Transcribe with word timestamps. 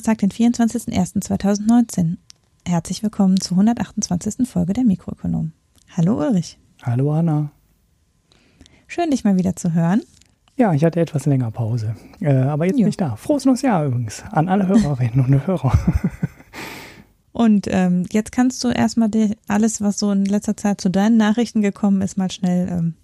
Donnerstag, 0.00 0.18
den 0.18 0.30
24.01.2019. 0.30 2.16
Herzlich 2.66 3.02
willkommen 3.02 3.38
zur 3.38 3.58
128. 3.58 4.48
Folge 4.48 4.72
der 4.72 4.84
Mikroökonom. 4.84 5.52
Hallo 5.94 6.18
Ulrich. 6.18 6.58
Hallo 6.82 7.12
Anna. 7.12 7.50
Schön, 8.86 9.10
dich 9.10 9.24
mal 9.24 9.36
wieder 9.36 9.56
zu 9.56 9.74
hören. 9.74 10.00
Ja, 10.56 10.72
ich 10.72 10.84
hatte 10.84 11.00
etwas 11.00 11.26
länger 11.26 11.50
Pause. 11.50 11.96
Äh, 12.18 12.32
aber 12.32 12.64
jetzt 12.64 12.78
jo. 12.78 12.84
bin 12.84 12.88
ich 12.88 12.96
da. 12.96 13.16
Frohes 13.16 13.44
neues 13.44 13.60
Jahr 13.60 13.84
übrigens 13.84 14.24
an 14.30 14.48
alle 14.48 14.68
Hörerinnen 14.68 15.22
und 15.22 15.46
Hörer. 15.46 15.78
Und 17.32 17.66
ähm, 17.68 18.06
jetzt 18.10 18.32
kannst 18.32 18.64
du 18.64 18.68
erstmal 18.68 19.10
die, 19.10 19.36
alles, 19.48 19.82
was 19.82 19.98
so 19.98 20.10
in 20.12 20.24
letzter 20.24 20.56
Zeit 20.56 20.80
zu 20.80 20.90
deinen 20.90 21.18
Nachrichten 21.18 21.60
gekommen 21.60 22.00
ist, 22.00 22.16
mal 22.16 22.30
schnell 22.30 22.68
ähm, 22.70 22.94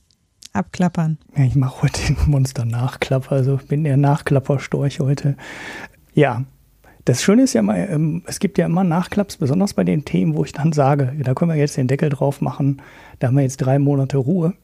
abklappern. 0.55 1.19
Ja, 1.37 1.45
ich 1.45 1.57
mache 1.57 1.83
heute 1.83 2.01
den 2.07 2.17
Monster-Nachklapper, 2.31 3.33
also 3.33 3.59
bin 3.69 3.85
der 3.85 3.99
Nachklapperstorch 3.99 5.01
heute. 5.01 5.37
Ja, 6.15 6.47
das 7.07 7.23
Schöne 7.23 7.45
ist 7.45 7.55
ja 7.55 7.63
mal, 7.63 7.89
ähm, 7.91 8.23
es 8.27 8.39
gibt 8.41 8.59
ja 8.59 8.67
immer 8.67 8.83
Nachklaps, 8.83 9.37
besonders 9.37 9.75
bei 9.75 9.85
den 9.85 10.05
Themen, 10.05 10.35
wo 10.35 10.43
ich 10.45 10.53
dann 10.53 10.73
sage, 10.73 11.13
da 11.23 11.35
können 11.35 11.53
wir 11.53 11.57
jetzt 11.57 11.77
den 11.77 11.87
Deckel 11.87 12.09
drauf 12.11 12.41
machen, 12.41 12.83
da 13.21 13.29
haben 13.29 13.37
wir 13.37 13.43
jetzt 13.43 13.59
drei 13.59 13.79
Monate 13.79 14.17
Ruhe. 14.19 14.55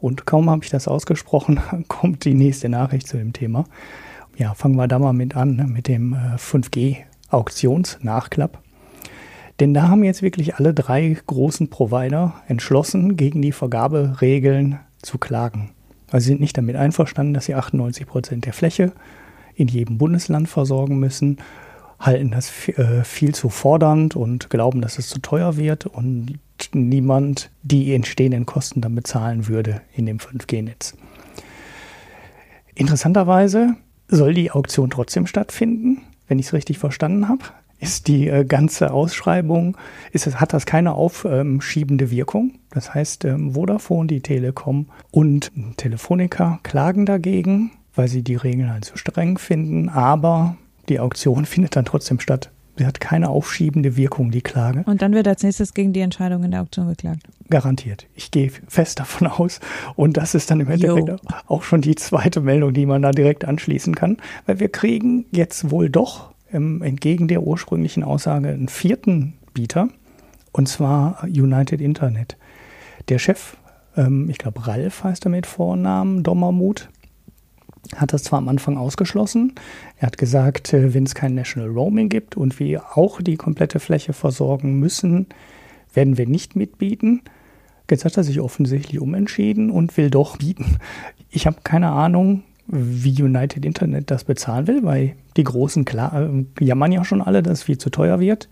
Und 0.00 0.24
kaum 0.24 0.48
habe 0.48 0.62
ich 0.64 0.70
das 0.70 0.86
ausgesprochen, 0.86 1.58
kommt 1.88 2.24
die 2.24 2.34
nächste 2.34 2.68
Nachricht 2.68 3.08
zu 3.08 3.16
dem 3.18 3.32
Thema. 3.32 3.64
Ja, 4.36 4.54
fangen 4.54 4.76
wir 4.76 4.86
da 4.86 5.00
mal 5.00 5.12
mit 5.12 5.34
an, 5.36 5.56
ne, 5.56 5.64
mit 5.64 5.88
dem 5.88 6.14
5G-Auktionsnachklapp. 6.14 8.54
Äh, 8.54 8.58
Denn 9.58 9.74
da 9.74 9.88
haben 9.88 10.04
jetzt 10.04 10.22
wirklich 10.22 10.54
alle 10.54 10.72
drei 10.72 11.16
großen 11.26 11.70
Provider 11.70 12.34
entschlossen, 12.46 13.16
gegen 13.16 13.42
die 13.42 13.50
Vergaberegeln 13.50 14.78
zu 15.02 15.18
klagen. 15.18 15.70
Also 16.12 16.24
sie 16.24 16.28
sind 16.28 16.40
nicht 16.40 16.56
damit 16.56 16.76
einverstanden, 16.76 17.34
dass 17.34 17.46
sie 17.46 17.56
98 17.56 18.06
Prozent 18.06 18.46
der 18.46 18.52
Fläche 18.52 18.92
in 19.56 19.66
jedem 19.66 19.98
Bundesland 19.98 20.48
versorgen 20.48 21.00
müssen, 21.00 21.38
halten 22.00 22.30
das 22.30 22.68
äh, 22.68 23.04
viel 23.04 23.34
zu 23.34 23.50
fordernd 23.50 24.16
und 24.16 24.50
glauben, 24.50 24.80
dass 24.80 24.98
es 24.98 25.08
zu 25.08 25.20
teuer 25.20 25.56
wird 25.56 25.86
und 25.86 26.38
niemand 26.72 27.50
die 27.62 27.94
entstehenden 27.94 28.46
Kosten 28.46 28.80
dann 28.80 28.94
bezahlen 28.94 29.46
würde 29.46 29.82
in 29.94 30.06
dem 30.06 30.18
5G-Netz. 30.18 30.96
Interessanterweise 32.74 33.76
soll 34.08 34.34
die 34.34 34.50
Auktion 34.50 34.90
trotzdem 34.90 35.26
stattfinden, 35.26 36.02
wenn 36.26 36.38
ich 36.38 36.46
es 36.46 36.52
richtig 36.54 36.78
verstanden 36.78 37.28
habe. 37.28 37.44
Ist 37.78 38.08
die 38.08 38.28
äh, 38.28 38.44
ganze 38.44 38.92
Ausschreibung, 38.92 39.76
ist 40.12 40.26
hat 40.38 40.52
das 40.52 40.66
keine 40.66 40.94
aufschiebende 40.94 42.10
Wirkung? 42.10 42.58
Das 42.70 42.92
heißt, 42.92 43.24
ähm, 43.24 43.54
Vodafone, 43.54 44.06
die 44.06 44.20
Telekom 44.20 44.86
und 45.10 45.50
Telefonica 45.78 46.60
klagen 46.62 47.06
dagegen, 47.06 47.72
weil 47.94 48.08
sie 48.08 48.22
die 48.22 48.36
Regeln 48.36 48.70
halt 48.70 48.84
zu 48.84 48.98
streng 48.98 49.38
finden, 49.38 49.88
aber 49.88 50.56
die 50.90 51.00
Auktion 51.00 51.46
findet 51.46 51.76
dann 51.76 51.86
trotzdem 51.86 52.20
statt. 52.20 52.50
Sie 52.76 52.86
hat 52.86 53.00
keine 53.00 53.28
aufschiebende 53.28 53.96
Wirkung, 53.96 54.30
die 54.30 54.40
Klage. 54.40 54.84
Und 54.86 55.02
dann 55.02 55.12
wird 55.12 55.28
als 55.28 55.42
nächstes 55.42 55.74
gegen 55.74 55.92
die 55.92 56.00
Entscheidung 56.00 56.44
in 56.44 56.50
der 56.50 56.62
Auktion 56.62 56.88
geklagt. 56.88 57.24
Garantiert. 57.50 58.06
Ich 58.14 58.30
gehe 58.30 58.50
fest 58.68 59.00
davon 59.00 59.26
aus. 59.26 59.60
Und 59.96 60.16
das 60.16 60.34
ist 60.34 60.50
dann 60.50 60.60
im 60.60 60.70
Endeffekt 60.70 61.08
Yo. 61.08 61.16
auch 61.46 61.62
schon 61.62 61.82
die 61.82 61.94
zweite 61.94 62.40
Meldung, 62.40 62.72
die 62.72 62.86
man 62.86 63.02
da 63.02 63.10
direkt 63.10 63.44
anschließen 63.44 63.94
kann. 63.94 64.16
Weil 64.46 64.60
wir 64.60 64.70
kriegen 64.70 65.26
jetzt 65.30 65.70
wohl 65.70 65.90
doch 65.90 66.32
ähm, 66.52 66.82
entgegen 66.82 67.28
der 67.28 67.42
ursprünglichen 67.42 68.02
Aussage 68.02 68.48
einen 68.48 68.68
vierten 68.68 69.34
Bieter. 69.52 69.88
Und 70.52 70.68
zwar 70.68 71.22
United 71.24 71.80
Internet. 71.80 72.38
Der 73.08 73.18
Chef, 73.18 73.56
ähm, 73.96 74.30
ich 74.30 74.38
glaube 74.38 74.66
Ralf 74.66 75.04
heißt 75.04 75.26
er 75.26 75.30
mit 75.30 75.46
Vornamen, 75.46 76.22
Dommermuth, 76.22 76.88
hat 77.96 78.12
das 78.12 78.22
zwar 78.22 78.38
am 78.38 78.48
Anfang 78.48 78.76
ausgeschlossen. 78.76 79.54
Er 79.96 80.06
hat 80.06 80.18
gesagt, 80.18 80.72
äh, 80.72 80.94
wenn 80.94 81.04
es 81.04 81.14
kein 81.14 81.34
National 81.34 81.70
Roaming 81.70 82.08
gibt 82.08 82.36
und 82.36 82.58
wir 82.58 82.96
auch 82.96 83.20
die 83.20 83.36
komplette 83.36 83.80
Fläche 83.80 84.12
versorgen 84.12 84.78
müssen, 84.78 85.26
werden 85.92 86.18
wir 86.18 86.26
nicht 86.26 86.56
mitbieten. 86.56 87.22
Jetzt 87.90 88.04
hat 88.04 88.16
er 88.16 88.24
sich 88.24 88.40
offensichtlich 88.40 89.00
umentschieden 89.00 89.70
und 89.70 89.96
will 89.96 90.10
doch 90.10 90.36
bieten. 90.36 90.76
Ich 91.30 91.46
habe 91.46 91.58
keine 91.64 91.90
Ahnung, 91.90 92.42
wie 92.66 93.22
United 93.22 93.64
Internet 93.64 94.10
das 94.10 94.24
bezahlen 94.24 94.68
will, 94.68 94.84
weil 94.84 95.16
die 95.36 95.44
Großen 95.44 95.84
klar, 95.84 96.30
äh, 96.30 96.64
jammern 96.64 96.92
ja 96.92 97.04
schon 97.04 97.22
alle, 97.22 97.42
dass 97.42 97.58
es 97.58 97.62
viel 97.64 97.78
zu 97.78 97.90
teuer 97.90 98.20
wird. 98.20 98.48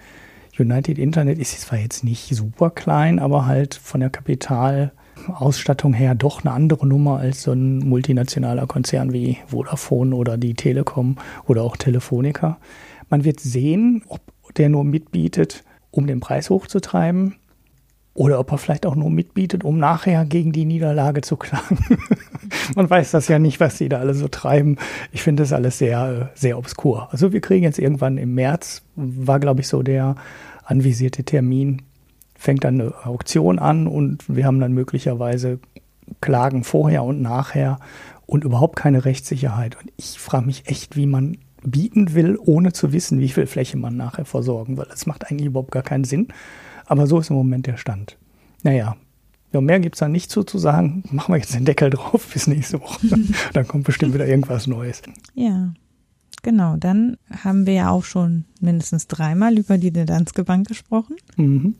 United 0.58 0.98
Internet 0.98 1.38
ist 1.38 1.60
zwar 1.60 1.78
jetzt 1.78 2.02
nicht 2.02 2.34
super 2.34 2.70
klein, 2.70 3.20
aber 3.20 3.46
halt 3.46 3.74
von 3.74 4.00
der 4.00 4.10
Kapital- 4.10 4.92
Ausstattung 5.28 5.92
her 5.92 6.14
doch 6.14 6.44
eine 6.44 6.52
andere 6.52 6.86
Nummer 6.86 7.18
als 7.18 7.42
so 7.42 7.52
ein 7.52 7.78
multinationaler 7.78 8.66
Konzern 8.66 9.12
wie 9.12 9.38
Vodafone 9.46 10.14
oder 10.14 10.36
die 10.36 10.54
Telekom 10.54 11.16
oder 11.46 11.62
auch 11.62 11.76
Telefonica. 11.76 12.58
Man 13.08 13.24
wird 13.24 13.40
sehen, 13.40 14.02
ob 14.08 14.20
der 14.56 14.68
nur 14.68 14.84
mitbietet, 14.84 15.64
um 15.90 16.06
den 16.06 16.20
Preis 16.20 16.50
hochzutreiben 16.50 17.36
oder 18.18 18.40
ob 18.40 18.50
er 18.50 18.58
vielleicht 18.58 18.84
auch 18.84 18.96
nur 18.96 19.10
mitbietet, 19.10 19.62
um 19.62 19.78
nachher 19.78 20.24
gegen 20.24 20.50
die 20.50 20.64
Niederlage 20.64 21.20
zu 21.20 21.36
klagen. 21.36 21.78
Man 22.74 22.90
weiß 22.90 23.12
das 23.12 23.28
ja 23.28 23.38
nicht, 23.38 23.60
was 23.60 23.78
sie 23.78 23.88
da 23.88 23.98
alle 23.98 24.14
so 24.14 24.26
treiben. 24.26 24.76
Ich 25.12 25.22
finde 25.22 25.44
das 25.44 25.52
alles 25.52 25.78
sehr, 25.78 26.30
sehr 26.34 26.58
obskur. 26.58 27.08
Also 27.12 27.32
wir 27.32 27.40
kriegen 27.40 27.62
jetzt 27.62 27.78
irgendwann 27.78 28.18
im 28.18 28.34
März, 28.34 28.82
war 28.96 29.38
glaube 29.38 29.60
ich 29.60 29.68
so 29.68 29.84
der 29.84 30.16
anvisierte 30.64 31.22
Termin, 31.22 31.82
fängt 32.38 32.64
dann 32.64 32.80
eine 32.80 32.94
Auktion 33.04 33.58
an 33.58 33.86
und 33.86 34.24
wir 34.34 34.46
haben 34.46 34.60
dann 34.60 34.72
möglicherweise 34.72 35.58
Klagen 36.20 36.64
vorher 36.64 37.02
und 37.02 37.20
nachher 37.20 37.78
und 38.26 38.44
überhaupt 38.44 38.76
keine 38.76 39.04
Rechtssicherheit. 39.04 39.76
Und 39.76 39.92
ich 39.96 40.18
frage 40.18 40.46
mich 40.46 40.66
echt, 40.66 40.96
wie 40.96 41.06
man 41.06 41.36
bieten 41.62 42.14
will, 42.14 42.38
ohne 42.40 42.72
zu 42.72 42.92
wissen, 42.92 43.18
wie 43.18 43.28
viel 43.28 43.46
Fläche 43.46 43.76
man 43.76 43.96
nachher 43.96 44.24
versorgen 44.24 44.78
will. 44.78 44.86
Das 44.88 45.04
macht 45.06 45.28
eigentlich 45.30 45.48
überhaupt 45.48 45.72
gar 45.72 45.82
keinen 45.82 46.04
Sinn. 46.04 46.28
Aber 46.86 47.06
so 47.06 47.18
ist 47.18 47.30
im 47.30 47.36
Moment 47.36 47.66
der 47.66 47.76
Stand. 47.76 48.16
Naja, 48.62 48.96
ja, 49.52 49.60
mehr 49.60 49.80
gibt 49.80 49.96
es 49.96 50.00
da 50.00 50.08
nicht 50.08 50.30
zu, 50.30 50.44
zu 50.44 50.58
sagen. 50.58 51.02
Machen 51.10 51.32
wir 51.34 51.38
jetzt 51.38 51.54
den 51.54 51.64
Deckel 51.64 51.90
drauf 51.90 52.28
bis 52.32 52.46
nächste 52.46 52.80
Woche. 52.80 53.00
dann 53.52 53.66
kommt 53.66 53.84
bestimmt 53.84 54.14
wieder 54.14 54.26
irgendwas 54.26 54.66
Neues. 54.66 55.02
Ja, 55.34 55.72
genau. 56.42 56.76
Dann 56.76 57.16
haben 57.42 57.66
wir 57.66 57.74
ja 57.74 57.90
auch 57.90 58.04
schon 58.04 58.44
mindestens 58.60 59.08
dreimal 59.08 59.58
über 59.58 59.78
die 59.78 59.92
Danske 59.92 60.44
Bank 60.44 60.68
gesprochen. 60.68 61.16
Mhm. 61.36 61.74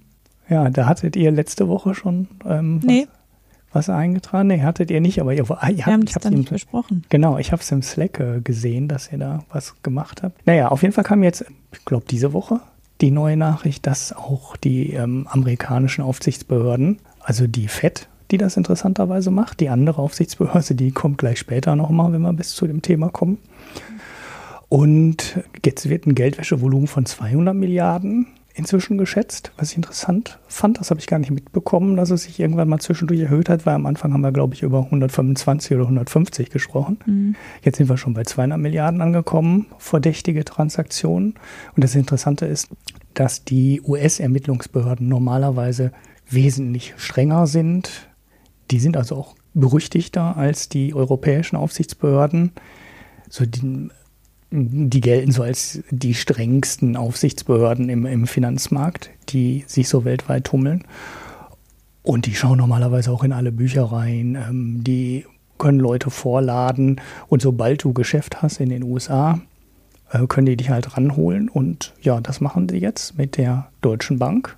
Ja, 0.49 0.71
da 0.71 0.87
hattet 0.87 1.17
ihr 1.17 1.31
letzte 1.31 1.69
Woche 1.69 1.95
schon 1.95 2.29
ähm, 2.47 2.81
nee. 2.85 3.07
was, 3.73 3.89
was, 3.89 3.97
eingetragen. 3.97 4.49
Nee, 4.49 4.63
hattet 4.63 4.91
ihr 4.91 5.01
nicht, 5.01 5.21
aber 5.21 5.35
ihr, 5.35 5.45
ah, 5.51 5.53
ihr 5.53 5.59
habt, 5.59 5.77
Wir 5.77 5.87
haben 5.87 6.05
das 6.05 6.15
dann 6.15 6.35
nicht 6.35 6.51
besprochen. 6.51 7.05
Genau, 7.09 7.39
ich 7.39 7.53
habe 7.53 7.63
es 7.63 7.71
im 7.71 7.83
Slack 7.83 8.19
äh, 8.21 8.41
gesehen, 8.41 8.89
dass 8.89 9.13
ihr 9.13 9.19
da 9.19 9.45
was 9.51 9.75
gemacht 9.83 10.23
habt. 10.23 10.47
Naja, 10.47 10.69
auf 10.69 10.83
jeden 10.83 10.95
Fall 10.95 11.05
kam 11.05 11.23
jetzt, 11.23 11.45
ich 11.73 11.85
glaube, 11.85 12.07
diese 12.09 12.33
Woche 12.33 12.61
die 13.01 13.11
neue 13.11 13.37
Nachricht, 13.37 13.87
dass 13.87 14.13
auch 14.13 14.57
die 14.57 14.93
ähm, 14.93 15.27
amerikanischen 15.31 16.03
Aufsichtsbehörden, 16.03 16.99
also 17.21 17.47
die 17.47 17.69
FED, 17.69 18.09
die 18.31 18.39
das 18.39 18.57
interessanterweise 18.57 19.31
macht, 19.31 19.61
die 19.61 19.69
andere 19.69 20.03
Aufsichtsbehörde, 20.03 20.75
die 20.75 20.91
kommt 20.91 21.19
gleich 21.19 21.39
später 21.39 21.77
nochmal, 21.77 22.13
wenn 22.13 22.23
wir 22.23 22.33
bis 22.33 22.55
zu 22.55 22.67
dem 22.67 22.83
Thema 22.83 23.09
kommen. 23.09 23.39
Und 24.69 25.39
jetzt 25.65 25.89
wird 25.89 26.07
ein 26.07 26.15
Geldwäschevolumen 26.15 26.89
von 26.89 27.07
200 27.07 27.55
Milliarden 27.55 28.27
inzwischen 28.59 28.99
geschätzt, 28.99 29.53
was 29.57 29.71
ich 29.71 29.77
interessant 29.77 30.39
fand. 30.49 30.81
Das 30.81 30.91
habe 30.91 31.01
ich 31.01 31.07
gar 31.07 31.19
nicht 31.19 31.31
mitbekommen, 31.31 31.97
dass 31.97 32.11
es 32.11 32.25
sich 32.25 32.41
irgendwann 32.41 32.69
mal 32.69 32.81
zwischendurch 32.81 33.21
erhöht 33.21 33.49
hat, 33.49 33.65
weil 33.65 33.75
am 33.75 33.87
Anfang 33.87 34.13
haben 34.13 34.21
wir, 34.21 34.33
glaube 34.33 34.55
ich, 34.55 34.63
über 34.63 34.81
125 34.81 35.77
oder 35.77 35.85
150 35.85 36.51
gesprochen. 36.51 36.99
Mhm. 37.07 37.37
Jetzt 37.63 37.79
sind 37.79 37.89
wir 37.89 37.97
schon 37.97 38.15
bei 38.15 38.25
200 38.25 38.59
Milliarden 38.59 39.01
angekommen, 39.01 39.67
verdächtige 39.79 40.45
Transaktionen. 40.45 41.35
Und 41.77 41.85
das 41.85 41.95
Interessante 41.95 42.47
ist, 42.47 42.69
dass 43.15 43.45
die 43.45 43.81
US-Ermittlungsbehörden 43.83 45.09
normalerweise 45.09 45.93
wesentlich 46.29 46.95
strenger 46.97 47.47
sind. 47.47 48.09
Die 48.71 48.81
sind 48.81 48.97
also 48.97 49.17
auch 49.17 49.35
berüchtigter 49.55 50.37
als 50.37 50.69
die 50.69 50.95
europäischen 50.95 51.57
Aufsichtsbehörden. 51.57 52.53
So 53.29 53.47
die, 53.47 53.89
die 54.51 55.01
gelten 55.01 55.33
so 55.33 55.43
als 55.43 55.83
die 55.91 56.15
strengsten 56.15 56.97
Aufsichtsbehörden 56.97 57.89
im, 57.89 58.07
im 58.07 58.27
Finanzmarkt, 58.27 59.11
die 59.29 59.65
sich 59.67 59.89
so 59.89 60.05
weltweit 60.05 60.45
tummeln. 60.45 60.85
Und 62.03 62.27
die 62.27 62.35
schauen 62.35 62.59
normalerweise 62.59 63.11
auch 63.11 63.25
in 63.25 63.33
alle 63.33 63.53
Bücher 63.53 63.85
rein. 63.85 64.37
Ähm, 64.37 64.85
die 64.85 65.27
können 65.59 65.81
Leute 65.81 66.11
vorladen. 66.11 67.01
Und 67.27 67.43
sobald 67.43 67.85
du 67.85 67.93
Geschäft 67.93 68.41
hast 68.41 68.61
in 68.61 68.71
den 68.71 68.85
USA, 68.85 69.41
äh, 70.11 70.27
können 70.27 70.47
die 70.47 70.57
dich 70.57 70.71
halt 70.71 70.97
ranholen. 70.97 71.51
Und 71.51 71.93
ja, 72.01 72.21
das 72.21 72.41
machen 72.41 72.69
sie 72.69 72.79
jetzt 72.79 73.19
mit 73.19 73.37
der 73.37 73.69
Deutschen 73.83 74.19
Bank, 74.19 74.57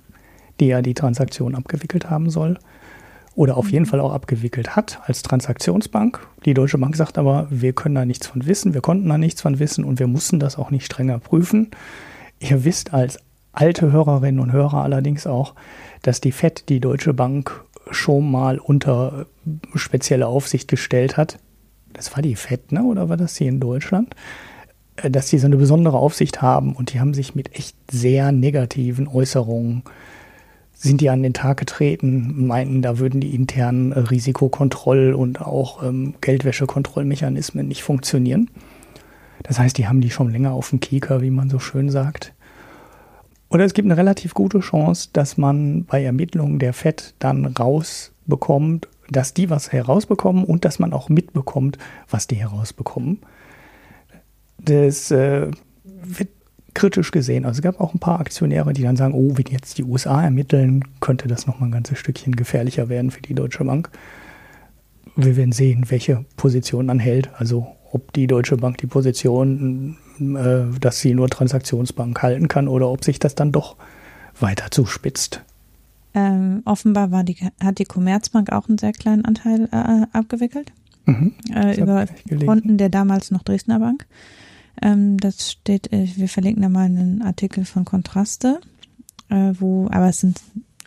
die 0.59 0.67
ja 0.67 0.81
die 0.81 0.93
Transaktion 0.93 1.55
abgewickelt 1.55 2.09
haben 2.09 2.29
soll 2.29 2.57
oder 3.35 3.57
auf 3.57 3.71
jeden 3.71 3.85
mhm. 3.85 3.89
Fall 3.89 3.99
auch 3.99 4.13
abgewickelt 4.13 4.75
hat 4.75 4.99
als 5.05 5.21
Transaktionsbank. 5.21 6.27
Die 6.45 6.53
Deutsche 6.53 6.77
Bank 6.77 6.95
sagt 6.95 7.17
aber, 7.17 7.47
wir 7.49 7.73
können 7.73 7.95
da 7.95 8.05
nichts 8.05 8.27
von 8.27 8.45
wissen, 8.45 8.73
wir 8.73 8.81
konnten 8.81 9.07
da 9.09 9.17
nichts 9.17 9.41
von 9.41 9.59
wissen 9.59 9.83
und 9.83 9.99
wir 9.99 10.07
mussten 10.07 10.39
das 10.39 10.57
auch 10.57 10.71
nicht 10.71 10.85
strenger 10.85 11.19
prüfen. 11.19 11.71
Ihr 12.39 12.63
wisst 12.63 12.93
als 12.93 13.19
alte 13.53 13.91
Hörerinnen 13.91 14.39
und 14.39 14.51
Hörer 14.51 14.83
allerdings 14.83 15.27
auch, 15.27 15.55
dass 16.01 16.21
die 16.21 16.31
FED 16.31 16.69
die 16.69 16.79
Deutsche 16.79 17.13
Bank 17.13 17.63
schon 17.91 18.31
mal 18.31 18.59
unter 18.59 19.25
spezielle 19.75 20.27
Aufsicht 20.27 20.67
gestellt 20.67 21.17
hat. 21.17 21.37
Das 21.93 22.15
war 22.15 22.21
die 22.21 22.35
FED, 22.35 22.71
ne? 22.71 22.83
oder 22.83 23.09
war 23.09 23.17
das 23.17 23.35
hier 23.35 23.49
in 23.49 23.59
Deutschland? 23.59 24.15
äh, 24.97 25.09
dass 25.09 25.29
sie 25.29 25.37
so 25.37 25.47
eine 25.47 25.57
besondere 25.57 25.97
Aufsicht 25.97 26.41
haben 26.41 26.73
und 26.73 26.93
die 26.93 26.99
haben 26.99 27.13
sich 27.13 27.35
mit 27.35 27.55
echt 27.55 27.75
sehr 27.89 28.31
negativen 28.31 29.07
Äußerungen 29.07 29.83
sind 30.81 30.99
die 30.99 31.11
an 31.11 31.21
den 31.21 31.33
Tag 31.33 31.57
getreten 31.57 32.47
meinten, 32.47 32.81
da 32.81 32.97
würden 32.97 33.21
die 33.21 33.35
internen 33.35 33.93
Risikokontroll- 33.93 35.13
und 35.13 35.39
auch 35.39 35.83
ähm, 35.83 36.15
Geldwäschekontrollmechanismen 36.21 37.67
nicht 37.67 37.83
funktionieren. 37.83 38.49
Das 39.43 39.59
heißt, 39.59 39.77
die 39.77 39.87
haben 39.87 40.01
die 40.01 40.09
schon 40.09 40.31
länger 40.31 40.53
auf 40.53 40.71
dem 40.71 40.79
Kieker, 40.79 41.21
wie 41.21 41.29
man 41.29 41.51
so 41.51 41.59
schön 41.59 41.91
sagt. 41.91 42.33
Oder 43.49 43.63
es 43.65 43.75
gibt 43.75 43.85
eine 43.85 43.97
relativ 43.97 44.33
gute 44.33 44.59
Chance, 44.59 45.09
dass 45.13 45.37
man 45.37 45.85
bei 45.85 46.03
Ermittlungen 46.03 46.57
der 46.57 46.73
FED 46.73 47.13
dann 47.19 47.45
rausbekommt, 47.45 48.87
dass 49.07 49.35
die 49.35 49.51
was 49.51 49.71
herausbekommen 49.71 50.45
und 50.45 50.65
dass 50.65 50.79
man 50.79 50.93
auch 50.93 51.09
mitbekommt, 51.09 51.77
was 52.09 52.25
die 52.25 52.37
herausbekommen. 52.37 53.19
Das 54.57 55.11
äh, 55.11 55.51
wird 55.83 56.29
kritisch 56.73 57.11
gesehen. 57.11 57.45
Also 57.45 57.59
es 57.59 57.61
gab 57.63 57.79
auch 57.79 57.93
ein 57.93 57.99
paar 57.99 58.19
Aktionäre, 58.19 58.73
die 58.73 58.83
dann 58.83 58.95
sagen, 58.95 59.13
oh, 59.13 59.37
wenn 59.37 59.45
jetzt 59.49 59.77
die 59.77 59.83
USA 59.83 60.23
ermitteln, 60.23 60.83
könnte 60.99 61.27
das 61.27 61.47
nochmal 61.47 61.69
ein 61.69 61.73
ganzes 61.73 61.97
Stückchen 61.97 62.35
gefährlicher 62.35 62.89
werden 62.89 63.11
für 63.11 63.21
die 63.21 63.33
Deutsche 63.33 63.63
Bank. 63.63 63.89
Wir 65.15 65.35
werden 65.35 65.51
sehen, 65.51 65.85
welche 65.89 66.25
Position 66.37 66.85
man 66.85 66.99
hält. 66.99 67.29
Also 67.35 67.67
ob 67.91 68.13
die 68.13 68.27
Deutsche 68.27 68.57
Bank 68.57 68.77
die 68.77 68.87
Position, 68.87 69.97
äh, 70.19 70.79
dass 70.79 70.99
sie 70.99 71.13
nur 71.13 71.29
Transaktionsbank 71.29 72.21
halten 72.21 72.47
kann 72.47 72.67
oder 72.67 72.89
ob 72.89 73.03
sich 73.03 73.19
das 73.19 73.35
dann 73.35 73.51
doch 73.51 73.75
weiter 74.39 74.71
zuspitzt. 74.71 75.41
Ähm, 76.13 76.61
offenbar 76.65 77.11
war 77.11 77.23
die, 77.23 77.37
hat 77.63 77.79
die 77.79 77.85
Commerzbank 77.85 78.51
auch 78.51 78.67
einen 78.67 78.77
sehr 78.77 78.91
kleinen 78.91 79.25
Anteil 79.25 79.69
äh, 79.71 80.17
abgewickelt. 80.17 80.71
Mhm, 81.05 81.33
äh, 81.53 81.79
über 81.79 82.05
Konten 82.45 82.77
der 82.77 82.89
damals 82.89 83.31
noch 83.31 83.43
Dresdner 83.43 83.79
Bank. 83.79 84.05
Ähm, 84.81 85.17
das 85.17 85.51
steht, 85.51 85.91
äh, 85.91 86.07
wir 86.15 86.29
verlinken 86.29 86.61
da 86.61 86.69
mal 86.69 86.85
einen 86.85 87.21
Artikel 87.21 87.65
von 87.65 87.85
Kontraste, 87.85 88.59
äh, 89.29 89.53
wo, 89.59 89.87
aber 89.87 90.09
es 90.09 90.19
sind 90.19 90.41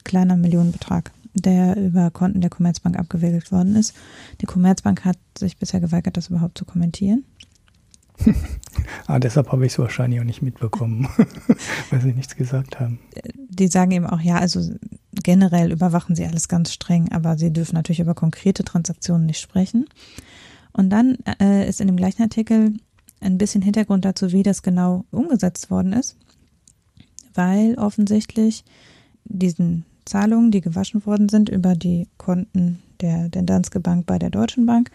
kleiner 0.05 0.37
Millionenbetrag, 0.37 1.13
der 1.35 1.77
über 1.77 2.11
Konten 2.11 2.41
der 2.41 2.51
Commerzbank 2.51 2.99
abgewickelt 2.99 3.51
worden 3.51 3.77
ist. 3.77 3.95
Die 4.41 4.47
Commerzbank 4.47 5.05
hat 5.05 5.19
sich 5.37 5.57
bisher 5.57 5.81
geweigert, 5.81 6.17
das 6.17 6.29
überhaupt 6.29 6.59
zu 6.59 6.65
kommentieren. 6.65 7.25
ah, 9.07 9.19
deshalb 9.19 9.51
habe 9.51 9.67
ich 9.67 9.73
es 9.73 9.79
wahrscheinlich 9.79 10.21
auch 10.21 10.25
nicht 10.25 10.43
mitbekommen, 10.43 11.09
weil 11.91 12.01
sie 12.01 12.13
nichts 12.13 12.37
gesagt 12.37 12.79
haben. 12.79 13.01
Die 13.49 13.67
sagen 13.67 13.91
eben 13.91 14.07
auch, 14.07 14.21
ja, 14.21 14.37
also 14.37 14.61
generell 15.13 15.73
überwachen 15.73 16.15
sie 16.15 16.25
alles 16.25 16.49
ganz 16.49 16.73
streng, 16.73 17.11
aber 17.13 17.37
sie 17.37 17.53
dürfen 17.53 17.75
natürlich 17.75 18.01
über 18.01 18.15
konkrete 18.15 18.65
Transaktionen 18.65 19.27
nicht 19.27 19.41
sprechen. 19.41 19.87
Und 20.73 20.91
dann 20.91 21.19
äh, 21.41 21.69
ist 21.69 21.81
in 21.81 21.87
dem 21.87 21.97
gleichen 21.97 22.23
Artikel 22.23 22.75
ein 23.21 23.39
bisschen 23.39 23.63
Hintergrund 23.63 24.05
dazu, 24.05 24.33
wie 24.33 24.43
das 24.43 24.63
genau 24.63 25.05
umgesetzt 25.11 25.71
worden 25.71 25.93
ist, 25.93 26.17
weil 27.35 27.75
offensichtlich 27.77 28.65
diesen 29.25 29.85
Zahlungen, 30.05 30.51
die 30.51 30.61
gewaschen 30.61 31.05
worden 31.07 31.29
sind 31.29 31.49
über 31.49 31.75
die 31.75 32.09
Konten 32.19 32.83
der, 33.01 33.29
der 33.29 33.43
Danske 33.43 33.81
Bank 33.81 34.07
bei 34.07 34.19
der 34.19 34.31
Deutschen 34.31 34.67
Bank, 34.67 34.91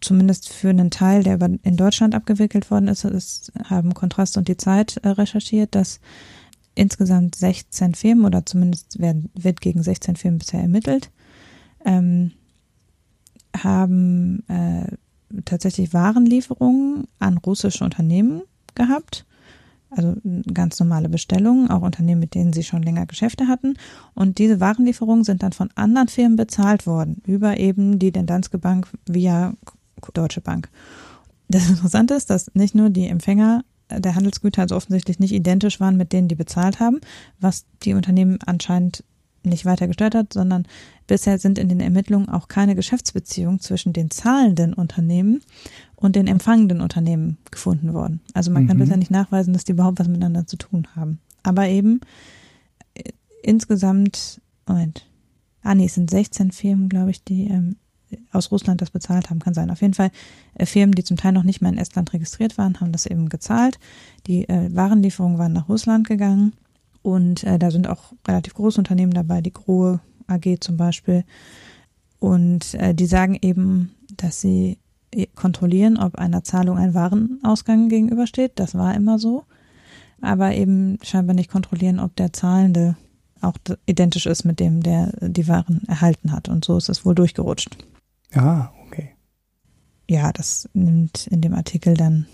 zumindest 0.00 0.48
für 0.52 0.70
einen 0.70 0.90
Teil, 0.90 1.22
der 1.22 1.38
in 1.62 1.76
Deutschland 1.76 2.14
abgewickelt 2.14 2.70
worden 2.70 2.88
ist, 2.88 3.04
ist 3.04 3.52
haben 3.64 3.94
Kontrast 3.94 4.36
und 4.36 4.48
die 4.48 4.56
Zeit 4.56 4.98
äh, 4.98 5.08
recherchiert, 5.08 5.74
dass 5.74 6.00
insgesamt 6.74 7.36
16 7.36 7.94
Firmen 7.94 8.24
oder 8.24 8.44
zumindest 8.44 8.98
werden, 8.98 9.30
wird 9.34 9.60
gegen 9.60 9.82
16 9.82 10.16
Firmen 10.16 10.38
bisher 10.38 10.60
ermittelt, 10.60 11.10
ähm, 11.84 12.32
haben 13.56 14.42
äh, 14.48 14.96
tatsächlich 15.44 15.92
Warenlieferungen 15.92 17.06
an 17.18 17.38
russische 17.38 17.84
Unternehmen 17.84 18.42
gehabt. 18.74 19.24
Also 19.90 20.16
ganz 20.52 20.80
normale 20.80 21.08
Bestellungen, 21.08 21.70
auch 21.70 21.82
Unternehmen, 21.82 22.20
mit 22.20 22.34
denen 22.34 22.52
sie 22.52 22.64
schon 22.64 22.82
länger 22.82 23.06
Geschäfte 23.06 23.46
hatten. 23.46 23.74
Und 24.14 24.38
diese 24.38 24.58
Warenlieferungen 24.58 25.22
sind 25.22 25.42
dann 25.42 25.52
von 25.52 25.70
anderen 25.76 26.08
Firmen 26.08 26.36
bezahlt 26.36 26.86
worden, 26.86 27.22
über 27.26 27.58
eben 27.58 28.00
die 28.00 28.10
Danske 28.10 28.58
Bank 28.58 28.88
via 29.06 29.54
Deutsche 30.12 30.40
Bank. 30.40 30.68
Das 31.48 31.68
Interessante 31.68 32.14
ist, 32.14 32.30
dass 32.30 32.50
nicht 32.54 32.74
nur 32.74 32.90
die 32.90 33.06
Empfänger 33.06 33.64
der 33.90 34.14
Handelsgüter 34.14 34.62
also 34.62 34.76
offensichtlich 34.76 35.18
nicht 35.20 35.32
identisch 35.32 35.78
waren 35.78 35.96
mit 35.96 36.12
denen, 36.12 36.28
die 36.28 36.34
bezahlt 36.34 36.80
haben, 36.80 37.00
was 37.38 37.64
die 37.82 37.94
Unternehmen 37.94 38.38
anscheinend 38.44 39.04
nicht 39.44 39.64
weiter 39.64 39.86
gestört 39.86 40.14
hat, 40.14 40.32
sondern 40.32 40.66
bisher 41.06 41.38
sind 41.38 41.58
in 41.58 41.68
den 41.68 41.80
Ermittlungen 41.80 42.28
auch 42.28 42.48
keine 42.48 42.74
Geschäftsbeziehungen 42.74 43.60
zwischen 43.60 43.92
den 43.92 44.10
zahlenden 44.10 44.74
Unternehmen 44.74 45.42
und 45.96 46.16
den 46.16 46.26
empfangenden 46.26 46.80
Unternehmen 46.80 47.38
gefunden 47.50 47.94
worden. 47.94 48.20
Also 48.32 48.50
man 48.50 48.64
mhm. 48.64 48.68
kann 48.68 48.78
bisher 48.78 48.96
nicht 48.96 49.10
nachweisen, 49.10 49.52
dass 49.52 49.64
die 49.64 49.72
überhaupt 49.72 49.98
was 49.98 50.08
miteinander 50.08 50.46
zu 50.46 50.56
tun 50.56 50.88
haben. 50.96 51.20
Aber 51.42 51.68
eben 51.68 52.00
äh, 52.94 53.10
insgesamt, 53.42 54.40
Moment, 54.66 55.06
ah 55.62 55.74
nee, 55.74 55.86
es 55.86 55.94
sind 55.94 56.10
16 56.10 56.52
Firmen, 56.52 56.88
glaube 56.88 57.10
ich, 57.10 57.24
die 57.24 57.48
ähm, 57.48 57.76
aus 58.32 58.50
Russland 58.52 58.80
das 58.80 58.90
bezahlt 58.90 59.30
haben, 59.30 59.40
kann 59.40 59.54
sein. 59.54 59.70
Auf 59.70 59.82
jeden 59.82 59.94
Fall 59.94 60.10
äh, 60.54 60.66
Firmen, 60.66 60.94
die 60.94 61.04
zum 61.04 61.16
Teil 61.16 61.32
noch 61.32 61.42
nicht 61.42 61.60
mal 61.60 61.72
in 61.72 61.78
Estland 61.78 62.12
registriert 62.12 62.58
waren, 62.58 62.80
haben 62.80 62.92
das 62.92 63.06
eben 63.06 63.28
gezahlt. 63.28 63.78
Die 64.26 64.48
äh, 64.48 64.74
Warenlieferungen 64.74 65.38
waren 65.38 65.52
nach 65.52 65.68
Russland 65.68 66.06
gegangen 66.06 66.52
und 67.04 67.44
äh, 67.44 67.58
da 67.58 67.70
sind 67.70 67.86
auch 67.86 68.14
relativ 68.26 68.54
große 68.54 68.80
Unternehmen 68.80 69.12
dabei, 69.12 69.42
die 69.42 69.52
Grohe 69.52 70.00
AG 70.26 70.56
zum 70.60 70.78
Beispiel. 70.78 71.24
Und 72.18 72.72
äh, 72.76 72.94
die 72.94 73.04
sagen 73.04 73.38
eben, 73.42 73.94
dass 74.16 74.40
sie 74.40 74.78
äh, 75.10 75.26
kontrollieren, 75.34 75.98
ob 75.98 76.14
einer 76.16 76.44
Zahlung 76.44 76.78
ein 76.78 76.94
Warenausgang 76.94 77.90
gegenübersteht. 77.90 78.52
Das 78.54 78.74
war 78.74 78.94
immer 78.94 79.18
so. 79.18 79.44
Aber 80.22 80.54
eben 80.54 80.98
scheinbar 81.02 81.34
nicht 81.34 81.50
kontrollieren, 81.50 82.00
ob 82.00 82.16
der 82.16 82.32
Zahlende 82.32 82.96
auch 83.42 83.58
identisch 83.84 84.24
ist 84.24 84.44
mit 84.44 84.58
dem, 84.58 84.82
der 84.82 85.12
die 85.20 85.46
Waren 85.46 85.82
erhalten 85.86 86.32
hat. 86.32 86.48
Und 86.48 86.64
so 86.64 86.78
ist 86.78 86.88
es 86.88 87.04
wohl 87.04 87.14
durchgerutscht. 87.14 87.76
Ah, 88.32 88.70
okay. 88.86 89.10
Ja, 90.08 90.32
das 90.32 90.70
nimmt 90.72 91.26
in 91.26 91.42
dem 91.42 91.52
Artikel 91.52 91.92
dann 91.92 92.24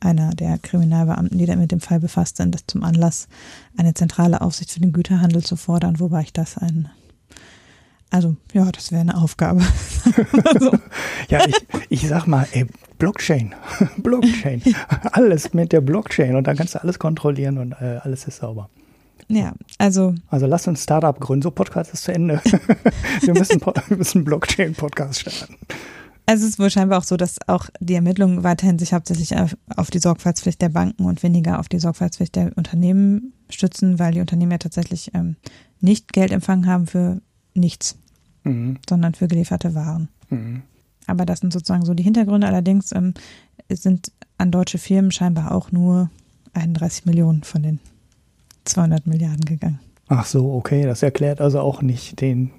einer 0.00 0.30
der 0.30 0.58
Kriminalbeamten, 0.58 1.38
die 1.38 1.46
da 1.46 1.56
mit 1.56 1.72
dem 1.72 1.80
Fall 1.80 2.00
befasst 2.00 2.36
sind, 2.36 2.58
zum 2.70 2.82
Anlass, 2.82 3.28
eine 3.76 3.94
zentrale 3.94 4.40
Aufsicht 4.40 4.70
für 4.70 4.80
den 4.80 4.92
Güterhandel 4.92 5.42
zu 5.42 5.56
fordern, 5.56 6.00
wobei 6.00 6.22
ich 6.22 6.32
das 6.32 6.58
ein 6.58 6.90
also, 8.10 8.36
ja, 8.52 8.70
das 8.70 8.92
wäre 8.92 9.00
eine 9.00 9.16
Aufgabe. 9.16 9.62
also. 10.54 10.78
ja, 11.28 11.44
ich, 11.46 11.56
ich 11.88 12.08
sag 12.08 12.26
mal, 12.26 12.46
ey, 12.52 12.66
Blockchain, 12.98 13.54
Blockchain, 13.98 14.62
alles 15.12 15.52
mit 15.54 15.72
der 15.72 15.80
Blockchain 15.80 16.36
und 16.36 16.46
dann 16.46 16.56
kannst 16.56 16.74
du 16.74 16.82
alles 16.82 16.98
kontrollieren 16.98 17.58
und 17.58 17.72
äh, 17.72 17.98
alles 18.02 18.26
ist 18.26 18.38
sauber. 18.38 18.70
Ja, 19.28 19.54
also. 19.78 20.14
Also 20.28 20.46
lass 20.46 20.68
uns 20.68 20.84
Startup 20.84 21.18
gründen. 21.18 21.42
So, 21.42 21.50
Podcast 21.50 21.92
ist 21.92 22.04
zu 22.04 22.12
Ende. 22.12 22.40
wir 23.22 23.34
müssen, 23.34 23.60
wir 23.60 23.96
müssen 23.96 24.24
Blockchain-Podcast 24.24 25.20
starten. 25.20 25.56
Also 26.26 26.44
es 26.44 26.50
ist 26.50 26.58
wohl 26.58 26.70
scheinbar 26.70 26.98
auch 26.98 27.04
so, 27.04 27.16
dass 27.16 27.36
auch 27.46 27.68
die 27.78 27.94
Ermittlungen 27.94 28.42
weiterhin 28.42 28.80
sich 28.80 28.92
hauptsächlich 28.92 29.32
auf 29.76 29.90
die 29.90 30.00
Sorgfaltspflicht 30.00 30.60
der 30.60 30.70
Banken 30.70 31.04
und 31.04 31.22
weniger 31.22 31.60
auf 31.60 31.68
die 31.68 31.78
Sorgfaltspflicht 31.78 32.34
der 32.34 32.50
Unternehmen 32.56 33.32
stützen, 33.48 34.00
weil 34.00 34.12
die 34.12 34.20
Unternehmen 34.20 34.50
ja 34.50 34.58
tatsächlich 34.58 35.12
ähm, 35.14 35.36
nicht 35.80 36.12
Geld 36.12 36.32
empfangen 36.32 36.66
haben 36.66 36.88
für 36.88 37.20
nichts, 37.54 37.96
mhm. 38.42 38.78
sondern 38.88 39.14
für 39.14 39.28
gelieferte 39.28 39.74
Waren. 39.76 40.08
Mhm. 40.30 40.62
Aber 41.06 41.24
das 41.26 41.40
sind 41.40 41.52
sozusagen 41.52 41.84
so 41.84 41.94
die 41.94 42.02
Hintergründe. 42.02 42.48
Allerdings 42.48 42.90
ähm, 42.90 43.14
sind 43.70 44.10
an 44.38 44.50
deutsche 44.50 44.78
Firmen 44.78 45.12
scheinbar 45.12 45.52
auch 45.52 45.70
nur 45.70 46.10
31 46.54 47.06
Millionen 47.06 47.44
von 47.44 47.62
den 47.62 47.78
200 48.64 49.06
Milliarden 49.06 49.44
gegangen. 49.44 49.78
Ach 50.08 50.26
so, 50.26 50.52
okay. 50.54 50.82
Das 50.84 51.02
erklärt 51.02 51.40
also 51.40 51.60
auch 51.60 51.82
nicht 51.82 52.20
den. 52.20 52.50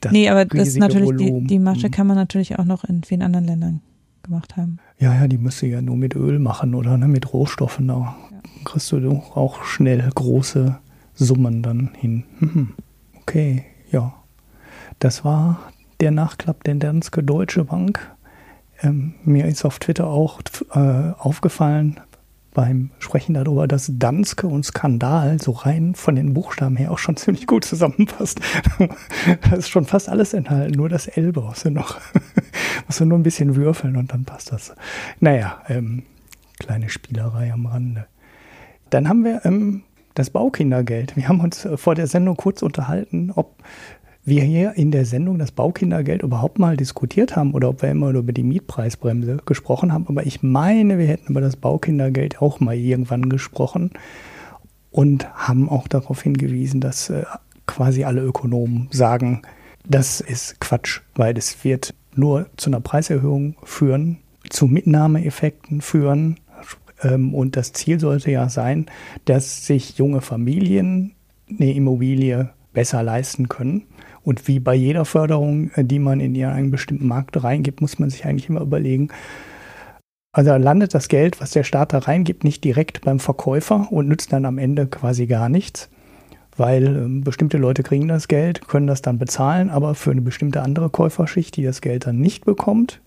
Das 0.00 0.12
nee, 0.12 0.28
aber 0.28 0.44
das 0.46 0.68
ist 0.68 0.78
natürlich, 0.78 1.16
die, 1.16 1.46
die 1.46 1.58
Masche 1.58 1.88
mhm. 1.88 1.90
kann 1.90 2.06
man 2.06 2.16
natürlich 2.16 2.58
auch 2.58 2.64
noch 2.64 2.84
in 2.84 3.04
vielen 3.04 3.22
anderen 3.22 3.44
Ländern 3.44 3.80
gemacht 4.22 4.56
haben. 4.56 4.78
Ja, 4.98 5.14
ja, 5.14 5.28
die 5.28 5.38
müsste 5.38 5.66
ja 5.66 5.82
nur 5.82 5.96
mit 5.96 6.14
Öl 6.14 6.38
machen 6.38 6.74
oder 6.74 6.96
ne, 6.96 7.08
mit 7.08 7.32
Rohstoffen. 7.32 7.88
Da 7.88 7.94
ja. 7.94 8.16
kriegst 8.64 8.92
du 8.92 9.22
auch 9.34 9.62
schnell 9.64 10.08
große 10.14 10.78
Summen 11.14 11.62
dann 11.62 11.90
hin. 11.98 12.24
Mhm. 12.38 12.74
Okay, 13.20 13.64
ja. 13.90 14.14
Das 14.98 15.24
war 15.24 15.60
der 16.00 16.10
Nachklapp 16.10 16.64
der 16.64 16.74
Danske 16.76 17.22
Deutsche 17.22 17.64
Bank. 17.64 18.14
Ähm, 18.82 19.14
mir 19.24 19.46
ist 19.46 19.64
auf 19.64 19.78
Twitter 19.78 20.06
auch 20.06 20.40
äh, 20.74 21.12
aufgefallen, 21.18 22.00
beim 22.52 22.90
Sprechen 22.98 23.34
darüber, 23.34 23.68
dass 23.68 23.90
Danske 23.94 24.46
und 24.46 24.64
Skandal 24.64 25.40
so 25.40 25.52
rein 25.52 25.94
von 25.94 26.16
den 26.16 26.34
Buchstaben 26.34 26.76
her 26.76 26.90
auch 26.90 26.98
schon 26.98 27.16
ziemlich 27.16 27.46
gut 27.46 27.64
zusammenpasst. 27.64 28.40
da 29.42 29.56
ist 29.56 29.68
schon 29.68 29.84
fast 29.84 30.08
alles 30.08 30.34
enthalten, 30.34 30.76
nur 30.76 30.88
das 30.88 31.06
L 31.06 31.32
brauchst 31.32 31.64
du 31.64 31.70
noch. 31.70 32.00
musst 32.86 33.00
du 33.00 33.04
nur 33.04 33.18
ein 33.18 33.22
bisschen 33.22 33.56
würfeln 33.56 33.96
und 33.96 34.12
dann 34.12 34.24
passt 34.24 34.52
das. 34.52 34.74
Naja, 35.20 35.62
ähm, 35.68 36.04
kleine 36.58 36.88
Spielerei 36.88 37.52
am 37.52 37.66
Rande. 37.66 38.06
Dann 38.90 39.08
haben 39.08 39.24
wir 39.24 39.44
ähm, 39.44 39.84
das 40.14 40.30
Baukindergeld. 40.30 41.16
Wir 41.16 41.28
haben 41.28 41.40
uns 41.40 41.64
äh, 41.64 41.76
vor 41.76 41.94
der 41.94 42.06
Sendung 42.06 42.36
kurz 42.36 42.62
unterhalten, 42.62 43.30
ob 43.34 43.62
wir 44.24 44.42
hier 44.42 44.74
in 44.74 44.90
der 44.90 45.06
Sendung 45.06 45.38
das 45.38 45.50
Baukindergeld 45.50 46.22
überhaupt 46.22 46.58
mal 46.58 46.76
diskutiert 46.76 47.36
haben 47.36 47.52
oder 47.54 47.70
ob 47.70 47.82
wir 47.82 47.90
immer 47.90 48.12
nur 48.12 48.22
über 48.22 48.32
die 48.32 48.42
Mietpreisbremse 48.42 49.38
gesprochen 49.44 49.92
haben. 49.92 50.06
Aber 50.08 50.26
ich 50.26 50.42
meine, 50.42 50.98
wir 50.98 51.06
hätten 51.06 51.32
über 51.32 51.40
das 51.40 51.56
Baukindergeld 51.56 52.42
auch 52.42 52.60
mal 52.60 52.76
irgendwann 52.76 53.28
gesprochen 53.28 53.90
und 54.90 55.28
haben 55.34 55.68
auch 55.68 55.88
darauf 55.88 56.22
hingewiesen, 56.22 56.80
dass 56.80 57.10
äh, 57.10 57.24
quasi 57.66 58.04
alle 58.04 58.22
Ökonomen 58.22 58.88
sagen, 58.90 59.42
das 59.88 60.20
ist 60.20 60.60
Quatsch, 60.60 61.00
weil 61.14 61.36
es 61.38 61.64
wird 61.64 61.94
nur 62.14 62.46
zu 62.56 62.70
einer 62.70 62.80
Preiserhöhung 62.80 63.56
führen, 63.62 64.18
zu 64.48 64.66
Mitnahmeeffekten 64.66 65.80
führen. 65.80 66.38
Ähm, 67.02 67.34
und 67.34 67.56
das 67.56 67.72
Ziel 67.72 68.00
sollte 68.00 68.30
ja 68.30 68.48
sein, 68.48 68.86
dass 69.24 69.66
sich 69.66 69.96
junge 69.96 70.20
Familien 70.20 71.12
eine 71.48 71.72
Immobilie 71.72 72.50
besser 72.72 73.02
leisten 73.02 73.48
können. 73.48 73.84
Und 74.22 74.46
wie 74.48 74.60
bei 74.60 74.74
jeder 74.74 75.04
Förderung, 75.04 75.70
äh, 75.74 75.84
die 75.84 75.98
man 75.98 76.20
in 76.20 76.42
einen 76.44 76.70
bestimmten 76.70 77.06
Markt 77.06 77.42
reingibt, 77.42 77.80
muss 77.80 77.98
man 77.98 78.10
sich 78.10 78.24
eigentlich 78.26 78.48
immer 78.48 78.60
überlegen, 78.60 79.08
also 80.32 80.54
landet 80.54 80.94
das 80.94 81.08
Geld, 81.08 81.40
was 81.40 81.50
der 81.50 81.64
Staat 81.64 81.92
da 81.92 81.98
reingibt, 81.98 82.44
nicht 82.44 82.62
direkt 82.62 83.00
beim 83.02 83.18
Verkäufer 83.18 83.88
und 83.90 84.06
nützt 84.06 84.32
dann 84.32 84.44
am 84.44 84.58
Ende 84.58 84.86
quasi 84.86 85.26
gar 85.26 85.48
nichts, 85.48 85.90
weil 86.56 86.96
äh, 86.96 87.20
bestimmte 87.20 87.58
Leute 87.58 87.82
kriegen 87.82 88.08
das 88.08 88.28
Geld, 88.28 88.68
können 88.68 88.86
das 88.86 89.02
dann 89.02 89.18
bezahlen, 89.18 89.70
aber 89.70 89.94
für 89.94 90.12
eine 90.12 90.20
bestimmte 90.20 90.62
andere 90.62 90.90
Käuferschicht, 90.90 91.56
die 91.56 91.64
das 91.64 91.80
Geld 91.80 92.06
dann 92.06 92.20
nicht 92.20 92.44
bekommt, 92.44 93.00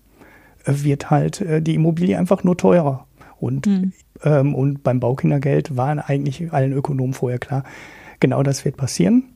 äh, 0.64 0.72
wird 0.82 1.10
halt 1.10 1.40
äh, 1.40 1.62
die 1.62 1.74
Immobilie 1.74 2.18
einfach 2.18 2.44
nur 2.44 2.58
teurer. 2.58 3.06
Und, 3.40 3.66
mhm. 3.66 3.92
ähm, 4.22 4.54
und 4.54 4.82
beim 4.82 5.00
Baukindergeld 5.00 5.76
war 5.76 6.08
eigentlich 6.08 6.52
allen 6.52 6.72
Ökonomen 6.72 7.14
vorher 7.14 7.38
klar, 7.38 7.64
genau 8.20 8.42
das 8.42 8.64
wird 8.64 8.76
passieren. 8.76 9.33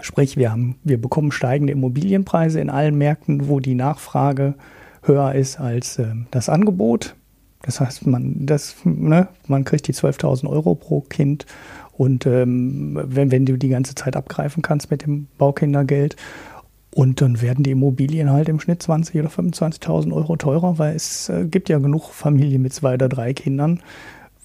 Sprich, 0.00 0.36
wir, 0.36 0.50
haben, 0.50 0.76
wir 0.84 1.00
bekommen 1.00 1.32
steigende 1.32 1.72
Immobilienpreise 1.72 2.60
in 2.60 2.70
allen 2.70 2.96
Märkten, 2.96 3.48
wo 3.48 3.60
die 3.60 3.74
Nachfrage 3.74 4.54
höher 5.02 5.34
ist 5.34 5.60
als 5.60 5.98
äh, 5.98 6.14
das 6.30 6.48
Angebot. 6.48 7.16
Das 7.62 7.80
heißt, 7.80 8.06
man, 8.06 8.46
das, 8.46 8.76
ne, 8.84 9.28
man 9.46 9.64
kriegt 9.64 9.86
die 9.86 9.92
12.000 9.92 10.48
Euro 10.48 10.74
pro 10.74 11.02
Kind 11.02 11.46
und 11.92 12.24
ähm, 12.26 12.98
wenn, 13.04 13.30
wenn 13.30 13.44
du 13.44 13.58
die 13.58 13.68
ganze 13.68 13.94
Zeit 13.94 14.16
abgreifen 14.16 14.62
kannst 14.62 14.90
mit 14.90 15.04
dem 15.04 15.26
Baukindergeld 15.36 16.16
und 16.94 17.20
dann 17.20 17.40
werden 17.42 17.62
die 17.62 17.72
Immobilien 17.72 18.30
halt 18.30 18.48
im 18.48 18.58
Schnitt 18.58 18.82
20.000 18.82 19.20
oder 19.20 19.28
25.000 19.28 20.12
Euro 20.14 20.36
teurer, 20.36 20.78
weil 20.78 20.96
es 20.96 21.28
äh, 21.28 21.44
gibt 21.44 21.68
ja 21.68 21.78
genug 21.78 22.10
Familien 22.10 22.62
mit 22.62 22.72
zwei 22.72 22.94
oder 22.94 23.08
drei 23.08 23.34
Kindern, 23.34 23.80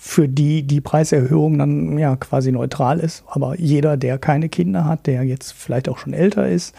für 0.08 0.30
die 0.30 0.62
die 0.62 0.82
Preiserhöhung 0.82 1.58
dann 1.58 1.98
ja 1.98 2.16
quasi 2.16 2.52
neutral 2.52 3.00
ist. 3.00 3.24
Aber 3.28 3.60
jeder, 3.60 3.98
der 3.98 4.20
keine 4.20 4.50
Kinder 4.50 4.86
hat, 4.86 5.08
der 5.08 5.24
jetzt 5.24 5.52
vielleicht 5.54 5.90
auch 5.90 5.98
schon 5.98 6.14
älter 6.14 6.48
ist 6.48 6.76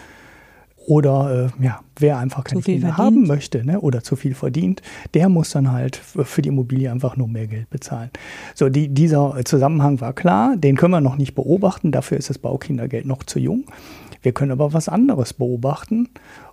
oder 0.87 1.51
äh, 1.59 1.65
ja, 1.65 1.81
wer 1.99 2.19
einfach 2.19 2.45
keine 2.45 2.63
Kinder 2.63 2.95
verdient. 2.95 2.99
haben 2.99 3.27
möchte 3.27 3.65
ne, 3.67 3.81
oder 3.81 4.05
zu 4.05 4.15
viel 4.15 4.35
verdient, 4.35 4.81
der 5.15 5.29
muss 5.29 5.51
dann 5.51 5.73
halt 5.73 5.97
für 5.97 6.41
die 6.41 6.51
Immobilie 6.51 6.89
einfach 6.89 7.17
nur 7.17 7.27
mehr 7.27 7.49
Geld 7.49 7.69
bezahlen. 7.69 8.11
So, 8.55 8.69
die, 8.69 8.87
dieser 8.89 9.35
Zusammenhang 9.45 10.01
war 10.01 10.13
klar, 10.13 10.57
den 10.57 10.77
können 10.77 10.93
wir 10.93 11.01
noch 11.01 11.17
nicht 11.17 11.35
beobachten, 11.35 11.91
dafür 11.91 12.19
ist 12.19 12.31
das 12.31 12.39
Baukindergeld 12.39 13.07
noch 13.07 13.25
zu 13.25 13.41
jung. 13.41 13.65
Wir 14.23 14.31
können 14.31 14.53
aber 14.53 14.73
was 14.73 14.89
anderes 14.89 15.33
beobachten 15.33 16.11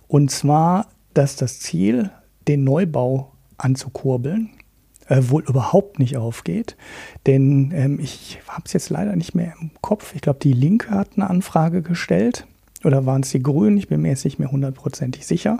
und 0.08 0.32
zwar, 0.32 0.88
dass 1.14 1.36
das 1.36 1.60
Ziel, 1.60 2.10
den 2.48 2.64
Neubau 2.64 3.30
anzukurbeln, 3.58 4.50
äh, 5.08 5.20
wohl 5.22 5.44
überhaupt 5.44 5.98
nicht 5.98 6.16
aufgeht. 6.16 6.76
Denn 7.26 7.72
ähm, 7.74 7.98
ich 8.00 8.40
habe 8.48 8.62
es 8.64 8.72
jetzt 8.72 8.90
leider 8.90 9.16
nicht 9.16 9.34
mehr 9.34 9.54
im 9.60 9.70
Kopf. 9.80 10.14
Ich 10.14 10.22
glaube, 10.22 10.38
die 10.42 10.52
Linke 10.52 10.90
hat 10.90 11.10
eine 11.16 11.28
Anfrage 11.28 11.82
gestellt. 11.82 12.46
Oder 12.84 13.06
waren 13.06 13.22
es 13.22 13.30
die 13.30 13.42
Grünen? 13.42 13.78
Ich 13.78 13.88
bin 13.88 14.02
mir 14.02 14.08
jetzt 14.08 14.24
nicht 14.24 14.38
mehr 14.38 14.50
hundertprozentig 14.50 15.26
sicher. 15.26 15.58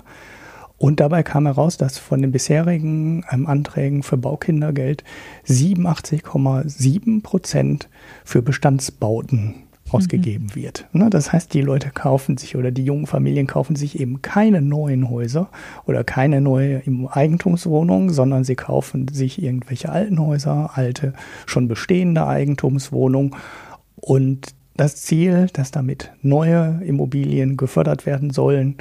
Und 0.77 0.99
dabei 0.99 1.23
kam 1.23 1.45
heraus, 1.45 1.77
dass 1.77 1.97
von 1.97 2.21
den 2.21 2.31
bisherigen 2.31 3.23
ähm, 3.31 3.47
Anträgen 3.47 4.03
für 4.03 4.17
Baukindergeld 4.17 5.03
87,7 5.47 7.23
Prozent 7.23 7.89
für 8.25 8.41
Bestandsbauten 8.41 9.64
ausgegeben 9.91 10.47
mhm. 10.47 10.55
wird. 10.55 10.87
Ne, 10.93 11.09
das 11.09 11.31
heißt, 11.31 11.53
die 11.53 11.61
Leute 11.61 11.91
kaufen 11.91 12.37
sich 12.37 12.55
oder 12.55 12.71
die 12.71 12.83
jungen 12.83 13.07
Familien 13.07 13.47
kaufen 13.47 13.75
sich 13.75 13.99
eben 13.99 14.21
keine 14.21 14.61
neuen 14.61 15.09
Häuser 15.09 15.49
oder 15.85 16.03
keine 16.03 16.41
neue 16.41 16.81
Eigentumswohnungen, 17.09 18.09
sondern 18.09 18.43
sie 18.43 18.55
kaufen 18.55 19.07
sich 19.07 19.41
irgendwelche 19.41 19.89
alten 19.89 20.19
Häuser, 20.19 20.71
alte, 20.73 21.13
schon 21.45 21.67
bestehende 21.67 22.25
Eigentumswohnungen. 22.25 23.35
Und 23.95 24.55
das 24.75 24.97
Ziel, 24.97 25.47
dass 25.53 25.71
damit 25.71 26.11
neue 26.21 26.81
Immobilien 26.83 27.55
gefördert 27.55 28.05
werden 28.05 28.31
sollen, 28.31 28.77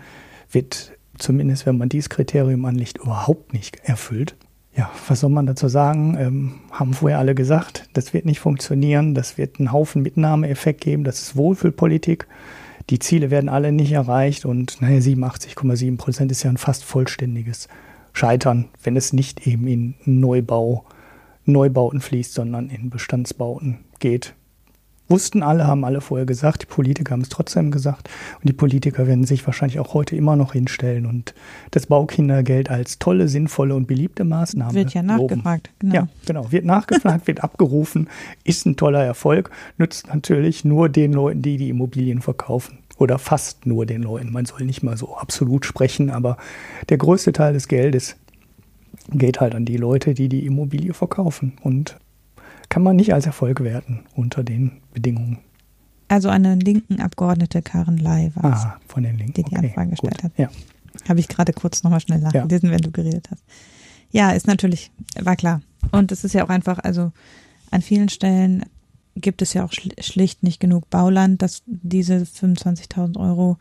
wird 0.50 0.92
zumindest, 1.18 1.66
wenn 1.66 1.78
man 1.78 1.88
dieses 1.88 2.10
Kriterium 2.10 2.64
anlegt, 2.64 2.98
überhaupt 2.98 3.52
nicht 3.52 3.76
erfüllt 3.84 4.36
ja, 4.76 4.90
was 5.08 5.20
soll 5.20 5.30
man 5.30 5.46
dazu 5.46 5.68
sagen? 5.68 6.16
Ähm, 6.18 6.52
haben 6.70 6.94
vorher 6.94 7.18
alle 7.18 7.34
gesagt, 7.34 7.88
das 7.92 8.12
wird 8.12 8.24
nicht 8.24 8.40
funktionieren, 8.40 9.14
das 9.14 9.38
wird 9.38 9.58
einen 9.58 9.72
Haufen 9.72 10.02
Mitnahmeeffekt 10.02 10.80
geben, 10.80 11.04
das 11.04 11.20
ist 11.20 11.36
Wohlfühlpolitik. 11.36 12.26
Die 12.90 12.98
Ziele 12.98 13.30
werden 13.30 13.48
alle 13.48 13.72
nicht 13.72 13.92
erreicht 13.92 14.44
und 14.44 14.80
naja, 14.82 14.98
87,7 14.98 15.96
Prozent 15.96 16.30
ist 16.32 16.42
ja 16.42 16.50
ein 16.50 16.58
fast 16.58 16.84
vollständiges 16.84 17.68
Scheitern, 18.12 18.66
wenn 18.82 18.96
es 18.96 19.12
nicht 19.12 19.46
eben 19.46 19.66
in 19.66 19.94
Neubau, 20.04 20.84
Neubauten 21.46 22.00
fließt, 22.00 22.34
sondern 22.34 22.68
in 22.68 22.90
Bestandsbauten 22.90 23.78
geht. 24.00 24.34
Wussten 25.08 25.42
alle, 25.42 25.66
haben 25.66 25.84
alle 25.84 26.00
vorher 26.00 26.24
gesagt, 26.24 26.62
die 26.62 26.66
Politiker 26.66 27.12
haben 27.12 27.20
es 27.20 27.28
trotzdem 27.28 27.70
gesagt 27.70 28.08
und 28.40 28.48
die 28.48 28.54
Politiker 28.54 29.06
werden 29.06 29.24
sich 29.24 29.46
wahrscheinlich 29.46 29.78
auch 29.78 29.92
heute 29.92 30.16
immer 30.16 30.34
noch 30.34 30.54
hinstellen 30.54 31.04
und 31.04 31.34
das 31.72 31.86
Baukindergeld 31.86 32.70
als 32.70 32.98
tolle, 32.98 33.28
sinnvolle 33.28 33.74
und 33.74 33.86
beliebte 33.86 34.24
Maßnahme. 34.24 34.74
Wird 34.74 34.94
ja 34.94 35.02
nachgefragt, 35.02 35.70
genau. 35.78 35.94
Ja, 35.94 36.08
genau. 36.26 36.50
Wird 36.50 36.64
nachgefragt, 36.64 37.26
wird 37.26 37.44
abgerufen, 37.44 38.08
ist 38.44 38.64
ein 38.64 38.76
toller 38.76 39.04
Erfolg, 39.04 39.50
nützt 39.76 40.08
natürlich 40.08 40.64
nur 40.64 40.88
den 40.88 41.12
Leuten, 41.12 41.42
die 41.42 41.58
die 41.58 41.68
Immobilien 41.68 42.22
verkaufen. 42.22 42.78
Oder 42.96 43.18
fast 43.18 43.66
nur 43.66 43.86
den 43.86 44.04
Leuten. 44.04 44.32
Man 44.32 44.44
soll 44.44 44.62
nicht 44.62 44.84
mal 44.84 44.96
so 44.96 45.16
absolut 45.16 45.66
sprechen, 45.66 46.10
aber 46.10 46.36
der 46.88 46.96
größte 46.96 47.32
Teil 47.32 47.52
des 47.52 47.66
Geldes 47.66 48.16
geht 49.10 49.40
halt 49.40 49.54
an 49.54 49.64
die 49.64 49.76
Leute, 49.76 50.14
die 50.14 50.28
die 50.28 50.46
Immobilie 50.46 50.94
verkaufen. 50.94 51.54
Und 51.62 51.96
kann 52.74 52.82
man 52.82 52.96
nicht 52.96 53.14
als 53.14 53.24
Erfolg 53.24 53.62
werten 53.62 54.00
unter 54.16 54.42
den 54.42 54.80
Bedingungen. 54.92 55.38
Also 56.08 56.28
eine 56.28 56.56
linken 56.56 57.00
Abgeordnete 57.00 57.62
Karen 57.62 57.98
Lai 57.98 58.32
war 58.34 58.52
es. 58.52 58.64
Ah, 58.64 58.80
von 58.88 59.04
den 59.04 59.16
Linken. 59.16 59.34
Die 59.34 59.44
die 59.44 59.56
okay, 59.56 59.68
Anfrage 59.68 59.90
gestellt 59.90 60.14
gut. 60.14 60.24
hat. 60.24 60.32
Ja. 60.36 60.48
Habe 61.08 61.20
ich 61.20 61.28
gerade 61.28 61.52
kurz 61.52 61.84
nochmal 61.84 62.00
schnell 62.00 62.18
nachgelesen, 62.18 62.70
ja. 62.70 62.74
wenn 62.74 62.80
du 62.82 62.90
geredet 62.90 63.28
hast. 63.30 63.44
Ja, 64.10 64.32
ist 64.32 64.48
natürlich, 64.48 64.90
war 65.20 65.36
klar. 65.36 65.60
Und 65.92 66.10
es 66.10 66.24
ist 66.24 66.32
ja 66.32 66.44
auch 66.44 66.48
einfach, 66.48 66.80
also 66.80 67.12
an 67.70 67.80
vielen 67.80 68.08
Stellen 68.08 68.64
gibt 69.14 69.40
es 69.40 69.54
ja 69.54 69.64
auch 69.64 69.72
schlicht 69.72 70.42
nicht 70.42 70.58
genug 70.58 70.90
Bauland, 70.90 71.42
dass 71.42 71.62
diese 71.66 72.16
25.000 72.16 73.20
Euro 73.20 73.56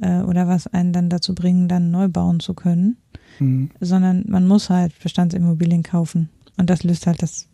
äh, 0.00 0.20
oder 0.20 0.46
was 0.46 0.68
einen 0.68 0.92
dann 0.92 1.08
dazu 1.10 1.34
bringen, 1.34 1.66
dann 1.66 1.90
neu 1.90 2.06
bauen 2.06 2.38
zu 2.38 2.54
können. 2.54 2.98
Mhm. 3.40 3.70
Sondern 3.80 4.22
man 4.28 4.46
muss 4.46 4.70
halt 4.70 4.96
Bestandsimmobilien 5.02 5.82
kaufen. 5.82 6.28
Und 6.56 6.70
das 6.70 6.84
löst 6.84 7.08
halt 7.08 7.20
das 7.20 7.48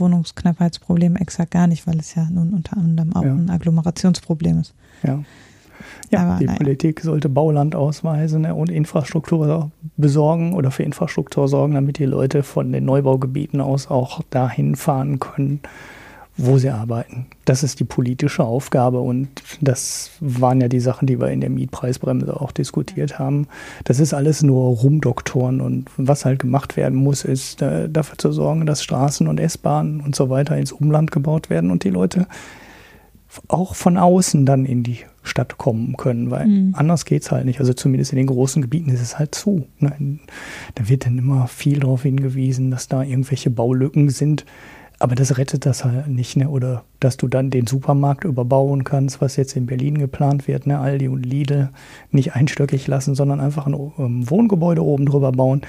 Wohnungsknappheitsproblem 0.00 1.16
exakt 1.16 1.52
gar 1.52 1.66
nicht, 1.66 1.86
weil 1.86 1.98
es 1.98 2.14
ja 2.14 2.28
nun 2.30 2.54
unter 2.54 2.76
anderem 2.76 3.14
auch 3.14 3.24
ja. 3.24 3.32
ein 3.32 3.50
Agglomerationsproblem 3.50 4.60
ist. 4.60 4.74
Ja. 5.02 5.22
Ja, 6.10 6.20
Aber, 6.20 6.38
die 6.38 6.44
naja. 6.44 6.58
Politik 6.58 7.00
sollte 7.00 7.28
Bauland 7.28 7.74
ausweisen 7.74 8.42
ne, 8.42 8.54
und 8.54 8.70
Infrastruktur 8.70 9.70
besorgen 9.96 10.52
oder 10.54 10.70
für 10.70 10.82
Infrastruktur 10.82 11.48
sorgen, 11.48 11.74
damit 11.74 11.98
die 11.98 12.04
Leute 12.04 12.42
von 12.42 12.70
den 12.70 12.84
Neubaugebieten 12.84 13.60
aus 13.60 13.90
auch 13.90 14.22
dahin 14.30 14.76
fahren 14.76 15.18
können, 15.18 15.60
wo 16.36 16.56
sie 16.56 16.70
arbeiten. 16.70 17.26
Das 17.44 17.62
ist 17.62 17.78
die 17.78 17.84
politische 17.84 18.44
Aufgabe 18.44 19.00
und 19.00 19.28
das 19.60 20.12
waren 20.20 20.60
ja 20.60 20.68
die 20.68 20.80
Sachen, 20.80 21.06
die 21.06 21.20
wir 21.20 21.30
in 21.30 21.40
der 21.40 21.50
Mietpreisbremse 21.50 22.40
auch 22.40 22.52
diskutiert 22.52 23.18
haben. 23.18 23.46
Das 23.84 24.00
ist 24.00 24.14
alles 24.14 24.42
nur 24.42 24.76
Rumdoktoren 24.76 25.60
und 25.60 25.90
was 25.96 26.24
halt 26.24 26.38
gemacht 26.38 26.76
werden 26.76 26.98
muss, 26.98 27.24
ist 27.24 27.60
äh, 27.60 27.88
dafür 27.88 28.16
zu 28.16 28.32
sorgen, 28.32 28.64
dass 28.64 28.82
Straßen 28.82 29.28
und 29.28 29.40
S-Bahnen 29.40 30.00
und 30.00 30.16
so 30.16 30.30
weiter 30.30 30.56
ins 30.56 30.72
Umland 30.72 31.10
gebaut 31.10 31.50
werden 31.50 31.70
und 31.70 31.84
die 31.84 31.90
Leute 31.90 32.26
auch 33.48 33.74
von 33.74 33.96
außen 33.96 34.44
dann 34.44 34.64
in 34.64 34.82
die 34.82 35.00
Stadt 35.22 35.56
kommen 35.56 35.96
können, 35.96 36.30
weil 36.30 36.46
mhm. 36.46 36.74
anders 36.76 37.04
es 37.08 37.30
halt 37.30 37.44
nicht. 37.44 37.60
Also 37.60 37.72
zumindest 37.72 38.12
in 38.12 38.18
den 38.18 38.26
großen 38.26 38.60
Gebieten 38.60 38.90
ist 38.90 39.00
es 39.00 39.18
halt 39.18 39.34
zu. 39.34 39.66
Ne? 39.78 40.18
Da 40.74 40.88
wird 40.88 41.06
dann 41.06 41.18
immer 41.18 41.46
viel 41.46 41.80
darauf 41.80 42.02
hingewiesen, 42.02 42.70
dass 42.70 42.88
da 42.88 43.02
irgendwelche 43.02 43.50
Baulücken 43.50 44.08
sind. 44.10 44.44
Aber 45.02 45.16
das 45.16 45.36
rettet 45.36 45.66
das 45.66 45.84
halt 45.84 46.06
nicht, 46.06 46.36
ne? 46.36 46.48
Oder 46.48 46.84
dass 47.00 47.16
du 47.16 47.26
dann 47.26 47.50
den 47.50 47.66
Supermarkt 47.66 48.24
überbauen 48.24 48.84
kannst, 48.84 49.20
was 49.20 49.36
jetzt 49.36 49.56
in 49.56 49.66
Berlin 49.66 49.98
geplant 49.98 50.46
wird, 50.46 50.66
ne? 50.66 50.78
Aldi 50.78 51.08
und 51.08 51.24
Lidl 51.24 51.70
nicht 52.12 52.34
einstöckig 52.34 52.86
lassen, 52.86 53.16
sondern 53.16 53.40
einfach 53.40 53.66
ein 53.66 53.74
ähm, 53.98 54.30
Wohngebäude 54.30 54.84
oben 54.84 55.06
drüber 55.06 55.32
bauen. 55.32 55.62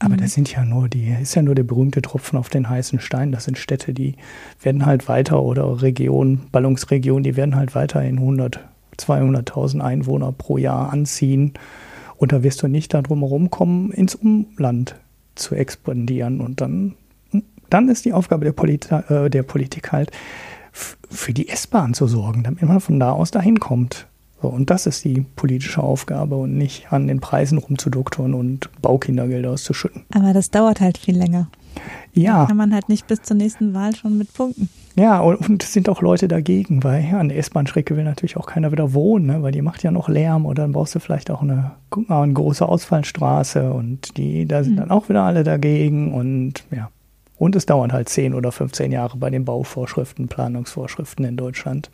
Aber 0.00 0.14
mhm. 0.14 0.18
das 0.18 0.32
sind 0.32 0.52
ja 0.52 0.64
nur 0.64 0.88
die, 0.88 1.14
ist 1.22 1.36
ja 1.36 1.42
nur 1.42 1.54
der 1.54 1.62
berühmte 1.62 2.02
Tropfen 2.02 2.38
auf 2.38 2.48
den 2.48 2.68
heißen 2.68 2.98
Stein. 2.98 3.30
Das 3.30 3.44
sind 3.44 3.56
Städte, 3.56 3.94
die 3.94 4.16
werden 4.60 4.84
halt 4.84 5.08
weiter 5.08 5.42
oder 5.42 5.80
Regionen, 5.80 6.48
Ballungsregionen, 6.50 7.22
die 7.22 7.36
werden 7.36 7.54
halt 7.54 7.74
weiter 7.76 8.02
in 8.02 8.18
100 8.18 8.60
200.000 8.98 9.80
Einwohner 9.80 10.32
pro 10.32 10.58
Jahr 10.58 10.92
anziehen. 10.92 11.52
Und 12.16 12.32
da 12.32 12.42
wirst 12.42 12.62
du 12.62 12.68
nicht 12.68 12.94
darum 12.94 13.20
herumkommen, 13.20 13.92
ins 13.92 14.14
Umland 14.14 14.96
zu 15.34 15.54
expandieren. 15.54 16.40
Und 16.40 16.60
dann, 16.60 16.94
dann 17.70 17.88
ist 17.88 18.04
die 18.04 18.12
Aufgabe 18.12 18.44
der, 18.44 18.52
Polit 18.52 18.90
äh, 18.90 19.30
der 19.30 19.42
Politik 19.42 19.92
halt, 19.92 20.10
für 20.72 21.32
die 21.32 21.48
S-Bahn 21.48 21.94
zu 21.94 22.06
sorgen, 22.06 22.42
damit 22.42 22.62
man 22.62 22.80
von 22.80 23.00
da 23.00 23.12
aus 23.12 23.30
dahin 23.30 23.60
kommt. 23.60 24.06
So, 24.42 24.48
und 24.48 24.68
das 24.68 24.86
ist 24.86 25.04
die 25.04 25.24
politische 25.34 25.82
Aufgabe 25.82 26.36
und 26.36 26.58
nicht 26.58 26.92
an 26.92 27.06
den 27.06 27.20
Preisen 27.20 27.56
rumzudoktoren 27.58 28.34
und 28.34 28.70
Baukindergelder 28.82 29.50
auszuschütten. 29.50 30.02
Aber 30.12 30.34
das 30.34 30.50
dauert 30.50 30.80
halt 30.80 30.98
viel 30.98 31.16
länger. 31.16 31.48
Ja. 32.12 32.40
Da 32.40 32.46
kann 32.46 32.56
man 32.56 32.74
halt 32.74 32.88
nicht 32.88 33.06
bis 33.06 33.22
zur 33.22 33.36
nächsten 33.36 33.74
Wahl 33.74 33.94
schon 33.94 34.18
mit 34.18 34.32
punkten. 34.34 34.68
Ja, 34.94 35.20
und, 35.20 35.48
und 35.48 35.62
es 35.62 35.72
sind 35.72 35.88
auch 35.88 36.00
Leute 36.00 36.26
dagegen, 36.26 36.82
weil 36.82 37.04
ja, 37.04 37.18
an 37.18 37.28
der 37.28 37.38
S-Bahn-Strecke 37.38 37.96
will 37.96 38.04
natürlich 38.04 38.38
auch 38.38 38.46
keiner 38.46 38.72
wieder 38.72 38.94
wohnen, 38.94 39.26
ne, 39.26 39.42
weil 39.42 39.52
die 39.52 39.60
macht 39.60 39.82
ja 39.82 39.90
noch 39.90 40.08
Lärm 40.08 40.46
oder 40.46 40.62
dann 40.62 40.72
brauchst 40.72 40.94
du 40.94 41.00
vielleicht 41.00 41.30
auch 41.30 41.42
eine, 41.42 41.72
guck 41.90 42.08
mal, 42.08 42.22
eine 42.22 42.32
große 42.32 42.66
Ausfallstraße 42.66 43.72
und 43.72 44.16
die, 44.16 44.46
da 44.46 44.64
sind 44.64 44.74
mhm. 44.74 44.78
dann 44.78 44.90
auch 44.90 45.10
wieder 45.10 45.22
alle 45.22 45.44
dagegen 45.44 46.14
und 46.14 46.64
ja. 46.70 46.88
Und 47.38 47.54
es 47.54 47.66
dauert 47.66 47.92
halt 47.92 48.08
10 48.08 48.34
oder 48.34 48.50
15 48.50 48.92
Jahre 48.92 49.18
bei 49.18 49.30
den 49.30 49.44
Bauvorschriften, 49.44 50.28
Planungsvorschriften 50.28 51.24
in 51.24 51.36
Deutschland. 51.36 51.90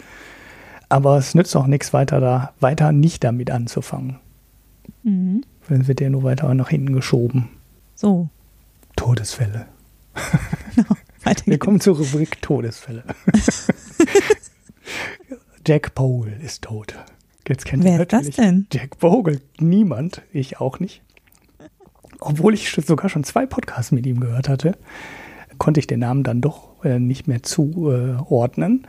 Aber 0.89 1.17
es 1.17 1.35
nützt 1.35 1.57
auch 1.57 1.67
nichts 1.67 1.93
weiter 1.93 2.21
da, 2.21 2.53
weiter 2.61 2.93
nicht 2.93 3.25
damit 3.25 3.51
anzufangen. 3.51 4.21
Mhm. 5.03 5.43
Dann 5.69 5.89
wird 5.89 6.01
der 6.01 6.11
nur 6.11 6.23
weiter 6.23 6.53
nach 6.55 6.69
hinten 6.69 6.93
geschoben. 6.93 7.49
So. 7.95 8.29
Todesfälle. 8.97 9.67
Genau. 10.75 10.97
Wir 11.45 11.59
kommen 11.59 11.81
zur 11.81 11.99
Rubrik 11.99 12.41
Todesfälle. 12.41 13.05
Jack 15.67 15.95
Bogle 15.95 16.35
ist 16.43 16.63
tot. 16.63 16.97
Jetzt 17.47 17.67
kennt 17.67 17.85
Wer 17.85 18.01
ist 18.01 18.13
das 18.13 18.31
denn? 18.31 18.67
Jack 18.73 18.99
Bogle. 18.99 19.41
Niemand. 19.59 20.23
Ich 20.33 20.61
auch 20.61 20.81
nicht. 20.81 21.03
Obwohl 22.21 22.55
ich 22.55 22.71
sogar 22.71 23.09
schon 23.09 23.23
zwei 23.23 23.47
Podcasts 23.47 23.93
mit 23.93 24.07
ihm 24.07 24.19
gehört 24.19 24.49
hatte, 24.49 24.77
konnte 25.63 25.79
ich 25.79 25.87
den 25.87 26.01
Namen 26.01 26.25
dann 26.25 26.41
doch 26.41 26.85
äh, 26.85 26.99
nicht 26.99 27.29
mehr 27.29 27.45
zuordnen. 27.45 28.85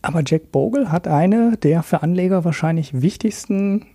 Aber 0.00 0.22
Jack 0.24 0.52
Bogle 0.52 0.92
hat 0.92 1.08
eine 1.08 1.56
der 1.56 1.82
für 1.82 2.04
Anleger 2.04 2.44
wahrscheinlich 2.44 3.02
wichtigsten, 3.02 3.86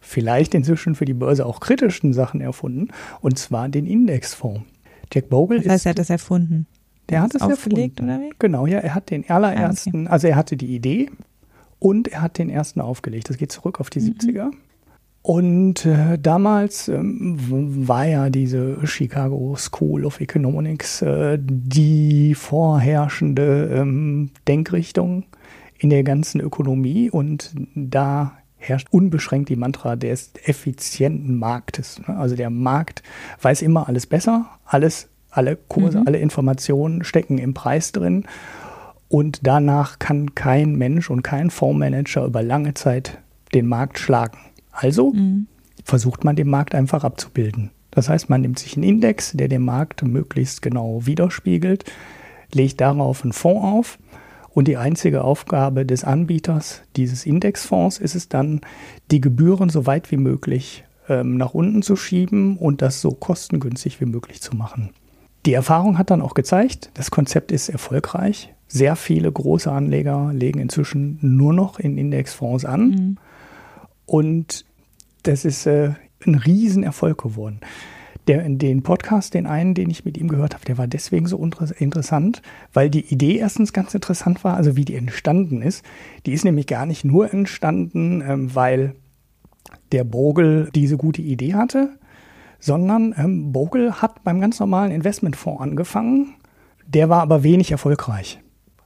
vielleicht 0.00 0.56
inzwischen 0.56 0.96
für 0.96 1.04
die 1.04 1.14
Börse 1.14 1.46
auch 1.46 1.60
kritischsten 1.60 2.12
Sachen 2.12 2.40
erfunden, 2.40 2.88
und 3.20 3.38
zwar 3.38 3.68
den 3.68 3.86
Indexfonds. 3.86 4.62
Jack 5.14 5.28
Bogle 5.28 5.60
das 5.60 5.72
heißt, 5.72 5.86
er 5.86 5.90
hat 5.90 6.00
das 6.00 6.10
erfunden. 6.10 6.66
Der 7.08 7.22
hat 7.22 7.36
es 7.36 7.40
aufgelegt, 7.40 8.00
oder 8.00 8.18
wie? 8.18 8.32
Genau, 8.40 8.66
ja, 8.66 8.80
er 8.80 8.96
hat 8.96 9.10
den 9.10 9.30
allerersten, 9.30 9.92
ah, 9.94 10.00
okay. 10.00 10.12
also 10.12 10.26
er 10.26 10.34
hatte 10.34 10.56
die 10.56 10.74
Idee 10.74 11.08
und 11.78 12.08
er 12.08 12.22
hat 12.22 12.38
den 12.38 12.50
ersten 12.50 12.80
aufgelegt. 12.80 13.30
Das 13.30 13.38
geht 13.38 13.52
zurück 13.52 13.78
auf 13.78 13.90
die 13.90 14.00
mhm. 14.00 14.16
70er. 14.18 14.50
Und 15.22 15.84
äh, 15.84 16.18
damals 16.18 16.88
ähm, 16.88 17.36
war 17.86 18.06
ja 18.06 18.30
diese 18.30 18.86
Chicago 18.86 19.54
School 19.56 20.06
of 20.06 20.20
Economics 20.20 21.02
äh, 21.02 21.38
die 21.40 22.34
vorherrschende 22.34 23.70
ähm, 23.72 24.30
Denkrichtung 24.48 25.24
in 25.78 25.90
der 25.90 26.04
ganzen 26.04 26.40
Ökonomie 26.40 27.10
und 27.10 27.52
da 27.74 28.32
herrscht 28.56 28.88
unbeschränkt 28.90 29.48
die 29.48 29.56
Mantra 29.56 29.96
des 29.96 30.32
effizienten 30.44 31.38
Marktes. 31.38 32.00
Also 32.06 32.36
der 32.36 32.50
Markt 32.50 33.02
weiß 33.40 33.62
immer 33.62 33.88
alles 33.88 34.06
besser, 34.06 34.46
alles 34.64 35.08
alle 35.30 35.56
Kurse, 35.56 36.00
mhm. 36.00 36.06
alle 36.06 36.18
Informationen 36.18 37.04
stecken 37.04 37.38
im 37.38 37.54
Preis 37.54 37.92
drin. 37.92 38.24
Und 39.08 39.46
danach 39.46 39.98
kann 39.98 40.34
kein 40.34 40.76
Mensch 40.76 41.10
und 41.10 41.22
kein 41.22 41.50
Fondsmanager 41.50 42.24
über 42.26 42.42
lange 42.42 42.74
Zeit 42.74 43.18
den 43.54 43.66
Markt 43.66 43.98
schlagen. 43.98 44.38
Also 44.72 45.12
mhm. 45.12 45.46
versucht 45.84 46.24
man 46.24 46.36
den 46.36 46.48
Markt 46.48 46.74
einfach 46.74 47.04
abzubilden. 47.04 47.70
Das 47.90 48.08
heißt, 48.08 48.30
man 48.30 48.40
nimmt 48.40 48.58
sich 48.58 48.76
einen 48.76 48.84
Index, 48.84 49.32
der 49.32 49.48
den 49.48 49.62
Markt 49.62 50.02
möglichst 50.02 50.62
genau 50.62 51.06
widerspiegelt, 51.06 51.84
legt 52.52 52.80
darauf 52.80 53.22
einen 53.22 53.32
Fonds 53.32 53.64
auf 53.64 53.98
und 54.52 54.68
die 54.68 54.76
einzige 54.76 55.22
Aufgabe 55.22 55.86
des 55.86 56.04
Anbieters 56.04 56.82
dieses 56.96 57.24
Indexfonds 57.24 57.98
ist 57.98 58.14
es 58.14 58.28
dann, 58.28 58.60
die 59.10 59.20
Gebühren 59.20 59.70
so 59.70 59.86
weit 59.86 60.10
wie 60.10 60.16
möglich 60.16 60.84
ähm, 61.08 61.36
nach 61.36 61.54
unten 61.54 61.82
zu 61.82 61.96
schieben 61.96 62.56
und 62.56 62.82
das 62.82 63.00
so 63.00 63.12
kostengünstig 63.12 64.00
wie 64.00 64.06
möglich 64.06 64.40
zu 64.40 64.56
machen. 64.56 64.90
Die 65.46 65.54
Erfahrung 65.54 65.98
hat 65.98 66.10
dann 66.10 66.20
auch 66.20 66.34
gezeigt, 66.34 66.90
das 66.94 67.10
Konzept 67.10 67.52
ist 67.52 67.68
erfolgreich. 67.68 68.52
Sehr 68.68 68.94
viele 68.96 69.32
große 69.32 69.70
Anleger 69.70 70.32
legen 70.34 70.60
inzwischen 70.60 71.18
nur 71.22 71.52
noch 71.52 71.78
in 71.78 71.96
Indexfonds 71.96 72.64
an. 72.64 72.88
Mhm. 72.88 73.16
Und 74.10 74.64
das 75.22 75.44
ist 75.44 75.66
äh, 75.66 75.92
ein 76.26 76.34
Riesenerfolg 76.34 77.22
geworden. 77.22 77.60
Der, 78.26 78.42
den 78.48 78.82
Podcast, 78.82 79.34
den 79.34 79.46
einen, 79.46 79.74
den 79.74 79.88
ich 79.88 80.04
mit 80.04 80.18
ihm 80.18 80.26
gehört 80.26 80.52
habe, 80.52 80.64
der 80.64 80.78
war 80.78 80.88
deswegen 80.88 81.26
so 81.26 81.40
interessant, 81.78 82.42
weil 82.72 82.90
die 82.90 83.04
Idee 83.04 83.36
erstens 83.36 83.72
ganz 83.72 83.94
interessant 83.94 84.42
war, 84.42 84.56
also 84.56 84.74
wie 84.74 84.84
die 84.84 84.96
entstanden 84.96 85.62
ist. 85.62 85.84
Die 86.26 86.32
ist 86.32 86.44
nämlich 86.44 86.66
gar 86.66 86.86
nicht 86.86 87.04
nur 87.04 87.32
entstanden, 87.32 88.20
ähm, 88.20 88.52
weil 88.52 88.96
der 89.92 90.02
Bogle 90.02 90.70
diese 90.74 90.96
gute 90.96 91.22
Idee 91.22 91.54
hatte, 91.54 91.96
sondern 92.58 93.14
ähm, 93.16 93.52
Bogle 93.52 94.02
hat 94.02 94.24
beim 94.24 94.40
ganz 94.40 94.58
normalen 94.58 94.90
Investmentfonds 94.90 95.62
angefangen. 95.62 96.34
Der 96.84 97.08
war 97.10 97.22
aber 97.22 97.44
wenig 97.44 97.70
erfolgreich. 97.70 98.40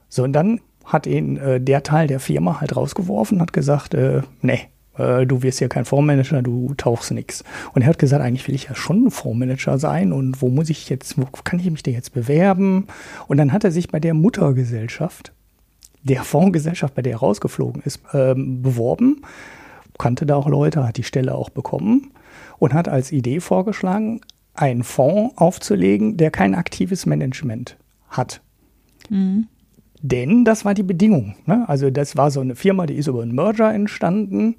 So, 0.07 0.21
und 0.21 0.33
dann 0.33 0.61
hat 0.83 1.07
ihn 1.07 1.37
äh, 1.37 1.59
der 1.59 1.81
Teil 1.81 2.05
der 2.05 2.19
Firma 2.19 2.61
halt 2.61 2.75
rausgeworfen, 2.75 3.41
hat 3.41 3.53
gesagt, 3.53 3.95
äh, 3.95 4.21
nee, 4.43 4.69
äh, 4.97 5.25
du 5.25 5.43
wirst 5.43 5.59
ja 5.59 5.67
kein 5.67 5.85
Fondsmanager, 5.85 6.41
du 6.41 6.73
tauchst 6.75 7.11
nix. 7.11 7.43
Und 7.73 7.81
er 7.81 7.87
hat 7.89 7.99
gesagt, 7.99 8.23
eigentlich 8.23 8.47
will 8.47 8.55
ich 8.55 8.65
ja 8.65 8.75
schon 8.75 9.05
ein 9.05 9.11
Fondsmanager 9.11 9.77
sein 9.77 10.13
und 10.13 10.41
wo 10.41 10.49
muss 10.49 10.69
ich 10.69 10.89
jetzt, 10.89 11.17
wo 11.17 11.25
kann 11.43 11.59
ich 11.59 11.69
mich 11.69 11.83
denn 11.83 11.93
jetzt 11.93 12.13
bewerben? 12.13 12.87
Und 13.27 13.37
dann 13.37 13.51
hat 13.51 13.63
er 13.63 13.71
sich 13.71 13.89
bei 13.89 13.99
der 13.99 14.13
Muttergesellschaft, 14.13 15.33
der 16.03 16.23
Fondsgesellschaft, 16.23 16.93
bei 16.95 17.01
der 17.01 17.13
er 17.13 17.19
rausgeflogen 17.19 17.81
ist, 17.83 17.99
ähm, 18.13 18.61
beworben, 18.61 19.21
kannte 19.97 20.25
da 20.25 20.35
auch 20.35 20.47
Leute, 20.47 20.85
hat 20.85 20.97
die 20.97 21.03
Stelle 21.03 21.33
auch 21.33 21.49
bekommen 21.49 22.11
und 22.57 22.73
hat 22.73 22.87
als 22.87 23.11
Idee 23.11 23.39
vorgeschlagen, 23.39 24.21
einen 24.53 24.83
Fonds 24.83 25.37
aufzulegen, 25.37 26.17
der 26.17 26.31
kein 26.31 26.55
aktives 26.55 27.05
Management 27.05 27.77
hat. 28.09 28.41
Mhm. 29.09 29.47
Denn 30.07 30.45
das 30.45 30.65
war 30.65 30.75
die 30.75 30.83
Bedingung. 30.83 31.33
Ne? 31.47 31.67
Also 31.67 31.89
das 31.89 32.15
war 32.15 32.29
so 32.29 32.39
eine 32.39 32.55
Firma, 32.55 32.85
die 32.85 32.93
ist 32.93 33.07
über 33.07 33.23
einen 33.23 33.33
Merger 33.33 33.73
entstanden 33.73 34.55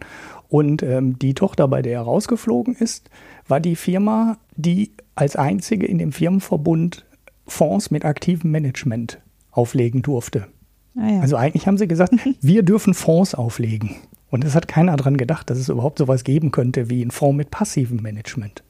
und 0.48 0.82
ähm, 0.82 1.20
die 1.20 1.34
Tochter, 1.34 1.68
bei 1.68 1.82
der 1.82 1.92
er 1.92 2.00
rausgeflogen 2.02 2.74
ist, 2.74 3.10
war 3.46 3.60
die 3.60 3.76
Firma, 3.76 4.38
die 4.56 4.90
als 5.14 5.36
einzige 5.36 5.86
in 5.86 5.98
dem 5.98 6.10
Firmenverbund 6.10 7.06
Fonds 7.46 7.92
mit 7.92 8.04
aktivem 8.04 8.50
Management 8.50 9.20
auflegen 9.52 10.02
durfte. 10.02 10.48
Ah 10.96 11.08
ja. 11.08 11.20
Also 11.20 11.36
eigentlich 11.36 11.68
haben 11.68 11.78
sie 11.78 11.86
gesagt, 11.86 12.14
wir 12.40 12.64
dürfen 12.64 12.92
Fonds 12.92 13.36
auflegen. 13.36 13.94
Und 14.28 14.44
es 14.44 14.56
hat 14.56 14.66
keiner 14.66 14.96
daran 14.96 15.16
gedacht, 15.16 15.48
dass 15.48 15.58
es 15.58 15.68
überhaupt 15.68 15.98
sowas 15.98 16.24
geben 16.24 16.50
könnte 16.50 16.90
wie 16.90 17.04
ein 17.04 17.12
Fonds 17.12 17.36
mit 17.36 17.52
passivem 17.52 18.02
Management. 18.02 18.64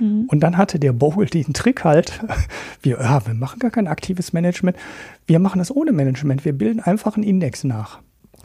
Mhm. 0.00 0.24
Und 0.28 0.40
dann 0.40 0.56
hatte 0.56 0.78
der 0.78 0.92
Bogle 0.92 1.26
den 1.26 1.52
Trick 1.52 1.84
halt, 1.84 2.20
wir, 2.82 2.98
ja, 3.00 3.26
wir 3.26 3.34
machen 3.34 3.58
gar 3.58 3.70
kein 3.70 3.86
aktives 3.86 4.32
Management, 4.32 4.76
wir 5.26 5.38
machen 5.38 5.58
das 5.58 5.74
ohne 5.74 5.92
Management, 5.92 6.44
wir 6.44 6.52
bilden 6.52 6.80
einfach 6.80 7.16
einen 7.16 7.24
Index 7.24 7.64
nach. 7.64 8.00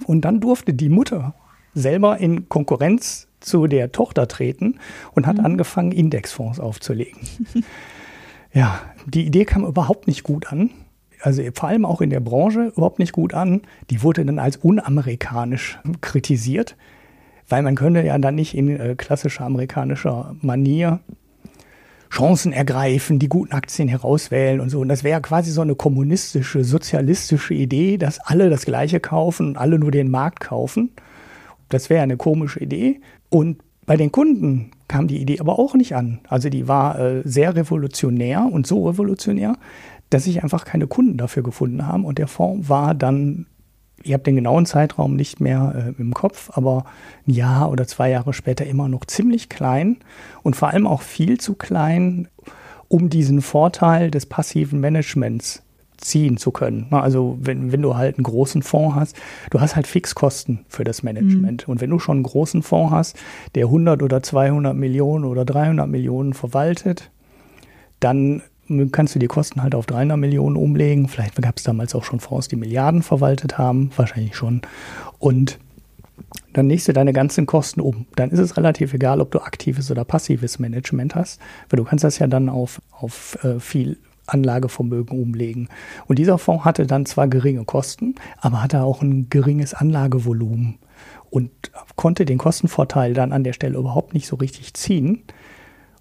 Und 0.06 0.22
dann 0.22 0.40
durfte 0.40 0.74
die 0.74 0.90
Mutter 0.90 1.34
selber 1.74 2.18
in 2.18 2.50
Konkurrenz 2.50 3.28
zu 3.40 3.68
der 3.68 3.92
Tochter 3.92 4.28
treten 4.28 4.80
und 5.14 5.28
hat 5.28 5.38
mhm. 5.38 5.46
angefangen, 5.46 5.92
Indexfonds 5.92 6.60
aufzulegen. 6.60 7.20
ja, 8.54 8.82
die 9.06 9.26
Idee 9.26 9.46
kam 9.46 9.66
überhaupt 9.66 10.08
nicht 10.08 10.24
gut 10.24 10.52
an 10.52 10.72
also 11.26 11.42
vor 11.54 11.70
allem 11.70 11.86
auch 11.86 12.02
in 12.02 12.10
der 12.10 12.20
Branche 12.20 12.72
überhaupt 12.76 13.00
nicht 13.00 13.12
gut 13.12 13.34
an. 13.34 13.62
Die 13.90 14.04
wurde 14.04 14.26
dann 14.26 14.40
als 14.40 14.58
unamerikanisch 14.58 15.80
kritisiert, 16.02 16.76
weil 17.50 17.64
man 17.64 17.76
könnte 17.76 18.04
ja 18.04 18.18
dann 18.18 18.36
nicht 18.36 18.56
in 18.56 18.70
äh, 18.70 18.96
klassischer 18.96 19.46
amerikanischer 19.46 20.36
Manier 20.42 21.00
Chancen 22.10 22.54
ergreifen, 22.54 23.20
die 23.20 23.28
guten 23.28 23.54
Aktien 23.54 23.88
herauswählen 23.88 24.60
und 24.60 24.70
so. 24.70 24.80
Und 24.80 24.90
das 24.90 25.04
wäre 25.04 25.22
quasi 25.22 25.52
so 25.52 25.62
eine 25.62 25.76
kommunistische, 25.76 26.64
sozialistische 26.64 27.54
Idee, 27.54 27.98
dass 27.98 28.20
alle 28.20 28.50
das 28.50 28.66
Gleiche 28.66 29.00
kaufen 29.00 29.50
und 29.50 29.58
alle 29.58 29.80
nur 29.80 29.92
den 29.92 30.10
Markt 30.10 30.40
kaufen. 30.40 30.92
Das 31.70 31.90
wäre 31.90 32.04
eine 32.04 32.18
komische 32.18 32.60
Idee. 32.60 33.02
Und 33.30 33.58
bei 33.86 33.98
den 33.98 34.12
Kunden 34.12 34.72
kam 34.88 35.08
die 35.08 35.22
Idee 35.22 35.40
aber 35.40 35.60
auch 35.60 35.74
nicht 35.74 35.96
an. 35.96 36.20
Also 36.28 36.50
die 36.50 36.68
war 36.68 37.00
äh, 37.00 37.22
sehr 37.26 37.56
revolutionär 37.56 38.48
und 38.52 38.68
so 38.68 38.88
revolutionär, 38.88 39.58
dass 40.10 40.26
sich 40.26 40.44
einfach 40.44 40.66
keine 40.66 40.88
Kunden 40.88 41.18
dafür 41.18 41.44
gefunden 41.44 41.88
haben. 41.88 42.06
Und 42.06 42.18
der 42.18 42.28
Fonds 42.28 42.70
war 42.70 42.94
dann, 42.94 43.48
ich 44.06 44.14
habe 44.14 44.24
den 44.24 44.36
genauen 44.36 44.66
Zeitraum 44.66 45.16
nicht 45.16 45.42
mehr 45.42 45.94
äh, 45.98 46.02
im 46.02 46.14
Kopf, 46.14 46.52
aber 46.54 46.86
ein 47.28 47.34
Jahr 47.34 47.72
oder 47.72 47.88
zwei 47.88 48.10
Jahre 48.10 48.34
später 48.34 48.66
immer 48.66 48.88
noch 48.88 49.06
ziemlich 49.06 49.50
klein 49.50 49.98
und 50.44 50.56
vor 50.56 50.70
allem 50.70 50.86
auch 50.86 51.02
viel 51.02 51.40
zu 51.40 51.56
klein, 51.56 52.28
um 52.88 53.10
diesen 53.10 53.42
Vorteil 53.42 54.12
des 54.12 54.28
passiven 54.28 54.80
Managements 54.80 55.64
ziehen 55.98 56.38
zu 56.38 56.52
können. 56.52 56.88
Also 56.92 57.38
wenn, 57.42 57.72
wenn 57.72 57.82
du 57.82 57.96
halt 57.96 58.18
einen 58.18 58.26
großen 58.26 58.62
Fonds 58.62 58.96
hast, 58.96 59.16
du 59.50 59.60
hast 59.60 59.76
halt 59.76 59.88
Fixkosten 59.88 60.66
für 60.68 60.84
das 60.84 61.02
Management. 61.02 61.68
Mhm. 61.68 61.72
Und 61.72 61.82
wenn 61.82 61.90
du 61.90 61.98
schon 61.98 62.18
einen 62.18 62.24
großen 62.24 62.62
Fonds 62.62 62.94
hast, 62.94 63.18
der 63.56 63.66
100 63.66 64.04
oder 64.04 64.22
200 64.22 64.76
Millionen 64.76 65.26
oder 65.26 65.46
300 65.46 65.90
Millionen 65.90 66.34
verwaltet, 66.34 67.10
dann 68.00 68.44
kannst 68.92 69.16
du 69.16 69.20
die 69.20 69.28
Kosten 69.28 69.62
halt 69.62 69.76
auf 69.76 69.86
300 69.86 70.18
Millionen 70.18 70.56
umlegen. 70.56 71.08
Vielleicht 71.08 71.42
gab 71.42 71.58
es 71.58 71.64
damals 71.64 71.94
auch 71.96 72.04
schon 72.04 72.20
Fonds, 72.20 72.48
die 72.48 72.56
Milliarden 72.56 73.04
verwaltet 73.04 73.58
haben, 73.58 73.92
wahrscheinlich 73.96 74.36
schon. 74.36 74.62
Und 75.20 75.60
dann 76.54 76.70
legst 76.70 76.88
du 76.88 76.94
deine 76.94 77.14
ganzen 77.14 77.46
Kosten 77.46 77.82
um. 77.82 78.08
Dann 78.16 78.32
ist 78.32 78.40
es 78.40 78.58
relativ 78.58 78.94
egal, 78.94 79.22
ob 79.22 79.32
du 79.32 79.40
aktives 79.40 79.92
oder 79.92 80.06
passives 80.06 80.58
Management 80.60 81.16
hast, 81.16 81.40
weil 81.70 81.78
du 81.78 81.84
kannst 81.84 82.04
das 82.04 82.20
ja 82.20 82.28
dann 82.28 82.50
auf, 82.50 82.82
auf 82.92 83.38
äh, 83.44 83.60
viel 83.60 83.98
Anlagevermögen 84.28 85.20
umlegen. 85.20 85.70
Und 86.08 86.18
dieser 86.18 86.38
Fonds 86.38 86.66
hatte 86.66 86.88
dann 86.88 87.06
zwar 87.06 87.28
geringe 87.28 87.66
Kosten, 87.66 88.16
aber 88.40 88.64
hatte 88.64 88.82
auch 88.82 89.02
ein 89.02 89.30
geringes 89.30 89.74
Anlagevolumen 89.74 90.80
und 91.30 91.52
konnte 91.96 92.26
den 92.26 92.38
Kostenvorteil 92.38 93.14
dann 93.14 93.34
an 93.34 93.44
der 93.44 93.54
Stelle 93.54 93.78
überhaupt 93.78 94.14
nicht 94.14 94.28
so 94.28 94.38
richtig 94.38 94.74
ziehen 94.74 95.24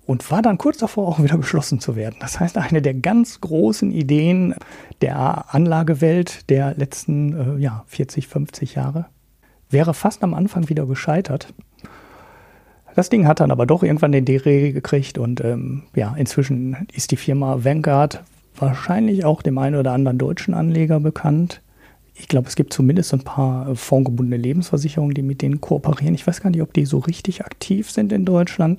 und 0.07 0.31
war 0.31 0.43
dann 0.43 0.59
kurz 0.59 0.79
davor 0.79 1.09
auch 1.09 1.23
wieder 1.23 1.39
geschlossen 1.39 1.81
zu 1.81 1.97
werden. 1.97 2.17
Das 2.21 2.41
heißt, 2.41 2.59
eine 2.59 2.83
der 2.83 2.95
ganz 2.95 3.41
großen 3.41 3.91
Ideen 3.91 4.55
der 5.01 5.55
Anlagewelt 5.55 6.49
der 6.51 6.75
letzten 6.75 7.59
äh, 7.59 7.61
ja, 7.61 7.85
40, 7.87 8.29
50 8.29 8.75
Jahre 8.75 9.07
wäre 9.71 9.95
fast 9.95 10.23
am 10.23 10.35
Anfang 10.35 10.69
wieder 10.69 10.87
gescheitert. 10.87 11.53
Das 12.95 13.11
Ding 13.11 13.27
hat 13.27 13.41
dann 13.41 13.51
aber 13.51 13.67
doch 13.67 13.83
irgendwann 13.83 14.13
den 14.13 14.25
Dreh 14.25 14.71
gekriegt 14.71 15.19
und 15.19 15.43
ähm, 15.43 15.83
ja, 15.97 16.15
inzwischen 16.17 16.87
ist 16.93 17.11
die 17.11 17.17
Firma 17.17 17.65
Vanguard 17.65 18.23
wahrscheinlich 18.57 19.25
auch 19.25 19.43
dem 19.43 19.59
einen 19.59 19.77
oder 19.77 19.93
anderen 19.93 20.19
deutschen 20.19 20.55
Anleger 20.55 21.01
bekannt. 21.01 21.61
Ich 22.15 22.29
glaube, 22.29 22.47
es 22.47 22.55
gibt 22.55 22.73
zumindest 22.73 23.13
ein 23.13 23.25
paar 23.25 23.75
fondgebundene 23.75 24.41
Lebensversicherungen, 24.41 25.15
die 25.15 25.23
mit 25.23 25.43
denen 25.43 25.61
kooperieren. 25.61 26.15
Ich 26.15 26.25
weiß 26.25 26.41
gar 26.41 26.51
nicht, 26.51 26.63
ob 26.63 26.73
die 26.73 26.87
so 26.87 26.99
richtig 26.99 27.45
aktiv 27.45 27.91
sind 27.91 28.13
in 28.13 28.25
Deutschland. 28.25 28.79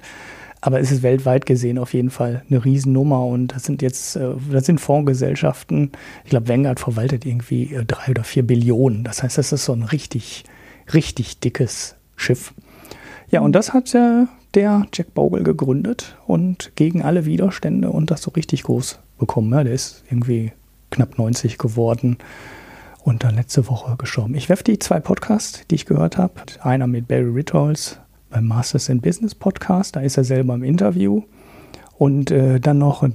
Aber 0.66 0.80
es 0.80 0.92
ist 0.92 1.04
weltweit 1.04 1.46
gesehen 1.46 1.78
auf 1.78 1.94
jeden 1.94 2.10
Fall 2.10 2.44
eine 2.50 2.66
Riesennummer 2.66 3.24
und 3.24 3.50
das 3.50 3.66
sind 3.66 3.84
jetzt, 3.84 4.16
äh, 4.16 4.30
das 4.52 4.66
sind 4.66 4.82
Fondsgesellschaften. 4.82 5.92
Ich 6.24 6.32
glaube, 6.32 6.48
Vanguard 6.48 6.80
verwaltet 6.80 7.24
irgendwie 7.24 7.72
äh, 7.72 7.86
drei 7.86 8.10
oder 8.10 8.24
vier 8.24 8.42
Billionen. 8.42 9.04
Das 9.04 9.22
heißt, 9.22 9.38
das 9.38 9.52
ist 9.52 9.66
so 9.66 9.74
ein 9.74 9.84
richtig 9.84 10.44
richtig 10.92 11.40
dickes 11.40 11.96
Schiff. 12.16 12.56
Ja, 13.30 13.42
und 13.42 13.54
das 13.54 13.74
hat 13.74 13.94
der 13.94 14.88
Jack 14.92 15.14
Bogle 15.14 15.44
gegründet 15.44 16.18
und 16.26 16.72
gegen 16.76 17.04
alle 17.04 17.26
Widerstände 17.26 17.92
und 17.92 18.10
das 18.10 18.24
so 18.24 18.32
richtig 18.32 18.64
groß 18.64 18.98
bekommen. 19.20 19.54
Ja, 19.54 19.64
der 19.64 19.74
ist 19.74 20.04
irgendwie 20.10 20.52
knapp 20.90 21.20
90 21.20 21.60
geworden 21.60 22.18
und 23.04 23.24
dann 23.24 23.36
letzte 23.36 23.68
Woche 23.68 23.98
gestorben. 23.98 24.34
Ich 24.34 24.50
werfe 24.50 24.64
die 24.64 24.80
zwei 24.80 25.00
Podcasts, 25.00 25.62
die 25.70 25.76
ich 25.76 25.86
gehört 25.86 26.18
habe. 26.18 26.34
Einer 26.62 26.88
mit 26.88 27.08
Barry 27.08 27.30
Ritholz 27.30 28.00
beim 28.30 28.48
Masters 28.48 28.90
in 28.90 29.02
Business 29.02 29.36
Podcast, 29.36 29.96
da 29.96 30.02
ist 30.02 30.18
er 30.18 30.24
selber 30.24 30.56
im 30.56 30.64
Interview. 30.64 31.24
Und 31.98 32.32
äh, 32.32 32.60
dann 32.60 32.80
noch, 32.80 33.08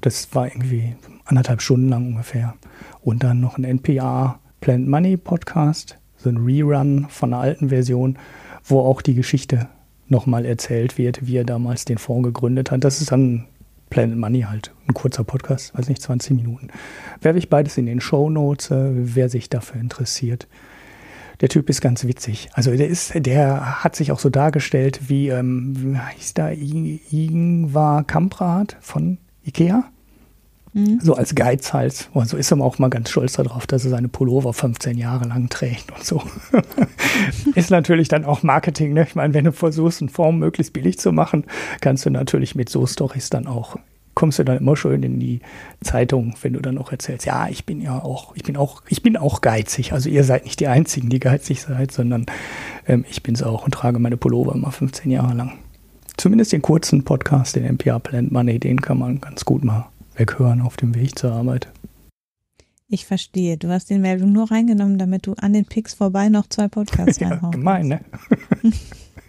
das 0.00 0.34
war 0.34 0.46
irgendwie 0.46 0.94
anderthalb 1.24 1.60
Stunden 1.60 1.88
lang 1.88 2.06
ungefähr. 2.06 2.54
Und 3.02 3.24
dann 3.24 3.40
noch 3.40 3.58
ein 3.58 3.64
NPR 3.64 4.38
Plant 4.60 4.88
Money 4.88 5.16
Podcast 5.16 5.96
so 6.22 6.28
ein 6.28 6.36
Rerun 6.36 7.06
von 7.08 7.32
einer 7.32 7.42
alten 7.42 7.68
Version, 7.70 8.18
wo 8.64 8.80
auch 8.80 9.02
die 9.02 9.14
Geschichte 9.14 9.68
nochmal 10.08 10.44
erzählt 10.44 10.98
wird, 10.98 11.26
wie 11.26 11.36
er 11.36 11.44
damals 11.44 11.84
den 11.84 11.98
Fonds 11.98 12.26
gegründet 12.26 12.70
hat. 12.70 12.84
Das 12.84 13.00
ist 13.00 13.12
dann 13.12 13.46
Planet 13.90 14.18
Money 14.18 14.42
halt, 14.42 14.72
ein 14.86 14.94
kurzer 14.94 15.24
Podcast, 15.24 15.76
weiß 15.76 15.88
nicht, 15.88 16.02
20 16.02 16.36
Minuten. 16.36 16.68
Werfe 17.20 17.38
ich 17.38 17.48
beides 17.48 17.76
in 17.78 17.86
den 17.86 18.00
Show 18.00 18.28
Notes, 18.28 18.70
äh, 18.70 18.90
wer 18.92 19.28
sich 19.28 19.48
dafür 19.48 19.80
interessiert. 19.80 20.46
Der 21.40 21.48
Typ 21.48 21.70
ist 21.70 21.80
ganz 21.80 22.04
witzig. 22.04 22.50
Also 22.52 22.76
der 22.76 22.88
ist, 22.88 23.12
der 23.14 23.82
hat 23.82 23.96
sich 23.96 24.12
auch 24.12 24.18
so 24.18 24.28
dargestellt 24.28 25.00
wie, 25.08 25.28
ähm, 25.28 25.74
wie 25.76 25.98
hieß 26.16 26.34
da, 26.34 26.50
Ingvar 26.50 28.04
Kamprad 28.04 28.76
von 28.80 29.18
Ikea. 29.44 29.84
Mhm. 30.72 31.00
So 31.02 31.14
als 31.14 31.34
Geizhals. 31.34 32.08
Und 32.12 32.28
so 32.28 32.36
ist 32.36 32.52
er 32.52 32.60
auch 32.60 32.78
mal 32.78 32.90
ganz 32.90 33.10
stolz 33.10 33.32
darauf, 33.32 33.66
dass 33.66 33.84
er 33.84 33.90
seine 33.90 34.08
Pullover 34.08 34.52
15 34.52 34.98
Jahre 34.98 35.26
lang 35.26 35.48
trägt 35.48 35.90
und 35.90 36.04
so. 36.04 36.22
ist 37.54 37.70
natürlich 37.70 38.08
dann 38.08 38.24
auch 38.24 38.42
Marketing. 38.42 38.92
Ne? 38.92 39.04
Ich 39.08 39.14
meine, 39.14 39.34
wenn 39.34 39.44
du 39.44 39.52
versuchst, 39.52 40.00
eine 40.00 40.10
Form 40.10 40.38
möglichst 40.38 40.72
billig 40.72 40.98
zu 40.98 41.10
machen, 41.10 41.44
kannst 41.80 42.06
du 42.06 42.10
natürlich 42.10 42.54
mit 42.54 42.68
so 42.68 42.86
Stories 42.86 43.30
dann 43.30 43.46
auch 43.46 43.76
kommst 44.14 44.38
du 44.38 44.44
dann 44.44 44.58
immer 44.58 44.76
schön 44.76 45.02
in 45.02 45.20
die 45.20 45.40
Zeitung, 45.80 46.34
wenn 46.42 46.52
du 46.52 46.60
dann 46.60 46.78
auch 46.78 46.92
erzählst, 46.92 47.26
ja, 47.26 47.48
ich 47.48 47.64
bin 47.64 47.80
ja 47.80 48.02
auch, 48.02 48.34
ich 48.34 48.42
bin 48.42 48.56
auch, 48.56 48.82
ich 48.88 49.02
bin 49.02 49.16
auch 49.16 49.40
geizig. 49.40 49.92
Also 49.92 50.08
ihr 50.08 50.24
seid 50.24 50.44
nicht 50.44 50.60
die 50.60 50.68
Einzigen, 50.68 51.08
die 51.08 51.20
geizig 51.20 51.62
seid, 51.62 51.92
sondern 51.92 52.26
ähm, 52.86 53.04
ich 53.08 53.22
bin 53.22 53.34
es 53.34 53.42
auch 53.42 53.64
und 53.64 53.72
trage 53.72 53.98
meine 53.98 54.16
Pullover 54.16 54.54
immer 54.54 54.72
15 54.72 55.10
Jahre 55.10 55.34
lang. 55.34 55.52
Zumindest 56.16 56.52
den 56.52 56.62
kurzen 56.62 57.04
Podcast, 57.04 57.56
den 57.56 57.64
MPR 57.64 57.98
Plant 57.98 58.30
Money, 58.30 58.58
den 58.58 58.80
kann 58.80 58.98
man 58.98 59.20
ganz 59.20 59.44
gut 59.44 59.64
mal 59.64 59.88
weghören 60.16 60.60
auf 60.60 60.76
dem 60.76 60.94
Weg 60.94 61.18
zur 61.18 61.32
Arbeit. 61.32 61.68
Ich 62.88 63.06
verstehe. 63.06 63.56
Du 63.56 63.68
hast 63.68 63.88
den 63.88 64.00
Meldung 64.00 64.32
nur 64.32 64.50
reingenommen, 64.50 64.98
damit 64.98 65.26
du 65.26 65.34
an 65.34 65.52
den 65.52 65.64
Picks 65.64 65.94
vorbei 65.94 66.28
noch 66.28 66.48
zwei 66.48 66.66
Podcasts 66.66 67.18
ja, 67.20 67.28
reinhauen 67.28 67.52
Gemein, 67.52 67.86
ne? 67.86 68.00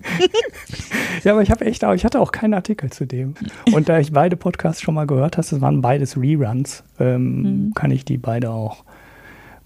ja, 1.23 1.33
aber 1.33 1.41
ich 1.41 1.51
habe 1.51 1.65
echt 1.65 1.83
auch, 1.85 1.93
ich 1.93 2.05
hatte 2.05 2.19
auch 2.19 2.31
keinen 2.31 2.53
Artikel 2.53 2.89
zu 2.91 3.05
dem. 3.05 3.35
Und 3.73 3.89
da 3.89 3.99
ich 3.99 4.11
beide 4.11 4.35
Podcasts 4.35 4.81
schon 4.81 4.95
mal 4.95 5.07
gehört 5.07 5.37
hast, 5.37 5.51
das 5.51 5.61
waren 5.61 5.81
beides 5.81 6.17
Reruns, 6.17 6.83
ähm, 6.99 7.41
mhm. 7.41 7.73
kann 7.73 7.91
ich 7.91 8.05
die 8.05 8.17
beide 8.17 8.51
auch, 8.51 8.83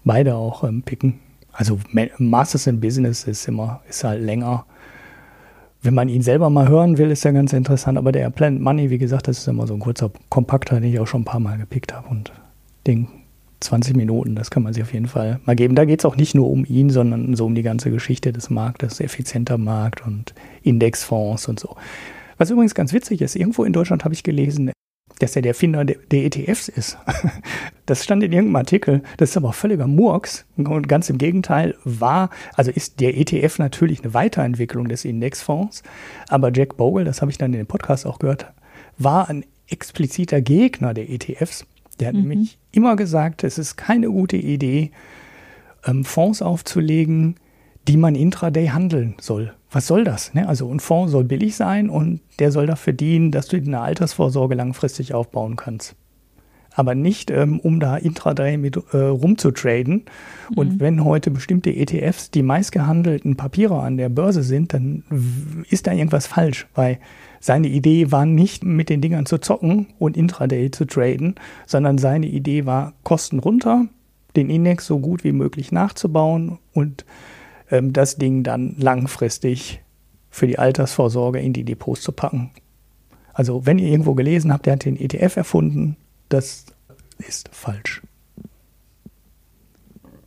beide 0.04 0.34
auch 0.34 0.64
ähm, 0.64 0.82
picken. 0.82 1.20
Also 1.52 1.78
Masters 2.18 2.66
in 2.66 2.80
Business 2.80 3.24
ist 3.24 3.48
immer, 3.48 3.80
ist 3.88 4.04
halt 4.04 4.22
länger 4.22 4.66
wenn 5.86 5.94
man 5.94 6.08
ihn 6.08 6.20
selber 6.20 6.50
mal 6.50 6.68
hören 6.68 6.98
will, 6.98 7.10
ist 7.10 7.24
er 7.24 7.32
ganz 7.32 7.52
interessant. 7.52 7.96
Aber 7.96 8.12
der 8.12 8.28
Planet 8.30 8.60
Money, 8.60 8.90
wie 8.90 8.98
gesagt, 8.98 9.28
das 9.28 9.38
ist 9.38 9.48
immer 9.48 9.66
so 9.66 9.74
ein 9.74 9.80
kurzer 9.80 10.10
Kompakter, 10.28 10.80
den 10.80 10.92
ich 10.92 11.00
auch 11.00 11.06
schon 11.06 11.22
ein 11.22 11.24
paar 11.24 11.40
Mal 11.40 11.56
gepickt 11.56 11.94
habe. 11.94 12.08
Und 12.08 12.32
den 12.86 13.08
20 13.66 13.96
Minuten, 13.96 14.34
das 14.34 14.50
kann 14.50 14.62
man 14.62 14.72
sich 14.72 14.82
auf 14.82 14.92
jeden 14.92 15.06
Fall 15.06 15.40
mal 15.44 15.56
geben. 15.56 15.74
Da 15.74 15.84
geht 15.84 16.00
es 16.00 16.04
auch 16.04 16.16
nicht 16.16 16.34
nur 16.34 16.50
um 16.50 16.64
ihn, 16.64 16.90
sondern 16.90 17.34
so 17.36 17.46
um 17.46 17.54
die 17.54 17.62
ganze 17.62 17.90
Geschichte 17.90 18.32
des 18.32 18.50
Marktes, 18.50 19.00
effizienter 19.00 19.58
Markt 19.58 20.06
und 20.06 20.34
Indexfonds 20.62 21.48
und 21.48 21.60
so. 21.60 21.76
Was 22.38 22.50
übrigens 22.50 22.74
ganz 22.74 22.92
witzig 22.92 23.22
ist, 23.22 23.36
irgendwo 23.36 23.64
in 23.64 23.72
Deutschland 23.72 24.04
habe 24.04 24.14
ich 24.14 24.22
gelesen, 24.22 24.70
dass 25.18 25.34
er 25.36 25.42
der 25.42 25.50
Erfinder 25.50 25.84
der, 25.84 26.24
ETFs 26.24 26.68
ist. 26.68 26.98
Das 27.86 28.02
stand 28.02 28.24
in 28.24 28.32
irgendeinem 28.32 28.56
Artikel. 28.56 29.02
Das 29.16 29.30
ist 29.30 29.36
aber 29.36 29.52
völliger 29.52 29.86
Murks. 29.86 30.44
Und 30.56 30.88
ganz 30.88 31.08
im 31.08 31.18
Gegenteil 31.18 31.76
war, 31.84 32.30
also 32.54 32.72
ist 32.72 32.98
der 32.98 33.16
ETF 33.16 33.60
natürlich 33.60 34.02
eine 34.02 34.12
Weiterentwicklung 34.12 34.88
des 34.88 35.04
Indexfonds. 35.04 35.84
Aber 36.28 36.50
Jack 36.52 36.76
Bogle, 36.76 37.04
das 37.04 37.22
habe 37.22 37.30
ich 37.30 37.38
dann 37.38 37.52
in 37.52 37.60
dem 37.60 37.68
Podcast 37.68 38.04
auch 38.04 38.18
gehört, 38.18 38.52
war 38.98 39.30
ein 39.30 39.44
expliziter 39.68 40.40
Gegner 40.40 40.94
der 40.94 41.08
ETFs. 41.08 41.64
Der 42.00 42.08
hat 42.08 42.14
mhm. 42.14 42.28
nämlich 42.28 42.58
immer 42.72 42.96
gesagt, 42.96 43.44
es 43.44 43.58
ist 43.58 43.76
keine 43.76 44.08
gute 44.08 44.36
Idee, 44.36 44.90
ähm, 45.86 46.04
Fonds 46.04 46.42
aufzulegen, 46.42 47.36
die 47.88 47.96
man 47.96 48.14
intraday 48.14 48.68
handeln 48.68 49.14
soll. 49.20 49.54
Was 49.70 49.86
soll 49.86 50.04
das? 50.04 50.34
Ne? 50.34 50.48
Also 50.48 50.70
ein 50.70 50.80
Fonds 50.80 51.12
soll 51.12 51.24
billig 51.24 51.56
sein 51.56 51.88
und 51.88 52.20
der 52.38 52.50
soll 52.50 52.66
dafür 52.66 52.92
dienen, 52.92 53.30
dass 53.30 53.48
du 53.48 53.56
eine 53.56 53.80
Altersvorsorge 53.80 54.54
langfristig 54.54 55.14
aufbauen 55.14 55.56
kannst. 55.56 55.94
Aber 56.74 56.94
nicht, 56.94 57.30
ähm, 57.30 57.58
um 57.60 57.80
da 57.80 57.96
intraday 57.96 58.58
mit 58.58 58.76
äh, 58.92 58.98
rumzutraden. 58.98 60.04
Mhm. 60.50 60.58
Und 60.58 60.80
wenn 60.80 61.04
heute 61.04 61.30
bestimmte 61.30 61.74
ETFs 61.74 62.30
die 62.30 62.42
meistgehandelten 62.42 63.36
Papiere 63.36 63.80
an 63.80 63.96
der 63.96 64.10
Börse 64.10 64.42
sind, 64.42 64.74
dann 64.74 65.04
ist 65.70 65.86
da 65.86 65.92
irgendwas 65.92 66.26
falsch, 66.26 66.66
weil 66.74 66.98
seine 67.40 67.68
Idee 67.68 68.10
war 68.12 68.26
nicht, 68.26 68.64
mit 68.64 68.88
den 68.88 69.00
Dingern 69.00 69.26
zu 69.26 69.38
zocken 69.38 69.88
und 69.98 70.16
intraday 70.16 70.70
zu 70.70 70.84
traden, 70.86 71.34
sondern 71.66 71.98
seine 71.98 72.26
Idee 72.26 72.66
war, 72.66 72.94
Kosten 73.02 73.38
runter, 73.38 73.86
den 74.36 74.50
Index 74.50 74.86
so 74.86 74.98
gut 74.98 75.24
wie 75.24 75.32
möglich 75.32 75.72
nachzubauen 75.72 76.58
und 76.72 77.04
ähm, 77.70 77.92
das 77.92 78.16
Ding 78.16 78.42
dann 78.42 78.74
langfristig 78.78 79.82
für 80.30 80.46
die 80.46 80.58
Altersvorsorge 80.58 81.40
in 81.40 81.52
die 81.52 81.64
Depots 81.64 82.02
zu 82.02 82.12
packen. 82.12 82.50
Also 83.32 83.66
wenn 83.66 83.78
ihr 83.78 83.88
irgendwo 83.88 84.14
gelesen 84.14 84.52
habt, 84.52 84.66
der 84.66 84.74
hat 84.74 84.84
den 84.84 84.98
ETF 84.98 85.36
erfunden, 85.36 85.96
das 86.28 86.66
ist 87.18 87.48
falsch. 87.52 88.02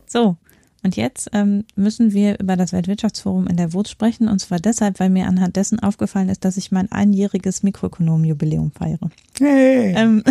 So, 0.05 0.37
und 0.81 0.95
jetzt 0.95 1.29
ähm, 1.33 1.65
müssen 1.75 2.13
wir 2.13 2.39
über 2.39 2.55
das 2.55 2.71
Weltwirtschaftsforum 2.71 3.47
in 3.47 3.57
der 3.57 3.73
WUZ 3.73 3.89
sprechen. 3.89 4.29
Und 4.29 4.39
zwar 4.39 4.59
deshalb, 4.59 4.99
weil 4.99 5.09
mir 5.09 5.27
anhand 5.27 5.57
dessen 5.57 5.79
aufgefallen 5.79 6.29
ist, 6.29 6.45
dass 6.45 6.55
ich 6.55 6.71
mein 6.71 6.89
einjähriges 6.91 7.63
Mikroökonom-Jubiläum 7.63 8.71
feiere. 8.71 9.09
Hey. 9.37 9.93
Ähm, 9.97 10.23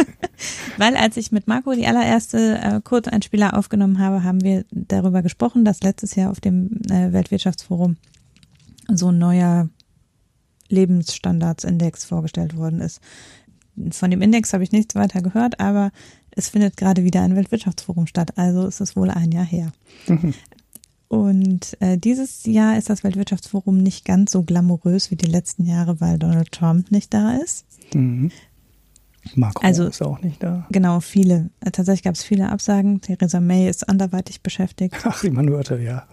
weil 0.78 0.96
als 0.96 1.18
ich 1.18 1.30
mit 1.30 1.46
Marco 1.46 1.72
die 1.72 1.86
allererste 1.86 2.58
äh, 2.58 2.80
Kurzeinspieler 2.82 3.56
aufgenommen 3.56 3.98
habe, 3.98 4.22
haben 4.22 4.42
wir 4.42 4.64
darüber 4.70 5.20
gesprochen, 5.20 5.64
dass 5.64 5.82
letztes 5.82 6.14
Jahr 6.14 6.30
auf 6.30 6.40
dem 6.40 6.80
äh, 6.90 7.12
Weltwirtschaftsforum 7.12 7.96
so 8.88 9.08
ein 9.08 9.18
neuer 9.18 9.68
Lebensstandardsindex 10.68 12.06
vorgestellt 12.06 12.56
worden 12.56 12.80
ist. 12.80 13.00
Von 13.90 14.10
dem 14.10 14.22
Index 14.22 14.54
habe 14.54 14.64
ich 14.64 14.72
nichts 14.72 14.94
weiter 14.94 15.20
gehört, 15.20 15.60
aber 15.60 15.90
es 16.36 16.50
findet 16.50 16.76
gerade 16.76 17.02
wieder 17.02 17.22
ein 17.22 17.34
Weltwirtschaftsforum 17.34 18.06
statt, 18.06 18.34
also 18.36 18.66
ist 18.66 18.80
es 18.80 18.94
wohl 18.94 19.10
ein 19.10 19.32
Jahr 19.32 19.44
her. 19.44 19.72
Mhm. 20.06 20.34
Und 21.08 21.76
äh, 21.80 21.98
dieses 21.98 22.44
Jahr 22.44 22.76
ist 22.76 22.90
das 22.90 23.04
Weltwirtschaftsforum 23.04 23.78
nicht 23.78 24.04
ganz 24.04 24.32
so 24.32 24.42
glamourös 24.42 25.10
wie 25.10 25.16
die 25.16 25.30
letzten 25.30 25.64
Jahre, 25.64 26.00
weil 26.00 26.18
Donald 26.18 26.52
Trump 26.52 26.90
nicht 26.90 27.14
da 27.14 27.36
ist. 27.36 27.64
Mhm. 27.94 28.30
Macron 29.34 29.64
also, 29.64 29.86
ist 29.86 30.02
auch 30.02 30.20
nicht 30.22 30.42
da. 30.42 30.66
Genau, 30.70 31.00
viele. 31.00 31.50
Äh, 31.60 31.70
tatsächlich 31.70 32.02
gab 32.02 32.14
es 32.14 32.22
viele 32.22 32.50
Absagen. 32.50 33.00
Theresa 33.00 33.40
May 33.40 33.68
ist 33.68 33.88
anderweitig 33.88 34.42
beschäftigt. 34.42 34.94
Ach, 35.04 35.22
man 35.24 35.48
hörte, 35.48 35.78
ja. 35.78 36.06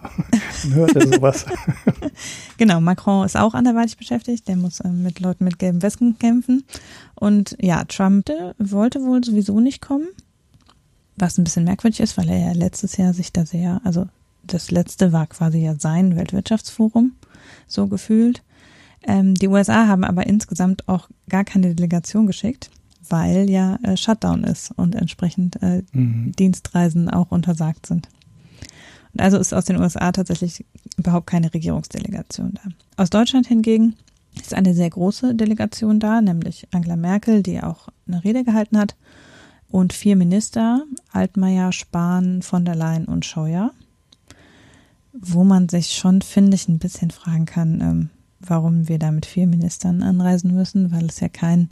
Man 0.64 0.74
hörte 0.74 1.06
sowas. 1.06 1.46
genau, 2.58 2.80
Macron 2.80 3.24
ist 3.24 3.36
auch 3.36 3.54
anderweitig 3.54 3.96
beschäftigt. 3.96 4.48
Der 4.48 4.56
muss 4.56 4.80
äh, 4.80 4.88
mit 4.88 5.20
Leuten 5.20 5.44
mit 5.44 5.58
gelben 5.58 5.82
Westen 5.82 6.18
kämpfen. 6.18 6.64
Und 7.14 7.56
ja, 7.60 7.84
Trump 7.84 8.30
wollte 8.58 9.02
wohl 9.02 9.22
sowieso 9.22 9.60
nicht 9.60 9.80
kommen. 9.80 10.08
Was 11.16 11.38
ein 11.38 11.44
bisschen 11.44 11.64
merkwürdig 11.64 12.00
ist, 12.00 12.16
weil 12.16 12.28
er 12.28 12.38
ja 12.38 12.52
letztes 12.52 12.96
Jahr 12.96 13.14
sich 13.14 13.32
da 13.32 13.46
sehr, 13.46 13.80
also 13.84 14.08
das 14.42 14.70
letzte 14.70 15.12
war 15.12 15.26
quasi 15.26 15.58
ja 15.58 15.74
sein 15.78 16.16
Weltwirtschaftsforum, 16.16 17.12
so 17.66 17.86
gefühlt. 17.86 18.42
Ähm, 19.06 19.34
die 19.34 19.48
USA 19.48 19.86
haben 19.86 20.02
aber 20.02 20.26
insgesamt 20.26 20.88
auch 20.88 21.08
gar 21.28 21.44
keine 21.44 21.74
Delegation 21.74 22.26
geschickt 22.26 22.70
weil 23.08 23.48
ja 23.50 23.78
äh, 23.82 23.96
Shutdown 23.96 24.44
ist 24.44 24.72
und 24.76 24.94
entsprechend 24.94 25.62
äh, 25.62 25.82
mhm. 25.92 26.32
Dienstreisen 26.32 27.08
auch 27.08 27.30
untersagt 27.30 27.86
sind. 27.86 28.08
Und 29.12 29.20
also 29.20 29.38
ist 29.38 29.54
aus 29.54 29.64
den 29.64 29.80
USA 29.80 30.12
tatsächlich 30.12 30.64
überhaupt 30.96 31.26
keine 31.26 31.52
Regierungsdelegation 31.52 32.54
da. 32.54 32.70
Aus 33.02 33.10
Deutschland 33.10 33.46
hingegen 33.46 33.94
ist 34.40 34.54
eine 34.54 34.74
sehr 34.74 34.90
große 34.90 35.34
Delegation 35.34 36.00
da, 36.00 36.20
nämlich 36.20 36.66
Angela 36.72 36.96
Merkel, 36.96 37.42
die 37.42 37.62
auch 37.62 37.88
eine 38.06 38.24
Rede 38.24 38.44
gehalten 38.44 38.78
hat, 38.78 38.96
und 39.68 39.92
vier 39.92 40.14
Minister, 40.14 40.84
Altmaier, 41.12 41.72
Spahn, 41.72 42.42
von 42.42 42.64
der 42.64 42.76
Leyen 42.76 43.06
und 43.06 43.24
Scheuer, 43.24 43.72
wo 45.12 45.42
man 45.42 45.68
sich 45.68 45.92
schon, 45.92 46.22
finde 46.22 46.54
ich, 46.54 46.68
ein 46.68 46.78
bisschen 46.78 47.10
fragen 47.10 47.44
kann, 47.44 47.80
ähm, 47.80 48.10
warum 48.40 48.88
wir 48.88 48.98
da 48.98 49.10
mit 49.10 49.26
vier 49.26 49.46
Ministern 49.46 50.02
anreisen 50.02 50.54
müssen, 50.54 50.92
weil 50.92 51.06
es 51.06 51.18
ja 51.20 51.28
kein 51.28 51.68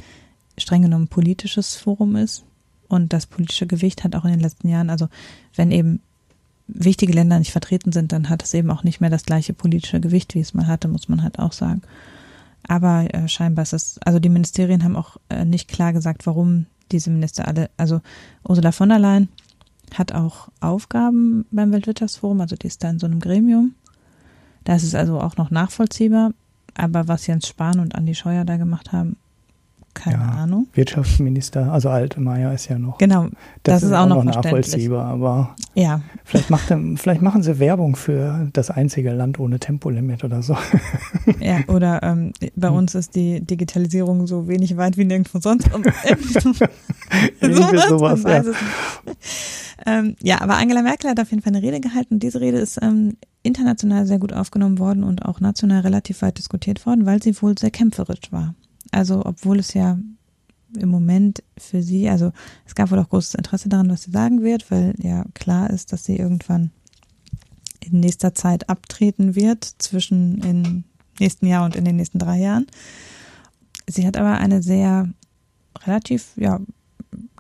streng 0.63 0.83
genommen 0.83 1.09
politisches 1.09 1.77
Forum 1.77 2.17
ist. 2.17 2.45
Und 2.89 3.13
das 3.13 3.27
politische 3.27 3.67
Gewicht 3.67 4.05
hat 4.05 4.15
auch 4.15 4.25
in 4.25 4.33
den 4.33 4.41
letzten 4.41 4.69
Jahren, 4.69 4.91
also 4.91 5.09
wenn 5.55 5.71
eben 5.71 6.01
wichtige 6.69 7.13
Länder 7.13 7.39
nicht 7.39 7.53
vertreten 7.53 7.93
sind, 7.93 8.13
dann 8.13 8.29
hat 8.29 8.43
es 8.43 8.55
eben 8.55 8.71
auch 8.71 8.85
nicht 8.85 9.01
mehr 9.01 9.11
das 9.11 9.25
gleiche 9.25 9.53
politische 9.53 10.01
Gewicht, 10.01 10.35
wie 10.35 10.41
es 10.41 10.55
mal 10.55 10.67
hatte, 10.67 10.89
muss 10.89 11.09
man 11.09 11.23
halt 11.23 11.39
auch 11.39 11.53
sagen. 11.53 11.83
Aber 12.67 13.13
äh, 13.13 13.29
scheinbar 13.29 13.65
ist 13.65 13.73
es, 13.73 13.99
also 14.05 14.19
die 14.19 14.29
Ministerien 14.29 14.85
haben 14.85 14.97
auch 14.97 15.17
äh, 15.29 15.45
nicht 15.45 15.69
klar 15.69 15.93
gesagt, 15.93 16.27
warum 16.27 16.67
diese 16.93 17.11
Minister 17.11 17.49
alle, 17.49 17.71
also 17.77 18.01
Ursula 18.47 18.73
von 18.73 18.91
der 18.91 18.99
Leyen 18.99 19.29
hat 19.95 20.13
auch 20.13 20.49
Aufgaben 20.61 21.45
beim 21.51 21.73
Weltwirtschaftsforum, 21.73 22.41
also 22.41 22.57
die 22.57 22.67
ist 22.67 22.83
da 22.85 22.91
in 22.91 22.99
so 22.99 23.07
einem 23.07 23.21
Gremium. 23.21 23.75
Da 24.65 24.77
ist 24.77 24.85
es 24.85 24.95
also 24.95 25.21
auch 25.21 25.37
noch 25.37 25.51
nachvollziehbar. 25.51 26.33
Aber 26.75 27.09
was 27.09 27.27
Jens 27.27 27.49
Spahn 27.49 27.81
und 27.81 27.95
Andi 27.95 28.15
Scheuer 28.15 28.45
da 28.45 28.57
gemacht 28.57 28.93
haben, 28.93 29.17
keine 29.95 30.23
ja, 30.23 30.31
Ahnung. 30.31 30.67
Wirtschaftsminister, 30.75 31.73
also 31.73 31.89
Altmaier 31.89 32.53
ist 32.53 32.69
ja 32.69 32.79
noch. 32.79 32.99
Genau, 32.99 33.25
das, 33.25 33.33
das 33.63 33.83
ist, 33.83 33.89
ist, 33.91 33.95
auch, 33.95 34.07
noch, 34.07 34.25
nachvollziehbar, 34.25 35.07
aber 35.07 35.55
ja. 35.75 36.01
vielleicht, 36.25 36.51
macht, 36.51 36.73
vielleicht 36.97 37.23
machen 37.23 37.43
sie 37.43 37.59
Werbung 37.59 37.97
für 37.97 38.49
das 38.53 38.71
einzige 38.71 39.13
Land 39.13 39.39
ohne 39.39 39.59
Tempolimit 39.59 40.25
oder 40.25 40.43
so. 40.43 40.57
Ja, 41.41 41.61
oder 41.69 42.03
ähm, 42.03 42.33
bei 42.57 42.69
hm. 42.69 42.75
uns 42.75 42.95
ist 42.95 43.15
die 43.15 43.41
Digitalisierung 43.41 44.27
so 44.27 44.49
wenig 44.49 44.77
weit 44.77 44.97
wie 44.97 45.05
nirgendwo 45.05 45.39
sonst. 45.39 45.69
Sowas, 47.41 47.89
sowas 47.89 48.23
ja. 48.25 48.43
Ähm, 49.87 50.17
ja, 50.23 50.41
aber 50.41 50.57
Angela 50.57 50.83
Merkel 50.83 51.11
hat 51.11 51.21
auf 51.21 51.31
jeden 51.31 51.43
Fall 51.43 51.55
eine 51.55 51.63
Rede 51.63 51.81
gehalten. 51.81 52.19
Diese 52.19 52.41
Rede 52.41 52.59
ist 52.59 52.79
ähm, 52.83 53.17
international 53.43 54.07
sehr 54.07 54.19
gut 54.19 54.33
aufgenommen 54.33 54.79
worden 54.79 55.05
und 55.05 55.25
auch 55.25 55.41
national 55.41 55.81
relativ 55.81 56.23
weit 56.23 56.39
diskutiert 56.39 56.85
worden, 56.87 57.07
weil 57.07 57.23
sie 57.23 57.41
wohl 57.43 57.59
sehr 57.59 57.71
kämpferisch 57.71 58.31
war. 58.31 58.55
Also, 58.93 59.25
obwohl 59.25 59.59
es 59.59 59.75
ja 59.75 59.99
im 60.79 60.89
Moment 60.89 61.43
für 61.59 61.83
sie, 61.83 62.09
also 62.09 62.33
es 62.67 62.75
gab 62.75 62.91
wohl 62.91 62.99
auch 62.99 63.09
großes 63.09 63.35
Interesse 63.35 63.69
daran, 63.69 63.91
was 63.91 64.05
sie 64.05 64.11
sagen 64.11 64.43
wird, 64.43 64.71
weil 64.71 64.95
ja 64.99 65.25
klar 65.35 65.71
ist, 65.71 65.93
dass 65.93 66.05
sie 66.05 66.17
irgendwann 66.17 66.71
in 67.81 68.01
nächster 68.01 68.35
Zeit 68.35 68.69
abtreten 68.69 69.35
wird, 69.35 69.65
zwischen 69.65 70.39
im 70.39 70.85
nächsten 71.19 71.47
Jahr 71.47 71.65
und 71.65 71.77
in 71.77 71.85
den 71.85 71.97
nächsten 71.97 72.19
drei 72.19 72.39
Jahren. 72.39 72.67
Sie 73.89 74.07
hat 74.07 74.17
aber 74.17 74.39
eine 74.39 74.63
sehr 74.63 75.09
relativ, 75.85 76.33
ja, 76.37 76.61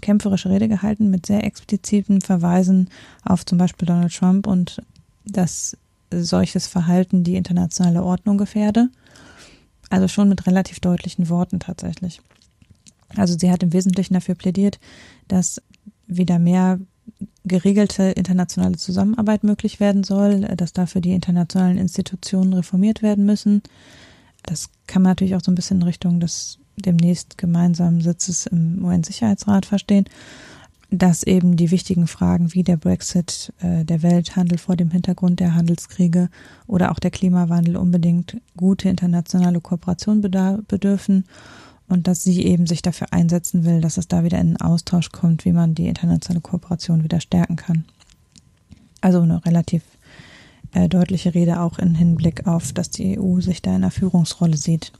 kämpferische 0.00 0.50
Rede 0.50 0.68
gehalten 0.68 1.10
mit 1.10 1.26
sehr 1.26 1.44
expliziten 1.44 2.20
Verweisen 2.20 2.90
auf 3.24 3.46
zum 3.46 3.58
Beispiel 3.58 3.86
Donald 3.86 4.14
Trump 4.14 4.46
und 4.46 4.82
dass 5.24 5.76
solches 6.12 6.66
Verhalten 6.66 7.24
die 7.24 7.36
internationale 7.36 8.02
Ordnung 8.02 8.36
gefährde. 8.36 8.90
Also 9.92 10.08
schon 10.08 10.30
mit 10.30 10.46
relativ 10.46 10.80
deutlichen 10.80 11.28
Worten 11.28 11.60
tatsächlich. 11.60 12.22
Also 13.14 13.36
sie 13.38 13.50
hat 13.50 13.62
im 13.62 13.74
Wesentlichen 13.74 14.14
dafür 14.14 14.34
plädiert, 14.34 14.80
dass 15.28 15.60
wieder 16.06 16.38
mehr 16.38 16.80
geregelte 17.44 18.04
internationale 18.04 18.78
Zusammenarbeit 18.78 19.44
möglich 19.44 19.80
werden 19.80 20.02
soll, 20.02 20.40
dass 20.56 20.72
dafür 20.72 21.02
die 21.02 21.12
internationalen 21.12 21.76
Institutionen 21.76 22.54
reformiert 22.54 23.02
werden 23.02 23.26
müssen. 23.26 23.62
Das 24.44 24.70
kann 24.86 25.02
man 25.02 25.10
natürlich 25.10 25.36
auch 25.36 25.42
so 25.44 25.52
ein 25.52 25.56
bisschen 25.56 25.82
in 25.82 25.86
Richtung 25.86 26.20
des 26.20 26.58
demnächst 26.76 27.36
gemeinsamen 27.36 28.00
Sitzes 28.00 28.46
im 28.46 28.82
UN-Sicherheitsrat 28.82 29.66
verstehen 29.66 30.06
dass 30.92 31.22
eben 31.22 31.56
die 31.56 31.70
wichtigen 31.70 32.06
Fragen 32.06 32.52
wie 32.52 32.62
der 32.62 32.76
Brexit, 32.76 33.52
äh, 33.60 33.82
der 33.84 34.02
Welthandel 34.02 34.58
vor 34.58 34.76
dem 34.76 34.90
Hintergrund 34.90 35.40
der 35.40 35.54
Handelskriege 35.54 36.28
oder 36.66 36.92
auch 36.92 36.98
der 36.98 37.10
Klimawandel 37.10 37.76
unbedingt 37.76 38.36
gute 38.58 38.90
internationale 38.90 39.62
Kooperation 39.62 40.20
bedürfen 40.20 41.24
und 41.88 42.06
dass 42.06 42.22
sie 42.22 42.44
eben 42.44 42.66
sich 42.66 42.82
dafür 42.82 43.06
einsetzen 43.10 43.64
will, 43.64 43.80
dass 43.80 43.96
es 43.96 44.06
da 44.06 44.22
wieder 44.22 44.38
in 44.38 44.48
einen 44.48 44.56
Austausch 44.58 45.10
kommt, 45.12 45.46
wie 45.46 45.52
man 45.52 45.74
die 45.74 45.88
internationale 45.88 46.42
Kooperation 46.42 47.02
wieder 47.02 47.20
stärken 47.20 47.56
kann. 47.56 47.86
Also 49.00 49.22
eine 49.22 49.44
relativ 49.46 49.82
äh, 50.72 50.90
deutliche 50.90 51.34
Rede 51.34 51.60
auch 51.60 51.78
im 51.78 51.94
Hinblick 51.94 52.46
auf, 52.46 52.74
dass 52.74 52.90
die 52.90 53.18
EU 53.18 53.40
sich 53.40 53.62
da 53.62 53.70
in 53.70 53.76
einer 53.76 53.90
Führungsrolle 53.90 54.58
sieht. 54.58 54.92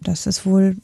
Das 0.00 0.26
ist 0.26 0.46
wohl 0.46 0.76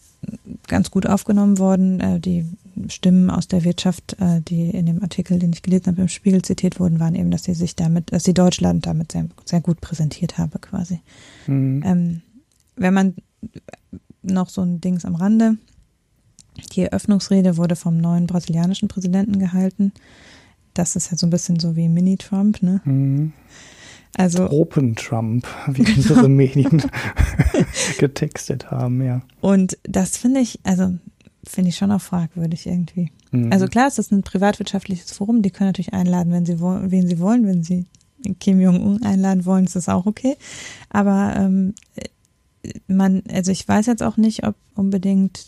ganz 0.66 0.90
gut 0.90 1.06
aufgenommen 1.06 1.58
worden. 1.58 2.00
Äh, 2.00 2.18
die 2.18 2.46
Stimmen 2.88 3.30
aus 3.30 3.48
der 3.48 3.64
Wirtschaft, 3.64 4.16
äh, 4.20 4.40
die 4.40 4.70
in 4.70 4.86
dem 4.86 5.02
Artikel, 5.02 5.38
den 5.38 5.52
ich 5.52 5.62
gelesen 5.62 5.86
habe, 5.86 6.02
im 6.02 6.08
Spiegel 6.08 6.42
zitiert 6.42 6.80
wurden, 6.80 7.00
waren 7.00 7.14
eben, 7.14 7.30
dass 7.30 7.44
sie 7.44 7.54
sich 7.54 7.76
damit, 7.76 8.12
dass 8.12 8.24
sie 8.24 8.34
Deutschland 8.34 8.86
damit 8.86 9.12
sehr, 9.12 9.28
sehr 9.44 9.60
gut 9.60 9.80
präsentiert 9.80 10.38
habe, 10.38 10.58
quasi. 10.58 11.00
Mhm. 11.46 11.82
Ähm, 11.84 12.22
wenn 12.76 12.94
man 12.94 13.14
noch 14.22 14.48
so 14.48 14.62
ein 14.62 14.80
Dings 14.80 15.04
am 15.04 15.14
Rande, 15.14 15.56
die 16.74 16.82
Eröffnungsrede 16.82 17.56
wurde 17.56 17.76
vom 17.76 17.98
neuen 17.98 18.26
brasilianischen 18.26 18.88
Präsidenten 18.88 19.38
gehalten. 19.38 19.92
Das 20.74 20.96
ist 20.96 21.10
ja 21.10 21.16
so 21.16 21.26
ein 21.26 21.30
bisschen 21.30 21.58
so 21.60 21.76
wie 21.76 21.88
Mini-Trump, 21.88 22.62
ne? 22.62 22.80
Mhm. 22.84 23.32
Also 24.14 24.46
Tropen-Trump, 24.46 25.46
wie 25.68 25.84
genau. 25.84 25.96
unsere 25.96 26.28
Medien 26.28 26.82
getextet 27.98 28.70
haben, 28.70 29.02
ja. 29.02 29.22
Und 29.40 29.78
das 29.84 30.18
finde 30.18 30.40
ich, 30.40 30.60
also 30.64 30.94
finde 31.44 31.70
ich 31.70 31.76
schon 31.76 31.92
auch 31.92 32.00
fragwürdig 32.00 32.66
irgendwie. 32.66 33.10
Mhm. 33.30 33.52
Also 33.52 33.66
klar, 33.66 33.88
es 33.88 33.98
ist 33.98 34.12
ein 34.12 34.22
privatwirtschaftliches 34.22 35.12
Forum, 35.12 35.42
die 35.42 35.50
können 35.50 35.68
natürlich 35.68 35.92
einladen, 35.92 36.32
wenn 36.32 36.46
sie 36.46 36.60
wen 36.60 37.08
sie 37.08 37.18
wollen, 37.18 37.46
wenn 37.46 37.62
sie 37.62 37.86
Kim 38.38 38.60
Jong-un 38.60 39.02
einladen 39.02 39.44
wollen, 39.44 39.64
ist 39.64 39.76
das 39.76 39.88
auch 39.88 40.06
okay. 40.06 40.36
Aber 40.90 41.34
ähm, 41.36 41.74
man, 42.86 43.22
also 43.32 43.50
ich 43.50 43.66
weiß 43.66 43.86
jetzt 43.86 44.02
auch 44.02 44.16
nicht, 44.16 44.46
ob 44.46 44.54
unbedingt 44.74 45.46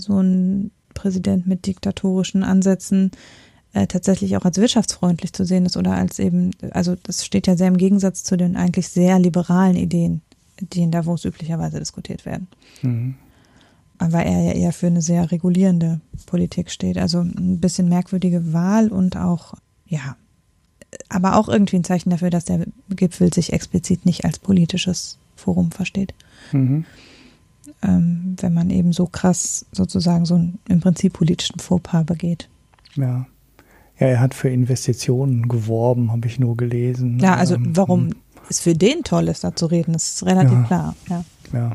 so 0.00 0.18
ein 0.20 0.70
Präsident 0.94 1.46
mit 1.46 1.66
diktatorischen 1.66 2.42
Ansätzen 2.42 3.10
äh, 3.74 3.86
tatsächlich 3.86 4.36
auch 4.36 4.46
als 4.46 4.56
wirtschaftsfreundlich 4.56 5.34
zu 5.34 5.44
sehen 5.44 5.66
ist 5.66 5.76
oder 5.76 5.92
als 5.92 6.18
eben, 6.18 6.52
also 6.70 6.96
das 7.02 7.26
steht 7.26 7.46
ja 7.46 7.56
sehr 7.56 7.68
im 7.68 7.76
Gegensatz 7.76 8.24
zu 8.24 8.38
den 8.38 8.56
eigentlich 8.56 8.88
sehr 8.88 9.18
liberalen 9.18 9.76
Ideen, 9.76 10.22
die 10.58 10.80
in 10.80 10.90
Davos 10.90 11.26
üblicherweise 11.26 11.78
diskutiert 11.78 12.24
werden. 12.24 12.48
Mhm 12.80 13.16
weil 13.98 14.26
er 14.26 14.42
ja 14.42 14.52
eher 14.52 14.72
für 14.72 14.86
eine 14.86 15.02
sehr 15.02 15.30
regulierende 15.30 16.00
Politik 16.26 16.70
steht. 16.70 16.98
Also 16.98 17.20
ein 17.20 17.58
bisschen 17.60 17.88
merkwürdige 17.88 18.52
Wahl 18.52 18.88
und 18.88 19.16
auch, 19.16 19.54
ja, 19.86 20.16
aber 21.08 21.36
auch 21.36 21.48
irgendwie 21.48 21.76
ein 21.76 21.84
Zeichen 21.84 22.10
dafür, 22.10 22.30
dass 22.30 22.44
der 22.44 22.66
Gipfel 22.90 23.32
sich 23.32 23.52
explizit 23.52 24.06
nicht 24.06 24.24
als 24.24 24.38
politisches 24.38 25.18
Forum 25.36 25.70
versteht. 25.70 26.14
Mhm. 26.52 26.84
Ähm, 27.82 28.36
wenn 28.40 28.54
man 28.54 28.70
eben 28.70 28.92
so 28.92 29.06
krass 29.06 29.66
sozusagen 29.72 30.24
so 30.24 30.34
einen 30.34 30.58
im 30.68 30.80
Prinzip 30.80 31.12
politischen 31.12 31.58
Fauxpas 31.58 32.04
begeht. 32.04 32.48
Ja. 32.96 33.26
Ja, 33.98 34.06
er 34.06 34.20
hat 34.20 34.34
für 34.34 34.48
Investitionen 34.48 35.48
geworben, 35.48 36.12
habe 36.12 36.28
ich 36.28 36.38
nur 36.38 36.56
gelesen. 36.56 37.18
Ja, 37.18 37.34
also 37.34 37.56
ähm, 37.56 37.76
warum 37.76 38.06
hm. 38.06 38.14
es 38.48 38.60
für 38.60 38.74
den 38.74 39.02
toll 39.02 39.28
ist, 39.28 39.42
da 39.42 39.56
zu 39.56 39.66
reden, 39.66 39.94
ist 39.94 40.24
relativ 40.24 40.52
ja. 40.52 40.64
klar. 40.64 40.96
Ja. 41.08 41.24
ja. 41.52 41.72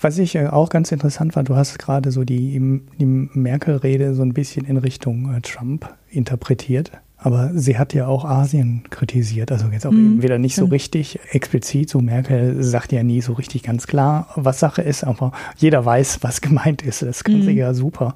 Was 0.00 0.18
ich 0.18 0.34
äh, 0.34 0.46
auch 0.46 0.68
ganz 0.68 0.92
interessant 0.92 1.32
fand, 1.32 1.48
du 1.48 1.56
hast 1.56 1.78
gerade 1.78 2.10
so 2.10 2.24
die, 2.24 2.58
die 2.98 3.06
Merkel-Rede 3.06 4.14
so 4.14 4.22
ein 4.22 4.32
bisschen 4.32 4.64
in 4.66 4.76
Richtung 4.76 5.34
äh, 5.34 5.40
Trump 5.40 5.88
interpretiert. 6.08 6.92
Aber 7.16 7.52
sie 7.54 7.78
hat 7.78 7.94
ja 7.94 8.06
auch 8.06 8.26
Asien 8.26 8.82
kritisiert, 8.90 9.50
also 9.50 9.68
jetzt 9.68 9.86
auch 9.86 9.92
mhm. 9.92 9.98
eben 9.98 10.22
wieder 10.22 10.36
nicht 10.36 10.56
so 10.56 10.66
richtig 10.66 11.18
explizit. 11.30 11.88
So 11.88 12.00
Merkel 12.00 12.62
sagt 12.62 12.92
ja 12.92 13.02
nie 13.02 13.22
so 13.22 13.32
richtig 13.32 13.62
ganz 13.62 13.86
klar, 13.86 14.28
was 14.36 14.60
Sache 14.60 14.82
ist, 14.82 15.04
aber 15.04 15.32
jeder 15.56 15.82
weiß, 15.86 16.18
was 16.20 16.42
gemeint 16.42 16.82
ist. 16.82 17.00
Das 17.00 17.24
kann 17.24 17.38
mhm. 17.38 17.42
sie 17.44 17.52
ja 17.52 17.72
super. 17.72 18.14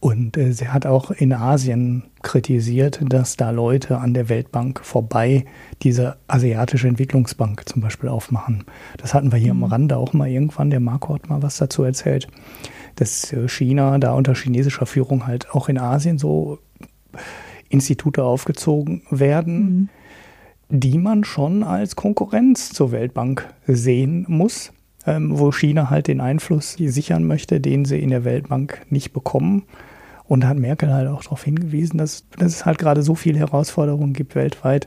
Und 0.00 0.38
äh, 0.38 0.52
sie 0.52 0.68
hat 0.68 0.86
auch 0.86 1.10
in 1.10 1.34
Asien 1.34 2.04
kritisiert, 2.22 3.00
dass 3.06 3.36
da 3.36 3.50
Leute 3.50 3.98
an 3.98 4.14
der 4.14 4.30
Weltbank 4.30 4.80
vorbei 4.82 5.44
diese 5.82 6.16
asiatische 6.26 6.88
Entwicklungsbank 6.88 7.68
zum 7.68 7.82
Beispiel 7.82 8.08
aufmachen. 8.08 8.64
Das 8.96 9.12
hatten 9.12 9.30
wir 9.30 9.38
hier 9.38 9.52
mhm. 9.52 9.64
am 9.64 9.70
Rande 9.70 9.96
auch 9.98 10.14
mal 10.14 10.28
irgendwann. 10.28 10.70
Der 10.70 10.80
Marco 10.80 11.14
hat 11.14 11.28
mal 11.28 11.42
was 11.42 11.58
dazu 11.58 11.82
erzählt, 11.82 12.28
dass 12.96 13.30
äh, 13.34 13.46
China 13.46 13.98
da 13.98 14.14
unter 14.14 14.34
chinesischer 14.34 14.86
Führung 14.86 15.26
halt 15.26 15.50
auch 15.50 15.68
in 15.68 15.78
Asien 15.78 16.16
so 16.16 16.58
Institute 17.68 18.24
aufgezogen 18.24 19.02
werden, 19.10 19.90
mhm. 20.70 20.78
die 20.78 20.96
man 20.96 21.24
schon 21.24 21.62
als 21.62 21.94
Konkurrenz 21.94 22.70
zur 22.70 22.90
Weltbank 22.90 23.52
sehen 23.66 24.24
muss, 24.28 24.72
ähm, 25.06 25.38
wo 25.38 25.52
China 25.52 25.90
halt 25.90 26.08
den 26.08 26.22
Einfluss 26.22 26.72
sichern 26.72 27.24
möchte, 27.24 27.60
den 27.60 27.84
sie 27.84 27.98
in 27.98 28.08
der 28.08 28.24
Weltbank 28.24 28.86
nicht 28.88 29.12
bekommen. 29.12 29.64
Und 30.30 30.46
hat 30.46 30.58
Merkel 30.58 30.92
halt 30.94 31.08
auch 31.08 31.24
darauf 31.24 31.42
hingewiesen, 31.42 31.98
dass, 31.98 32.24
dass 32.38 32.52
es 32.52 32.64
halt 32.64 32.78
gerade 32.78 33.02
so 33.02 33.16
viele 33.16 33.40
Herausforderungen 33.40 34.12
gibt 34.12 34.36
weltweit, 34.36 34.86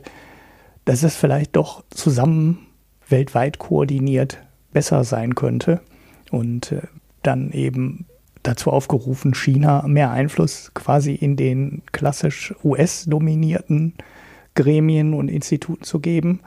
dass 0.86 1.02
es 1.02 1.16
vielleicht 1.16 1.54
doch 1.54 1.84
zusammen 1.90 2.66
weltweit 3.10 3.58
koordiniert 3.58 4.38
besser 4.72 5.04
sein 5.04 5.34
könnte. 5.34 5.82
Und 6.30 6.72
äh, 6.72 6.80
dann 7.22 7.50
eben 7.50 8.06
dazu 8.42 8.70
aufgerufen, 8.70 9.34
China 9.34 9.86
mehr 9.86 10.12
Einfluss 10.12 10.72
quasi 10.72 11.12
in 11.12 11.36
den 11.36 11.82
klassisch 11.92 12.54
US-dominierten 12.64 13.92
Gremien 14.54 15.12
und 15.12 15.28
Instituten 15.28 15.84
zu 15.84 16.00
geben. 16.00 16.40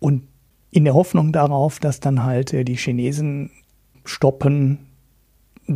Und 0.00 0.24
in 0.70 0.84
der 0.84 0.92
Hoffnung 0.92 1.32
darauf, 1.32 1.78
dass 1.78 1.98
dann 1.98 2.24
halt 2.24 2.52
äh, 2.52 2.64
die 2.64 2.76
Chinesen 2.76 3.52
stoppen, 4.04 4.89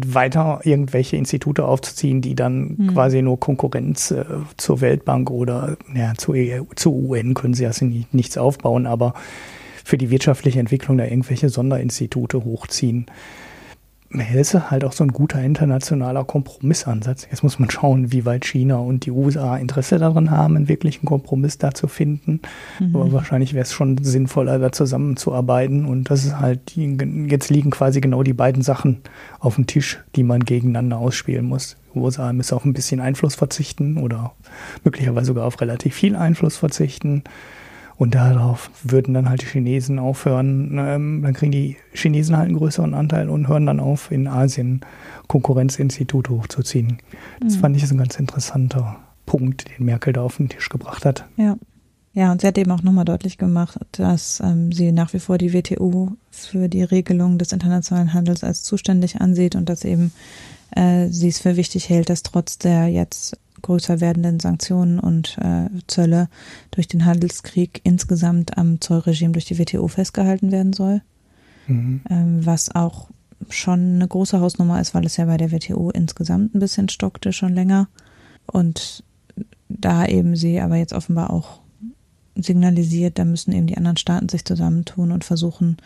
weiter 0.07 0.61
irgendwelche 0.64 1.16
Institute 1.16 1.64
aufzuziehen, 1.64 2.20
die 2.20 2.35
dann 2.35 2.74
mhm. 2.76 2.87
quasi 2.94 3.22
nur 3.22 3.38
Konkurrenz 3.38 4.11
äh, 4.11 4.24
zur 4.57 4.80
Weltbank 4.80 5.30
oder 5.30 5.76
ja, 5.94 6.14
zu, 6.16 6.35
e 6.35 6.61
zu 6.74 6.92
UN 6.92 7.35
können 7.35 7.54
sie 7.54 7.64
ja 7.64 7.70
nicht, 7.80 8.12
nichts 8.12 8.37
aufbauen, 8.37 8.87
aber 8.87 9.14
für 9.85 9.98
die 9.98 10.11
wirtschaftliche 10.11 10.61
Entwicklung 10.61 10.98
da 10.98 11.04
irgendwelche 11.04 11.48
Sonderinstitute 11.48 12.44
hochziehen 12.44 13.07
ist 14.20 14.70
halt 14.70 14.85
auch 14.85 14.92
so 14.92 15.05
ein 15.05 15.12
guter 15.12 15.42
internationaler 15.42 16.24
Kompromissansatz. 16.24 17.27
Jetzt 17.31 17.42
muss 17.42 17.59
man 17.59 17.70
schauen, 17.70 18.12
wie 18.12 18.24
weit 18.24 18.44
China 18.44 18.77
und 18.77 19.07
die 19.07 19.11
USA 19.11 19.57
Interesse 19.57 19.98
daran 19.98 20.31
haben, 20.31 20.57
einen 20.57 20.68
wirklichen 20.68 21.07
Kompromiss 21.07 21.59
da 21.59 21.74
zu 21.74 21.88
finden. 21.88 22.40
Mhm. 22.79 22.94
Aber 22.94 23.12
wahrscheinlich 23.12 23.55
wäre 23.55 23.64
es 23.64 23.72
schon 23.72 23.98
sinnvoller, 24.03 24.59
da 24.59 24.72
zusammenzuarbeiten. 24.72 25.87
Und 25.87 26.11
das 26.11 26.24
ist 26.24 26.38
halt, 26.38 26.77
jetzt 26.77 27.50
liegen 27.50 27.70
quasi 27.70 28.00
genau 28.00 28.22
die 28.22 28.33
beiden 28.33 28.62
Sachen 28.62 29.00
auf 29.40 29.57
dem 29.57 29.66
Tisch, 29.66 30.00
die 30.14 30.22
man 30.22 30.44
gegeneinander 30.44 30.98
ausspielen 30.98 31.46
muss. 31.46 31.77
Die 31.94 31.98
USA 31.98 32.33
müssen 32.33 32.55
auf 32.55 32.64
ein 32.64 32.72
bisschen 32.72 33.00
Einfluss 33.00 33.35
verzichten 33.35 33.98
oder 33.98 34.33
möglicherweise 34.85 35.27
sogar 35.27 35.46
auf 35.46 35.61
relativ 35.61 35.94
viel 35.94 36.16
Einfluss 36.16 36.57
verzichten. 36.57 37.24
Und 37.96 38.14
darauf 38.14 38.70
würden 38.83 39.14
dann 39.14 39.28
halt 39.28 39.42
die 39.42 39.46
Chinesen 39.46 39.98
aufhören, 39.98 40.76
ähm, 40.78 41.22
dann 41.22 41.33
kriegen 41.33 41.52
die 41.52 41.76
Chinesen 41.92 42.37
halt 42.37 42.48
einen 42.48 42.57
größeren 42.57 42.94
Anteil 42.94 43.28
und 43.28 43.48
hören 43.48 43.66
dann 43.66 43.80
auf, 43.80 44.11
in 44.11 44.26
Asien 44.26 44.80
Konkurrenzinstitute 45.28 46.30
hochzuziehen. 46.30 46.98
Das 47.40 47.57
mhm. 47.57 47.61
fand 47.61 47.76
ich 47.76 47.87
so 47.87 47.94
ein 47.94 47.98
ganz 47.98 48.18
interessanter 48.18 48.96
Punkt, 49.26 49.66
den 49.78 49.87
Merkel 49.87 50.12
da 50.12 50.22
auf 50.22 50.38
den 50.38 50.48
Tisch 50.48 50.68
gebracht 50.68 51.04
hat. 51.04 51.24
Ja. 51.37 51.57
Ja, 52.16 52.30
und 52.30 52.40
sie 52.40 52.46
hat 52.46 52.57
eben 52.59 52.70
auch 52.70 52.83
nochmal 52.83 53.04
deutlich 53.04 53.38
gemacht, 53.38 53.76
dass 53.90 54.38
ähm, 54.38 54.70
sie 54.70 54.92
nach 54.92 55.12
wie 55.12 55.18
vor 55.18 55.37
die 55.37 55.52
WTO 55.52 56.12
für 56.30 56.68
die 56.68 56.85
Regelung 56.85 57.38
des 57.38 57.50
internationalen 57.50 58.14
Handels 58.14 58.44
als 58.44 58.62
zuständig 58.62 59.20
ansieht 59.20 59.57
und 59.57 59.68
dass 59.68 59.85
eben 59.85 60.12
äh, 60.76 61.09
sie 61.09 61.26
es 61.26 61.40
für 61.40 61.57
wichtig 61.57 61.88
hält, 61.88 62.11
dass 62.11 62.22
trotz 62.22 62.57
der 62.57 62.87
jetzt 62.87 63.37
größer 63.64 64.00
werdenden 64.00 64.38
Sanktionen 64.40 65.00
und 65.00 65.38
äh, 65.38 65.68
Zölle 65.87 66.29
durch 66.70 66.87
den 66.87 67.05
Handelskrieg 67.05 67.81
insgesamt 67.83 68.57
am 68.57 68.81
Zollregime 68.81 69.33
durch 69.33 69.46
die 69.46 69.59
WTO 69.59 69.88
festgehalten 69.88 70.53
werden 70.53 70.72
soll. 70.72 71.03
Mhm. 71.66 72.03
Ähm, 72.09 72.46
was 72.46 72.74
auch 72.74 73.09
schon 73.48 73.96
eine 73.96 74.07
große 74.07 74.38
Hausnummer 74.40 74.81
ist, 74.81 74.94
weil 74.94 75.07
es 75.07 75.16
ja 75.16 75.24
bei 75.24 75.38
der 75.38 75.50
WTO 75.50 75.90
insgesamt 75.90 76.55
ein 76.55 76.61
bisschen 76.61 76.88
stockte 76.88 77.33
schon 77.33 77.55
länger. 77.55 77.88
Und 78.46 79.03
da 79.68 80.07
eben 80.07 80.37
sie 80.37 80.61
aber 80.61 80.77
jetzt 80.77 80.92
offenbar 80.92 81.31
auch 81.31 81.61
signalisiert, 82.37 83.18
da 83.18 83.24
müssen 83.24 83.53
eben 83.53 83.66
die 83.66 83.77
anderen 83.77 83.96
Staaten 83.96 84.29
sich 84.29 84.44
zusammentun 84.44 85.11
und 85.11 85.24
versuchen 85.24 85.79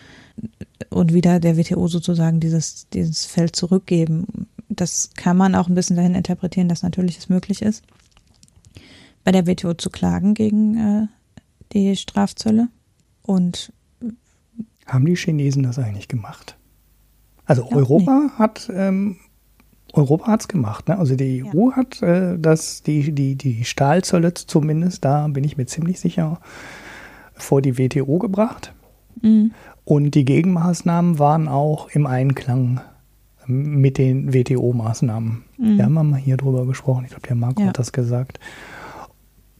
und 0.91 1.13
wieder 1.13 1.39
der 1.41 1.57
WTO 1.57 1.87
sozusagen 1.87 2.41
dieses, 2.41 2.89
dieses 2.89 3.25
Feld 3.27 3.55
zurückgeben, 3.55 4.48
das 4.81 5.11
kann 5.17 5.37
man 5.37 5.55
auch 5.55 5.69
ein 5.69 5.75
bisschen 5.75 5.97
dahin 5.97 6.15
interpretieren, 6.15 6.69
dass 6.69 6.83
natürlich 6.83 7.19
es 7.19 7.29
möglich 7.29 7.63
ist, 7.63 7.85
bei 9.25 9.33
der 9.33 9.47
WTO 9.47 9.75
zu 9.75 9.91
klagen 9.91 10.35
gegen 10.35 10.77
äh, 10.77 11.07
die 11.73 11.97
Strafzölle. 11.97 12.69
Und 13.23 13.73
haben 14.87 15.05
die 15.05 15.17
Chinesen 15.17 15.63
das 15.63 15.79
eigentlich 15.79 16.09
gemacht? 16.09 16.57
Also 17.45 17.71
Europa 17.71 18.21
nicht. 18.25 18.39
hat 18.39 18.71
ähm, 18.75 19.17
Europa 19.93 20.27
hat's 20.27 20.49
gemacht, 20.49 20.89
ne? 20.89 20.99
Also 20.99 21.17
die 21.17 21.45
EU 21.45 21.71
ja. 21.71 21.77
hat 21.77 22.03
äh, 22.03 22.39
das, 22.39 22.83
die, 22.83 23.13
die, 23.13 23.37
die 23.37 23.65
Stahlzölle 23.65 24.35
zumindest, 24.35 25.05
da 25.05 25.27
bin 25.29 25.45
ich 25.45 25.57
mir 25.57 25.67
ziemlich 25.67 25.99
sicher, 25.99 26.41
vor 27.35 27.63
die 27.63 27.79
WTO 27.79 28.19
gebracht. 28.19 28.75
Mhm. 29.23 29.53
Und 29.85 30.15
die 30.15 30.25
Gegenmaßnahmen 30.25 31.19
waren 31.19 31.49
auch 31.49 31.89
im 31.91 32.07
Einklang 32.07 32.81
mit 33.49 33.99
den 33.99 34.33
WTO-Maßnahmen. 34.33 35.45
Mhm. 35.57 35.77
Wir 35.77 35.85
haben 35.85 35.95
mal 35.95 36.17
hier 36.17 36.37
drüber 36.37 36.67
gesprochen. 36.67 37.05
Ich 37.05 37.11
glaube, 37.11 37.27
der 37.27 37.37
Marco 37.37 37.63
ja. 37.63 37.69
hat 37.69 37.79
das 37.79 37.93
gesagt. 37.93 38.39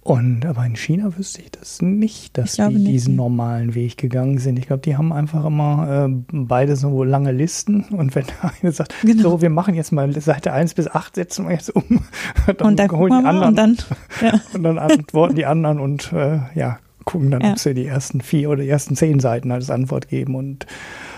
Und 0.09 0.47
aber 0.47 0.65
in 0.65 0.75
China 0.75 1.19
wüsste 1.19 1.43
ich 1.43 1.51
das 1.51 1.83
nicht, 1.83 2.39
dass 2.39 2.55
die 2.55 2.63
nicht. 2.63 2.87
diesen 2.87 3.17
normalen 3.17 3.75
Weg 3.75 3.99
gegangen 3.99 4.39
sind. 4.39 4.59
Ich 4.59 4.67
glaube, 4.67 4.81
die 4.81 4.97
haben 4.97 5.13
einfach 5.13 5.45
immer 5.45 6.07
äh, 6.07 6.23
beide 6.33 6.77
so 6.77 7.05
lange 7.05 7.31
Listen 7.31 7.85
und 7.91 8.15
wenn 8.15 8.25
der 8.25 8.53
eine 8.63 8.73
sagt, 8.73 8.95
genau. 9.03 9.23
so, 9.23 9.43
wir 9.43 9.51
machen 9.51 9.75
jetzt 9.75 9.93
mal 9.93 10.11
Seite 10.19 10.55
1 10.55 10.73
bis 10.73 10.89
8, 10.89 11.17
setzen 11.17 11.47
wir 11.47 11.53
jetzt 11.53 11.77
um, 11.77 11.83
dann, 12.47 12.57
und 12.69 12.79
dann 12.79 12.91
holen 12.91 13.21
die 13.21 13.29
anderen 13.29 13.49
und 13.49 13.57
dann, 13.57 13.77
ja. 14.23 14.41
und 14.55 14.63
dann 14.63 14.79
antworten 14.79 15.35
die 15.35 15.45
anderen 15.45 15.79
und 15.79 16.11
äh, 16.15 16.39
ja, 16.55 16.79
gucken 17.05 17.31
dann, 17.31 17.43
ja. 17.43 17.51
ob 17.51 17.59
sie 17.59 17.75
die 17.75 17.85
ersten 17.85 18.23
vier 18.23 18.49
oder 18.49 18.63
die 18.63 18.69
ersten 18.71 18.97
zehn 18.97 19.21
Seiten 19.21 19.53
als 19.53 19.69
Antwort 19.69 20.09
geben 20.09 20.37
und 20.37 20.65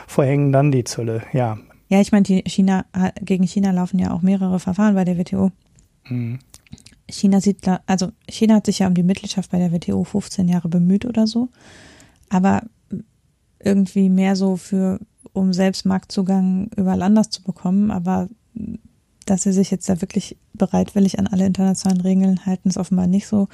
verhängen 0.08 0.50
dann 0.50 0.72
die 0.72 0.82
Zölle. 0.82 1.22
Ja, 1.32 1.58
ja, 1.90 2.00
ich 2.00 2.12
meine, 2.12 2.24
China, 2.24 2.86
gegen 3.20 3.44
China 3.44 3.72
laufen 3.72 3.98
ja 3.98 4.12
auch 4.12 4.22
mehrere 4.22 4.60
Verfahren 4.60 4.94
bei 4.94 5.04
der 5.04 5.18
WTO. 5.18 5.50
Mhm. 6.08 6.38
China 7.10 7.40
sieht, 7.40 7.66
also 7.86 8.12
China 8.28 8.54
hat 8.54 8.66
sich 8.66 8.78
ja 8.78 8.86
um 8.86 8.94
die 8.94 9.02
Mitgliedschaft 9.02 9.50
bei 9.50 9.58
der 9.58 9.72
WTO 9.72 10.04
15 10.04 10.48
Jahre 10.48 10.68
bemüht 10.68 11.04
oder 11.04 11.26
so, 11.26 11.48
aber 12.28 12.62
irgendwie 13.58 14.08
mehr 14.08 14.36
so 14.36 14.56
für, 14.56 15.00
um 15.32 15.52
selbst 15.52 15.84
Marktzugang 15.84 16.70
überall 16.76 17.02
anders 17.02 17.30
zu 17.30 17.42
bekommen, 17.42 17.90
aber 17.90 18.28
dass 19.26 19.42
sie 19.42 19.52
sich 19.52 19.72
jetzt 19.72 19.88
da 19.88 20.00
wirklich 20.00 20.36
bereitwillig 20.54 21.18
an 21.18 21.26
alle 21.26 21.46
internationalen 21.46 22.00
Regeln 22.00 22.46
halten, 22.46 22.68
ist 22.68 22.78
offenbar 22.78 23.08
nicht 23.08 23.26
so, 23.26 23.48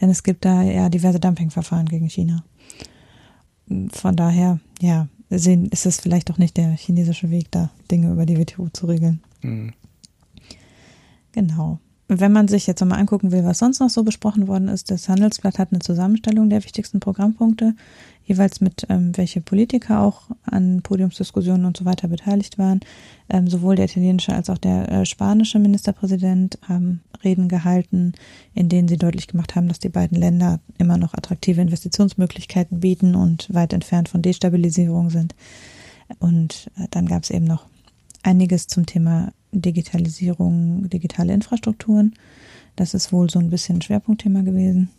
denn 0.00 0.08
es 0.08 0.22
gibt 0.22 0.46
da 0.46 0.62
ja 0.62 0.88
diverse 0.88 1.20
Dumpingverfahren 1.20 1.86
gegen 1.86 2.08
China. 2.08 2.44
Von 3.92 4.16
daher, 4.16 4.60
ja, 4.80 5.08
sehen, 5.30 5.66
ist 5.66 5.86
es 5.86 6.00
vielleicht 6.00 6.30
auch 6.30 6.38
nicht 6.38 6.56
der 6.56 6.70
chinesische 6.70 7.30
Weg, 7.30 7.50
da 7.50 7.70
Dinge 7.90 8.12
über 8.12 8.26
die 8.26 8.38
WTO 8.38 8.68
zu 8.72 8.86
regeln. 8.86 9.22
Mhm. 9.42 9.72
Genau. 11.32 11.80
Wenn 12.06 12.32
man 12.32 12.48
sich 12.48 12.66
jetzt 12.66 12.80
nochmal 12.80 13.00
angucken 13.00 13.32
will, 13.32 13.44
was 13.44 13.58
sonst 13.58 13.80
noch 13.80 13.88
so 13.88 14.04
besprochen 14.04 14.46
worden 14.46 14.68
ist, 14.68 14.90
das 14.90 15.08
Handelsblatt 15.08 15.58
hat 15.58 15.72
eine 15.72 15.78
Zusammenstellung 15.78 16.50
der 16.50 16.62
wichtigsten 16.62 17.00
Programmpunkte, 17.00 17.74
jeweils 18.24 18.60
mit 18.60 18.86
ähm, 18.90 19.16
welche 19.16 19.40
Politiker 19.40 20.00
auch 20.00 20.28
an 20.44 20.82
Podiumsdiskussionen 20.82 21.64
und 21.64 21.78
so 21.78 21.86
weiter 21.86 22.08
beteiligt 22.08 22.58
waren. 22.58 22.80
Ähm, 23.30 23.48
sowohl 23.48 23.76
der 23.76 23.86
italienische 23.86 24.34
als 24.34 24.50
auch 24.50 24.58
der 24.58 24.90
äh, 24.90 25.06
spanische 25.06 25.58
Ministerpräsident 25.58 26.58
haben 26.68 27.00
Reden 27.22 27.48
gehalten, 27.48 28.12
in 28.52 28.68
denen 28.68 28.88
sie 28.88 28.98
deutlich 28.98 29.26
gemacht 29.26 29.54
haben, 29.56 29.68
dass 29.68 29.78
die 29.78 29.88
beiden 29.88 30.18
Länder 30.18 30.60
immer 30.76 30.98
noch 30.98 31.14
attraktive 31.14 31.62
Investitionsmöglichkeiten 31.62 32.80
bieten 32.80 33.14
und 33.14 33.52
weit 33.52 33.72
entfernt 33.72 34.10
von 34.10 34.20
Destabilisierung 34.20 35.08
sind. 35.08 35.34
Und 36.18 36.70
äh, 36.76 36.86
dann 36.90 37.06
gab 37.06 37.22
es 37.22 37.30
eben 37.30 37.46
noch 37.46 37.66
einiges 38.22 38.66
zum 38.66 38.84
Thema 38.84 39.32
Digitalisierung, 39.60 40.88
digitale 40.88 41.32
Infrastrukturen. 41.32 42.14
Das 42.76 42.94
ist 42.94 43.12
wohl 43.12 43.30
so 43.30 43.38
ein 43.38 43.50
bisschen 43.50 43.78
ein 43.78 43.82
Schwerpunktthema 43.82 44.42
gewesen. 44.42 44.90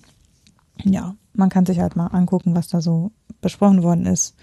Ja, 0.83 1.15
man 1.33 1.49
kann 1.49 1.65
sich 1.65 1.79
halt 1.79 1.95
mal 1.95 2.07
angucken, 2.07 2.55
was 2.55 2.67
da 2.67 2.81
so 2.81 3.11
besprochen 3.41 3.83
worden 3.83 4.05
ist. 4.05 4.35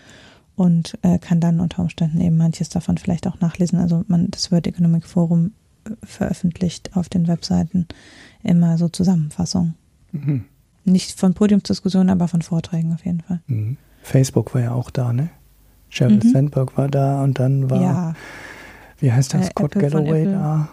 und 0.55 0.99
äh, 1.03 1.19
kann 1.19 1.41
dann 1.41 1.61
unter 1.61 1.83
Umständen 1.83 2.21
eben 2.21 2.37
manches 2.37 2.69
davon 2.69 2.99
vielleicht 2.99 3.27
auch 3.27 3.41
nachlesen. 3.41 3.79
Also 3.79 4.05
man, 4.09 4.31
das 4.31 4.53
World 4.53 4.67
Economic 4.67 5.07
Forum 5.07 5.53
äh, 5.85 5.91
veröffentlicht 6.03 6.97
auf 6.97 7.09
den 7.09 7.27
Webseiten 7.27 7.87
immer 8.43 8.79
so 8.79 8.89
Zusammenfassungen. 8.89 9.75
Mhm. 10.13 10.45
Nicht 10.85 11.19
von 11.19 11.35
Podiumsdiskussionen, 11.35 12.11
aber 12.11 12.29
von 12.29 12.43
Vorträgen 12.43 12.93
auf 12.93 13.05
jeden 13.05 13.23
Fall. 13.23 13.41
Mhm. 13.47 13.77
Facebook 14.03 14.55
war 14.55 14.61
ja 14.61 14.73
auch 14.73 14.91
da, 14.91 15.13
ne? 15.13 15.31
Sheryl 15.89 16.21
mhm. 16.23 16.33
Sandberg 16.33 16.77
war 16.77 16.89
da 16.89 17.23
und 17.23 17.39
dann 17.39 17.71
war, 17.71 17.83
ja. 17.83 18.15
Wie 19.03 19.13
heißt 19.13 19.35
das, 19.35 19.49
äh, 19.49 19.51
Scott 19.51 19.77
Apple 19.77 19.91
Galloway 19.91 20.25
da? 20.25 20.69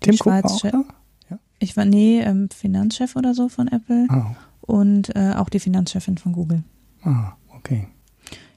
Tim 0.00 0.14
Cook 0.14 0.26
war 0.26 0.44
auch 0.44 0.60
da? 0.62 0.84
Ja. 1.30 1.38
Ich 1.58 1.76
war, 1.76 1.84
nee, 1.84 2.20
ähm, 2.20 2.48
Finanzchef 2.50 3.16
oder 3.16 3.34
so 3.34 3.48
von 3.48 3.68
Apple 3.68 4.06
oh. 4.10 4.74
und 4.74 5.14
äh, 5.16 5.34
auch 5.36 5.48
die 5.48 5.60
Finanzchefin 5.60 6.16
von 6.16 6.32
Google. 6.32 6.62
Ah, 7.02 7.32
okay. 7.54 7.88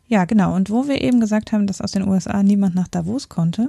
Ja, 0.07 0.26
genau. 0.26 0.55
Und 0.55 0.70
wo 0.70 0.88
wir 0.88 1.01
eben 1.01 1.20
gesagt 1.20 1.51
haben, 1.51 1.68
dass 1.68 1.82
aus 1.82 1.91
den 1.91 2.07
USA 2.07 2.43
niemand 2.43 2.76
nach 2.76 2.88
Davos 2.88 3.28
konnte, 3.28 3.68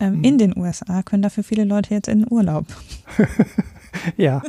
ähm, 0.00 0.18
mhm. 0.18 0.24
in 0.24 0.38
den 0.38 0.56
USA 0.56 1.02
können 1.02 1.22
dafür 1.22 1.44
viele 1.44 1.64
Leute 1.64 1.92
jetzt 1.92 2.08
in 2.08 2.20
den 2.20 2.32
Urlaub. 2.32 2.66
ja. 4.16 4.42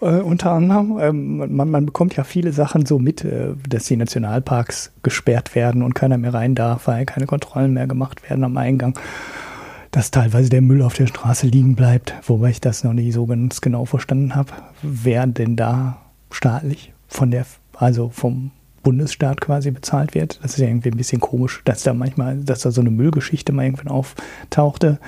Äh, 0.00 0.20
unter 0.20 0.52
anderem, 0.52 0.98
ähm, 0.98 1.54
man, 1.54 1.70
man, 1.70 1.86
bekommt 1.86 2.16
ja 2.16 2.24
viele 2.24 2.52
Sachen 2.52 2.86
so 2.86 2.98
mit, 2.98 3.24
äh, 3.24 3.54
dass 3.68 3.84
die 3.84 3.96
Nationalparks 3.96 4.92
gesperrt 5.02 5.54
werden 5.54 5.82
und 5.82 5.94
keiner 5.94 6.16
mehr 6.16 6.32
rein 6.32 6.54
darf, 6.54 6.86
weil 6.86 7.04
keine 7.04 7.26
Kontrollen 7.26 7.74
mehr 7.74 7.86
gemacht 7.86 8.28
werden 8.28 8.44
am 8.44 8.56
Eingang. 8.56 8.98
Dass 9.90 10.10
teilweise 10.10 10.50
der 10.50 10.60
Müll 10.60 10.82
auf 10.82 10.94
der 10.94 11.08
Straße 11.08 11.46
liegen 11.46 11.74
bleibt, 11.74 12.14
wobei 12.22 12.50
ich 12.50 12.60
das 12.60 12.84
noch 12.84 12.92
nicht 12.92 13.12
so 13.12 13.26
ganz 13.26 13.60
genau 13.60 13.84
verstanden 13.84 14.36
habe. 14.36 14.52
Wer 14.82 15.26
denn 15.26 15.56
da 15.56 16.00
staatlich 16.30 16.92
von 17.08 17.30
der, 17.30 17.44
also 17.74 18.08
vom 18.08 18.52
Bundesstaat 18.82 19.40
quasi 19.40 19.70
bezahlt 19.70 20.14
wird. 20.14 20.40
Das 20.42 20.52
ist 20.52 20.60
ja 20.60 20.68
irgendwie 20.68 20.90
ein 20.90 20.96
bisschen 20.96 21.20
komisch, 21.20 21.60
dass 21.64 21.82
da 21.82 21.92
manchmal, 21.92 22.38
dass 22.38 22.60
da 22.60 22.70
so 22.70 22.80
eine 22.80 22.90
Müllgeschichte 22.90 23.52
mal 23.52 23.64
irgendwann 23.64 23.88
auftauchte. 23.88 24.98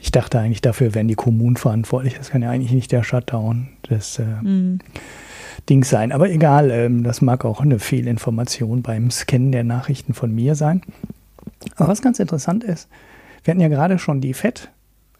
Ich 0.00 0.12
dachte 0.12 0.38
eigentlich, 0.38 0.62
dafür 0.62 0.94
wären 0.94 1.08
die 1.08 1.14
Kommunen 1.14 1.56
verantwortlich. 1.56 2.14
Das 2.16 2.30
kann 2.30 2.42
ja 2.42 2.50
eigentlich 2.50 2.72
nicht 2.72 2.92
der 2.92 3.02
Shutdown 3.02 3.68
des 3.88 4.18
äh, 4.18 4.24
mhm. 4.42 4.78
Dings 5.68 5.90
sein. 5.90 6.12
Aber 6.12 6.30
egal, 6.30 6.70
ähm, 6.70 7.02
das 7.02 7.20
mag 7.20 7.44
auch 7.44 7.60
eine 7.60 7.78
Fehlinformation 7.78 8.82
beim 8.82 9.10
Scannen 9.10 9.52
der 9.52 9.64
Nachrichten 9.64 10.14
von 10.14 10.34
mir 10.34 10.54
sein. 10.54 10.82
Aber 11.76 11.88
was 11.88 12.00
ganz 12.00 12.18
interessant 12.18 12.64
ist, 12.64 12.88
wir 13.44 13.52
hatten 13.52 13.60
ja 13.60 13.68
gerade 13.68 13.98
schon 13.98 14.20
die 14.20 14.34
FED, 14.34 14.70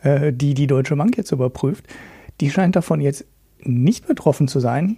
äh, 0.03 0.33
die 0.33 0.55
die 0.55 0.67
Deutsche 0.67 0.97
Bank 0.97 1.17
jetzt 1.17 1.33
überprüft. 1.33 1.87
Die 2.41 2.51
scheint 2.51 2.77
davon 2.77 3.01
jetzt 3.01 3.25
nicht 3.63 4.07
betroffen 4.07 4.49
zu 4.49 4.61
sein. 4.61 4.97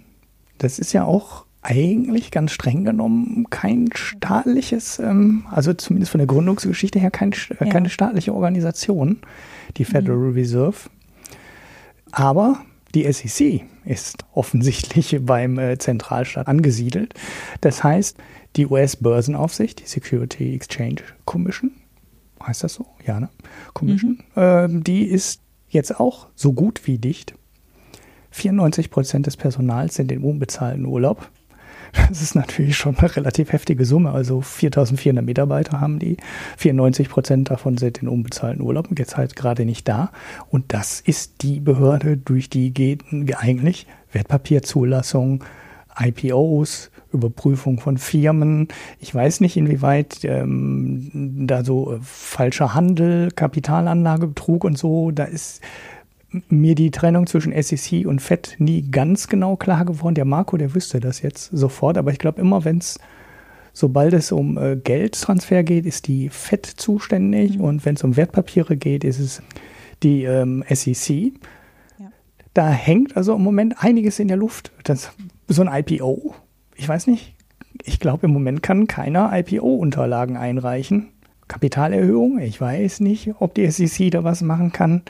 Das 0.57 0.79
ist 0.79 0.93
ja 0.93 1.03
auch 1.03 1.45
eigentlich 1.63 2.31
ganz 2.31 2.51
streng 2.51 2.83
genommen 2.83 3.47
kein 3.49 3.89
staatliches, 3.93 4.99
ähm, 4.99 5.45
also 5.49 5.73
zumindest 5.73 6.11
von 6.11 6.19
der 6.19 6.27
Gründungsgeschichte 6.27 6.99
her 6.99 7.11
kein, 7.11 7.33
äh, 7.59 7.69
keine 7.69 7.89
staatliche 7.89 8.33
Organisation, 8.33 9.19
die 9.77 9.85
Federal 9.85 10.17
mhm. 10.17 10.33
Reserve. 10.33 10.89
Aber 12.11 12.59
die 12.93 13.11
SEC 13.11 13.63
ist 13.85 14.25
offensichtlich 14.33 15.17
beim 15.25 15.57
äh, 15.57 15.77
Zentralstaat 15.77 16.47
angesiedelt. 16.47 17.13
Das 17.61 17.83
heißt, 17.83 18.17
die 18.55 18.67
US-Börsenaufsicht, 18.67 19.81
die 19.81 19.87
Security 19.87 20.53
Exchange 20.53 21.01
Commission, 21.25 21.71
heißt 22.45 22.63
das 22.63 22.73
so? 22.73 22.85
Ja, 23.05 23.19
ne? 23.19 23.29
Commission, 23.73 24.19
mhm. 24.35 24.41
äh, 24.41 24.67
die 24.69 25.03
ist 25.03 25.41
jetzt 25.69 25.99
auch 25.99 26.27
so 26.35 26.53
gut 26.53 26.85
wie 26.85 26.97
dicht. 26.97 27.33
94 28.31 28.89
Prozent 28.89 29.27
des 29.27 29.37
Personals 29.37 29.95
sind 29.95 30.11
im 30.11 30.23
unbezahlten 30.23 30.85
Urlaub. 30.85 31.29
Das 32.09 32.23
ist 32.23 32.33
natürlich 32.33 32.75
schon 32.75 32.97
eine 32.97 33.15
relativ 33.15 33.51
heftige 33.51 33.85
Summe. 33.85 34.11
Also 34.11 34.41
4400 34.41 35.23
Mitarbeiter 35.23 35.79
haben 35.79 35.99
die. 35.99 36.17
94 36.57 37.07
Prozent 37.07 37.51
davon 37.51 37.77
sind 37.77 37.99
in 37.99 38.07
unbezahlten 38.07 38.63
Urlaub 38.63 38.89
und 38.89 38.97
jetzt 38.97 39.15
halt 39.15 39.35
gerade 39.35 39.63
nicht 39.63 39.87
da. 39.87 40.11
Und 40.49 40.73
das 40.73 41.01
ist 41.01 41.43
die 41.43 41.59
Behörde, 41.59 42.17
durch 42.17 42.49
die 42.49 42.73
geht 42.73 43.03
eigentlich 43.35 43.85
Wertpapierzulassung, 44.11 45.43
IPOs, 45.99 46.89
Überprüfung 47.13 47.79
von 47.79 47.97
Firmen. 47.97 48.67
Ich 48.99 49.13
weiß 49.13 49.39
nicht, 49.41 49.55
inwieweit 49.55 50.19
ähm, 50.23 51.47
da 51.47 51.63
so 51.63 51.93
äh, 51.93 51.99
falscher 52.01 52.73
Handel, 52.73 53.31
Kapitalanlagebetrug 53.31 54.63
und 54.63 54.77
so, 54.77 55.11
da 55.11 55.25
ist 55.25 55.61
mir 56.49 56.75
die 56.75 56.91
Trennung 56.91 57.27
zwischen 57.27 57.53
SEC 57.61 58.05
und 58.05 58.21
FED 58.21 58.55
nie 58.59 58.89
ganz 58.89 59.27
genau 59.27 59.55
klar 59.55 59.85
geworden. 59.85 60.15
Der 60.15 60.25
Marco, 60.25 60.57
der 60.57 60.73
wüsste 60.73 60.99
das 60.99 61.21
jetzt 61.21 61.49
sofort, 61.51 61.97
aber 61.97 62.11
ich 62.11 62.19
glaube 62.19 62.41
immer, 62.41 62.65
wenn 62.65 62.79
es, 62.79 62.99
sobald 63.71 64.13
es 64.13 64.31
um 64.31 64.57
äh, 64.57 64.75
Geldtransfer 64.75 65.63
geht, 65.63 65.85
ist 65.85 66.07
die 66.07 66.29
FED 66.29 66.65
zuständig 66.65 67.57
mhm. 67.57 67.63
und 67.63 67.85
wenn 67.85 67.95
es 67.95 68.03
um 68.03 68.17
Wertpapiere 68.17 68.77
geht, 68.77 69.03
ist 69.03 69.19
es 69.19 69.41
die 70.01 70.23
ähm, 70.23 70.63
SEC. 70.69 71.33
Ja. 71.99 72.11
Da 72.53 72.69
hängt 72.69 73.15
also 73.15 73.35
im 73.35 73.43
Moment 73.43 73.75
einiges 73.83 74.19
in 74.19 74.27
der 74.27 74.37
Luft. 74.37 74.71
Das, 74.83 75.11
so 75.47 75.63
ein 75.63 75.85
IPO, 75.85 76.33
ich 76.75 76.87
weiß 76.87 77.07
nicht, 77.07 77.35
ich 77.83 77.99
glaube 77.99 78.27
im 78.27 78.33
Moment 78.33 78.63
kann 78.63 78.87
keiner 78.87 79.31
IPO-Unterlagen 79.33 80.37
einreichen. 80.37 81.09
Kapitalerhöhung, 81.47 82.39
ich 82.39 82.59
weiß 82.59 83.01
nicht, 83.01 83.35
ob 83.39 83.53
die 83.53 83.69
SEC 83.69 84.11
da 84.11 84.23
was 84.23 84.41
machen 84.41 84.71
kann. 84.71 85.01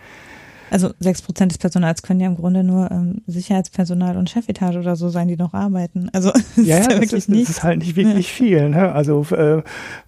Also 0.73 0.89
sechs 0.99 1.21
Prozent 1.21 1.51
des 1.51 1.59
Personals 1.59 2.01
können 2.01 2.19
ja 2.19 2.25
im 2.25 2.35
Grunde 2.35 2.63
nur 2.63 2.89
ähm, 2.89 3.21
Sicherheitspersonal 3.27 4.17
und 4.17 4.31
Chefetage 4.31 4.77
oder 4.77 4.95
so 4.95 5.09
sein, 5.09 5.27
die 5.27 5.37
noch 5.37 5.53
arbeiten. 5.53 6.09
Also 6.13 6.31
das 6.55 6.65
ja, 6.65 6.79
ist 6.79 6.91
ja, 6.91 6.97
wirklich 6.97 7.13
ist, 7.13 7.29
nicht. 7.29 7.43
Das 7.43 7.57
ist 7.57 7.63
halt 7.63 7.79
nicht 7.79 7.95
wirklich 7.95 8.27
ja. 8.27 8.33
viel. 8.33 8.69
Ne? 8.69 8.91
Also 8.91 9.21
äh, 9.29 9.61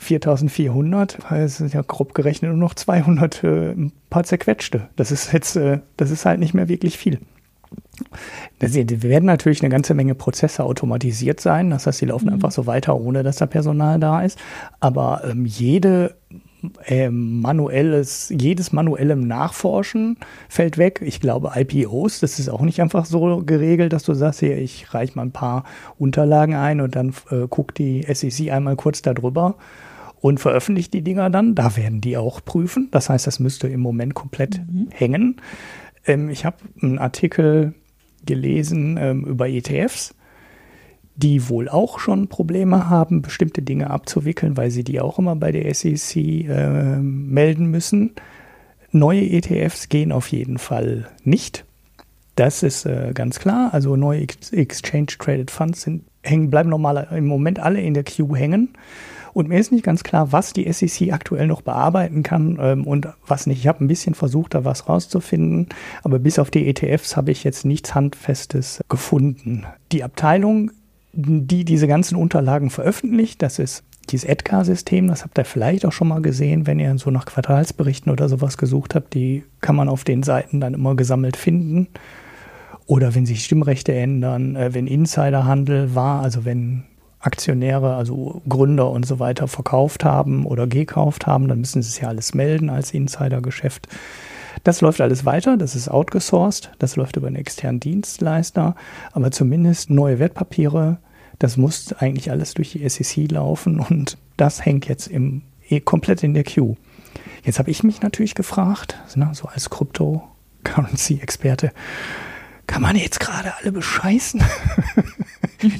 4.400, 0.03 1.17
das 1.29 1.57
sind 1.57 1.71
ja 1.71 1.83
grob 1.83 2.15
gerechnet 2.15 2.49
nur 2.49 2.57
noch 2.59 2.73
200 2.73 3.43
äh, 3.43 3.71
ein 3.73 3.91
paar 4.09 4.23
zerquetschte. 4.23 4.89
Das 4.95 5.11
ist 5.11 5.33
jetzt, 5.33 5.55
äh, 5.55 5.81
das 5.97 6.09
ist 6.09 6.25
halt 6.25 6.39
nicht 6.39 6.55
mehr 6.55 6.67
wirklich 6.67 6.97
viel. 6.97 7.19
Das 8.59 8.73
werden 8.73 9.25
natürlich 9.25 9.61
eine 9.61 9.69
ganze 9.69 9.93
Menge 9.93 10.15
Prozesse 10.15 10.63
automatisiert 10.63 11.39
sein. 11.39 11.69
Das 11.69 11.87
heißt, 11.87 12.01
die 12.01 12.05
laufen 12.05 12.27
mhm. 12.27 12.33
einfach 12.33 12.51
so 12.51 12.65
weiter, 12.65 12.95
ohne 12.95 13.23
dass 13.23 13.37
da 13.37 13.45
Personal 13.45 13.99
da 13.99 14.21
ist. 14.21 14.39
Aber 14.79 15.23
ähm, 15.25 15.45
jede 15.45 16.15
äh, 16.85 17.09
manuelles, 17.09 18.33
jedes 18.35 18.71
manuelle 18.71 19.15
Nachforschen 19.15 20.17
fällt 20.49 20.77
weg. 20.77 21.01
Ich 21.03 21.19
glaube, 21.19 21.51
IPOs, 21.55 22.19
das 22.19 22.39
ist 22.39 22.49
auch 22.49 22.61
nicht 22.61 22.81
einfach 22.81 23.05
so 23.05 23.43
geregelt, 23.45 23.93
dass 23.93 24.03
du 24.03 24.13
sagst, 24.13 24.39
hier, 24.39 24.57
ich 24.57 24.93
reiche 24.93 25.15
mal 25.15 25.23
ein 25.23 25.31
paar 25.31 25.63
Unterlagen 25.97 26.55
ein 26.55 26.81
und 26.81 26.95
dann 26.95 27.13
äh, 27.29 27.47
guckt 27.49 27.77
die 27.77 28.05
SEC 28.11 28.51
einmal 28.51 28.75
kurz 28.75 29.01
darüber 29.01 29.55
und 30.21 30.39
veröffentlicht 30.39 30.93
die 30.93 31.03
Dinger 31.03 31.29
dann. 31.29 31.55
Da 31.55 31.75
werden 31.77 32.01
die 32.01 32.17
auch 32.17 32.43
prüfen. 32.43 32.89
Das 32.91 33.09
heißt, 33.09 33.27
das 33.27 33.39
müsste 33.39 33.67
im 33.67 33.81
Moment 33.81 34.13
komplett 34.15 34.59
mhm. 34.59 34.87
hängen. 34.91 35.35
Ähm, 36.05 36.29
ich 36.29 36.45
habe 36.45 36.57
einen 36.81 36.99
Artikel 36.99 37.73
gelesen 38.25 38.97
ähm, 38.99 39.25
über 39.25 39.47
ETFs 39.49 40.15
die 41.15 41.47
wohl 41.47 41.69
auch 41.69 41.99
schon 41.99 42.27
Probleme 42.27 42.89
haben, 42.89 43.21
bestimmte 43.21 43.61
Dinge 43.61 43.89
abzuwickeln, 43.89 44.57
weil 44.57 44.69
sie 44.69 44.83
die 44.83 44.99
auch 44.99 45.17
immer 45.17 45.35
bei 45.35 45.51
der 45.51 45.73
SEC 45.73 46.15
äh, 46.15 46.97
melden 46.97 47.67
müssen. 47.67 48.11
Neue 48.91 49.21
ETFs 49.21 49.89
gehen 49.89 50.11
auf 50.11 50.27
jeden 50.27 50.57
Fall 50.57 51.07
nicht. 51.23 51.65
Das 52.35 52.63
ist 52.63 52.85
äh, 52.85 53.11
ganz 53.13 53.39
klar. 53.39 53.73
Also 53.73 53.95
neue 53.95 54.21
Ex 54.21 54.51
Exchange 54.51 55.07
Traded 55.17 55.51
Funds 55.51 55.83
sind, 55.83 56.03
hängen, 56.21 56.49
bleiben 56.49 56.69
normal 56.69 57.07
im 57.15 57.27
Moment 57.27 57.59
alle 57.59 57.81
in 57.81 57.93
der 57.93 58.03
Queue 58.03 58.37
hängen. 58.37 58.69
Und 59.35 59.49
mir 59.49 59.59
ist 59.59 59.71
nicht 59.71 59.83
ganz 59.83 60.03
klar, 60.03 60.31
was 60.31 60.53
die 60.53 60.71
SEC 60.71 61.11
aktuell 61.11 61.45
noch 61.45 61.61
bearbeiten 61.61 62.23
kann 62.23 62.57
ähm, 62.59 62.87
und 62.87 63.09
was 63.27 63.45
nicht. 63.45 63.59
Ich 63.59 63.67
habe 63.67 63.83
ein 63.83 63.87
bisschen 63.87 64.15
versucht, 64.15 64.55
da 64.55 64.65
was 64.65 64.89
rauszufinden, 64.89 65.67
aber 66.03 66.17
bis 66.17 66.39
auf 66.39 66.49
die 66.49 66.67
ETFs 66.67 67.15
habe 67.15 67.31
ich 67.31 67.43
jetzt 67.43 67.65
nichts 67.65 67.93
Handfestes 67.93 68.81
gefunden. 68.89 69.65
Die 69.91 70.03
Abteilung 70.03 70.71
die 71.15 71.63
diese 71.65 71.87
ganzen 71.87 72.15
Unterlagen 72.15 72.69
veröffentlicht. 72.69 73.41
Das 73.41 73.59
ist 73.59 73.83
dieses 74.09 74.29
Edgar-System, 74.29 75.07
das 75.07 75.23
habt 75.23 75.37
ihr 75.37 75.45
vielleicht 75.45 75.85
auch 75.85 75.91
schon 75.91 76.09
mal 76.09 76.21
gesehen, 76.21 76.67
wenn 76.67 76.79
ihr 76.79 76.95
so 76.97 77.09
nach 77.09 77.25
Quartalsberichten 77.25 78.11
oder 78.11 78.29
sowas 78.29 78.57
gesucht 78.57 78.93
habt. 78.93 79.13
Die 79.15 79.43
kann 79.61 79.75
man 79.75 79.89
auf 79.89 80.03
den 80.03 80.21
Seiten 80.21 80.59
dann 80.59 80.75
immer 80.75 80.95
gesammelt 80.95 81.37
finden. 81.37 81.87
Oder 82.85 83.15
wenn 83.15 83.25
sich 83.25 83.43
Stimmrechte 83.43 83.95
ändern, 83.95 84.55
äh, 84.55 84.73
wenn 84.75 84.85
Insiderhandel 84.85 85.95
war, 85.95 86.21
also 86.21 86.45
wenn 86.45 86.83
Aktionäre, 87.25 87.95
also 87.95 88.41
Gründer 88.47 88.89
und 88.91 89.05
so 89.05 89.19
weiter 89.19 89.47
verkauft 89.47 90.05
haben 90.05 90.45
oder 90.45 90.67
gekauft 90.67 91.27
haben, 91.27 91.47
dann 91.47 91.59
müssen 91.59 91.81
sie 91.81 91.89
es 91.89 91.99
ja 91.99 92.07
alles 92.07 92.33
melden 92.33 92.69
als 92.69 92.93
Insidergeschäft. 92.93 93.87
Das 94.63 94.81
läuft 94.81 95.01
alles 95.01 95.25
weiter, 95.25 95.57
das 95.57 95.75
ist 95.75 95.89
outgesourced, 95.89 96.71
das 96.79 96.95
läuft 96.95 97.17
über 97.17 97.27
einen 97.27 97.35
externen 97.35 97.79
Dienstleister, 97.79 98.75
aber 99.11 99.31
zumindest 99.31 99.89
neue 99.89 100.19
Wertpapiere, 100.19 100.99
das 101.39 101.57
muss 101.57 101.91
eigentlich 101.93 102.31
alles 102.31 102.53
durch 102.53 102.71
die 102.71 102.87
SEC 102.87 103.31
laufen 103.31 103.79
und 103.79 104.17
das 104.37 104.65
hängt 104.65 104.87
jetzt 104.87 105.07
im, 105.07 105.41
eh 105.69 105.81
komplett 105.81 106.23
in 106.23 106.33
der 106.33 106.43
Queue. 106.43 106.75
Jetzt 107.43 107.59
habe 107.59 107.69
ich 107.69 107.83
mich 107.83 108.01
natürlich 108.01 108.35
gefragt, 108.35 108.97
so 109.07 109.47
als 109.47 109.69
Crypto-Currency-Experte, 109.69 111.71
kann 112.67 112.81
man 112.81 112.95
jetzt 112.95 113.19
gerade 113.19 113.53
alle 113.59 113.71
bescheißen? 113.71 114.43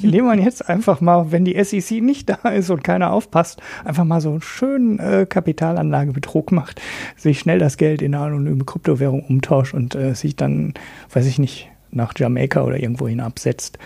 indem 0.02 0.26
man 0.26 0.42
jetzt 0.42 0.68
einfach 0.68 1.00
mal, 1.00 1.32
wenn 1.32 1.44
die 1.44 1.62
SEC 1.62 2.02
nicht 2.02 2.28
da 2.28 2.48
ist 2.48 2.70
und 2.70 2.82
keiner 2.82 3.12
aufpasst, 3.12 3.60
einfach 3.84 4.04
mal 4.04 4.20
so 4.20 4.30
einen 4.30 4.42
schönen 4.42 4.98
äh, 4.98 5.26
Kapitalanlagebetrug 5.28 6.52
macht, 6.52 6.80
sich 7.16 7.38
schnell 7.38 7.58
das 7.58 7.76
Geld 7.76 8.02
in 8.02 8.14
eine 8.14 8.24
anonyme 8.24 8.64
Kryptowährung 8.64 9.22
umtauscht 9.22 9.74
und 9.74 9.94
äh, 9.94 10.14
sich 10.14 10.36
dann, 10.36 10.74
weiß 11.12 11.26
ich 11.26 11.38
nicht, 11.38 11.68
nach 11.90 12.12
Jamaika 12.16 12.62
oder 12.62 12.80
irgendwo 12.80 13.08
hin 13.08 13.20
absetzt 13.20 13.78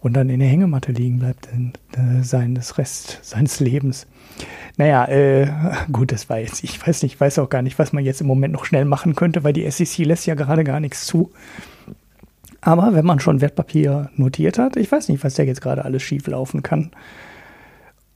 und 0.00 0.14
dann 0.14 0.28
in 0.28 0.40
der 0.40 0.48
Hängematte 0.48 0.92
liegen 0.92 1.18
bleibt 1.18 1.48
äh, 1.48 2.22
seines 2.22 2.78
Rest 2.78 3.20
seines 3.22 3.60
Lebens. 3.60 4.06
Naja, 4.76 5.06
äh, 5.06 5.48
gut, 5.90 6.12
das 6.12 6.28
war 6.28 6.38
jetzt, 6.38 6.62
ich 6.62 6.86
weiß 6.86 7.02
nicht, 7.02 7.14
ich 7.14 7.20
weiß 7.20 7.38
auch 7.40 7.48
gar 7.48 7.62
nicht, 7.62 7.78
was 7.78 7.92
man 7.92 8.04
jetzt 8.04 8.20
im 8.20 8.26
Moment 8.26 8.54
noch 8.54 8.64
schnell 8.64 8.84
machen 8.84 9.16
könnte, 9.16 9.42
weil 9.42 9.52
die 9.52 9.68
SEC 9.68 10.06
lässt 10.06 10.26
ja 10.26 10.34
gerade 10.34 10.62
gar 10.62 10.78
nichts 10.78 11.06
zu. 11.06 11.32
Aber 12.60 12.94
wenn 12.94 13.04
man 13.04 13.20
schon 13.20 13.40
Wertpapier 13.40 14.10
notiert 14.16 14.58
hat, 14.58 14.76
ich 14.76 14.90
weiß 14.90 15.08
nicht, 15.08 15.22
was 15.22 15.34
da 15.34 15.42
jetzt 15.42 15.60
gerade 15.60 15.84
alles 15.84 16.02
schief 16.02 16.26
laufen 16.26 16.62
kann 16.62 16.90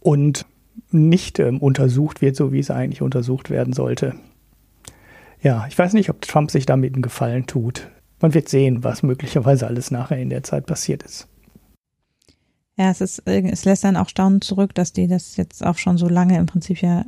und 0.01 0.47
nicht 0.91 1.39
ähm, 1.39 1.59
untersucht 1.59 2.21
wird, 2.21 2.37
so 2.37 2.53
wie 2.53 2.59
es 2.59 2.71
eigentlich 2.71 3.03
untersucht 3.03 3.51
werden 3.51 3.73
sollte. 3.73 4.15
Ja, 5.41 5.67
ich 5.69 5.79
weiß 5.79 5.93
nicht, 5.93 6.11
ob 6.11 6.21
Trump 6.23 6.51
sich 6.51 6.67
damit 6.67 6.95
einen 6.95 7.03
Gefallen 7.03 7.47
tut. 7.47 7.89
Man 8.21 8.35
wird 8.35 8.49
sehen, 8.49 8.85
was 8.85 9.03
möglicherweise 9.03 9.67
alles 9.67 9.91
nachher 9.91 10.19
in 10.19 10.31
der 10.31 10.43
Zeit 10.43 10.67
passiert 10.67 11.03
ist. 11.03 11.29
Ja, 12.77 12.91
es 12.91 13.01
ist, 13.01 13.23
es 13.27 13.65
lässt 13.65 13.85
dann 13.85 13.97
auch 13.97 14.09
Staunen 14.09 14.41
zurück, 14.41 14.75
dass 14.75 14.93
die 14.93 15.07
das 15.07 15.37
jetzt 15.37 15.65
auch 15.65 15.77
schon 15.77 15.99
so 15.99 16.09
lange 16.09 16.39
im 16.39 16.47
Prinzip 16.47 16.81
ja 16.81 17.05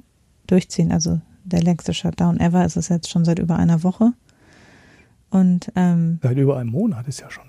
durchziehen. 0.47 0.93
Also 0.93 1.21
der 1.45 1.63
längste 1.63 1.95
Shutdown 1.95 2.39
ever 2.41 2.65
ist 2.65 2.77
es 2.77 2.89
jetzt 2.89 3.11
schon 3.11 3.25
seit 3.25 3.39
über 3.39 3.57
einer 3.57 3.83
Woche. 3.83 4.13
Und 5.35 5.73
ähm, 5.75 6.21
seit 6.23 6.39
über 6.39 6.59
einem 6.59 6.71
Monat 6.71 7.09
ist 7.09 7.21
ja 7.21 7.29
schon. 7.29 7.43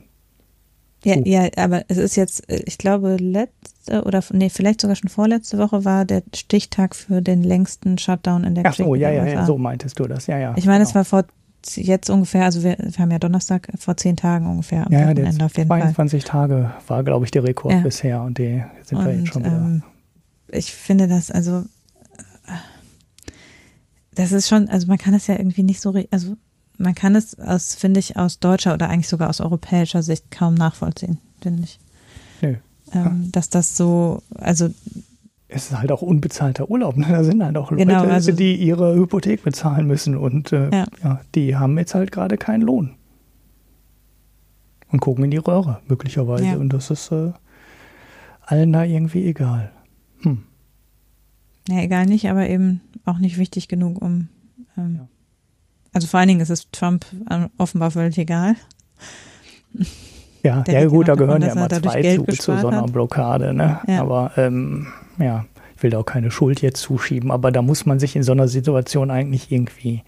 Ja, 1.03 1.17
ja, 1.23 1.47
aber 1.55 1.83
es 1.87 1.97
ist 1.97 2.15
jetzt, 2.15 2.49
äh, 2.49 2.63
ich 2.65 2.79
glaube, 2.79 3.17
letzte 3.17 4.03
oder 4.05 4.23
nee, 4.31 4.49
vielleicht 4.49 4.81
sogar 4.81 4.95
schon 4.95 5.09
vorletzte 5.09 5.59
Woche 5.59 5.85
war 5.85 6.03
der 6.03 6.23
Stichtag 6.33 6.95
für 6.95 7.21
den 7.21 7.43
längsten 7.43 7.99
Shutdown 7.99 8.43
in 8.43 8.55
der 8.55 8.65
Ach 8.65 8.73
so, 8.73 8.95
ja, 8.95 9.11
ja, 9.11 9.23
ja, 9.23 9.45
so 9.45 9.59
meintest 9.59 9.99
du 9.99 10.07
das, 10.07 10.25
ja, 10.25 10.39
ja. 10.39 10.55
Ich 10.57 10.65
meine, 10.65 10.79
genau. 10.79 10.89
es 10.89 10.95
war 10.95 11.05
vor 11.05 11.25
jetzt 11.75 12.09
ungefähr, 12.09 12.45
also 12.45 12.63
wir, 12.63 12.75
wir, 12.79 12.97
haben 12.97 13.11
ja 13.11 13.19
Donnerstag 13.19 13.69
vor 13.77 13.95
zehn 13.97 14.15
Tagen 14.15 14.47
ungefähr 14.47 14.87
am 14.87 14.91
ja, 14.91 15.01
Wochenende 15.01 15.45
auf 15.45 15.55
jeden 15.55 15.67
22 15.67 16.23
Fall. 16.23 16.31
Tage 16.31 16.71
war, 16.87 17.03
glaube 17.03 17.25
ich, 17.25 17.31
der 17.31 17.43
Rekord 17.43 17.73
ja. 17.73 17.79
bisher 17.81 18.23
und 18.23 18.39
die 18.39 18.63
sind 18.81 18.97
und, 18.97 19.05
wir 19.05 19.15
jetzt 19.15 19.27
schon 19.27 19.45
wieder. 19.45 19.57
Ähm, 19.57 19.83
ich 20.47 20.73
finde 20.73 21.07
das, 21.07 21.29
also 21.29 21.65
das 24.15 24.31
ist 24.31 24.47
schon, 24.47 24.69
also 24.69 24.87
man 24.87 24.97
kann 24.97 25.13
es 25.13 25.27
ja 25.27 25.37
irgendwie 25.37 25.63
nicht 25.63 25.81
so, 25.81 25.93
also 26.09 26.35
man 26.77 26.95
kann 26.95 27.15
es 27.15 27.39
aus, 27.39 27.75
finde 27.75 27.99
ich, 27.99 28.17
aus 28.17 28.39
deutscher 28.39 28.73
oder 28.73 28.89
eigentlich 28.89 29.07
sogar 29.07 29.29
aus 29.29 29.41
europäischer 29.41 30.03
Sicht 30.03 30.31
kaum 30.31 30.55
nachvollziehen, 30.55 31.19
finde 31.41 31.63
ich. 31.63 31.79
Nö. 32.41 32.55
Ähm, 32.93 33.29
dass 33.31 33.49
das 33.49 33.75
so, 33.77 34.21
also 34.35 34.69
es 35.47 35.71
ist 35.71 35.77
halt 35.77 35.91
auch 35.91 36.01
unbezahlter 36.01 36.69
Urlaub. 36.69 36.97
Ne? 36.97 37.07
Da 37.09 37.23
sind 37.23 37.43
halt 37.43 37.55
auch 37.57 37.71
Leute, 37.71 37.85
genau, 37.85 38.03
also, 38.03 38.31
die 38.31 38.55
ihre 38.55 38.95
Hypothek 38.95 39.43
bezahlen 39.43 39.87
müssen 39.87 40.17
und 40.17 40.51
äh, 40.51 40.69
ja. 40.71 40.85
ja. 41.03 41.21
die 41.35 41.55
haben 41.55 41.77
jetzt 41.77 41.95
halt 41.95 42.11
gerade 42.11 42.37
keinen 42.37 42.61
Lohn. 42.61 42.95
Und 44.91 44.99
gucken 44.99 45.25
in 45.25 45.31
die 45.31 45.37
Röhre, 45.37 45.81
möglicherweise. 45.87 46.45
Ja. 46.45 46.55
Und 46.55 46.69
das 46.69 46.89
ist 46.89 47.11
äh, 47.11 47.33
allen 48.41 48.71
da 48.71 48.83
irgendwie 48.83 49.25
egal. 49.25 49.71
Hm. 50.21 50.43
Ja, 51.67 51.81
egal 51.81 52.05
nicht, 52.05 52.29
aber 52.29 52.47
eben 52.47 52.81
auch 53.03 53.17
nicht 53.17 53.37
wichtig 53.37 53.67
genug, 53.67 54.01
um. 54.01 54.29
Ähm. 54.77 55.07
Also 55.95 56.07
vor 56.07 56.19
allen 56.19 56.27
Dingen 56.27 56.41
ist 56.41 56.49
es 56.49 56.69
Trump 56.71 57.05
äh, 57.29 57.47
offenbar 57.57 57.89
völlig 57.89 58.17
egal. 58.17 58.55
Ja, 60.43 60.61
ja 60.67 60.85
gut, 60.87 61.07
da 61.07 61.15
gehören 61.15 61.41
ja 61.41 61.53
immer 61.53 61.69
zwei 61.69 62.17
zu, 62.17 62.25
zu 62.25 62.57
so 62.57 62.67
einer 62.67 62.83
Blockade. 62.83 63.53
Ne? 63.53 63.79
Ja. 63.87 64.01
Aber 64.01 64.31
ähm, 64.35 64.87
ja, 65.17 65.45
ich 65.73 65.81
will 65.81 65.91
da 65.91 65.99
auch 65.99 66.05
keine 66.05 66.31
Schuld 66.31 66.61
jetzt 66.61 66.81
zuschieben, 66.81 67.31
aber 67.31 67.49
da 67.49 67.61
muss 67.61 67.85
man 67.85 67.97
sich 67.97 68.17
in 68.17 68.23
so 68.23 68.33
einer 68.33 68.49
Situation 68.49 69.09
eigentlich 69.09 69.49
irgendwie 69.49 70.03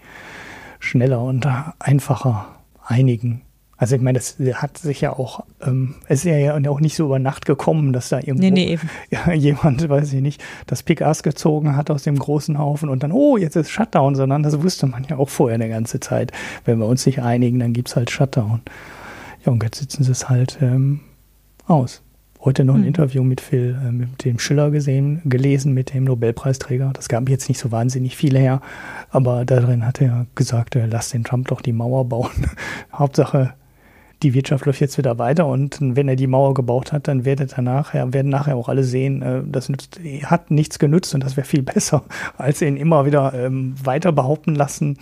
schneller 0.78 1.22
und 1.22 1.48
einfacher 1.78 2.46
einigen. 2.84 3.40
Also 3.80 3.94
ich 3.94 4.02
meine, 4.02 4.18
das 4.18 4.36
hat 4.54 4.76
sich 4.76 5.00
ja 5.00 5.12
auch, 5.12 5.44
ähm, 5.64 5.94
es 6.08 6.24
ist 6.24 6.24
ja 6.24 6.56
auch 6.68 6.80
nicht 6.80 6.96
so 6.96 7.06
über 7.06 7.20
Nacht 7.20 7.46
gekommen, 7.46 7.92
dass 7.92 8.08
da 8.08 8.18
irgendwo 8.18 8.42
nee, 8.42 8.76
nee, 9.10 9.34
jemand, 9.34 9.88
weiß 9.88 10.12
ich 10.12 10.20
nicht, 10.20 10.42
das 10.66 10.82
Pick-Ass 10.82 11.22
gezogen 11.22 11.76
hat 11.76 11.88
aus 11.88 12.02
dem 12.02 12.18
großen 12.18 12.58
Haufen 12.58 12.88
und 12.88 13.04
dann, 13.04 13.12
oh, 13.12 13.36
jetzt 13.36 13.54
ist 13.54 13.70
Shutdown, 13.70 14.16
sondern 14.16 14.42
das 14.42 14.60
wusste 14.60 14.88
man 14.88 15.04
ja 15.08 15.16
auch 15.16 15.28
vorher 15.28 15.54
eine 15.54 15.68
ganze 15.68 16.00
Zeit. 16.00 16.32
Wenn 16.64 16.78
wir 16.80 16.86
uns 16.86 17.06
nicht 17.06 17.22
einigen, 17.22 17.60
dann 17.60 17.72
gibt 17.72 17.88
es 17.88 17.94
halt 17.94 18.10
Shutdown. 18.10 18.62
Ja, 19.46 19.52
und 19.52 19.62
jetzt 19.62 19.78
sitzen 19.78 20.02
sie 20.02 20.10
es 20.10 20.28
halt 20.28 20.58
ähm, 20.60 21.00
aus. 21.68 22.02
Heute 22.40 22.64
noch 22.64 22.74
ein 22.74 22.82
mhm. 22.82 22.88
Interview 22.88 23.22
mit 23.22 23.40
Phil, 23.40 23.78
äh, 23.80 23.92
mit 23.92 24.24
dem 24.24 24.40
Schiller 24.40 24.72
gesehen, 24.72 25.22
gelesen, 25.24 25.72
mit 25.72 25.94
dem 25.94 26.04
Nobelpreisträger. 26.04 26.92
Das 26.94 27.08
gab 27.08 27.28
jetzt 27.28 27.48
nicht 27.48 27.58
so 27.58 27.70
wahnsinnig 27.70 28.16
viele 28.16 28.40
her, 28.40 28.60
aber 29.10 29.44
darin 29.44 29.86
hat 29.86 30.00
er 30.00 30.26
gesagt, 30.34 30.74
äh, 30.74 30.86
lass 30.86 31.10
den 31.10 31.24
Trump 31.24 31.48
doch 31.48 31.60
die 31.60 31.72
Mauer 31.72 32.04
bauen. 32.08 32.30
Hauptsache, 32.92 33.54
die 34.22 34.34
Wirtschaft 34.34 34.66
läuft 34.66 34.80
jetzt 34.80 34.98
wieder 34.98 35.18
weiter 35.18 35.46
und 35.46 35.78
wenn 35.80 36.08
er 36.08 36.16
die 36.16 36.26
Mauer 36.26 36.54
gebaut 36.54 36.92
hat, 36.92 37.08
dann 37.08 37.24
werdet 37.24 37.54
danach, 37.56 37.94
ja, 37.94 38.12
werden 38.12 38.30
nachher 38.30 38.56
auch 38.56 38.68
alle 38.68 38.84
sehen, 38.84 39.22
äh, 39.22 39.42
das 39.46 39.68
nützt, 39.68 40.00
hat 40.24 40.50
nichts 40.50 40.78
genützt 40.78 41.14
und 41.14 41.24
das 41.24 41.36
wäre 41.36 41.46
viel 41.46 41.62
besser, 41.74 42.04
als 42.36 42.62
ihn 42.62 42.76
immer 42.76 43.06
wieder 43.06 43.32
ähm, 43.34 43.74
weiter 43.82 44.12
behaupten 44.12 44.54
lassen 44.54 44.98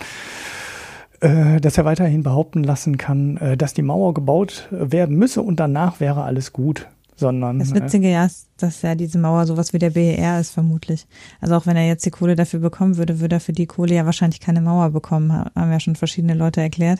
äh, 1.19 1.59
dass 1.59 1.79
er 1.79 1.85
weiterhin 1.85 2.21
behaupten 2.21 2.63
lassen 2.63 2.97
kann, 2.97 3.37
äh, 3.37 3.57
dass 3.57 3.73
die 3.73 3.81
Mauer 3.81 4.13
gebaut 4.13 4.67
werden 4.69 5.15
müsse 5.15 5.41
und 5.41 5.59
danach 5.59 5.99
wäre 5.99 6.23
alles 6.23 6.53
gut. 6.53 6.87
Sondern, 7.19 7.57
das 7.57 7.73
Witzige 7.73 8.11
ja 8.11 8.25
ist, 8.25 8.47
dass 8.57 8.83
ja 8.83 8.93
diese 8.93 9.17
Mauer 9.17 9.47
sowas 9.47 9.73
wie 9.73 9.79
der 9.79 9.89
BER 9.89 10.39
ist, 10.39 10.51
vermutlich. 10.51 11.07
Also 11.41 11.55
auch 11.55 11.65
wenn 11.65 11.75
er 11.75 11.87
jetzt 11.87 12.05
die 12.05 12.11
Kohle 12.11 12.35
dafür 12.35 12.59
bekommen 12.59 12.97
würde, 12.97 13.19
würde 13.19 13.37
er 13.37 13.39
für 13.39 13.53
die 13.53 13.65
Kohle 13.65 13.95
ja 13.95 14.05
wahrscheinlich 14.05 14.39
keine 14.39 14.61
Mauer 14.61 14.91
bekommen, 14.91 15.31
haben 15.31 15.71
ja 15.71 15.79
schon 15.79 15.95
verschiedene 15.95 16.35
Leute 16.35 16.61
erklärt. 16.61 16.99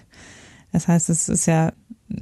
Das 0.77 0.87
heißt, 0.87 1.09
es 1.09 1.27
ist 1.27 1.47
ja 1.47 1.73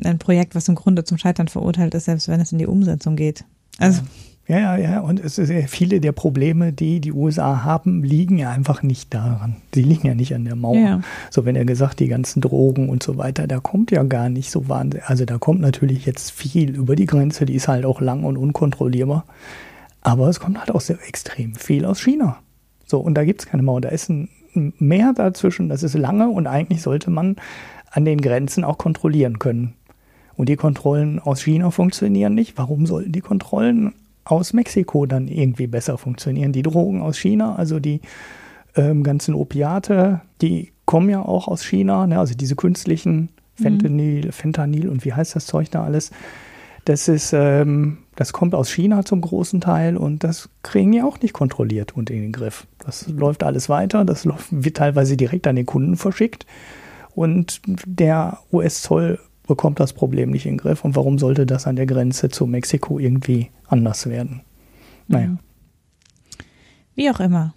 ein 0.05 0.17
Projekt, 0.17 0.55
was 0.55 0.69
im 0.69 0.75
Grunde 0.75 1.03
zum 1.03 1.17
Scheitern 1.17 1.49
verurteilt 1.49 1.93
ist, 1.93 2.05
selbst 2.05 2.29
wenn 2.29 2.39
es 2.39 2.53
in 2.53 2.57
die 2.57 2.67
Umsetzung 2.67 3.17
geht. 3.17 3.43
Also. 3.79 4.01
Ja. 4.01 4.07
Ja, 4.47 4.77
ja. 4.77 4.99
Und 4.99 5.19
es 5.19 5.39
ist 5.39 5.51
viele 5.71 5.99
der 5.99 6.11
Probleme, 6.11 6.71
die 6.71 7.01
die 7.01 7.11
USA 7.11 7.63
haben, 7.63 8.03
liegen 8.03 8.37
ja 8.37 8.51
einfach 8.51 8.83
nicht 8.83 9.11
daran. 9.11 9.55
Die 9.73 9.81
liegen 9.81 10.05
ja 10.05 10.13
nicht 10.13 10.35
an 10.35 10.45
der 10.45 10.55
Mauer. 10.55 10.77
Ja. 10.77 11.01
So, 11.31 11.45
wenn 11.45 11.55
er 11.55 11.65
gesagt, 11.65 11.99
die 11.99 12.07
ganzen 12.07 12.41
Drogen 12.41 12.87
und 12.87 13.01
so 13.01 13.17
weiter, 13.17 13.47
da 13.47 13.59
kommt 13.59 13.89
ja 13.89 14.03
gar 14.03 14.29
nicht 14.29 14.51
so 14.51 14.69
wahnsinnig. 14.69 15.09
Also 15.09 15.25
da 15.25 15.39
kommt 15.39 15.61
natürlich 15.61 16.05
jetzt 16.05 16.29
viel 16.29 16.75
über 16.75 16.95
die 16.95 17.07
Grenze, 17.07 17.47
die 17.47 17.55
ist 17.55 17.67
halt 17.67 17.85
auch 17.85 18.01
lang 18.01 18.23
und 18.23 18.37
unkontrollierbar. 18.37 19.25
Aber 20.01 20.29
es 20.29 20.39
kommt 20.39 20.59
halt 20.59 20.69
auch 20.69 20.81
sehr 20.81 20.99
extrem 21.07 21.55
viel 21.55 21.83
aus 21.83 21.99
China. 21.99 22.37
So, 22.85 22.99
und 22.99 23.15
da 23.15 23.25
gibt 23.25 23.41
es 23.41 23.47
keine 23.47 23.63
Mauer. 23.63 23.81
Da 23.81 23.89
ist 23.89 24.09
ein 24.09 24.29
Meer 24.77 25.13
dazwischen, 25.13 25.69
das 25.69 25.83
ist 25.83 25.95
lange 25.95 26.29
und 26.29 26.47
eigentlich 26.47 26.81
sollte 26.81 27.09
man 27.09 27.35
an 27.95 28.05
den 28.05 28.21
Grenzen 28.21 28.63
auch 28.63 28.77
kontrollieren 28.77 29.39
können. 29.39 29.73
Und 30.35 30.49
die 30.49 30.57
Kontrollen 30.57 31.19
aus 31.19 31.41
China 31.41 31.71
funktionieren 31.71 32.35
nicht. 32.35 32.57
Warum 32.57 32.85
sollten 32.85 33.13
die 33.13 33.21
Kontrollen 33.21 33.93
aus 34.25 34.53
Mexiko 34.53 35.05
dann 35.05 35.27
irgendwie 35.27 35.67
besser 35.67 35.97
funktionieren. 35.97 36.51
Die 36.51 36.63
Drogen 36.63 37.01
aus 37.01 37.17
China, 37.17 37.55
also 37.55 37.79
die 37.79 38.01
ähm, 38.75 39.03
ganzen 39.03 39.35
Opiate, 39.35 40.21
die 40.41 40.71
kommen 40.85 41.09
ja 41.09 41.21
auch 41.21 41.47
aus 41.47 41.63
China, 41.63 42.05
ne? 42.07 42.19
also 42.19 42.33
diese 42.33 42.55
künstlichen 42.55 43.29
Fentanyl, 43.55 44.25
mhm. 44.25 44.31
Fentanyl 44.31 44.89
und 44.89 45.05
wie 45.05 45.13
heißt 45.13 45.35
das 45.35 45.45
Zeug 45.45 45.69
da 45.71 45.83
alles? 45.83 46.11
Das 46.83 47.07
ist, 47.07 47.33
ähm, 47.33 47.99
das 48.15 48.33
kommt 48.33 48.53
aus 48.53 48.69
China 48.69 49.05
zum 49.05 49.21
großen 49.21 49.61
Teil 49.61 49.95
und 49.95 50.23
das 50.23 50.49
kriegen 50.61 50.91
die 50.91 51.01
auch 51.01 51.19
nicht 51.21 51.33
kontrolliert 51.33 51.95
und 51.95 52.09
in 52.09 52.21
den 52.21 52.31
Griff. 52.31 52.67
Das 52.79 53.07
läuft 53.07 53.43
alles 53.43 53.69
weiter, 53.69 54.05
das 54.05 54.25
läuft, 54.25 54.47
wird 54.51 54.77
teilweise 54.77 55.17
direkt 55.17 55.47
an 55.47 55.55
den 55.55 55.65
Kunden 55.65 55.95
verschickt 55.95 56.45
und 57.15 57.61
der 57.85 58.39
US-Zoll 58.51 59.19
bekommt 59.47 59.79
das 59.79 59.93
Problem 59.93 60.31
nicht 60.31 60.45
in 60.45 60.53
den 60.53 60.57
Griff. 60.57 60.83
Und 60.83 60.95
warum 60.95 61.17
sollte 61.17 61.45
das 61.45 61.67
an 61.67 61.75
der 61.75 61.85
Grenze 61.85 62.29
zu 62.29 62.45
Mexiko 62.45 62.99
irgendwie 62.99 63.51
anders 63.67 64.07
werden? 64.07 64.41
Naja. 65.07 65.27
Mhm. 65.27 65.39
Wie 66.95 67.09
auch 67.09 67.19
immer. 67.19 67.53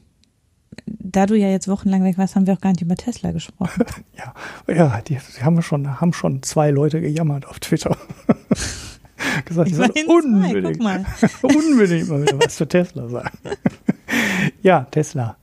Da 0.86 1.26
du 1.26 1.36
ja 1.36 1.48
jetzt 1.48 1.68
wochenlang 1.68 2.04
weg 2.04 2.18
warst, 2.18 2.36
haben 2.36 2.46
wir 2.46 2.54
auch 2.54 2.60
gar 2.60 2.70
nicht 2.70 2.82
über 2.82 2.94
Tesla 2.94 3.32
gesprochen. 3.32 3.84
ja, 4.16 4.34
ja, 4.72 5.00
die, 5.00 5.16
die, 5.16 5.42
haben 5.42 5.60
schon, 5.62 6.00
haben 6.00 6.12
schon 6.12 6.42
zwei 6.42 6.70
Leute 6.70 7.00
gejammert 7.00 7.46
auf 7.46 7.58
Twitter. 7.58 7.96
gesagt, 9.44 9.70
ich 9.70 9.76
sollen 9.76 9.90
unbedingt, 10.06 10.82
mal. 10.82 11.04
unbedingt 11.42 12.08
mal 12.08 12.22
wieder 12.22 12.38
was 12.38 12.56
zu 12.56 12.66
Tesla 12.66 13.08
sagen. 13.08 13.38
ja, 14.62 14.82
Tesla. 14.90 15.36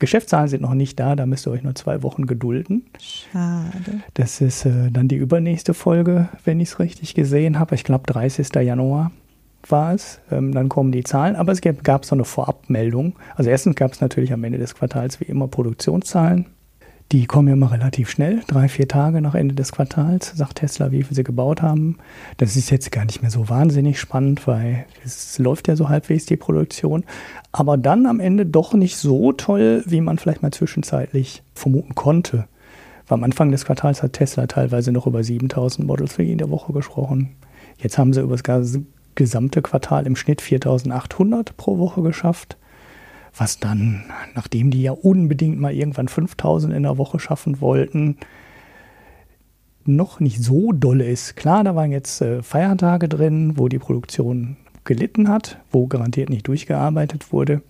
Geschäftszahlen 0.00 0.48
sind 0.48 0.62
noch 0.62 0.74
nicht 0.74 0.98
da, 0.98 1.14
da 1.14 1.26
müsst 1.26 1.46
ihr 1.46 1.52
euch 1.52 1.62
nur 1.62 1.74
zwei 1.74 2.02
Wochen 2.02 2.26
gedulden. 2.26 2.86
Schade. 2.98 4.00
Das 4.14 4.40
ist 4.40 4.64
äh, 4.64 4.90
dann 4.90 5.06
die 5.06 5.16
übernächste 5.16 5.74
Folge, 5.74 6.28
wenn 6.44 6.58
ich 6.58 6.70
es 6.70 6.78
richtig 6.80 7.14
gesehen 7.14 7.58
habe. 7.58 7.74
Ich 7.74 7.84
glaube, 7.84 8.04
30. 8.06 8.48
Januar 8.56 9.12
war 9.68 9.94
es. 9.94 10.20
Ähm, 10.30 10.52
dann 10.52 10.68
kommen 10.68 10.90
die 10.90 11.04
Zahlen, 11.04 11.36
aber 11.36 11.52
es 11.52 11.60
gab, 11.60 12.04
so 12.04 12.14
eine 12.14 12.24
Vorabmeldung. 12.24 13.14
Also 13.36 13.50
erstens 13.50 13.76
gab 13.76 13.92
es 13.92 14.00
natürlich 14.00 14.32
am 14.32 14.42
Ende 14.42 14.58
des 14.58 14.74
Quartals 14.74 15.20
wie 15.20 15.24
immer 15.24 15.48
Produktionszahlen. 15.48 16.46
Die 17.12 17.26
kommen 17.26 17.48
ja 17.48 17.54
immer 17.54 17.72
relativ 17.72 18.08
schnell, 18.08 18.40
drei, 18.46 18.68
vier 18.68 18.86
Tage 18.86 19.20
nach 19.20 19.34
Ende 19.34 19.56
des 19.56 19.72
Quartals, 19.72 20.32
sagt 20.36 20.58
Tesla, 20.58 20.92
wie 20.92 21.02
viel 21.02 21.16
sie 21.16 21.24
gebaut 21.24 21.60
haben. 21.60 21.98
Das 22.36 22.54
ist 22.54 22.70
jetzt 22.70 22.92
gar 22.92 23.04
nicht 23.04 23.20
mehr 23.20 23.32
so 23.32 23.48
wahnsinnig 23.48 23.98
spannend, 23.98 24.46
weil 24.46 24.86
es 25.04 25.36
läuft 25.40 25.66
ja 25.66 25.74
so 25.74 25.88
halbwegs 25.88 26.26
die 26.26 26.36
Produktion. 26.36 27.02
Aber 27.50 27.76
dann 27.76 28.06
am 28.06 28.20
Ende 28.20 28.46
doch 28.46 28.74
nicht 28.74 28.96
so 28.96 29.32
toll, 29.32 29.82
wie 29.86 30.00
man 30.00 30.18
vielleicht 30.18 30.42
mal 30.42 30.52
zwischenzeitlich 30.52 31.42
vermuten 31.52 31.96
konnte. 31.96 32.46
Weil 33.08 33.18
am 33.18 33.24
Anfang 33.24 33.50
des 33.50 33.64
Quartals 33.64 34.04
hat 34.04 34.12
Tesla 34.12 34.46
teilweise 34.46 34.92
noch 34.92 35.08
über 35.08 35.24
7000 35.24 35.88
Model 35.88 36.06
3 36.06 36.22
in 36.22 36.38
der 36.38 36.50
Woche 36.50 36.72
gesprochen. 36.72 37.30
Jetzt 37.78 37.98
haben 37.98 38.12
sie 38.12 38.20
über 38.20 38.36
das 38.36 38.78
gesamte 39.16 39.62
Quartal 39.62 40.06
im 40.06 40.14
Schnitt 40.14 40.40
4800 40.40 41.56
pro 41.56 41.78
Woche 41.78 42.02
geschafft 42.02 42.56
was 43.36 43.58
dann, 43.58 44.04
nachdem 44.34 44.70
die 44.70 44.82
ja 44.82 44.92
unbedingt 44.92 45.60
mal 45.60 45.72
irgendwann 45.72 46.08
5000 46.08 46.74
in 46.74 46.82
der 46.82 46.98
Woche 46.98 47.18
schaffen 47.18 47.60
wollten, 47.60 48.16
noch 49.86 50.20
nicht 50.20 50.42
so 50.42 50.72
dolle 50.72 51.06
ist. 51.06 51.36
Klar, 51.36 51.64
da 51.64 51.74
waren 51.74 51.90
jetzt 51.90 52.20
äh, 52.20 52.42
Feiertage 52.42 53.08
drin, 53.08 53.54
wo 53.56 53.68
die 53.68 53.78
Produktion 53.78 54.56
gelitten 54.84 55.28
hat, 55.28 55.58
wo 55.70 55.86
garantiert 55.86 56.30
nicht 56.30 56.48
durchgearbeitet 56.48 57.32
wurde. 57.32 57.62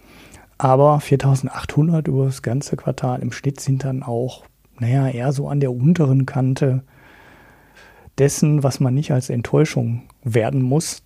Aber 0.59 1.01
4800 1.01 2.07
über 2.09 2.27
das 2.27 2.43
ganze 2.43 2.77
Quartal 2.77 3.21
im 3.21 3.33
Schnitt 3.33 3.61
sind 3.61 3.85
dann 3.85 4.03
auch, 4.03 4.45
naja, 4.79 5.09
eher 5.09 5.33
so 5.33 5.49
an 5.49 5.61
der 5.61 5.73
unteren 5.73 6.27
Kante 6.27 6.83
dessen, 8.19 8.63
was 8.63 8.81
man 8.81 8.95
nicht 8.95 9.13
als 9.13 9.31
Enttäuschung 9.31 10.03
werden 10.23 10.61
muss. 10.61 11.03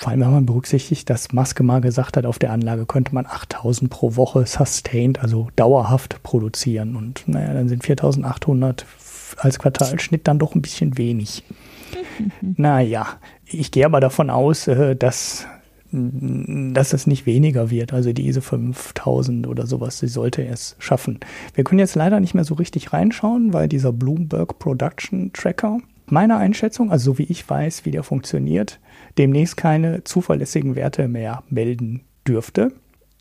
Vor 0.00 0.12
allem, 0.12 0.22
wenn 0.22 0.30
man 0.30 0.46
berücksichtigt, 0.46 1.10
dass 1.10 1.34
Maske 1.34 1.62
mal 1.62 1.82
gesagt 1.82 2.16
hat, 2.16 2.24
auf 2.24 2.38
der 2.38 2.52
Anlage 2.52 2.86
könnte 2.86 3.14
man 3.14 3.26
8000 3.26 3.90
pro 3.90 4.16
Woche 4.16 4.46
sustained, 4.46 5.20
also 5.20 5.48
dauerhaft 5.56 6.22
produzieren. 6.22 6.96
Und 6.96 7.24
naja, 7.26 7.52
dann 7.52 7.68
sind 7.68 7.84
4800 7.84 8.86
als 9.36 9.58
Quartalschnitt 9.58 10.26
dann 10.26 10.38
doch 10.38 10.54
ein 10.54 10.62
bisschen 10.62 10.96
wenig. 10.96 11.44
naja, 12.40 13.08
ich 13.44 13.72
gehe 13.72 13.84
aber 13.84 14.00
davon 14.00 14.30
aus, 14.30 14.68
äh, 14.68 14.96
dass, 14.96 15.46
dass 15.92 16.94
es 16.94 17.06
nicht 17.06 17.26
weniger 17.26 17.68
wird. 17.68 17.92
Also 17.92 18.14
diese 18.14 18.40
5000 18.40 19.46
oder 19.46 19.66
sowas, 19.66 19.98
sie 19.98 20.08
sollte 20.08 20.46
es 20.46 20.76
schaffen. 20.78 21.20
Wir 21.54 21.62
können 21.62 21.78
jetzt 21.78 21.94
leider 21.94 22.20
nicht 22.20 22.32
mehr 22.32 22.44
so 22.44 22.54
richtig 22.54 22.94
reinschauen, 22.94 23.52
weil 23.52 23.68
dieser 23.68 23.92
Bloomberg 23.92 24.58
Production 24.58 25.30
Tracker, 25.34 25.80
meiner 26.06 26.38
Einschätzung, 26.38 26.90
also 26.90 27.12
so 27.12 27.18
wie 27.18 27.24
ich 27.24 27.46
weiß, 27.46 27.84
wie 27.84 27.90
der 27.90 28.02
funktioniert, 28.02 28.80
demnächst 29.18 29.56
keine 29.56 30.04
zuverlässigen 30.04 30.76
Werte 30.76 31.08
mehr 31.08 31.42
melden 31.48 32.02
dürfte. 32.26 32.72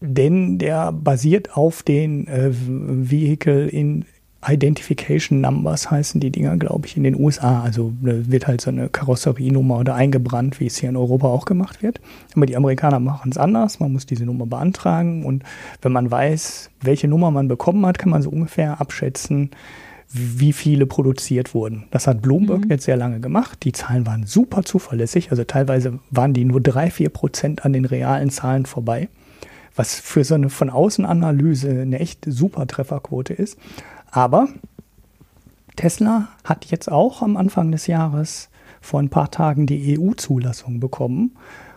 Denn 0.02 0.58
der 0.60 0.92
basiert 0.92 1.58
auf 1.58 1.84
den 1.84 2.28
äh, 2.28 2.50
Vehicle 2.52 3.68
in 3.68 4.06
Identification 4.48 5.42
Numbers 5.42 5.92
heißen 5.92 6.22
die 6.22 6.32
Dinger, 6.32 6.56
glaube 6.56 6.88
ich, 6.88 6.96
in 6.96 7.04
den 7.04 7.20
USA. 7.20 7.62
Also 7.62 7.92
wird 8.00 8.48
halt 8.48 8.62
so 8.62 8.70
eine 8.70 8.88
Karosserienummer 8.88 9.80
oder 9.80 9.96
eingebrannt, 9.96 10.62
wie 10.62 10.68
es 10.68 10.78
hier 10.78 10.90
in 10.90 10.96
Europa 10.96 11.28
auch 11.28 11.44
gemacht 11.44 11.84
wird. 11.84 12.00
Aber 12.36 12.46
die 12.46 12.56
Amerikaner 12.56 13.00
machen 13.00 13.32
es 13.32 13.38
anders. 13.38 13.82
Man 13.82 13.92
muss 13.92 14.06
diese 14.06 14.26
Nummer 14.26 14.46
beantragen 14.46 15.26
und 15.26 15.44
wenn 15.82 15.92
man 15.92 16.10
weiß, 16.10 16.72
welche 16.82 17.10
Nummer 17.10 17.32
man 17.32 17.50
bekommen 17.50 17.86
hat, 17.86 18.00
kann 18.00 18.12
man 18.12 18.22
so 18.22 18.30
ungefähr 18.30 18.80
abschätzen, 18.80 19.52
wie 20.12 20.54
viele 20.54 20.88
produziert 20.88 21.54
wurden. 21.54 21.86
Das 21.92 22.08
hat 22.08 22.22
Bloomberg 22.22 22.66
mhm. 22.66 22.72
jetzt 22.72 22.86
sehr 22.86 22.98
lange 22.98 23.20
gemacht. 23.20 23.60
Die 23.64 23.72
Zahlen 23.72 24.08
waren 24.08 24.26
super 24.26 24.64
zuverlässig. 24.64 25.30
Also 25.30 25.44
teilweise 25.44 26.00
waren 26.10 26.34
die 26.34 26.46
nur 26.46 26.62
drei, 26.62 26.90
vier 26.90 27.10
Prozent 27.10 27.64
an 27.64 27.74
den 27.74 27.86
realen 27.86 28.32
Zahlen 28.32 28.66
vorbei. 28.66 29.10
Was 29.76 30.00
für 30.00 30.24
so 30.24 30.34
eine 30.34 30.50
von 30.50 30.72
außen 30.72 31.06
Analyse 31.06 31.70
eine 31.70 32.00
echt 32.00 32.26
super 32.26 32.66
Trefferquote 32.66 33.34
ist. 33.34 33.58
Aber 34.10 34.48
Tesla 35.76 36.30
hat 36.44 36.66
jetzt 36.66 36.92
auch 36.92 37.22
am 37.22 37.38
Anfang 37.38 37.72
des 37.72 37.86
Jahres 37.86 38.50
vor 38.82 39.00
ein 39.00 39.10
paar 39.10 39.30
Tagen 39.30 39.68
die 39.68 40.00
EU-Zulassung 40.00 40.80
bekommen. 40.80 41.36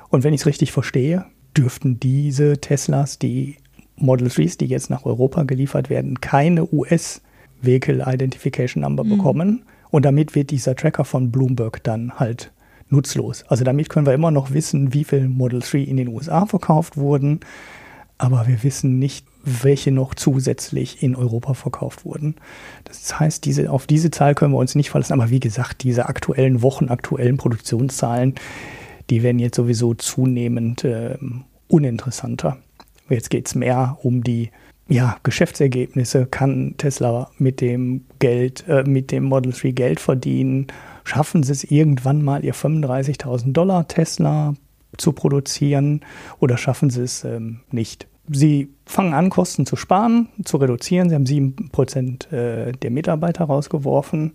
Und 0.09 0.25
wenn 0.25 0.33
ich 0.33 0.41
es 0.41 0.47
richtig 0.47 0.73
verstehe, 0.73 1.27
dürften 1.55 2.01
diese 2.01 2.59
Teslas, 2.59 3.19
die 3.19 3.57
Model 3.97 4.29
3s, 4.29 4.57
die 4.57 4.67
jetzt 4.67 4.89
nach 4.89 5.05
Europa 5.05 5.43
geliefert 5.43 5.91
werden, 5.91 6.21
keine 6.23 6.73
US- 6.73 7.21
Vehicle 7.63 8.05
Identification 8.07 8.83
Number 8.83 9.05
mhm. 9.05 9.17
bekommen. 9.17 9.65
Und 9.91 10.05
damit 10.05 10.35
wird 10.35 10.51
dieser 10.51 10.75
Tracker 10.75 11.05
von 11.05 11.31
Bloomberg 11.31 11.83
dann 11.85 12.19
halt 12.19 12.53
nutzlos. 12.89 13.45
Also 13.49 13.65
damit 13.65 13.89
können 13.89 14.07
wir 14.07 14.15
immer 14.15 14.31
noch 14.31 14.53
wissen, 14.53 14.95
wie 14.95 15.05
viel 15.05 15.29
Model 15.29 15.61
3 15.61 15.79
in 15.79 15.97
den 15.97 16.09
USA 16.09 16.47
verkauft 16.47 16.97
wurden, 16.97 17.41
aber 18.19 18.47
wir 18.47 18.63
wissen 18.63 18.99
nicht, 18.99 19.27
welche 19.43 19.91
noch 19.91 20.15
zusätzlich 20.15 21.03
in 21.03 21.17
Europa 21.17 21.55
verkauft 21.55 22.05
wurden. 22.05 22.37
Das 22.85 23.19
heißt, 23.19 23.45
diese, 23.45 23.71
auf 23.71 23.89
diese 23.89 24.13
Zahl 24.13 24.37
können 24.37 24.53
wir 24.53 24.59
uns 24.59 24.77
nicht 24.77 24.91
verlassen. 24.91 25.15
Aber 25.15 25.31
wie 25.31 25.41
gesagt, 25.41 25.83
diese 25.83 26.07
aktuellen 26.07 26.63
Wochen, 26.63 26.89
aktuellen 26.89 27.39
Produktionszahlen, 27.39 28.37
die 29.11 29.25
werden 29.25 29.41
jetzt 29.41 29.57
sowieso 29.57 29.95
zunehmend 29.95 30.85
äh, 30.85 31.19
uninteressanter. 31.67 32.59
Jetzt 33.09 33.31
geht 33.31 33.49
es 33.49 33.57
mehr 33.57 33.99
um 34.03 34.23
die 34.23 34.51
ja, 34.89 35.17
Geschäftsergebnisse 35.23 36.27
kann 36.27 36.75
Tesla 36.77 37.31
mit 37.39 37.61
dem 37.61 38.05
Geld, 38.19 38.65
äh, 38.69 38.85
mit 38.85 39.11
dem 39.11 39.25
Model 39.25 39.53
3 39.53 39.71
Geld 39.71 40.01
verdienen. 40.01 40.67
Schaffen 41.05 41.43
sie 41.43 41.53
es 41.53 41.65
irgendwann 41.65 42.23
mal, 42.23 42.45
ihr 42.45 42.55
35.000 42.55 43.53
Dollar 43.53 43.89
Tesla 43.89 44.55
zu 44.99 45.13
produzieren 45.13 46.01
oder 46.39 46.57
schaffen 46.59 46.91
sie 46.91 47.03
es 47.03 47.25
ähm, 47.25 47.61
nicht? 47.71 48.07
Sie 48.29 48.69
fangen 48.87 49.15
an, 49.15 49.31
Kosten 49.31 49.67
zu 49.67 49.77
sparen, 49.77 50.29
zu 50.45 50.59
reduzieren. 50.59 51.09
Sie 51.09 51.15
haben 51.15 51.25
7% 51.25 52.33
äh, 52.33 52.73
der 52.73 52.91
Mitarbeiter 52.91 53.45
rausgeworfen 53.45 54.33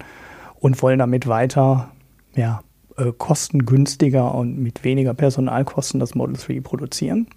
und 0.60 0.82
wollen 0.82 1.00
damit 1.00 1.28
weiter 1.28 1.92
ja, 2.36 2.62
äh, 2.98 3.12
kostengünstiger 3.18 4.34
und 4.34 4.58
mit 4.58 4.84
weniger 4.84 5.14
Personalkosten 5.14 6.00
das 6.00 6.16
Model 6.16 6.36
3 6.36 6.62
produzieren 6.62 7.28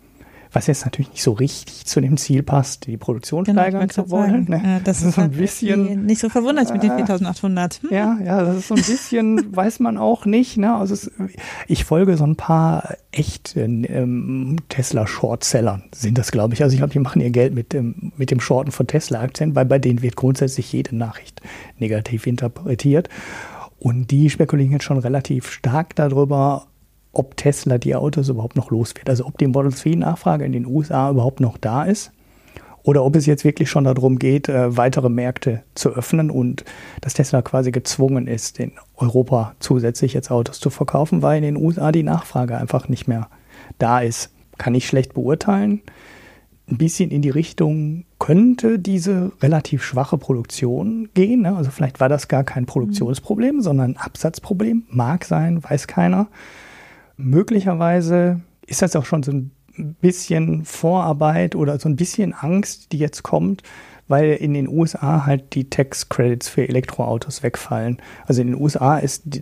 was 0.53 0.67
jetzt 0.67 0.85
natürlich 0.85 1.11
nicht 1.11 1.23
so 1.23 1.33
richtig 1.33 1.87
zu 1.87 2.01
dem 2.01 2.17
Ziel 2.17 2.43
passt, 2.43 2.87
die 2.87 2.97
Produktion 2.97 3.45
genau, 3.45 3.63
steigern 3.63 3.89
zu 3.91 4.11
wollen. 4.11 4.47
Ne? 4.49 4.61
Ja, 4.63 4.81
das, 4.81 5.01
das, 5.01 5.09
ist 5.09 5.15
so 5.15 5.21
ein 5.21 5.31
bisschen 5.31 6.07
nicht 6.07 6.21
so 6.21 6.29
verwundert 6.29 6.73
mit 6.73 6.83
den 6.83 6.91
4800. 6.91 7.83
Hm. 7.83 7.89
Ja, 7.91 8.19
ja, 8.25 8.43
das 8.43 8.57
ist 8.57 8.69
so 8.69 8.75
ein 8.75 8.83
bisschen, 8.83 9.57
weiß 9.57 9.81
man 9.81 9.97
auch 9.97 10.27
nicht. 10.27 10.57
Ne? 10.57 10.75
Also 10.75 10.95
es, 10.95 11.11
ich 11.69 11.85
folge 11.85 12.17
so 12.17 12.25
ein 12.25 12.37
paar 12.37 12.97
echt 13.13 13.57
ähm, 13.57 14.57
Tesla 14.69 15.07
Shortsellern 15.07 15.85
sind 15.95 16.19
das, 16.19 16.33
glaube 16.33 16.55
ich. 16.55 16.63
Also 16.63 16.75
ich 16.75 16.81
glaube, 16.81 16.93
die 16.93 16.99
machen 16.99 17.21
ihr 17.21 17.31
Geld 17.31 17.55
mit 17.55 17.73
dem 17.73 18.13
mit 18.17 18.31
dem 18.31 18.41
Shorten 18.41 18.73
von 18.73 18.87
Tesla-Aktien, 18.87 19.55
weil 19.55 19.67
bei 19.67 19.79
denen 19.79 20.03
wird 20.03 20.17
grundsätzlich 20.17 20.73
jede 20.73 20.97
Nachricht 20.97 21.41
negativ 21.79 22.27
interpretiert. 22.27 23.09
Und 23.79 24.11
die 24.11 24.29
spekulieren 24.29 24.73
jetzt 24.73 24.85
schon 24.85 24.99
relativ 24.99 25.51
stark 25.51 25.97
darüber, 25.97 26.67
ob 27.13 27.37
Tesla 27.37 27.79
die 27.79 27.95
Autos 27.95 28.29
überhaupt 28.29 28.57
noch 28.57 28.71
los 28.71 28.95
wird. 28.97 29.09
Also 29.09 29.27
ob 29.27 29.39
die 29.39 29.47
Model 29.47 29.73
3 29.73 29.97
Nachfrage 29.97 30.45
in 30.45 30.53
den 30.53 30.67
USA 30.67 31.11
überhaupt 31.11 31.41
noch 31.41 31.59
da 31.59 31.85
ist 31.85 32.13
oder 32.83 33.05
ob 33.05 33.17
es 33.17 33.27
jetzt 33.27 33.45
wirklich 33.45 33.69
schon 33.69 33.85
darum 33.85 34.19
geht, 34.19 34.49
äh, 34.49 34.77
weitere 34.77 35.09
Märkte 35.09 35.63
zu 35.75 35.91
öffnen 35.91 36.31
und 36.31 36.65
dass 37.01 37.15
Tesla 37.15 37.43
quasi 37.43 37.73
gezwungen 37.73 38.27
ist, 38.27 38.59
in 38.59 38.73
Europa 38.97 39.55
zusätzlich 39.61 40.15
jetzt 40.15 40.31
Autos 40.31 40.61
zu 40.61 40.71
verkaufen, 40.71 41.23
weil 41.23 41.39
in 41.39 41.55
den 41.55 41.57
USA 41.57 41.93
die 41.93 42.03
Nachfrage 42.03 42.57
einfach 42.57 42.89
nicht 42.89 43.09
mehr 43.09 43.29
da 43.79 44.01
ist. 44.01 44.31
Kann 44.59 44.75
ich 44.75 44.87
schlecht 44.87 45.15
beurteilen. 45.15 45.83
Ein 46.71 46.79
bisschen 46.79 47.11
in 47.11 47.23
die 47.23 47.31
Richtung 47.31 48.05
könnte 48.19 48.79
diese 48.79 49.33
relativ 49.43 49.83
schwache 49.83 50.19
Produktion 50.19 51.09
gehen. 51.15 51.43
Ne? 51.43 51.57
Also 51.57 51.71
vielleicht 51.71 51.99
war 51.99 52.09
das 52.09 52.29
gar 52.29 52.45
kein 52.45 52.67
Produktionsproblem, 52.67 53.61
sondern 53.61 53.93
ein 53.93 53.97
Absatzproblem. 53.97 54.85
Mag 54.89 55.25
sein, 55.25 55.65
weiß 55.65 55.89
keiner 55.89 56.29
möglicherweise 57.23 58.41
ist 58.67 58.83
das 58.83 58.97
auch 58.97 59.05
schon 59.05 59.23
so 59.23 59.33
ein 59.33 59.51
bisschen 60.01 60.65
Vorarbeit 60.65 61.55
oder 61.55 61.79
so 61.79 61.89
ein 61.89 61.97
bisschen 61.97 62.33
Angst, 62.33 62.93
die 62.93 62.99
jetzt 62.99 63.23
kommt, 63.23 63.63
weil 64.09 64.33
in 64.33 64.55
den 64.55 64.69
USA 64.69 65.27
halt 65.27 65.55
die 65.55 65.71
Tax 65.71 66.09
Credits 66.09 66.49
für 66.49 66.69
Elektroautos 66.69 67.43
wegfallen. 67.43 67.99
Also 68.27 68.43
in 68.43 68.49
den 68.49 68.61
USA 68.61 68.99
ist, 68.99 69.41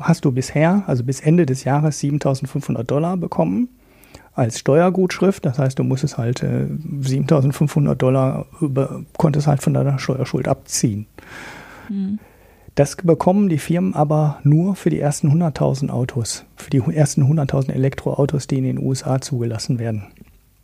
hast 0.00 0.24
du 0.24 0.32
bisher, 0.32 0.84
also 0.86 1.04
bis 1.04 1.20
Ende 1.20 1.46
des 1.46 1.64
Jahres 1.64 2.00
7.500 2.02 2.82
Dollar 2.82 3.16
bekommen 3.16 3.68
als 4.34 4.58
Steuergutschrift. 4.58 5.44
Das 5.44 5.58
heißt, 5.58 5.78
du 5.78 5.84
musstest 5.84 6.18
halt 6.18 6.42
äh, 6.42 6.66
7.500 7.00 7.94
Dollar 7.94 8.46
über, 8.60 9.02
konntest 9.16 9.46
halt 9.46 9.62
von 9.62 9.74
deiner 9.74 9.98
Steuerschuld 9.98 10.48
abziehen. 10.48 11.06
Mhm. 11.88 12.18
Das 12.76 12.94
bekommen 12.96 13.48
die 13.48 13.58
Firmen 13.58 13.94
aber 13.94 14.38
nur 14.44 14.76
für 14.76 14.90
die 14.90 15.00
ersten 15.00 15.32
100.000 15.32 15.88
Autos, 15.88 16.44
für 16.56 16.68
die 16.68 16.82
ersten 16.94 17.22
100.000 17.22 17.72
Elektroautos, 17.72 18.46
die 18.46 18.58
in 18.58 18.64
den 18.64 18.78
USA 18.78 19.18
zugelassen 19.20 19.78
werden. 19.78 20.04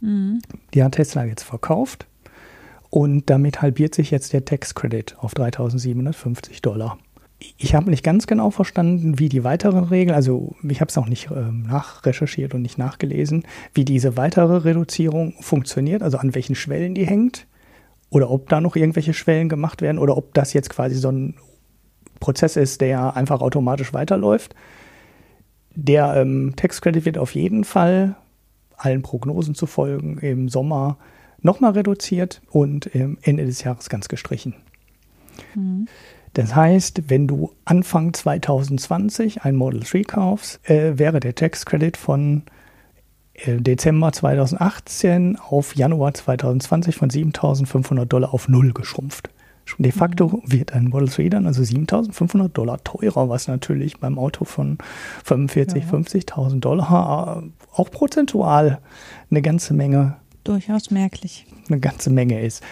Mhm. 0.01 0.43
Die 0.75 0.85
hat 0.85 0.93
Tesla 0.93 1.25
jetzt 1.25 1.43
verkauft 1.43 2.07
und 2.91 3.31
damit 3.31 3.63
halbiert 3.63 3.95
sich 3.95 4.11
jetzt 4.11 4.35
der 4.35 4.45
Tax 4.45 4.75
Credit 4.75 5.17
auf 5.21 5.33
3.750 5.33 6.61
Dollar. 6.61 6.99
Ich 7.57 7.75
habe 7.75 7.89
nicht 7.89 8.05
ganz 8.05 8.27
genau 8.27 8.51
verstanden, 8.51 9.19
wie 9.19 9.31
die 9.31 9.43
weiteren 9.43 9.85
Regeln, 9.85 10.15
also 10.15 10.55
ich 10.63 10.83
habe 10.83 10.91
es 10.91 10.99
auch 10.99 11.09
nicht 11.09 11.31
äh, 11.31 11.51
nachrecherchiert 11.51 12.53
und 12.53 12.61
nicht 12.61 12.77
nachgelesen, 12.77 13.45
wie 13.73 13.87
diese 13.87 14.19
weitere 14.19 14.59
Reduzierung 14.59 15.33
funktioniert, 15.41 16.03
also 16.03 16.19
an 16.19 16.35
welchen 16.35 16.57
Schwellen 16.57 16.95
die 16.95 17.07
hängt 17.07 17.47
oder 18.11 18.31
ob 18.31 18.51
da 18.51 18.61
noch 18.61 18.77
irgendwelche 18.77 19.15
Schwellen 19.15 19.49
gemacht 19.49 19.81
werden 19.81 19.99
oder 19.99 20.19
ob 20.19 20.35
das 20.35 20.53
jetzt 20.53 20.69
quasi 20.69 20.97
so 20.97 21.09
ein 21.09 21.35
Prozess 22.23 22.57
ist, 22.57 22.81
der 22.81 23.17
einfach 23.17 23.43
automatisch 23.43 23.93
weiterläuft. 23.93 24.55
Der 25.75 26.15
ähm, 26.17 26.55
Credit 26.57 27.05
wird 27.05 27.19
auf 27.19 27.35
jeden 27.35 27.65
Fall 27.65 28.17
allen 28.77 29.03
Prognosen 29.03 29.55
zu 29.55 29.67
folgen 29.67 30.19
im 30.19 30.49
Sommer 30.49 30.97
nochmal 31.41 31.73
reduziert 31.73 32.41
und 32.51 32.95
Ende 32.95 33.45
des 33.45 33.63
Jahres 33.65 33.89
ganz 33.89 34.09
gestrichen. 34.09 34.55
Mhm. 35.55 35.89
Das 36.35 36.55
heißt, 36.55 37.11
wenn 37.11 37.27
du 37.27 37.53
Anfang 37.65 38.15
2020 38.15 39.43
ein 39.43 39.57
Model 39.57 39.81
3 39.81 40.03
kaufst, 40.05 40.67
äh, 40.69 40.99
wäre 40.99 41.21
der 41.21 41.35
Tax 41.35 41.67
Credit 41.67 41.97
von 41.97 42.45
äh, 43.35 43.57
Dezember 43.57 44.13
2018 44.13 45.37
auf 45.37 45.75
Januar 45.75 46.15
2020 46.15 46.97
von 46.97 47.11
7.500 47.11 48.05
Dollar 48.07 48.33
auf 48.33 48.49
null 48.49 48.73
geschrumpft. 48.73 49.29
De 49.79 49.93
facto 49.93 50.43
wird 50.45 50.73
ein 50.73 50.89
Model 50.89 51.09
3 51.09 51.29
dann 51.31 51.47
also 51.47 51.63
7.500 51.63 52.49
Dollar 52.49 52.83
teurer, 52.85 53.29
was 53.29 53.49
natürlich 53.49 53.99
beim 53.99 54.19
Auto 54.19 54.45
von 54.45 54.79
45.000, 55.27 55.79
ja. 55.79 55.85
50.000 55.85 56.61
Dollar 56.61 57.43
äh, 57.43 57.51
auch 57.75 57.91
prozentual 57.91 58.81
eine 59.31 59.43
ganze 59.43 59.73
Menge. 59.75 60.17
Durchaus 60.45 60.91
merklich. 60.91 61.47
Eine 61.69 61.81
ganze 61.81 62.11
Menge 62.11 62.41
ist. 62.41 62.63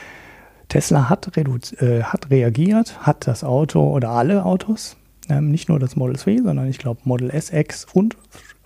Tesla 0.69 1.09
hat, 1.09 1.37
äh, 1.37 2.03
hat 2.03 2.31
reagiert, 2.31 3.07
hat 3.07 3.27
das 3.27 3.45
Auto 3.45 3.91
oder 3.91 4.11
alle 4.11 4.45
Autos, 4.45 4.97
ähm, 5.29 5.51
nicht 5.51 5.69
nur 5.69 5.79
das 5.79 5.97
Model 5.97 6.17
3, 6.17 6.43
sondern 6.43 6.69
ich 6.69 6.79
glaube 6.79 7.01
Model 7.05 7.31
SX 7.31 7.87
und 7.93 8.17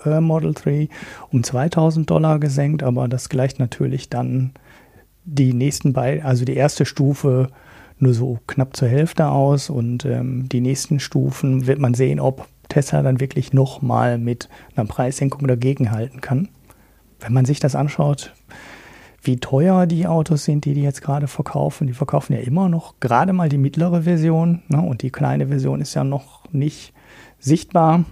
äh, 0.05 0.21
Model 0.21 0.53
3 0.55 0.89
um 1.31 1.43
2000 1.43 2.09
Dollar 2.09 2.39
gesenkt, 2.39 2.83
aber 2.83 3.09
das 3.09 3.29
gleicht 3.29 3.59
natürlich 3.59 4.11
dann 4.11 4.53
die 5.25 5.55
nächsten 5.55 5.93
beiden, 5.93 6.25
also 6.25 6.45
die 6.45 6.55
erste 6.55 6.85
Stufe 6.85 7.49
nur 8.05 8.15
so 8.15 8.39
knapp 8.47 8.77
zur 8.77 8.89
Hälfte 8.89 9.27
aus 9.27 9.69
und 9.69 10.05
ähm, 10.05 10.49
die 10.49 10.61
nächsten 10.61 11.01
Stufen 11.01 11.67
wird 11.67 11.81
man 11.81 11.95
sehen, 11.95 12.21
ob 12.21 12.47
Tesla 12.69 13.03
dann 13.03 13.21
wirklich 13.21 13.53
nochmal 13.53 14.19
mit 14.19 14.49
einer 14.77 14.87
Preissenkung 14.87 15.49
dagegenhalten 15.49 16.21
kann. 16.21 16.49
Wenn 17.21 17.33
man 17.33 17.45
sich 17.45 17.59
das 17.59 17.75
anschaut, 17.75 18.33
wie 19.23 19.39
teuer 19.39 19.87
die 19.87 20.07
Autos 20.07 20.45
sind, 20.45 20.65
die 20.65 20.75
die 20.75 20.83
jetzt 20.83 21.03
gerade 21.03 21.27
verkaufen. 21.27 21.87
Die 21.87 21.95
verkaufen 21.95 22.35
ja 22.35 22.41
immer 22.41 22.69
noch 22.69 23.01
gerade 23.01 23.33
mal 23.33 23.49
die 23.49 23.59
mittlere 23.59 24.03
Version 24.03 24.63
ne? 24.69 24.81
und 24.81 25.03
die 25.03 25.11
kleine 25.11 25.49
Version 25.49 25.81
ist 25.81 25.95
ja 25.95 26.05
noch 26.05 26.45
nicht 26.53 26.93
sichtbar. 27.39 28.05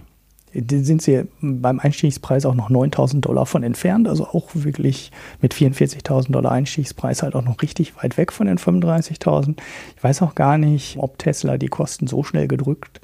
Sind 0.53 1.01
sie 1.01 1.23
beim 1.41 1.79
Einstiegspreis 1.79 2.45
auch 2.45 2.53
noch 2.53 2.69
9000 2.69 3.25
Dollar 3.25 3.45
von 3.45 3.63
entfernt, 3.63 4.07
also 4.07 4.27
auch 4.27 4.49
wirklich 4.53 5.11
mit 5.41 5.53
44.000 5.53 6.31
Dollar 6.31 6.51
Einstiegspreis 6.51 7.23
halt 7.23 7.35
auch 7.35 7.43
noch 7.43 7.61
richtig 7.61 7.95
weit 7.97 8.17
weg 8.17 8.31
von 8.31 8.45
den 8.45 8.59
35.000. 8.59 9.57
Ich 9.95 10.03
weiß 10.03 10.21
auch 10.21 10.35
gar 10.35 10.57
nicht, 10.57 10.97
ob 10.99 11.17
Tesla 11.17 11.57
die 11.57 11.69
Kosten 11.69 12.07
so 12.07 12.23
schnell 12.23 12.47
gedrückt 12.47 13.01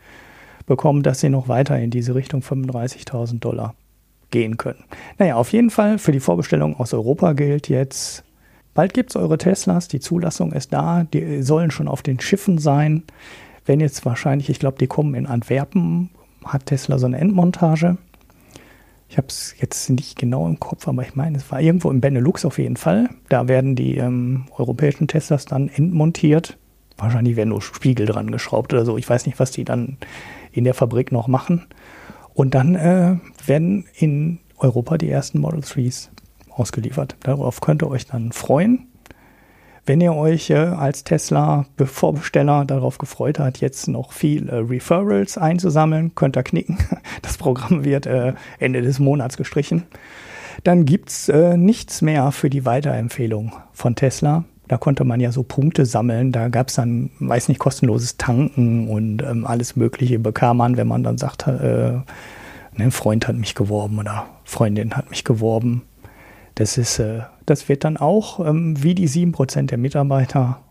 bekommt, 0.68 1.06
dass 1.06 1.20
sie 1.20 1.30
noch 1.30 1.47
weiter 1.47 1.80
in 1.80 1.89
diese 1.89 2.14
Richtung 2.16 2.41
35.000 2.41 3.39
Dollar 3.39 3.74
gehen 4.32 4.58
können. 4.58 4.84
Naja, 5.18 5.36
auf 5.36 5.52
jeden 5.52 5.72
Fall 5.72 5.97
für 5.97 6.12
die 6.12 6.20
Vorbestellung 6.20 6.80
aus 6.80 6.93
Europa 6.93 7.34
gilt 7.34 7.68
jetzt, 7.68 8.24
bald 8.76 8.93
gibt 8.93 9.10
es 9.10 9.16
eure 9.16 9.39
Teslas, 9.39 9.88
die 9.88 10.00
Zulassung 10.00 10.54
ist 10.54 10.72
da, 10.72 11.04
die 11.12 11.41
sollen 11.41 11.72
schon 11.72 11.88
auf 11.88 12.04
den 12.04 12.20
Schiffen 12.20 12.60
sein. 12.60 13.04
Wenn 13.66 13.80
jetzt 13.80 14.06
wahrscheinlich, 14.06 14.50
ich 14.50 14.60
glaube, 14.60 14.78
die 14.78 14.88
kommen 14.88 15.16
in 15.16 15.26
Antwerpen, 15.26 16.12
hat 16.54 16.68
Tesla 16.68 16.97
so 16.97 17.06
eine 17.06 17.18
Endmontage. 17.18 17.97
Ich 19.08 19.18
habe 19.18 19.28
es 19.28 19.56
jetzt 19.60 19.89
nicht 19.89 20.20
genau 20.20 20.47
im 20.47 20.60
Kopf, 20.60 20.88
aber 20.88 21.02
ich 21.02 21.16
meine, 21.16 21.38
es 21.38 21.52
war 21.52 21.60
irgendwo 21.60 21.89
im 21.89 22.00
Benelux 22.00 22.45
auf 22.45 22.60
jeden 22.60 22.78
Fall. 22.78 23.10
Da 23.28 23.47
werden 23.47 23.76
die 23.76 23.97
ähm, 23.97 24.45
europäischen 24.56 25.08
Teslas 25.08 25.45
dann 25.45 25.68
entmontiert. 25.68 26.58
Wahrscheinlich 26.97 27.36
werden 27.36 27.50
nur 27.50 27.62
Spiegel 27.62 28.06
dran 28.06 28.30
geschraubt 28.30 28.74
oder 28.74 28.86
so. 28.86 28.97
Ich 28.97 29.10
weiß 29.10 29.26
nicht, 29.26 29.39
was 29.39 29.52
die 29.52 29.64
dann 29.64 29.97
in 30.52 30.64
der 30.64 30.76
Fabrik 30.76 31.12
noch 31.12 31.28
machen. 31.28 31.66
Und 32.34 32.54
dann 32.54 32.76
äh, 32.76 33.18
werden 33.45 33.86
in 33.95 34.39
Europa 34.58 34.97
die 34.97 35.10
ersten 35.10 35.39
Model 35.39 35.62
3s 35.62 36.10
ausgeliefert. 36.50 37.16
Darauf 37.22 37.62
könnt 37.62 37.82
ihr 37.82 37.89
euch 37.89 38.06
dann 38.06 38.32
freuen. 38.32 38.89
Wenn 39.86 40.02
ihr 40.02 40.14
euch 40.14 40.50
äh, 40.50 40.56
als 40.56 41.04
Tesla-Vorbesteller 41.04 42.66
darauf 42.66 42.98
gefreut 42.98 43.40
habt, 43.40 43.60
jetzt 43.60 43.88
noch 43.88 44.12
viel 44.12 44.50
äh, 44.50 44.56
Referrals 44.56 45.38
einzusammeln, 45.38 46.14
könnt 46.16 46.38
ihr 46.38 46.44
knicken. 46.44 46.78
Das 47.22 47.38
Programm 47.38 47.84
wird 47.84 48.06
äh, 48.06 48.34
Ende 48.60 48.82
des 48.82 49.00
Monats 49.00 49.38
gestrichen. 49.38 49.84
Dann 50.64 50.86
gibt's 50.86 51.30
äh, 51.30 51.58
nichts 51.58 52.02
mehr 52.02 52.32
für 52.32 52.50
die 52.50 52.66
Weiterempfehlung 52.66 53.54
von 53.72 53.96
Tesla. 53.96 54.46
Da 54.68 54.78
konnte 54.78 55.04
man 55.04 55.20
ja 55.20 55.32
so 55.32 55.44
Punkte 55.44 55.86
sammeln. 55.86 56.32
Da 56.32 56.50
gab 56.50 56.68
es 56.68 56.76
dann, 56.76 57.10
weiß 57.20 57.50
nicht, 57.50 57.60
kostenloses 57.60 58.18
Tanken 58.18 58.88
und 58.88 59.24
ähm, 59.24 59.46
alles 59.46 59.76
Mögliche 59.76 60.20
bekam 60.20 60.58
man, 60.58 60.78
wenn 60.78 60.88
man 60.88 61.04
dann 61.04 61.18
sagt, 61.18 61.48
äh, 61.48 61.92
ein 61.92 62.04
ne, 62.78 62.92
Freund 62.92 63.28
hat 63.28 63.36
mich 63.36 63.56
geworben 63.56 63.98
oder 64.00 64.28
Freundin 64.44 64.96
hat 64.96 65.10
mich 65.10 65.24
geworben. 65.24 65.82
Das 66.60 66.78
ist, 66.78 66.99
äh, 66.99 67.22
das 67.45 67.70
wird 67.70 67.86
dann 67.86 67.95
auch 67.95 68.45
ähm, 68.45 68.84
wie 68.84 68.93
die 68.93 69.07
7% 69.07 69.68
der 69.68 69.78
Mitarbeiter 69.78 70.62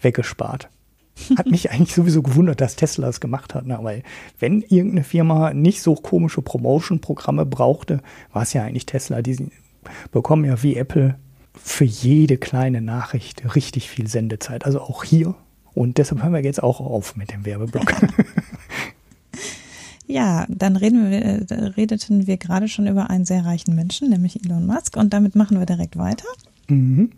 weggespart. 0.00 0.70
Hat 1.36 1.46
mich 1.48 1.70
eigentlich 1.70 1.94
sowieso 1.94 2.22
gewundert, 2.22 2.62
dass 2.62 2.76
Tesla 2.76 3.08
das 3.08 3.20
gemacht 3.20 3.54
hat, 3.54 3.66
ne? 3.66 3.78
weil 3.82 4.04
wenn 4.38 4.62
irgendeine 4.62 5.04
Firma 5.04 5.52
nicht 5.52 5.82
so 5.82 5.96
komische 5.96 6.40
Promotion-Programme 6.40 7.44
brauchte, 7.44 8.00
war 8.32 8.44
es 8.44 8.54
ja 8.54 8.62
eigentlich 8.62 8.86
Tesla. 8.86 9.20
Die 9.20 9.50
bekommen 10.10 10.46
ja 10.46 10.62
wie 10.62 10.76
Apple 10.76 11.16
für 11.52 11.84
jede 11.84 12.38
kleine 12.38 12.80
Nachricht 12.80 13.54
richtig 13.54 13.90
viel 13.90 14.06
Sendezeit. 14.06 14.64
Also 14.64 14.80
auch 14.80 15.04
hier. 15.04 15.34
Und 15.74 15.98
deshalb 15.98 16.22
hören 16.22 16.32
wir 16.32 16.42
jetzt 16.42 16.62
auch 16.62 16.80
auf 16.80 17.16
mit 17.16 17.32
dem 17.32 17.44
Werbeblock. 17.44 17.92
Ja, 20.06 20.46
dann 20.48 20.80
wir, 20.80 21.22
äh, 21.22 21.64
redeten 21.76 22.26
wir 22.26 22.36
gerade 22.36 22.68
schon 22.68 22.86
über 22.86 23.10
einen 23.10 23.24
sehr 23.24 23.44
reichen 23.44 23.74
Menschen, 23.74 24.10
nämlich 24.10 24.44
Elon 24.44 24.66
Musk, 24.66 24.96
und 24.96 25.12
damit 25.12 25.34
machen 25.34 25.58
wir 25.58 25.66
direkt 25.66 25.96
weiter. 25.96 26.26
Mhm. 26.68 27.10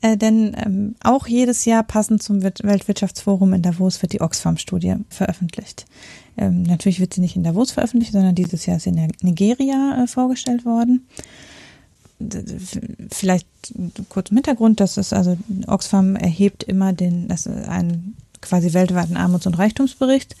Äh, 0.00 0.16
denn 0.16 0.56
ähm, 0.56 0.94
auch 1.02 1.26
jedes 1.26 1.66
Jahr 1.66 1.82
passend 1.82 2.22
zum 2.22 2.42
Weltwirtschaftsforum 2.42 3.52
in 3.52 3.62
Davos 3.62 4.00
wird 4.00 4.14
die 4.14 4.22
Oxfam-Studie 4.22 4.96
veröffentlicht. 5.10 5.84
Ähm, 6.38 6.62
natürlich 6.62 7.00
wird 7.00 7.12
sie 7.12 7.20
nicht 7.20 7.36
in 7.36 7.44
Davos 7.44 7.70
veröffentlicht, 7.72 8.12
sondern 8.12 8.34
dieses 8.34 8.64
Jahr 8.64 8.78
ist 8.78 8.84
sie 8.84 8.90
in 8.90 9.12
Nigeria 9.20 10.02
äh, 10.02 10.06
vorgestellt 10.06 10.64
worden 10.64 11.06
vielleicht 13.10 13.46
kurz 14.08 14.30
im 14.30 14.36
Hintergrund, 14.36 14.80
das 14.80 14.96
ist 14.96 15.12
also 15.12 15.36
Oxfam 15.66 16.16
erhebt 16.16 16.62
immer 16.62 16.92
den, 16.92 17.28
das 17.28 17.46
ist 17.46 17.68
ein 17.68 18.14
quasi 18.40 18.72
weltweiten 18.72 19.16
Armuts- 19.16 19.46
und 19.46 19.58
Reichtumsbericht, 19.58 20.36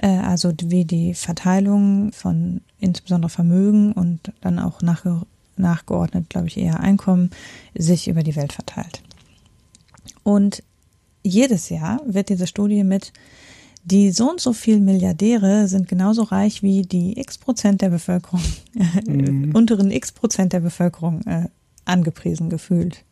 also 0.00 0.52
wie 0.62 0.84
die 0.84 1.14
Verteilung 1.14 2.12
von 2.12 2.60
insbesondere 2.80 3.30
Vermögen 3.30 3.92
und 3.92 4.32
dann 4.40 4.58
auch 4.58 4.82
nachge 4.82 5.22
nachgeordnet, 5.56 6.28
glaube 6.30 6.48
ich, 6.48 6.56
eher 6.56 6.80
Einkommen 6.80 7.30
sich 7.76 8.08
über 8.08 8.24
die 8.24 8.34
Welt 8.34 8.52
verteilt. 8.52 9.02
Und 10.24 10.64
jedes 11.22 11.68
Jahr 11.68 12.00
wird 12.04 12.28
diese 12.28 12.48
Studie 12.48 12.82
mit 12.82 13.12
die 13.84 14.10
so 14.10 14.30
und 14.30 14.40
so 14.40 14.54
viel 14.54 14.80
Milliardäre 14.80 15.68
sind 15.68 15.88
genauso 15.88 16.22
reich 16.22 16.62
wie 16.62 16.82
die 16.82 17.20
x 17.20 17.36
Prozent 17.36 17.82
der 17.82 17.90
Bevölkerung, 17.90 18.40
mhm. 19.06 19.54
unteren 19.54 19.90
x 19.90 20.10
Prozent 20.10 20.54
der 20.54 20.60
Bevölkerung 20.60 21.20
äh, 21.26 21.48
angepriesen 21.84 22.48
gefühlt. 22.48 23.04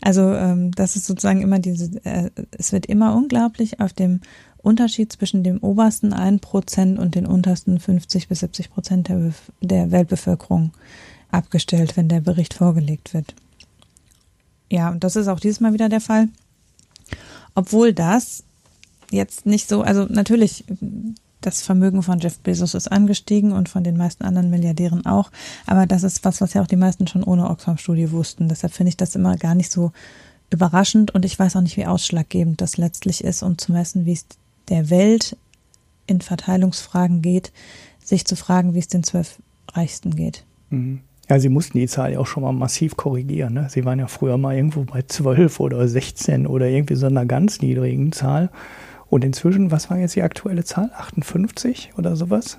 Also 0.00 0.32
ähm, 0.32 0.70
das 0.72 0.96
ist 0.96 1.06
sozusagen 1.06 1.42
immer 1.42 1.58
diese, 1.58 1.90
äh, 2.04 2.30
es 2.52 2.72
wird 2.72 2.86
immer 2.86 3.14
unglaublich 3.14 3.80
auf 3.80 3.92
dem 3.92 4.20
Unterschied 4.68 5.10
zwischen 5.10 5.42
dem 5.42 5.58
obersten 5.58 6.12
1% 6.12 6.98
und 6.98 7.14
den 7.14 7.26
untersten 7.26 7.80
50 7.80 8.28
bis 8.28 8.40
70 8.40 8.70
Prozent 8.70 9.08
der, 9.08 9.32
der 9.62 9.90
Weltbevölkerung 9.90 10.72
abgestellt, 11.30 11.96
wenn 11.96 12.08
der 12.08 12.20
Bericht 12.20 12.52
vorgelegt 12.52 13.14
wird. 13.14 13.34
Ja, 14.70 14.90
und 14.90 15.04
das 15.04 15.16
ist 15.16 15.28
auch 15.28 15.40
dieses 15.40 15.60
Mal 15.60 15.72
wieder 15.72 15.88
der 15.88 16.02
Fall. 16.02 16.28
Obwohl 17.54 17.94
das 17.94 18.44
jetzt 19.10 19.46
nicht 19.46 19.68
so, 19.68 19.80
also 19.82 20.04
natürlich, 20.04 20.64
das 21.40 21.62
Vermögen 21.62 22.02
von 22.02 22.18
Jeff 22.18 22.38
Bezos 22.40 22.74
ist 22.74 22.92
angestiegen 22.92 23.52
und 23.52 23.68
von 23.68 23.84
den 23.84 23.96
meisten 23.96 24.24
anderen 24.24 24.50
Milliardären 24.50 25.06
auch, 25.06 25.30
aber 25.66 25.86
das 25.86 26.02
ist 26.02 26.24
was, 26.24 26.40
was 26.40 26.52
ja 26.52 26.62
auch 26.62 26.66
die 26.66 26.76
meisten 26.76 27.06
schon 27.06 27.24
ohne 27.24 27.48
Oxfam-Studie 27.48 28.12
wussten. 28.12 28.48
Deshalb 28.48 28.74
finde 28.74 28.90
ich 28.90 28.96
das 28.96 29.14
immer 29.14 29.36
gar 29.36 29.54
nicht 29.54 29.72
so 29.72 29.92
überraschend 30.50 31.14
und 31.14 31.24
ich 31.24 31.38
weiß 31.38 31.56
auch 31.56 31.60
nicht, 31.60 31.76
wie 31.76 31.86
ausschlaggebend 31.86 32.60
das 32.60 32.76
letztlich 32.76 33.24
ist, 33.24 33.42
um 33.42 33.56
zu 33.56 33.72
messen, 33.72 34.04
wie 34.04 34.12
es 34.12 34.26
der 34.68 34.90
Welt 34.90 35.36
in 36.06 36.20
Verteilungsfragen 36.20 37.22
geht, 37.22 37.52
sich 38.02 38.24
zu 38.24 38.36
fragen, 38.36 38.74
wie 38.74 38.78
es 38.78 38.88
den 38.88 39.02
zwölf 39.02 39.40
Reichsten 39.72 40.16
geht. 40.16 40.44
Mhm. 40.70 41.00
Ja, 41.28 41.38
sie 41.38 41.50
mussten 41.50 41.78
die 41.78 41.86
Zahl 41.86 42.12
ja 42.12 42.20
auch 42.20 42.26
schon 42.26 42.42
mal 42.42 42.52
massiv 42.52 42.96
korrigieren. 42.96 43.52
Ne? 43.52 43.66
Sie 43.68 43.84
waren 43.84 43.98
ja 43.98 44.06
früher 44.06 44.38
mal 44.38 44.56
irgendwo 44.56 44.84
bei 44.84 45.02
zwölf 45.02 45.60
oder 45.60 45.86
sechzehn 45.86 46.46
oder 46.46 46.68
irgendwie 46.68 46.94
so 46.94 47.06
einer 47.06 47.26
ganz 47.26 47.60
niedrigen 47.60 48.12
Zahl. 48.12 48.50
Und 49.10 49.24
inzwischen, 49.24 49.70
was 49.70 49.90
war 49.90 49.98
jetzt 49.98 50.16
die 50.16 50.22
aktuelle 50.22 50.64
Zahl? 50.64 50.90
58 50.96 51.92
oder 51.98 52.16
sowas? 52.16 52.58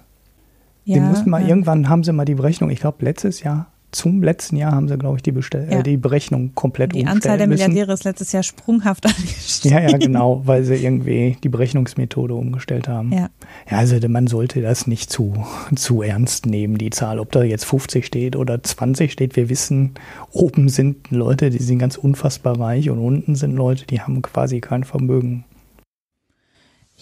Ja, 0.85 0.95
sie 0.95 1.01
mussten 1.01 1.29
mal 1.31 1.41
ja. 1.41 1.47
irgendwann, 1.47 1.89
haben 1.89 2.03
sie 2.03 2.13
mal 2.13 2.25
die 2.25 2.35
Berechnung, 2.35 2.69
ich 2.69 2.79
glaube 2.79 3.03
letztes 3.05 3.41
Jahr 3.41 3.71
zum 3.91 4.21
letzten 4.21 4.55
Jahr 4.55 4.73
haben 4.73 4.87
sie, 4.87 4.97
glaube 4.97 5.17
ich, 5.17 5.23
die, 5.23 5.31
Bestell 5.31 5.67
ja. 5.69 5.79
äh, 5.79 5.83
die 5.83 5.97
Berechnung 5.97 6.53
komplett 6.53 6.93
Die 6.93 7.05
Anzahl 7.05 7.37
der 7.37 7.47
Milliardäre 7.47 7.93
ist 7.93 8.03
letztes 8.03 8.31
Jahr 8.31 8.43
sprunghaft 8.43 9.05
angestiegen. 9.07 9.77
Ja, 9.77 9.89
ja, 9.89 9.97
genau, 9.97 10.41
weil 10.45 10.63
sie 10.63 10.75
irgendwie 10.75 11.37
die 11.43 11.49
Berechnungsmethode 11.49 12.33
umgestellt 12.33 12.87
haben. 12.87 13.11
Ja, 13.11 13.29
ja 13.69 13.77
also 13.77 13.95
man 14.07 14.27
sollte 14.27 14.61
das 14.61 14.87
nicht 14.87 15.11
zu, 15.11 15.45
zu 15.75 16.01
ernst 16.01 16.45
nehmen, 16.45 16.77
die 16.77 16.91
Zahl. 16.91 17.19
Ob 17.19 17.31
da 17.31 17.43
jetzt 17.43 17.65
50 17.65 18.05
steht 18.05 18.35
oder 18.35 18.61
20 18.61 19.11
steht, 19.11 19.35
wir 19.35 19.49
wissen, 19.49 19.95
oben 20.31 20.69
sind 20.69 21.09
Leute, 21.09 21.49
die 21.49 21.63
sind 21.63 21.79
ganz 21.79 21.97
unfassbar 21.97 22.59
reich 22.59 22.89
und 22.89 22.99
unten 22.99 23.35
sind 23.35 23.55
Leute, 23.55 23.85
die 23.85 24.01
haben 24.01 24.21
quasi 24.21 24.61
kein 24.61 24.83
Vermögen. 24.83 25.45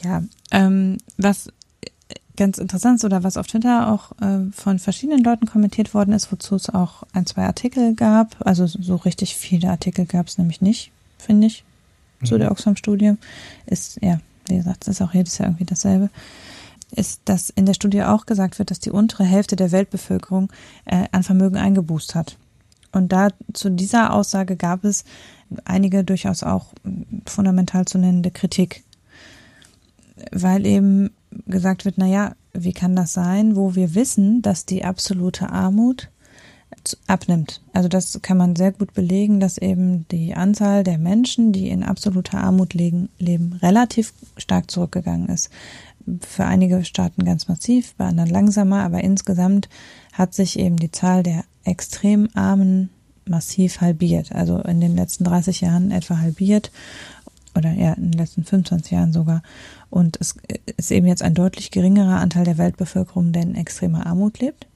Ja, 0.03 0.23
ähm, 0.51 0.97
was 1.17 1.51
ganz 2.37 2.57
interessant 2.57 2.99
ist 2.99 3.05
oder 3.05 3.23
was 3.23 3.35
auf 3.35 3.47
Twitter 3.47 3.91
auch 3.91 4.11
äh, 4.21 4.49
von 4.51 4.79
verschiedenen 4.79 5.23
Leuten 5.23 5.45
kommentiert 5.45 5.93
worden 5.93 6.13
ist, 6.13 6.31
wozu 6.31 6.55
es 6.55 6.69
auch 6.69 7.03
ein, 7.13 7.25
zwei 7.25 7.43
Artikel 7.43 7.95
gab. 7.95 8.37
Also 8.39 8.65
so 8.67 8.95
richtig 8.95 9.35
viele 9.35 9.69
Artikel 9.69 10.05
gab 10.05 10.27
es 10.27 10.37
nämlich 10.37 10.61
nicht, 10.61 10.91
finde 11.17 11.47
ich, 11.47 11.65
mhm. 12.21 12.25
zu 12.25 12.37
der 12.37 12.51
Oxfam-Studie. 12.51 13.15
Ist, 13.65 13.99
ja, 14.01 14.19
wie 14.47 14.57
gesagt, 14.57 14.83
es 14.83 14.87
ist 14.87 15.01
auch 15.01 15.13
jedes 15.13 15.37
Jahr 15.37 15.49
irgendwie 15.49 15.65
dasselbe. 15.65 16.09
Ist, 16.91 17.21
dass 17.25 17.49
in 17.49 17.65
der 17.65 17.73
Studie 17.73 18.03
auch 18.03 18.25
gesagt 18.25 18.59
wird, 18.59 18.71
dass 18.71 18.79
die 18.79 18.91
untere 18.91 19.25
Hälfte 19.25 19.57
der 19.57 19.73
Weltbevölkerung 19.73 20.49
äh, 20.85 21.07
an 21.11 21.23
Vermögen 21.23 21.57
eingebußt 21.57 22.15
hat. 22.15 22.37
Und 22.93 23.11
da 23.11 23.29
zu 23.53 23.69
dieser 23.69 24.13
Aussage 24.13 24.55
gab 24.55 24.85
es 24.85 25.03
einige 25.65 26.05
durchaus 26.05 26.43
auch 26.43 26.67
fundamental 27.25 27.85
zu 27.85 27.97
nennende 27.97 28.31
Kritik 28.31 28.83
weil 30.31 30.65
eben 30.65 31.11
gesagt 31.45 31.85
wird, 31.85 31.97
naja, 31.97 32.35
wie 32.53 32.73
kann 32.73 32.95
das 32.95 33.13
sein, 33.13 33.55
wo 33.55 33.75
wir 33.75 33.95
wissen, 33.95 34.41
dass 34.41 34.65
die 34.65 34.83
absolute 34.83 35.49
Armut 35.49 36.09
abnimmt. 37.07 37.61
Also 37.73 37.89
das 37.89 38.19
kann 38.21 38.37
man 38.37 38.55
sehr 38.55 38.71
gut 38.71 38.93
belegen, 38.93 39.39
dass 39.39 39.57
eben 39.57 40.07
die 40.09 40.35
Anzahl 40.35 40.83
der 40.83 40.97
Menschen, 40.97 41.51
die 41.51 41.69
in 41.69 41.83
absoluter 41.83 42.39
Armut 42.39 42.73
leben, 42.73 43.09
leben 43.19 43.53
relativ 43.61 44.13
stark 44.37 44.71
zurückgegangen 44.71 45.29
ist. 45.29 45.49
Für 46.21 46.45
einige 46.45 46.85
Staaten 46.85 47.25
ganz 47.25 47.47
massiv, 47.47 47.93
bei 47.95 48.05
anderen 48.05 48.29
langsamer, 48.29 48.83
aber 48.83 49.03
insgesamt 49.03 49.67
hat 50.13 50.33
sich 50.33 50.57
eben 50.57 50.77
die 50.77 50.91
Zahl 50.91 51.23
der 51.23 51.43
extrem 51.63 52.29
Armen 52.33 52.89
massiv 53.25 53.81
halbiert. 53.81 54.31
Also 54.31 54.59
in 54.59 54.79
den 54.79 54.95
letzten 54.95 55.25
30 55.25 55.61
Jahren 55.61 55.91
etwa 55.91 56.19
halbiert 56.19 56.71
oder 57.57 57.71
ja, 57.71 57.93
in 57.93 58.11
den 58.11 58.19
letzten 58.19 58.43
25 58.43 58.91
Jahren 58.91 59.13
sogar. 59.13 59.41
Und 59.89 60.17
es 60.21 60.35
ist 60.77 60.91
eben 60.91 61.07
jetzt 61.07 61.23
ein 61.23 61.33
deutlich 61.33 61.71
geringerer 61.71 62.19
Anteil 62.19 62.45
der 62.45 62.57
Weltbevölkerung, 62.57 63.31
der 63.31 63.43
in 63.43 63.55
extremer 63.55 64.05
Armut 64.05 64.39
lebt. 64.39 64.67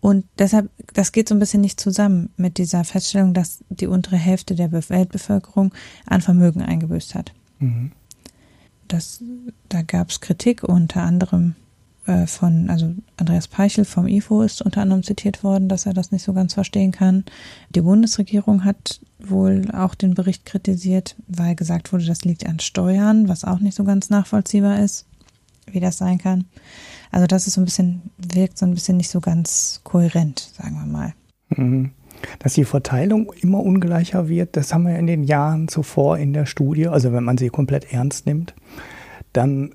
Und 0.00 0.26
deshalb, 0.38 0.70
das 0.92 1.12
geht 1.12 1.28
so 1.30 1.34
ein 1.34 1.38
bisschen 1.38 1.62
nicht 1.62 1.80
zusammen 1.80 2.28
mit 2.36 2.58
dieser 2.58 2.84
Feststellung, 2.84 3.32
dass 3.32 3.64
die 3.70 3.86
untere 3.86 4.16
Hälfte 4.16 4.54
der 4.54 4.70
Weltbevölkerung 4.70 5.72
an 6.04 6.20
Vermögen 6.20 6.60
eingebüßt 6.60 7.14
hat. 7.14 7.32
Mhm. 7.58 7.90
Das, 8.86 9.22
da 9.70 9.80
gab 9.80 10.10
es 10.10 10.20
Kritik 10.20 10.62
unter 10.62 11.02
anderem 11.02 11.54
äh, 12.06 12.26
von, 12.26 12.68
also 12.70 12.94
Andreas 13.16 13.48
Peichel 13.48 13.84
vom 13.84 14.06
IFO 14.06 14.42
ist 14.42 14.62
unter 14.62 14.82
anderem 14.82 15.02
zitiert 15.02 15.42
worden, 15.42 15.68
dass 15.68 15.86
er 15.86 15.94
das 15.94 16.12
nicht 16.12 16.22
so 16.22 16.32
ganz 16.32 16.54
verstehen 16.54 16.92
kann. 16.92 17.24
Die 17.70 17.80
Bundesregierung 17.80 18.64
hat 18.64 19.00
wohl 19.18 19.70
auch 19.72 19.94
den 19.94 20.14
Bericht 20.14 20.44
kritisiert, 20.44 21.16
weil 21.28 21.54
gesagt 21.54 21.92
wurde, 21.92 22.04
das 22.04 22.24
liegt 22.24 22.46
an 22.46 22.60
Steuern, 22.60 23.28
was 23.28 23.44
auch 23.44 23.58
nicht 23.58 23.74
so 23.74 23.84
ganz 23.84 24.10
nachvollziehbar 24.10 24.80
ist, 24.80 25.06
wie 25.70 25.80
das 25.80 25.98
sein 25.98 26.18
kann. 26.18 26.44
Also 27.10 27.26
das 27.26 27.46
ist 27.46 27.54
so 27.54 27.60
ein 27.60 27.64
bisschen, 27.64 28.02
wirkt 28.18 28.58
so 28.58 28.66
ein 28.66 28.74
bisschen 28.74 28.96
nicht 28.96 29.10
so 29.10 29.20
ganz 29.20 29.80
kohärent, 29.84 30.50
sagen 30.56 30.74
wir 30.74 30.86
mal. 30.86 31.14
Mhm. 31.50 31.92
Dass 32.38 32.54
die 32.54 32.64
Verteilung 32.64 33.32
immer 33.40 33.60
ungleicher 33.60 34.28
wird, 34.28 34.56
das 34.56 34.72
haben 34.72 34.86
wir 34.86 34.98
in 34.98 35.06
den 35.06 35.24
Jahren 35.24 35.68
zuvor 35.68 36.18
in 36.18 36.32
der 36.32 36.46
Studie, 36.46 36.88
also 36.88 37.12
wenn 37.12 37.24
man 37.24 37.38
sie 37.38 37.48
komplett 37.48 37.92
ernst 37.92 38.26
nimmt, 38.26 38.54
dann 39.32 39.74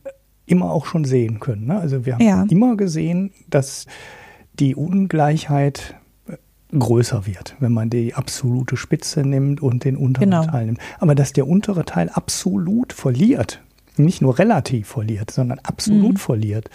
immer 0.49 0.71
auch 0.71 0.85
schon 0.85 1.05
sehen 1.05 1.39
können. 1.39 1.67
Ne? 1.67 1.79
Also 1.79 2.05
wir 2.05 2.13
haben 2.15 2.25
ja. 2.25 2.45
immer 2.49 2.75
gesehen, 2.75 3.31
dass 3.49 3.85
die 4.53 4.75
Ungleichheit 4.75 5.95
größer 6.77 7.25
wird, 7.25 7.55
wenn 7.59 7.73
man 7.73 7.89
die 7.89 8.13
absolute 8.13 8.77
Spitze 8.77 9.21
nimmt 9.21 9.61
und 9.61 9.85
den 9.85 9.95
unteren 9.95 10.29
genau. 10.29 10.45
Teil 10.45 10.67
nimmt. 10.67 10.79
Aber 10.99 11.15
dass 11.15 11.33
der 11.33 11.47
untere 11.47 11.85
Teil 11.85 12.09
absolut 12.09 12.93
verliert, 12.93 13.61
nicht 13.97 14.21
nur 14.21 14.37
relativ 14.37 14.87
verliert, 14.89 15.31
sondern 15.31 15.59
absolut 15.59 16.13
mhm. 16.13 16.17
verliert, 16.17 16.69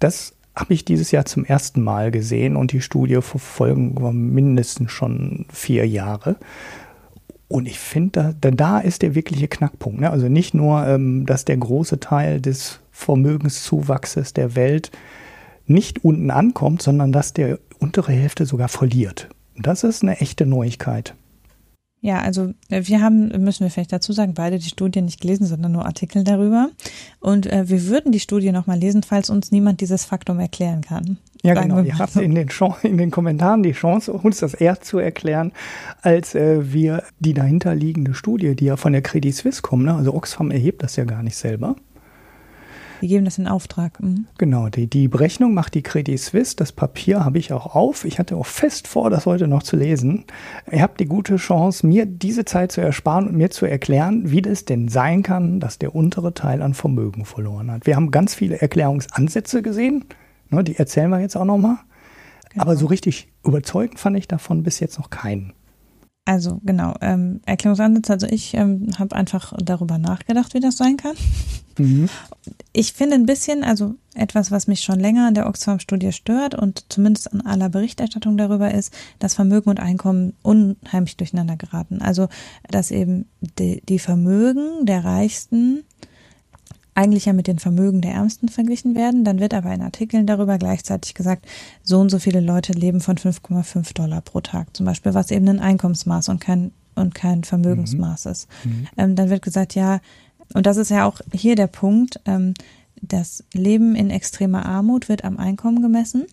das 0.00 0.34
habe 0.54 0.74
ich 0.74 0.84
dieses 0.84 1.12
Jahr 1.12 1.24
zum 1.24 1.44
ersten 1.44 1.82
Mal 1.82 2.10
gesehen 2.10 2.56
und 2.56 2.72
die 2.72 2.80
Studie 2.80 3.20
verfolgen 3.22 4.00
wir 4.00 4.12
mindestens 4.12 4.90
schon 4.90 5.46
vier 5.52 5.86
Jahre. 5.86 6.36
Und 7.46 7.66
ich 7.66 7.78
finde, 7.78 8.36
da, 8.40 8.50
da 8.50 8.78
ist 8.78 9.02
der 9.02 9.14
wirkliche 9.14 9.48
Knackpunkt. 9.48 10.00
Ne? 10.00 10.10
Also 10.10 10.28
nicht 10.28 10.52
nur, 10.52 10.86
ähm, 10.86 11.24
dass 11.24 11.46
der 11.46 11.56
große 11.56 12.00
Teil 12.00 12.40
des 12.40 12.80
Vermögenszuwachses 12.98 14.34
der 14.34 14.56
Welt 14.56 14.90
nicht 15.66 16.04
unten 16.04 16.30
ankommt, 16.30 16.82
sondern 16.82 17.12
dass 17.12 17.32
der 17.32 17.60
untere 17.78 18.12
Hälfte 18.12 18.44
sogar 18.44 18.68
verliert. 18.68 19.28
Das 19.56 19.84
ist 19.84 20.02
eine 20.02 20.20
echte 20.20 20.46
Neuigkeit. 20.46 21.14
Ja, 22.00 22.20
also 22.20 22.52
äh, 22.70 22.82
wir 22.84 23.00
haben, 23.00 23.28
müssen 23.42 23.64
wir 23.64 23.70
vielleicht 23.70 23.92
dazu 23.92 24.12
sagen, 24.12 24.34
beide 24.34 24.58
die 24.58 24.68
Studie 24.68 25.02
nicht 25.02 25.20
gelesen, 25.20 25.46
sondern 25.46 25.72
nur 25.72 25.84
Artikel 25.84 26.22
darüber. 26.22 26.70
Und 27.18 27.46
äh, 27.46 27.68
wir 27.68 27.86
würden 27.86 28.12
die 28.12 28.20
Studie 28.20 28.52
nochmal 28.52 28.78
lesen, 28.78 29.02
falls 29.02 29.30
uns 29.30 29.50
niemand 29.50 29.80
dieses 29.80 30.04
Faktum 30.04 30.38
erklären 30.38 30.82
kann. 30.82 31.18
Ja, 31.42 31.54
genau. 31.54 31.80
Ihr 31.80 31.98
habt 31.98 32.14
in 32.16 32.34
den, 32.34 32.48
in 32.82 32.98
den, 32.98 33.10
Kommentaren 33.10 33.62
die 33.62 33.72
Chance, 33.72 34.12
uns 34.12 34.38
das 34.38 34.54
eher 34.54 34.80
zu 34.80 34.98
erklären, 34.98 35.52
als 36.02 36.34
äh, 36.34 36.72
wir 36.72 37.02
die 37.18 37.34
dahinterliegende 37.34 38.14
Studie, 38.14 38.54
die 38.54 38.66
ja 38.66 38.76
von 38.76 38.92
der 38.92 39.02
Credit 39.02 39.34
Suisse 39.34 39.62
kommt, 39.62 39.84
ne? 39.84 39.94
also 39.94 40.14
Oxfam 40.14 40.50
erhebt 40.50 40.82
das 40.82 40.96
ja 40.96 41.04
gar 41.04 41.22
nicht 41.22 41.36
selber. 41.36 41.76
Die 43.00 43.08
geben 43.08 43.24
das 43.24 43.38
in 43.38 43.46
Auftrag. 43.46 44.00
Mhm. 44.02 44.26
Genau, 44.38 44.68
die, 44.68 44.88
die 44.88 45.08
Berechnung 45.08 45.54
macht 45.54 45.74
die 45.74 45.82
Credit 45.82 46.18
Suisse. 46.18 46.56
Das 46.56 46.72
Papier 46.72 47.24
habe 47.24 47.38
ich 47.38 47.52
auch 47.52 47.74
auf. 47.74 48.04
Ich 48.04 48.18
hatte 48.18 48.36
auch 48.36 48.46
fest 48.46 48.88
vor, 48.88 49.10
das 49.10 49.26
heute 49.26 49.48
noch 49.48 49.62
zu 49.62 49.76
lesen. 49.76 50.24
Ihr 50.70 50.82
habt 50.82 51.00
die 51.00 51.06
gute 51.06 51.36
Chance, 51.36 51.86
mir 51.86 52.06
diese 52.06 52.44
Zeit 52.44 52.72
zu 52.72 52.80
ersparen 52.80 53.28
und 53.28 53.36
mir 53.36 53.50
zu 53.50 53.66
erklären, 53.66 54.30
wie 54.30 54.42
das 54.42 54.64
denn 54.64 54.88
sein 54.88 55.22
kann, 55.22 55.60
dass 55.60 55.78
der 55.78 55.94
untere 55.94 56.34
Teil 56.34 56.62
an 56.62 56.74
Vermögen 56.74 57.24
verloren 57.24 57.70
hat. 57.70 57.86
Wir 57.86 57.96
haben 57.96 58.10
ganz 58.10 58.34
viele 58.34 58.60
Erklärungsansätze 58.60 59.62
gesehen. 59.62 60.04
Ne, 60.50 60.64
die 60.64 60.76
erzählen 60.76 61.10
wir 61.10 61.20
jetzt 61.20 61.36
auch 61.36 61.44
nochmal. 61.44 61.76
Genau. 62.50 62.62
Aber 62.62 62.76
so 62.76 62.86
richtig 62.86 63.28
überzeugend 63.44 63.98
fand 63.98 64.16
ich 64.16 64.26
davon 64.28 64.62
bis 64.62 64.80
jetzt 64.80 64.98
noch 64.98 65.10
keinen. 65.10 65.52
Also 66.28 66.60
genau, 66.62 66.94
ähm, 67.00 67.40
Erklärungsansatz. 67.46 68.10
Also 68.10 68.26
ich 68.26 68.52
ähm, 68.52 68.90
habe 68.98 69.16
einfach 69.16 69.54
darüber 69.64 69.96
nachgedacht, 69.96 70.52
wie 70.52 70.60
das 70.60 70.76
sein 70.76 70.98
kann. 70.98 71.16
Mhm. 71.78 72.10
Ich 72.74 72.92
finde 72.92 73.14
ein 73.14 73.24
bisschen, 73.24 73.64
also 73.64 73.94
etwas, 74.14 74.50
was 74.50 74.66
mich 74.66 74.82
schon 74.82 75.00
länger 75.00 75.28
an 75.28 75.32
der 75.32 75.46
Oxfam-Studie 75.46 76.12
stört 76.12 76.54
und 76.54 76.84
zumindest 76.90 77.32
an 77.32 77.40
aller 77.40 77.70
Berichterstattung 77.70 78.36
darüber 78.36 78.74
ist, 78.74 78.92
dass 79.20 79.32
Vermögen 79.32 79.70
und 79.70 79.80
Einkommen 79.80 80.34
unheimlich 80.42 81.16
durcheinander 81.16 81.56
geraten. 81.56 82.02
Also 82.02 82.28
dass 82.70 82.90
eben 82.90 83.24
die, 83.58 83.80
die 83.88 83.98
Vermögen 83.98 84.84
der 84.84 85.04
Reichsten 85.04 85.84
eigentlich 86.98 87.26
ja 87.26 87.32
mit 87.32 87.46
den 87.46 87.60
Vermögen 87.60 88.00
der 88.00 88.12
Ärmsten 88.12 88.48
verglichen 88.48 88.96
werden. 88.96 89.24
Dann 89.24 89.38
wird 89.38 89.54
aber 89.54 89.72
in 89.72 89.82
Artikeln 89.82 90.26
darüber 90.26 90.58
gleichzeitig 90.58 91.14
gesagt, 91.14 91.46
so 91.84 92.00
und 92.00 92.10
so 92.10 92.18
viele 92.18 92.40
Leute 92.40 92.72
leben 92.72 93.00
von 93.00 93.16
5,5 93.16 93.94
Dollar 93.94 94.20
pro 94.20 94.40
Tag 94.40 94.76
zum 94.76 94.84
Beispiel, 94.84 95.14
was 95.14 95.30
eben 95.30 95.48
ein 95.48 95.60
Einkommensmaß 95.60 96.28
und 96.28 96.40
kein, 96.40 96.72
und 96.96 97.14
kein 97.14 97.44
Vermögensmaß 97.44 98.24
mhm. 98.24 98.30
ist. 98.32 98.48
Mhm. 98.64 98.86
Ähm, 98.96 99.14
dann 99.14 99.30
wird 99.30 99.42
gesagt, 99.42 99.76
ja, 99.76 100.00
und 100.54 100.66
das 100.66 100.76
ist 100.76 100.90
ja 100.90 101.06
auch 101.06 101.20
hier 101.32 101.54
der 101.54 101.68
Punkt, 101.68 102.20
ähm, 102.24 102.54
das 103.00 103.44
Leben 103.52 103.94
in 103.94 104.10
extremer 104.10 104.66
Armut 104.66 105.08
wird 105.08 105.22
am 105.22 105.36
Einkommen 105.36 105.82
gemessen. 105.82 106.26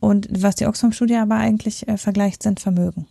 Und 0.00 0.28
was 0.30 0.56
die 0.56 0.66
Oxfam-Studie 0.66 1.16
aber 1.16 1.36
eigentlich 1.36 1.88
äh, 1.88 1.96
vergleicht, 1.96 2.42
sind 2.42 2.60
Vermögen. 2.60 3.06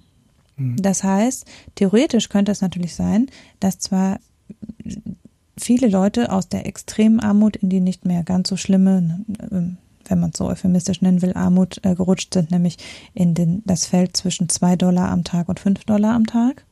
Mhm. 0.58 0.76
Das 0.76 1.04
heißt, 1.04 1.46
theoretisch 1.74 2.30
könnte 2.30 2.52
es 2.52 2.62
natürlich 2.62 2.94
sein, 2.94 3.32
dass 3.60 3.80
zwar 3.80 4.20
viele 5.58 5.88
Leute 5.88 6.32
aus 6.32 6.50
der 6.50 6.66
extremen 6.66 7.20
Armut 7.20 7.56
in 7.56 7.70
die 7.70 7.80
nicht 7.80 8.06
mehr 8.06 8.24
ganz 8.24 8.50
so 8.50 8.58
schlimme, 8.58 9.22
ähm, 9.52 9.78
wenn 10.08 10.20
man 10.20 10.32
es 10.32 10.38
so 10.38 10.48
euphemistisch 10.48 11.02
nennen 11.02 11.22
will, 11.22 11.34
Armut 11.34 11.80
äh, 11.84 11.96
gerutscht 11.96 12.34
sind, 12.34 12.52
nämlich 12.52 12.78
in 13.14 13.34
den, 13.34 13.64
das 13.66 13.86
Feld 13.86 14.16
zwischen 14.16 14.50
zwei 14.50 14.76
Dollar 14.76 15.10
am 15.10 15.24
Tag 15.24 15.50
und 15.50 15.60
fünf 15.60 15.84
Dollar 15.86 16.14
am 16.14 16.28
Tag. 16.28 16.64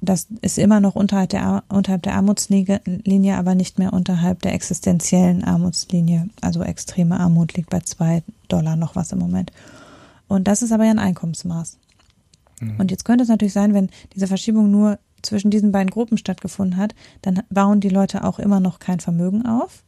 Das 0.00 0.26
ist 0.42 0.58
immer 0.58 0.80
noch 0.80 0.94
unterhalb 0.94 1.30
der, 1.30 1.64
unterhalb 1.68 2.02
der 2.02 2.14
Armutslinie, 2.14 3.36
aber 3.36 3.54
nicht 3.54 3.78
mehr 3.78 3.92
unterhalb 3.92 4.42
der 4.42 4.52
existenziellen 4.52 5.42
Armutslinie. 5.42 6.28
Also 6.42 6.62
extreme 6.62 7.18
Armut 7.18 7.54
liegt 7.54 7.70
bei 7.70 7.80
zwei 7.80 8.22
Dollar 8.48 8.76
noch 8.76 8.94
was 8.94 9.12
im 9.12 9.18
Moment. 9.18 9.52
Und 10.28 10.48
das 10.48 10.62
ist 10.62 10.72
aber 10.72 10.84
ja 10.84 10.90
ein 10.90 10.98
Einkommensmaß. 10.98 11.78
Mhm. 12.60 12.78
Und 12.78 12.90
jetzt 12.90 13.04
könnte 13.04 13.22
es 13.22 13.28
natürlich 13.28 13.54
sein, 13.54 13.74
wenn 13.74 13.90
diese 14.14 14.26
Verschiebung 14.26 14.70
nur 14.70 14.98
zwischen 15.26 15.50
diesen 15.50 15.72
beiden 15.72 15.90
Gruppen 15.90 16.18
stattgefunden 16.18 16.76
hat, 16.76 16.94
dann 17.22 17.42
bauen 17.50 17.80
die 17.80 17.88
Leute 17.88 18.24
auch 18.24 18.38
immer 18.38 18.60
noch 18.60 18.78
kein 18.78 19.00
Vermögen 19.00 19.46
auf. 19.46 19.82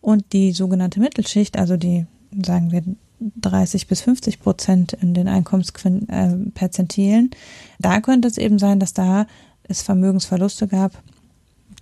Und 0.00 0.32
die 0.32 0.52
sogenannte 0.52 1.00
Mittelschicht, 1.00 1.58
also 1.58 1.76
die, 1.76 2.06
sagen 2.44 2.72
wir, 2.72 2.82
30 3.20 3.86
bis 3.86 4.00
50 4.00 4.40
Prozent 4.40 4.94
in 4.94 5.12
den 5.12 5.28
Einkommensperzentilen. 5.28 7.30
Da 7.78 8.00
könnte 8.00 8.28
es 8.28 8.38
eben 8.38 8.58
sein, 8.58 8.80
dass 8.80 8.94
da 8.94 9.26
es 9.64 9.82
Vermögensverluste 9.82 10.68
gab 10.68 11.02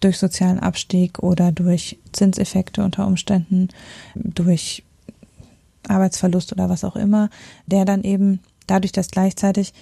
durch 0.01 0.19
sozialen 0.19 0.59
Abstieg 0.59 1.21
oder 1.21 1.53
durch 1.53 1.99
Zinseffekte 2.13 2.85
unter 2.85 3.07
Umständen, 3.07 3.69
durch 4.15 4.83
Arbeitsverlust 5.87 6.53
oder 6.53 6.69
was 6.69 6.85
auch 6.85 6.97
immer, 6.97 7.31
der 7.67 7.85
dann 7.85 8.03
eben 8.03 8.41
dadurch, 8.67 8.93
dass 8.93 9.11
gleichzeitig 9.11 9.73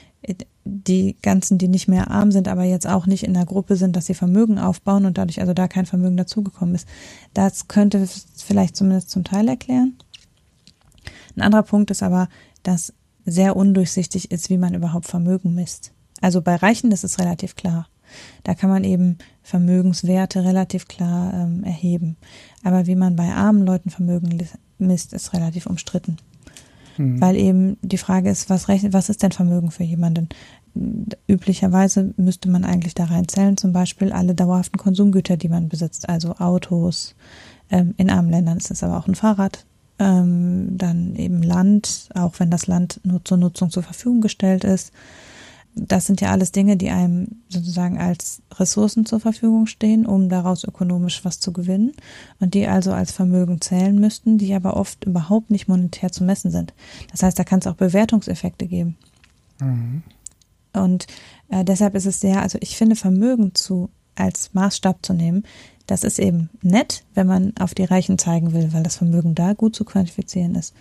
die 0.64 1.16
ganzen, 1.22 1.59
die 1.59 1.68
nicht 1.68 1.89
mehr 1.89 2.11
arm 2.11 2.33
sind, 2.33 2.49
aber 2.49 2.64
jetzt 2.64 2.87
auch 2.87 3.07
nicht 3.07 3.22
in 3.22 3.35
der 3.35 3.47
Gruppe 3.47 3.77
sind, 3.77 3.95
dass 3.95 4.07
sie 4.07 4.14
Vermögen 4.14 4.59
aufbauen 4.59 5.07
und 5.07 5.18
dadurch 5.18 5.41
also 5.41 5.55
da 5.55 5.68
kein 5.68 5.87
Vermögen 5.87 6.16
dazugekommen 6.16 6.74
ist. 6.74 6.89
Das 7.35 7.68
könnte 7.68 8.07
vielleicht 8.37 8.77
zumindest 8.77 9.11
zum 9.11 9.24
Teil 9.24 9.49
erklären. 9.49 9.97
Ein 11.37 11.43
anderer 11.43 11.62
Punkt 11.62 11.91
ist 11.91 12.03
aber, 12.03 12.29
dass 12.62 12.93
sehr 13.24 13.57
undurchsichtig 13.57 14.31
ist, 14.31 14.51
wie 14.51 14.59
man 14.59 14.74
überhaupt 14.74 15.07
Vermögen 15.07 15.55
misst. 15.55 15.93
Also 16.20 16.43
bei 16.43 16.57
Reichen 16.57 16.91
das 16.91 17.05
ist 17.05 17.18
relativ 17.18 17.55
klar. 17.55 17.89
Da 18.45 18.55
kann 18.55 18.70
man 18.70 18.85
eben 18.85 19.18
Vermögenswerte 19.43 20.45
relativ 20.45 20.87
klar 20.87 21.35
ähm, 21.35 21.64
erheben. 21.64 22.16
Aber 22.62 22.87
wie 22.87 22.97
man 22.97 23.16
bei 23.16 23.33
armen 23.33 23.66
Leuten 23.66 23.91
Vermögen 23.91 24.47
misst, 24.79 25.12
ist 25.12 25.33
relativ 25.33 25.66
umstritten. 25.66 26.16
Mhm. 26.99 27.20
Weil 27.20 27.36
eben 27.36 27.76
die 27.82 27.99
Frage 27.99 28.30
ist, 28.30 28.51
was, 28.51 28.68
rechnet, 28.68 28.92
was 28.92 29.09
ist 29.09 29.22
denn 29.22 29.32
Vermögen 29.32 29.70
für 29.70 29.84
jemanden? 29.84 30.28
Üblicherweise 31.26 32.12
müsste 32.16 32.51
man 32.51 32.64
eigentlich 32.64 32.94
da 32.94 33.05
reinzählen, 33.05 33.57
zum 33.57 33.72
Beispiel 33.72 34.12
alle 34.12 34.34
dauerhaften 34.34 34.78
Konsumgüter, 34.78 35.36
die 35.36 35.49
man 35.49 35.68
besitzt, 35.68 36.09
also 36.09 36.34
Autos. 36.36 37.14
Ähm, 37.70 37.94
in 37.97 38.11
armen 38.11 38.30
Ländern 38.30 38.59
ist 38.59 38.70
es 38.70 38.82
aber 38.82 38.99
auch 38.99 39.09
ein 39.09 39.14
Fahrrad. 39.14 39.64
Ähm, 39.99 40.76
dann 40.76 41.16
eben 41.16 41.42
Land, 41.42 42.11
auch 42.14 42.34
wenn 42.38 42.51
das 42.51 42.66
Land 42.66 43.01
nur 43.05 43.24
zur 43.24 43.38
Nutzung 43.38 43.70
zur 43.70 43.82
Verfügung 43.82 44.20
gestellt 44.20 44.64
ist 44.64 44.92
das 45.79 46.07
sind 46.07 46.22
ja 46.22 46.31
alles 46.31 46.53
Dinge, 46.53 46.79
die 46.79 46.89
einem 46.89 47.43
sozusagen 47.51 47.99
als 47.99 48.41
Ressourcen 48.55 49.05
zur 49.05 49.20
Verfügung 49.20 49.66
stehen, 49.66 50.07
um 50.07 50.31
daraus 50.31 50.64
ökonomisch 50.64 51.24
was 51.24 51.39
zu 51.39 51.53
gewinnen 51.53 51.93
und 52.41 52.55
die 52.55 52.66
also 52.66 52.93
als 52.93 53.12
Vermögen 53.12 53.61
zählen 53.61 53.99
müssten, 53.99 54.39
die 54.39 54.55
aber 54.55 54.77
oft 54.77 55.05
überhaupt 55.05 55.51
nicht 55.51 55.68
monetär 55.68 56.11
zu 56.11 56.24
messen 56.24 56.51
sind. 56.51 56.72
Das 57.12 57.22
heißt, 57.22 57.39
da 57.39 57.45
kann 57.45 57.59
es 57.59 57.66
auch 57.66 57.74
Bewertungseffekte 57.74 58.66
geben. 58.66 58.97
Mhm. 59.61 60.03
Und 60.72 61.07
äh, 61.51 61.62
deshalb 61.62 61.95
ist 61.95 62.07
es 62.07 62.20
sehr, 62.20 62.41
also 62.41 62.59
ich 62.62 62.77
finde 62.77 62.97
Vermögen 62.97 63.55
zu 63.55 63.91
als 64.14 64.55
Maßstab 64.55 65.05
zu 65.05 65.12
nehmen, 65.12 65.45
das 65.87 66.05
ist 66.05 66.18
eben 66.18 66.49
nett, 66.62 67.05
wenn 67.14 67.27
man 67.27 67.53
auf 67.59 67.74
die 67.74 67.85
Reichen 67.85 68.18
zeigen 68.18 68.55
will, 68.55 68.72
weil 68.72 68.83
das 68.83 68.97
Vermögen 68.97 69.35
da 69.35 69.53
gut 69.53 69.77
zu 69.77 69.85
quantifizieren 69.85 70.55
ist. 70.55 70.74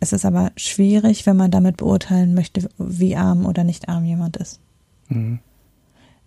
Es 0.00 0.12
ist 0.12 0.24
aber 0.24 0.52
schwierig, 0.56 1.26
wenn 1.26 1.36
man 1.36 1.50
damit 1.50 1.78
beurteilen 1.78 2.34
möchte, 2.34 2.68
wie 2.78 3.16
arm 3.16 3.46
oder 3.46 3.64
nicht 3.64 3.88
arm 3.88 4.04
jemand 4.04 4.36
ist. 4.36 4.60
Mhm. 5.08 5.38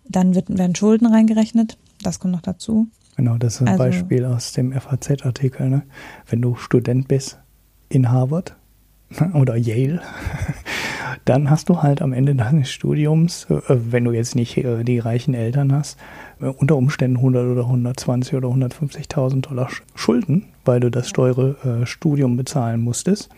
Dann 0.08 0.34
wird, 0.34 0.56
werden 0.56 0.74
Schulden 0.74 1.06
reingerechnet. 1.06 1.78
Das 2.02 2.18
kommt 2.18 2.32
noch 2.32 2.42
dazu. 2.42 2.88
Genau, 3.16 3.36
das 3.36 3.56
ist 3.56 3.62
ein 3.62 3.68
also, 3.68 3.82
Beispiel 3.82 4.24
aus 4.24 4.52
dem 4.52 4.72
FAZ-Artikel. 4.72 5.68
Ne? 5.68 5.82
Wenn 6.28 6.40
du 6.40 6.54
Student 6.54 7.08
bist 7.08 7.38
in 7.88 8.10
Harvard 8.10 8.54
oder 9.34 9.56
Yale, 9.56 10.00
dann 11.24 11.50
hast 11.50 11.68
du 11.68 11.82
halt 11.82 12.00
am 12.00 12.12
Ende 12.12 12.34
deines 12.34 12.70
Studiums, 12.70 13.46
äh, 13.50 13.60
wenn 13.68 14.04
du 14.04 14.12
jetzt 14.12 14.34
nicht 14.34 14.56
äh, 14.56 14.84
die 14.84 14.98
reichen 14.98 15.34
Eltern 15.34 15.72
hast, 15.72 15.98
äh, 16.40 16.46
unter 16.46 16.76
Umständen 16.76 17.16
100 17.16 17.46
oder 17.46 17.62
120 17.62 18.34
oder 18.34 18.48
150.000 18.48 19.40
Dollar 19.40 19.68
Schulden, 19.94 20.46
weil 20.64 20.80
du 20.80 20.90
das 20.90 21.12
teure 21.12 21.86
Studium 21.86 22.36
bezahlen 22.36 22.80
musstest. 22.80 23.30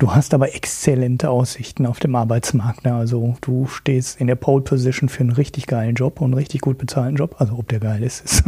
Du 0.00 0.14
hast 0.14 0.32
aber 0.32 0.54
exzellente 0.54 1.28
Aussichten 1.28 1.84
auf 1.84 2.00
dem 2.00 2.16
Arbeitsmarkt. 2.16 2.86
Ne? 2.86 2.94
Also 2.94 3.36
du 3.42 3.66
stehst 3.66 4.18
in 4.18 4.28
der 4.28 4.34
Pole 4.34 4.62
Position 4.62 5.10
für 5.10 5.20
einen 5.20 5.30
richtig 5.30 5.66
geilen 5.66 5.94
Job 5.94 6.22
und 6.22 6.28
einen 6.28 6.34
richtig 6.34 6.62
gut 6.62 6.78
bezahlten 6.78 7.16
Job. 7.16 7.36
Also 7.38 7.58
ob 7.58 7.68
der 7.68 7.80
geil 7.80 8.02
ist, 8.02 8.24
ist 8.24 8.44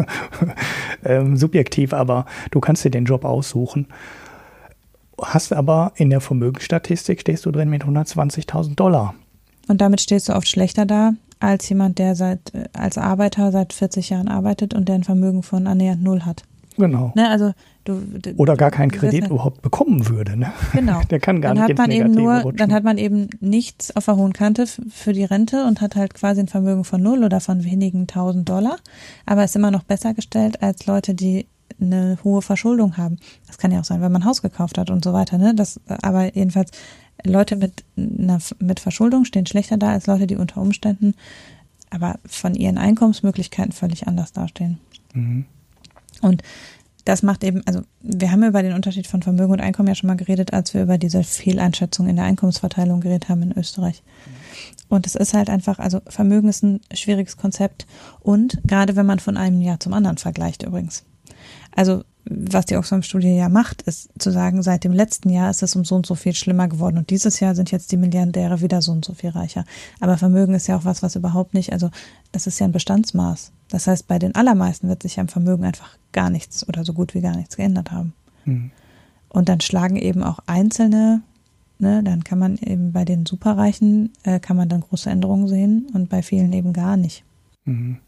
ähm, 1.05 1.37
subjektiv, 1.37 1.93
aber 1.93 2.25
du 2.51 2.61
kannst 2.61 2.87
dir 2.87 2.91
den 2.91 3.05
Job 3.05 3.27
aussuchen. 3.27 3.87
Hast 5.21 5.53
aber 5.53 5.93
in 5.97 6.09
der 6.09 6.23
Vermögensstatistik 6.23 7.21
stehst 7.21 7.45
du 7.45 7.51
drin 7.51 7.69
mit 7.69 7.85
120.000 7.85 8.75
Dollar. 8.75 9.15
Und 9.69 9.83
damit 9.83 10.01
stehst 10.01 10.31
du 10.31 10.33
oft 10.33 10.49
schlechter 10.49 10.87
da 10.87 11.13
als 11.39 11.69
jemand, 11.69 11.99
der 11.99 12.15
seit 12.15 12.51
als 12.73 12.97
Arbeiter 12.97 13.53
seit 13.53 13.75
40 13.75 14.09
Jahren 14.09 14.29
arbeitet 14.29 14.73
und 14.73 14.89
der 14.89 14.95
ein 14.95 15.05
Vermögen 15.05 15.43
von 15.43 15.67
annähernd 15.67 16.03
null 16.03 16.23
hat. 16.23 16.45
Genau. 16.79 17.13
Ne, 17.15 17.29
also 17.29 17.53
du, 17.85 18.01
du, 18.01 18.33
Oder 18.37 18.57
gar 18.57 18.71
keinen 18.71 18.91
Kredit 18.91 19.29
überhaupt 19.29 19.63
bekommen 19.63 20.09
würde. 20.09 20.37
Ne? 20.37 20.53
Genau. 20.73 21.01
Der 21.11 21.21
kann 21.21 21.41
gar 21.41 21.55
dann 21.55 21.67
nicht 21.67 21.79
hat 21.79 21.89
man 21.89 21.91
eben 21.91 22.13
nur, 22.13 22.35
rutschen. 22.35 22.57
Dann 22.57 22.73
hat 22.73 22.85
man 22.85 22.99
eben 22.99 23.29
nichts 23.41 23.95
auf 23.97 24.05
der 24.07 24.17
hohen 24.17 24.33
Kante 24.33 24.67
für 24.67 25.13
die 25.13 25.25
Rente 25.25 25.65
und 25.67 25.81
hat 25.81 25.97
halt 25.97 26.15
quasi 26.15 26.41
ein 26.41 26.49
Vermögen 26.49 26.85
von 26.85 27.03
null 27.03 27.25
oder 27.25 27.41
von 27.41 27.65
wenigen 27.65 28.07
tausend 28.07 28.49
Dollar, 28.49 28.77
aber 29.27 29.45
ist 29.45 29.57
immer 29.57 29.71
noch 29.71 29.83
besser 29.83 30.15
gestellt 30.15 30.63
als 30.63 30.87
Leute, 30.87 31.15
die 31.15 31.47
eine 31.81 32.19
hohe 32.23 32.43
Verschuldung 32.43 32.97
haben. 32.97 33.19
Das 33.47 33.59
kann 33.59 33.73
ja 33.73 33.81
auch 33.81 33.85
sein, 33.85 34.01
wenn 34.03 34.13
man 34.13 34.23
ein 34.23 34.29
Haus 34.29 34.43
gekauft 34.43 34.79
hat 34.79 34.91
und 34.91 35.03
so 35.03 35.13
weiter. 35.13 35.39
Ne? 35.39 35.55
Das, 35.55 35.81
aber 35.87 36.35
jedenfalls 36.35 36.71
Leute 37.25 37.57
mit, 37.57 37.85
einer, 37.97 38.39
mit 38.59 38.81
Verschuldung 38.81 39.25
stehen 39.25 39.47
schlechter 39.47 39.77
da 39.77 39.91
als 39.93 40.07
Leute, 40.07 40.27
die 40.27 40.37
unter 40.37 40.61
Umständen 40.61 41.15
aber 41.93 42.19
von 42.25 42.55
ihren 42.55 42.79
Einkommensmöglichkeiten 42.79 43.73
völlig 43.73 44.09
anders 44.09 44.33
dastehen. 44.33 44.79
Mhm. 45.13 45.45
Und 46.23 46.43
das 47.05 47.23
macht 47.23 47.43
eben, 47.45 47.63
also 47.67 47.83
wir 48.01 48.31
haben 48.31 48.45
über 48.45 48.63
den 48.63 48.75
Unterschied 48.75 49.07
von 49.07 49.23
Vermögen 49.23 49.53
und 49.53 49.61
Einkommen 49.61 49.89
ja 49.89 49.95
schon 49.95 50.09
mal 50.09 50.17
geredet, 50.17 50.53
als 50.53 50.75
wir 50.75 50.83
über 50.83 50.99
diese 50.99 51.25
Fehleinschätzung 51.25 52.09
in 52.09 52.17
der 52.17 52.25
Einkommensverteilung 52.25 53.01
geredet 53.01 53.29
haben 53.29 53.43
in 53.43 53.57
Österreich. 53.57 54.03
Und 54.89 55.07
es 55.07 55.15
ist 55.15 55.35
halt 55.35 55.51
einfach, 55.51 55.79
also 55.79 56.01
Vermögen 56.07 56.49
ist 56.49 56.63
ein 56.63 56.81
schwieriges 56.93 57.37
Konzept 57.37 57.87
und 58.21 58.61
gerade 58.65 58.95
wenn 58.95 59.07
man 59.07 59.19
von 59.19 59.37
einem 59.37 59.61
Jahr 59.63 59.81
zum 59.81 59.95
anderen 59.95 60.19
vergleicht 60.19 60.63
übrigens. 60.63 61.05
Also 61.75 62.03
was 62.25 62.67
die 62.67 62.77
Oxfam-Studie 62.77 63.35
ja 63.35 63.49
macht, 63.49 63.83
ist 63.83 64.11
zu 64.19 64.31
sagen, 64.31 64.63
seit 64.63 64.85
dem 64.85 64.93
letzten 64.93 65.29
Jahr 65.29 65.51
ist 65.51 65.63
es 65.63 65.75
um 65.75 65.85
so 65.85 65.97
und 65.97 66.07
so 66.07 66.15
viel 66.15 66.35
schlimmer 66.35 66.69
geworden 66.69 66.99
und 66.99 67.11
dieses 67.11 67.41
Jahr 67.41 67.55
sind 67.55 67.73
jetzt 67.73 67.91
die 67.91 67.97
Milliardäre 67.97 68.61
wieder 68.61 68.81
so 68.81 68.93
und 68.93 69.05
so 69.05 69.13
viel 69.13 69.31
reicher. 69.31 69.65
Aber 70.01 70.17
Vermögen 70.17 70.55
ist 70.55 70.69
ja 70.69 70.77
auch 70.77 70.85
was, 70.85 71.03
was 71.03 71.17
überhaupt 71.17 71.53
nicht, 71.53 71.73
also 71.73 71.91
das 72.31 72.47
ist 72.47 72.61
ja 72.61 72.67
ein 72.67 72.73
Bestandsmaß. 72.73 73.51
Das 73.69 73.87
heißt, 73.87 74.07
bei 74.07 74.19
den 74.19 74.35
allermeisten 74.35 74.89
wird 74.89 75.03
sich 75.03 75.19
am 75.19 75.29
Vermögen 75.29 75.65
einfach 75.65 75.97
gar 76.13 76.31
nichts 76.31 76.67
oder 76.69 76.85
so 76.85 76.93
gut 76.93 77.15
wie 77.15 77.21
gar 77.21 77.37
nichts 77.37 77.57
geändert 77.57 77.91
haben. 77.91 78.13
Mhm. 78.45 78.71
Und 79.29 79.49
dann 79.49 79.61
schlagen 79.61 79.97
eben 79.97 80.23
auch 80.23 80.39
einzelne, 80.47 81.23
ne, 81.79 82.03
dann 82.05 82.23
kann 82.23 82.39
man 82.39 82.57
eben 82.59 82.93
bei 82.93 83.05
den 83.05 83.27
Superreichen, 83.27 84.13
äh, 84.23 84.39
kann 84.39 84.57
man 84.57 84.69
dann 84.69 84.83
große 84.83 85.11
Änderungen 85.11 85.49
sehen 85.49 85.87
und 85.93 86.09
bei 86.09 86.23
vielen 86.23 86.53
eben 86.53 86.73
gar 86.73 86.97
nicht. 86.97 87.25
Mhm. 87.65 87.99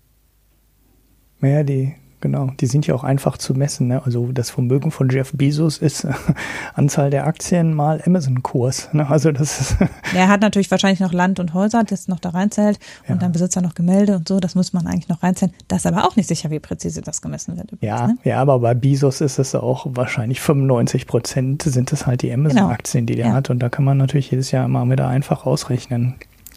Naja, 1.41 1.63
die 1.65 1.95
Genau, 2.25 2.49
die 2.59 2.65
sind 2.65 2.87
ja 2.87 2.95
auch 2.95 3.05
einfach 3.05 3.37
zu 3.37 3.53
messen. 3.53 3.89
Ne? 3.89 4.01
Also 4.03 4.33
das 4.33 4.49
Vermögen 4.49 4.91
von 4.91 5.11
Jeff 5.11 5.33
Bezos 5.35 5.77
ist 5.77 6.09
Anzahl 6.75 7.11
der 7.11 7.27
Aktien 7.27 7.75
mal 7.75 8.01
Amazon-Kurs. 8.07 8.95
Ne? 8.95 9.07
Also 9.07 9.31
das 9.31 9.61
ist 9.61 9.77
er 10.15 10.29
hat 10.29 10.41
natürlich 10.41 10.71
wahrscheinlich 10.71 11.01
noch 11.01 11.13
Land 11.13 11.39
und 11.39 11.53
Häuser, 11.53 11.85
das 11.85 12.09
noch 12.09 12.19
da 12.19 12.31
reinzählt 12.31 12.79
und 13.03 13.17
ja. 13.17 13.17
dann 13.17 13.33
besitzt 13.33 13.57
er 13.57 13.63
noch 13.63 13.75
Gemälde 13.75 14.17
und 14.17 14.27
so. 14.27 14.41
Das 14.41 14.55
muss 14.55 14.73
man 14.73 14.87
eigentlich 14.87 15.11
noch 15.11 15.23
reinzählen. 15.23 15.53
Das 15.69 15.85
ist 15.85 15.87
aber 15.87 16.09
auch 16.09 16.17
nicht 16.17 16.27
sicher, 16.27 16.49
wie 16.51 16.61
präzise 16.61 17.03
das 17.03 17.21
gemessen 17.21 17.59
wird. 17.59 17.73
Übrigens, 17.73 18.01
ja, 18.01 18.07
ne? 18.07 18.17
ja, 18.25 18.41
aber 18.41 18.59
bei 18.59 18.73
Bezos 18.73 19.21
ist 19.21 19.39
es 19.39 19.55
auch 19.55 19.87
wahrscheinlich 19.91 20.41
95 20.41 21.07
Prozent 21.07 21.63
sind 21.65 21.93
es 21.93 22.07
halt 22.07 22.23
die 22.23 22.33
Amazon-Aktien, 22.33 23.05
die 23.05 23.17
der 23.17 23.27
ja. 23.27 23.33
hat. 23.35 23.51
Und 23.51 23.59
da 23.59 23.69
kann 23.69 23.85
man 23.85 23.99
natürlich 23.99 24.31
jedes 24.31 24.51
Jahr 24.51 24.67
mal 24.67 24.89
wieder 24.91 25.09
einfach 25.09 25.45
ausrechnen, 25.45 26.15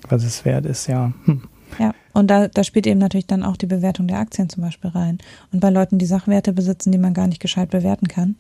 was 0.08 0.24
es 0.24 0.46
wert 0.46 0.66
ist. 0.66 0.88
Ja. 0.88 1.12
Hm. 1.26 1.42
Ja, 1.78 1.92
und 2.18 2.28
da, 2.32 2.48
da 2.48 2.64
spielt 2.64 2.88
eben 2.88 3.00
natürlich 3.00 3.28
dann 3.28 3.44
auch 3.44 3.58
die 3.58 3.68
Bewertung 3.68 4.08
der 4.08 4.18
Aktien 4.18 4.50
zum 4.50 4.64
Beispiel 4.64 4.90
rein. 4.90 5.20
Und 5.54 5.60
bei 5.60 5.70
Leuten, 5.70 6.00
die 6.00 6.08
Sachwerte 6.08 6.52
besitzen, 6.52 6.92
die 6.92 6.98
man 6.98 7.14
gar 7.14 7.28
nicht 7.28 7.40
gescheit 7.40 7.70
bewerten 7.70 8.08
kann, 8.08 8.36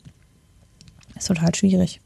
ist 1.15 1.27
total 1.27 1.53
schwierig. 1.53 2.01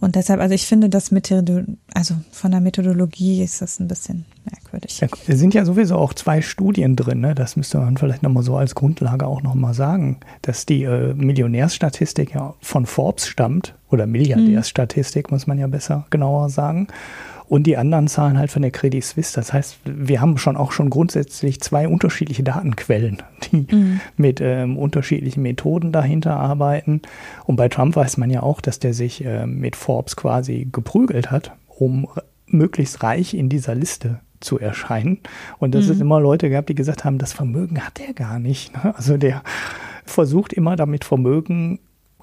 Und 0.00 0.16
deshalb, 0.16 0.40
also 0.40 0.54
ich 0.54 0.66
finde, 0.66 0.88
das 0.88 1.10
Methode, 1.10 1.66
also 1.92 2.14
von 2.30 2.52
der 2.52 2.60
Methodologie 2.60 3.42
ist 3.42 3.60
das 3.60 3.80
ein 3.80 3.86
bisschen 3.86 4.24
merkwürdig. 4.50 4.98
Ja, 4.98 5.08
es 5.28 5.38
sind 5.38 5.52
ja 5.52 5.66
sowieso 5.66 5.96
auch 5.96 6.14
zwei 6.14 6.40
Studien 6.40 6.96
drin, 6.96 7.20
ne? 7.20 7.34
das 7.34 7.54
müsste 7.56 7.78
man 7.78 7.98
vielleicht 7.98 8.22
nochmal 8.22 8.42
so 8.42 8.56
als 8.56 8.74
Grundlage 8.74 9.26
auch 9.26 9.42
nochmal 9.42 9.74
sagen, 9.74 10.20
dass 10.40 10.64
die 10.64 10.84
äh, 10.84 11.12
Millionärsstatistik 11.12 12.34
ja 12.34 12.54
von 12.60 12.86
Forbes 12.86 13.28
stammt, 13.28 13.74
oder 13.90 14.06
Milliardärsstatistik, 14.06 15.30
mhm. 15.30 15.34
muss 15.34 15.46
man 15.46 15.58
ja 15.58 15.66
besser 15.66 16.06
genauer 16.08 16.48
sagen 16.48 16.88
und 17.48 17.66
die 17.66 17.76
anderen 17.76 18.08
Zahlen 18.08 18.38
halt 18.38 18.50
von 18.50 18.62
der 18.62 18.70
Credit 18.70 19.04
Suisse. 19.04 19.34
Das 19.34 19.52
heißt, 19.52 19.78
wir 19.84 20.20
haben 20.20 20.38
schon 20.38 20.56
auch 20.56 20.72
schon 20.72 20.90
grundsätzlich 20.90 21.60
zwei 21.60 21.88
unterschiedliche 21.88 22.42
Datenquellen, 22.42 23.22
die 23.52 23.66
mhm. 23.70 24.00
mit 24.16 24.40
ähm, 24.40 24.78
unterschiedlichen 24.78 25.42
Methoden 25.42 25.92
dahinter 25.92 26.36
arbeiten. 26.36 27.02
Und 27.44 27.56
bei 27.56 27.68
Trump 27.68 27.96
weiß 27.96 28.16
man 28.16 28.30
ja 28.30 28.42
auch, 28.42 28.60
dass 28.60 28.78
der 28.78 28.94
sich 28.94 29.24
äh, 29.24 29.46
mit 29.46 29.76
Forbes 29.76 30.16
quasi 30.16 30.68
geprügelt 30.70 31.30
hat, 31.30 31.52
um 31.68 32.08
möglichst 32.46 33.02
reich 33.02 33.34
in 33.34 33.48
dieser 33.48 33.74
Liste 33.74 34.20
zu 34.40 34.58
erscheinen. 34.58 35.20
Und 35.58 35.74
dass 35.74 35.86
mhm. 35.86 35.92
es 35.92 36.00
immer 36.00 36.20
Leute 36.20 36.50
gab, 36.50 36.66
die 36.66 36.74
gesagt 36.74 37.04
haben, 37.04 37.18
das 37.18 37.32
Vermögen 37.32 37.80
hat 37.84 38.00
er 38.00 38.12
gar 38.12 38.38
nicht. 38.38 38.72
Ne? 38.74 38.94
Also 38.96 39.16
der 39.16 39.42
versucht 40.04 40.52
immer 40.52 40.76
damit 40.76 41.04
Vermögen 41.04 41.78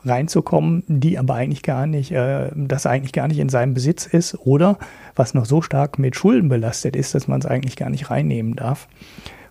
reinzukommen, 0.06 0.84
die 0.88 1.18
aber 1.18 1.36
eigentlich 1.36 1.64
gar 1.64 1.86
nicht, 1.86 2.12
äh, 2.12 2.50
das 2.56 2.86
eigentlich 2.86 3.14
gar 3.14 3.28
nicht 3.28 3.40
in 3.40 3.50
seinem 3.50 3.74
Besitz 3.74 4.06
ist 4.06 4.36
oder 4.46 4.78
was 5.16 5.34
noch 5.34 5.46
so 5.46 5.62
stark 5.62 6.00
mit 6.00 6.16
Schulden 6.16 6.50
belastet 6.50 6.96
ist, 6.96 7.16
dass 7.16 7.28
man 7.28 7.40
es 7.40 7.46
eigentlich 7.46 7.76
gar 7.76 7.90
nicht 7.90 8.10
reinnehmen 8.10 8.56
darf. 8.56 8.88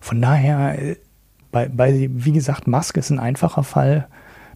Von 0.01 0.21
daher, 0.21 0.81
äh, 0.81 0.95
bei, 1.51 1.67
bei, 1.67 2.09
wie 2.11 2.31
gesagt, 2.31 2.67
Musk 2.67 2.97
ist 2.97 3.09
ein 3.09 3.19
einfacher 3.19 3.63
Fall. 3.63 4.07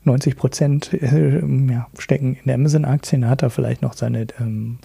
90 0.06 0.36
Prozent 0.36 0.94
äh, 0.94 1.40
ja, 1.72 1.88
stecken 1.98 2.38
in 2.44 2.52
Amazon-Aktien, 2.52 3.30
hat 3.30 3.42
er 3.42 3.50
vielleicht 3.50 3.82
noch 3.82 3.94
seine 3.94 4.28
ähm, 4.40 4.80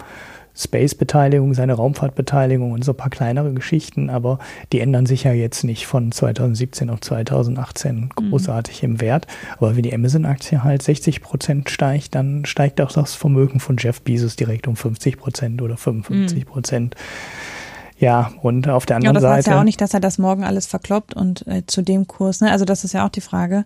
Space-Beteiligung, 0.59 1.55
seine 1.55 1.75
Raumfahrtbeteiligung 1.75 2.73
und 2.73 2.85
so 2.85 2.93
ein 2.93 2.97
paar 2.97 3.11
kleinere 3.11 3.53
Geschichten, 3.53 4.11
aber 4.11 4.41
die 4.73 4.81
ändern 4.81 5.07
sich 5.07 5.25
ja 5.25 5.33
jetzt 5.33 5.63
nicht 5.63 5.87
von 5.87 6.11
2017 6.11 6.91
auf 6.91 7.01
2018 7.01 7.97
mhm. 7.97 8.11
großartig 8.31 8.83
mhm. 8.83 8.89
im 8.89 9.01
Wert. 9.01 9.27
Aber 9.59 9.77
wenn 9.77 9.85
die 9.85 9.95
Amazon-Aktie 9.95 10.65
halt 10.65 10.83
60 10.83 11.23
Prozent 11.23 11.71
steigt, 11.71 12.15
dann 12.15 12.45
steigt 12.45 12.81
auch 12.81 12.91
das 12.91 13.15
Vermögen 13.15 13.61
von 13.61 13.77
Jeff 13.79 14.03
Bezos 14.03 14.35
direkt 14.37 14.67
um 14.67 14.75
50 14.75 15.17
Prozent 15.17 15.63
oder 15.63 15.77
55 15.77 16.47
Prozent. 16.47 16.95
Mhm. 16.97 17.59
Ja, 18.01 18.33
und 18.43 18.69
auf 18.69 18.87
der 18.87 18.97
anderen 18.97 19.17
ja, 19.17 19.21
das 19.21 19.23
Seite. 19.23 19.31
Das 19.31 19.37
heißt 19.39 19.55
ja 19.55 19.61
auch 19.61 19.65
nicht, 19.65 19.81
dass 19.81 19.93
er 19.93 20.01
das 20.01 20.19
morgen 20.19 20.45
alles 20.45 20.67
verkloppt 20.67 21.15
und 21.15 21.47
äh, 21.49 21.65
zu 21.67 21.83
dem 21.83 22.07
Kurs, 22.07 22.41
ne? 22.41 22.53
Also 22.53 22.65
das 22.65 22.85
ist 22.85 22.95
ja 22.95 23.05
auch 23.05 23.11
die 23.11 23.21
Frage, 23.21 23.65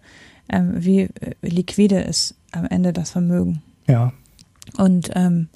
ähm, 0.49 0.73
wie 0.75 1.01
äh, 1.01 1.09
liquide 1.43 2.01
ist 2.01 2.35
am 2.51 2.65
Ende 2.65 2.95
das 2.95 3.11
Vermögen. 3.11 3.63
Ja. 3.87 4.13
Und 4.79 5.11
ähm, 5.15 5.49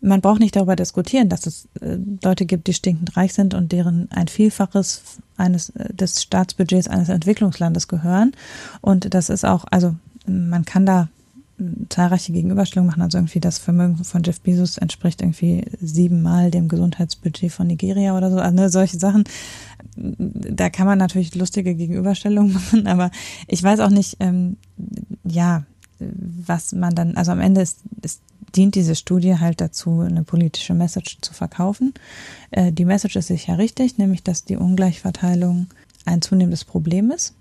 man 0.00 0.20
braucht 0.20 0.40
nicht 0.40 0.56
darüber 0.56 0.76
diskutieren, 0.76 1.28
dass 1.28 1.46
es 1.46 1.68
äh, 1.80 1.98
Leute 2.22 2.46
gibt, 2.46 2.66
die 2.66 2.74
stinkend 2.74 3.16
reich 3.16 3.34
sind 3.34 3.54
und 3.54 3.72
deren 3.72 4.10
ein 4.12 4.28
Vielfaches 4.28 5.18
eines 5.36 5.70
äh, 5.70 5.92
des 5.92 6.22
Staatsbudgets 6.22 6.88
eines 6.88 7.08
Entwicklungslandes 7.08 7.88
gehören. 7.88 8.32
Und 8.80 9.12
das 9.14 9.28
ist 9.28 9.44
auch, 9.44 9.64
also 9.70 9.94
man 10.26 10.64
kann 10.64 10.86
da 10.86 11.08
zahlreiche 11.88 12.32
Gegenüberstellungen 12.32 12.90
machen. 12.90 13.02
Also 13.02 13.18
irgendwie 13.18 13.40
das 13.40 13.58
Vermögen 13.58 14.04
von 14.04 14.22
Jeff 14.22 14.40
Bezos 14.40 14.78
entspricht 14.78 15.22
irgendwie 15.22 15.64
siebenmal 15.80 16.50
dem 16.50 16.68
Gesundheitsbudget 16.68 17.52
von 17.52 17.66
Nigeria 17.66 18.16
oder 18.16 18.30
so. 18.30 18.38
Also 18.38 18.54
ne, 18.54 18.68
solche 18.68 18.98
Sachen. 18.98 19.24
Da 19.96 20.70
kann 20.70 20.86
man 20.86 20.98
natürlich 20.98 21.34
lustige 21.34 21.74
Gegenüberstellungen 21.74 22.52
machen, 22.54 22.86
aber 22.86 23.10
ich 23.48 23.62
weiß 23.62 23.80
auch 23.80 23.90
nicht, 23.90 24.16
ähm, 24.20 24.56
ja, 25.24 25.64
was 26.00 26.72
man 26.72 26.94
dann, 26.94 27.16
also 27.16 27.32
am 27.32 27.40
Ende 27.40 27.60
ist, 27.60 27.78
ist 28.02 28.20
dient 28.54 28.74
diese 28.74 28.94
Studie 28.94 29.38
halt 29.38 29.60
dazu, 29.60 30.00
eine 30.00 30.22
politische 30.22 30.74
Message 30.74 31.18
zu 31.20 31.34
verkaufen. 31.34 31.94
Äh, 32.50 32.72
die 32.72 32.84
Message 32.84 33.16
ist 33.16 33.28
sicher 33.28 33.58
richtig, 33.58 33.98
nämlich 33.98 34.22
dass 34.22 34.44
die 34.44 34.56
Ungleichverteilung 34.56 35.66
ein 36.04 36.22
zunehmendes 36.22 36.64
Problem 36.64 37.10
ist. 37.10 37.34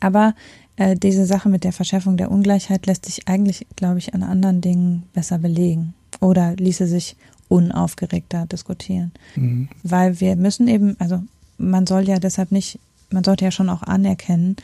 Aber 0.00 0.34
äh, 0.76 0.96
diese 0.96 1.26
Sache 1.26 1.48
mit 1.48 1.64
der 1.64 1.72
Verschärfung 1.72 2.16
der 2.16 2.30
Ungleichheit 2.30 2.86
lässt 2.86 3.06
sich 3.06 3.28
eigentlich, 3.28 3.66
glaube 3.76 3.98
ich, 3.98 4.14
an 4.14 4.22
anderen 4.22 4.60
Dingen 4.60 5.04
besser 5.12 5.38
belegen 5.38 5.94
oder 6.20 6.54
ließe 6.56 6.86
sich 6.86 7.16
unaufgeregter 7.48 8.46
diskutieren. 8.46 9.12
Mhm. 9.34 9.68
Weil 9.82 10.20
wir 10.20 10.36
müssen 10.36 10.68
eben, 10.68 10.96
also 10.98 11.22
man 11.58 11.86
soll 11.86 12.08
ja 12.08 12.18
deshalb 12.18 12.52
nicht, 12.52 12.78
man 13.10 13.24
sollte 13.24 13.44
ja 13.44 13.50
schon 13.50 13.68
auch 13.68 13.82
anerkennen, 13.82 14.56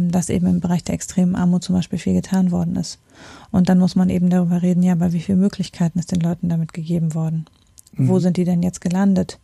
dass 0.00 0.28
eben 0.28 0.46
im 0.46 0.60
Bereich 0.60 0.84
der 0.84 0.94
extremen 0.94 1.36
Armut 1.36 1.64
zum 1.64 1.74
Beispiel 1.74 1.98
viel 1.98 2.14
getan 2.14 2.50
worden 2.50 2.76
ist. 2.76 2.98
Und 3.50 3.68
dann 3.68 3.78
muss 3.78 3.96
man 3.96 4.10
eben 4.10 4.30
darüber 4.30 4.62
reden, 4.62 4.82
ja, 4.82 4.92
aber 4.92 5.12
wie 5.12 5.20
viele 5.20 5.38
Möglichkeiten 5.38 5.98
ist 5.98 6.12
den 6.12 6.20
Leuten 6.20 6.48
damit 6.48 6.72
gegeben 6.72 7.14
worden? 7.14 7.46
Mhm. 7.92 8.08
Wo 8.08 8.18
sind 8.18 8.36
die 8.36 8.44
denn 8.44 8.62
jetzt 8.62 8.80
gelandet? 8.80 9.38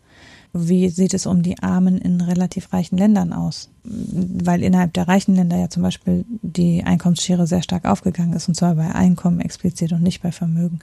Wie 0.53 0.89
sieht 0.89 1.15
es 1.15 1.27
um 1.27 1.43
die 1.43 1.63
Armen 1.63 1.99
in 1.99 2.21
relativ 2.21 2.73
reichen 2.73 2.99
Ländern 2.99 3.33
aus? 3.33 3.71
Weil 3.85 4.65
innerhalb 4.65 4.93
der 4.95 5.07
reichen 5.07 5.37
Länder 5.37 5.57
ja 5.57 5.71
zum 5.71 5.85
Beispiel 5.85 6.25
die 6.43 6.83
Einkommensschere 6.83 7.47
sehr 7.47 7.63
stark 7.63 7.85
aufgegangen 7.85 8.33
ist, 8.33 8.49
und 8.49 8.57
zwar 8.57 8.75
bei 8.75 8.93
Einkommen 8.93 9.41
explizit 9.41 9.93
und 9.93 10.03
nicht 10.03 10.23
bei 10.23 10.33
Vermögen. 10.33 10.81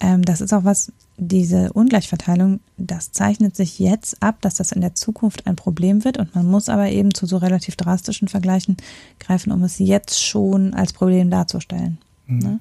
Ähm, 0.00 0.22
das 0.22 0.40
ist 0.40 0.52
auch 0.52 0.64
was, 0.64 0.92
diese 1.16 1.72
Ungleichverteilung, 1.72 2.60
das 2.76 3.10
zeichnet 3.10 3.56
sich 3.56 3.78
jetzt 3.78 4.22
ab, 4.22 4.40
dass 4.40 4.54
das 4.54 4.70
in 4.70 4.80
der 4.80 4.94
Zukunft 4.94 5.46
ein 5.46 5.56
Problem 5.56 6.04
wird 6.04 6.18
und 6.18 6.34
man 6.34 6.46
muss 6.46 6.68
aber 6.68 6.88
eben 6.88 7.12
zu 7.12 7.26
so 7.26 7.36
relativ 7.38 7.74
drastischen 7.74 8.28
Vergleichen 8.28 8.76
greifen, 9.18 9.50
um 9.50 9.62
es 9.64 9.78
jetzt 9.78 10.22
schon 10.22 10.74
als 10.74 10.92
Problem 10.92 11.30
darzustellen. 11.30 11.98
Mhm. 12.26 12.38
Ne? 12.38 12.60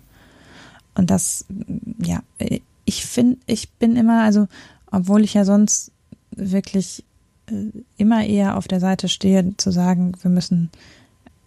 Und 0.96 1.12
das, 1.12 1.46
ja, 2.00 2.24
ich 2.86 3.06
finde, 3.06 3.38
ich 3.46 3.70
bin 3.74 3.96
immer, 3.96 4.24
also, 4.24 4.48
obwohl 4.90 5.24
ich 5.24 5.36
ja 5.36 5.46
sonst 5.46 5.92
wirklich 6.32 7.04
äh, 7.52 7.72
immer 7.98 8.26
eher 8.26 8.58
auf 8.58 8.68
der 8.68 8.80
Seite 8.80 9.08
stehe, 9.08 9.56
zu 9.58 9.72
sagen, 9.72 10.14
wir 10.22 10.32
müssen 10.32 10.72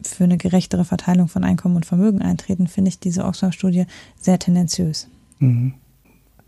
für 0.03 0.25
eine 0.25 0.39
gerechtere 0.39 0.85
Verteilung 0.85 1.27
von 1.27 1.43
Einkommen 1.43 1.77
und 1.77 1.87
Vermögen 1.87 2.23
eintreten, 2.23 2.69
finde 2.69 2.91
ich 2.91 3.01
diese 3.01 3.25
Oxford-Studie 3.25 3.87
sehr 4.19 4.39
tendenziös. 4.39 5.09
Mhm. 5.41 5.75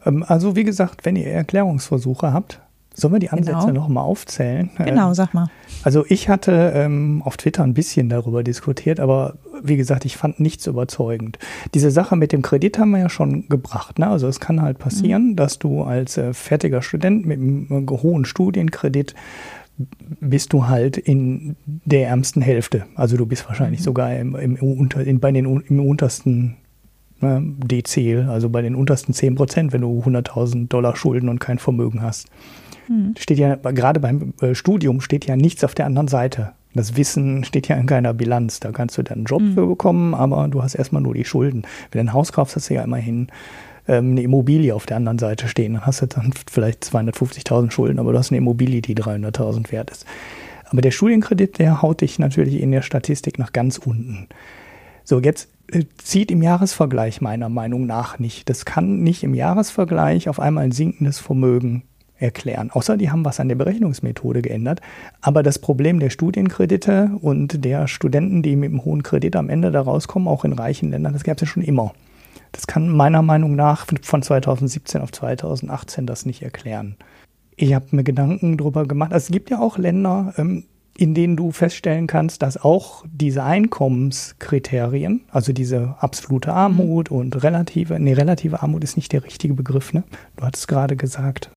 Ähm, 0.04 0.24
also 0.26 0.56
wie 0.56 0.64
gesagt, 0.64 1.04
wenn 1.04 1.16
ihr 1.16 1.26
Erklärungsversuche 1.26 2.32
habt, 2.32 2.60
sollen 2.94 3.14
wir 3.14 3.20
die 3.20 3.30
Ansätze 3.30 3.66
genau. 3.68 3.72
nochmal 3.72 4.04
aufzählen? 4.04 4.70
Genau, 4.76 5.08
ähm, 5.08 5.14
sag 5.14 5.32
mal. 5.32 5.48
Also 5.82 6.04
ich 6.08 6.28
hatte 6.28 6.72
ähm, 6.74 7.22
auf 7.24 7.36
Twitter 7.36 7.64
ein 7.64 7.74
bisschen 7.74 8.08
darüber 8.08 8.42
diskutiert, 8.42 9.00
aber 9.00 9.34
wie 9.62 9.76
gesagt, 9.76 10.04
ich 10.04 10.16
fand 10.16 10.40
nichts 10.40 10.66
überzeugend. 10.66 11.38
Diese 11.74 11.90
Sache 11.90 12.16
mit 12.16 12.32
dem 12.32 12.42
Kredit 12.42 12.78
haben 12.78 12.90
wir 12.90 12.98
ja 12.98 13.08
schon 13.08 13.48
gebracht. 13.48 13.98
Ne? 13.98 14.08
Also 14.08 14.28
es 14.28 14.40
kann 14.40 14.60
halt 14.60 14.78
passieren, 14.78 15.30
mhm. 15.30 15.36
dass 15.36 15.58
du 15.58 15.82
als 15.82 16.18
äh, 16.18 16.34
fertiger 16.34 16.82
Student 16.82 17.26
mit 17.26 17.38
einem 17.38 17.86
hohen 17.90 18.24
Studienkredit 18.24 19.14
bist 20.20 20.52
du 20.52 20.68
halt 20.68 20.98
in 20.98 21.56
der 21.66 22.08
ärmsten 22.08 22.42
Hälfte. 22.42 22.84
Also 22.94 23.16
du 23.16 23.24
bist 23.24 23.48
wahrscheinlich 23.48 23.80
mhm. 23.80 23.84
sogar 23.84 24.14
im, 24.14 24.36
im, 24.36 24.56
unter, 24.56 25.02
in, 25.02 25.18
bei 25.18 25.32
den, 25.32 25.46
im 25.46 25.80
untersten 25.80 26.56
Dezil, 27.22 28.28
also 28.28 28.48
bei 28.48 28.62
den 28.62 28.74
untersten 28.74 29.14
10 29.14 29.34
Prozent, 29.34 29.72
wenn 29.72 29.82
du 29.82 30.02
100.000 30.04 30.68
Dollar 30.68 30.96
Schulden 30.96 31.28
und 31.28 31.38
kein 31.38 31.58
Vermögen 31.58 32.02
hast. 32.02 32.28
Hm. 32.86 33.14
Steht 33.18 33.38
ja, 33.38 33.54
gerade 33.54 34.00
beim 34.00 34.34
äh, 34.40 34.54
Studium 34.54 35.00
steht 35.00 35.26
ja 35.26 35.36
nichts 35.36 35.64
auf 35.64 35.74
der 35.74 35.86
anderen 35.86 36.08
Seite. 36.08 36.52
Das 36.74 36.96
Wissen 36.96 37.44
steht 37.44 37.68
ja 37.68 37.76
in 37.76 37.86
keiner 37.86 38.14
Bilanz. 38.14 38.60
Da 38.60 38.72
kannst 38.72 38.96
du 38.96 39.02
dann 39.02 39.18
einen 39.18 39.24
Job 39.26 39.40
hm. 39.40 39.54
für 39.54 39.66
bekommen, 39.66 40.14
aber 40.14 40.48
du 40.48 40.62
hast 40.62 40.74
erstmal 40.74 41.02
nur 41.02 41.14
die 41.14 41.24
Schulden. 41.24 41.62
Wenn 41.90 42.06
du 42.06 42.10
ein 42.10 42.14
Haus 42.14 42.32
kaufst, 42.32 42.56
hast 42.56 42.70
du 42.70 42.74
ja 42.74 42.82
immerhin 42.82 43.28
ähm, 43.88 44.12
eine 44.12 44.22
Immobilie 44.22 44.74
auf 44.74 44.86
der 44.86 44.96
anderen 44.96 45.18
Seite 45.18 45.48
stehen. 45.48 45.74
Dann 45.74 45.86
hast 45.86 46.02
du 46.02 46.06
dann 46.06 46.32
vielleicht 46.50 46.84
250.000 46.84 47.70
Schulden, 47.70 47.98
aber 47.98 48.12
du 48.12 48.18
hast 48.18 48.30
eine 48.30 48.38
Immobilie, 48.38 48.80
die 48.80 48.96
300.000 48.96 49.70
wert 49.72 49.90
ist. 49.90 50.06
Aber 50.64 50.80
der 50.80 50.90
Studienkredit, 50.90 51.58
der 51.58 51.82
haut 51.82 52.00
dich 52.00 52.18
natürlich 52.18 52.60
in 52.60 52.72
der 52.72 52.82
Statistik 52.82 53.38
nach 53.38 53.52
ganz 53.52 53.78
unten. 53.78 54.28
So, 55.04 55.20
jetzt 55.20 55.48
zieht 55.98 56.30
im 56.30 56.42
Jahresvergleich 56.42 57.20
meiner 57.20 57.48
Meinung 57.48 57.86
nach 57.86 58.18
nicht. 58.18 58.48
Das 58.48 58.64
kann 58.64 59.02
nicht 59.02 59.22
im 59.22 59.34
Jahresvergleich 59.34 60.28
auf 60.28 60.40
einmal 60.40 60.64
ein 60.64 60.72
sinkendes 60.72 61.18
Vermögen 61.18 61.84
erklären. 62.22 62.70
Außer 62.70 62.96
die 62.96 63.10
haben 63.10 63.24
was 63.24 63.40
an 63.40 63.48
der 63.48 63.56
Berechnungsmethode 63.56 64.42
geändert. 64.42 64.80
Aber 65.20 65.42
das 65.42 65.58
Problem 65.58 65.98
der 65.98 66.10
Studienkredite 66.10 67.10
und 67.20 67.64
der 67.64 67.88
Studenten, 67.88 68.42
die 68.42 68.56
mit 68.56 68.70
einem 68.70 68.84
hohen 68.84 69.02
Kredit 69.02 69.36
am 69.36 69.50
Ende 69.50 69.70
da 69.70 69.80
rauskommen, 69.80 70.28
auch 70.28 70.44
in 70.44 70.52
reichen 70.52 70.90
Ländern, 70.90 71.12
das 71.12 71.24
gab 71.24 71.36
es 71.36 71.42
ja 71.42 71.46
schon 71.46 71.62
immer. 71.62 71.92
Das 72.52 72.66
kann 72.66 72.88
meiner 72.88 73.22
Meinung 73.22 73.56
nach 73.56 73.86
von 74.02 74.22
2017 74.22 75.00
auf 75.00 75.10
2018 75.10 76.06
das 76.06 76.26
nicht 76.26 76.42
erklären. 76.42 76.96
Ich 77.56 77.74
habe 77.74 77.86
mir 77.90 78.04
Gedanken 78.04 78.56
darüber 78.56 78.86
gemacht. 78.86 79.12
Also 79.12 79.26
es 79.26 79.32
gibt 79.32 79.50
ja 79.50 79.58
auch 79.58 79.78
Länder, 79.78 80.34
ähm, 80.36 80.64
in 80.96 81.14
denen 81.14 81.36
du 81.36 81.52
feststellen 81.52 82.06
kannst, 82.06 82.42
dass 82.42 82.62
auch 82.62 83.04
diese 83.10 83.42
Einkommenskriterien, 83.42 85.24
also 85.30 85.52
diese 85.52 85.96
absolute 85.98 86.52
Armut 86.52 87.10
mhm. 87.10 87.16
und 87.16 87.42
relative, 87.42 87.98
nee, 87.98 88.12
relative 88.12 88.62
Armut 88.62 88.84
ist 88.84 88.96
nicht 88.96 89.12
der 89.12 89.24
richtige 89.24 89.54
Begriff, 89.54 89.92
ne? 89.92 90.04
Du 90.36 90.44
hattest 90.44 90.68
gerade 90.68 90.96
gesagt. 90.96 91.50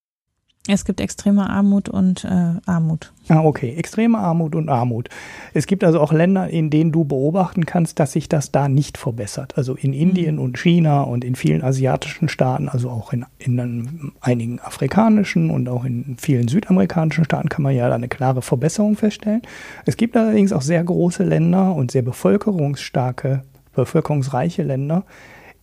Es 0.67 0.83
gibt 0.83 0.99
extreme 0.99 1.47
Armut 1.47 1.89
und 1.89 2.23
äh, 2.23 2.53
Armut. 2.65 3.13
Ah, 3.27 3.41
okay. 3.41 3.75
Extreme 3.75 4.17
Armut 4.17 4.55
und 4.55 4.67
Armut. 4.67 5.09
Es 5.53 5.67
gibt 5.67 5.83
also 5.83 5.99
auch 5.99 6.11
Länder, 6.11 6.49
in 6.49 6.71
denen 6.71 6.91
du 6.91 7.03
beobachten 7.03 7.67
kannst, 7.67 7.99
dass 7.99 8.13
sich 8.13 8.29
das 8.29 8.51
da 8.51 8.67
nicht 8.67 8.97
verbessert. 8.97 9.57
Also 9.57 9.75
in 9.75 9.93
Indien 9.93 10.35
mhm. 10.35 10.41
und 10.41 10.57
China 10.57 11.01
und 11.01 11.23
in 11.23 11.35
vielen 11.35 11.63
asiatischen 11.63 12.29
Staaten, 12.29 12.67
also 12.67 12.89
auch 12.89 13.13
in, 13.13 13.25
in 13.37 14.13
einigen 14.21 14.59
afrikanischen 14.59 15.51
und 15.51 15.69
auch 15.69 15.85
in 15.85 16.17
vielen 16.17 16.47
südamerikanischen 16.47 17.25
Staaten 17.25 17.49
kann 17.49 17.61
man 17.61 17.75
ja 17.75 17.87
da 17.87 17.95
eine 17.95 18.07
klare 18.07 18.41
Verbesserung 18.41 18.95
feststellen. 18.95 19.43
Es 19.85 19.97
gibt 19.97 20.17
allerdings 20.17 20.51
auch 20.51 20.63
sehr 20.63 20.83
große 20.83 21.23
Länder 21.23 21.75
und 21.75 21.91
sehr 21.91 22.01
bevölkerungsstarke, 22.01 23.43
bevölkerungsreiche 23.75 24.63
Länder, 24.63 25.03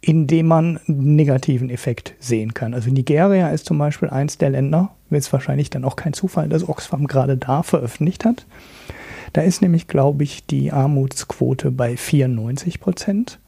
in 0.04 0.26
dem 0.26 0.48
man 0.48 0.80
einen 0.88 1.14
negativen 1.14 1.70
Effekt 1.70 2.14
sehen 2.18 2.54
kann. 2.54 2.74
Also 2.74 2.90
Nigeria 2.90 3.48
ist 3.50 3.66
zum 3.66 3.78
Beispiel 3.78 4.10
eins 4.10 4.36
der 4.36 4.50
Länder, 4.50 4.90
ist 5.10 5.32
wahrscheinlich 5.32 5.70
dann 5.70 5.84
auch 5.84 5.94
kein 5.94 6.12
Zufall, 6.12 6.48
dass 6.48 6.68
Oxfam 6.68 7.06
gerade 7.06 7.36
da 7.36 7.62
veröffentlicht 7.62 8.24
hat. 8.24 8.44
Da 9.32 9.42
ist 9.42 9.62
nämlich, 9.62 9.86
glaube 9.86 10.24
ich, 10.24 10.44
die 10.44 10.72
Armutsquote 10.72 11.70
bei 11.70 11.96
94 11.96 12.80
Prozent. 12.80 13.38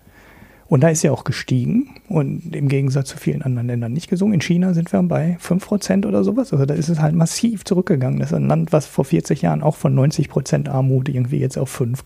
Und 0.66 0.82
da 0.82 0.88
ist 0.88 1.02
sie 1.02 1.10
auch 1.10 1.24
gestiegen 1.24 1.96
und 2.08 2.56
im 2.56 2.68
Gegensatz 2.68 3.10
zu 3.10 3.18
vielen 3.18 3.42
anderen 3.42 3.66
Ländern 3.66 3.92
nicht 3.92 4.08
gesunken. 4.08 4.34
In 4.34 4.40
China 4.40 4.72
sind 4.72 4.92
wir 4.92 5.02
bei 5.02 5.36
5 5.38 5.66
Prozent 5.66 6.06
oder 6.06 6.24
sowas. 6.24 6.52
Also 6.52 6.64
da 6.64 6.72
ist 6.74 6.88
es 6.88 7.00
halt 7.00 7.14
massiv 7.14 7.64
zurückgegangen. 7.64 8.18
Das 8.18 8.30
ist 8.30 8.36
ein 8.36 8.48
Land, 8.48 8.72
was 8.72 8.86
vor 8.86 9.04
40 9.04 9.42
Jahren 9.42 9.62
auch 9.62 9.76
von 9.76 9.94
90 9.94 10.28
Prozent 10.30 10.68
Armut 10.68 11.08
irgendwie 11.08 11.38
jetzt 11.38 11.58
auf 11.58 11.68
5 11.68 12.02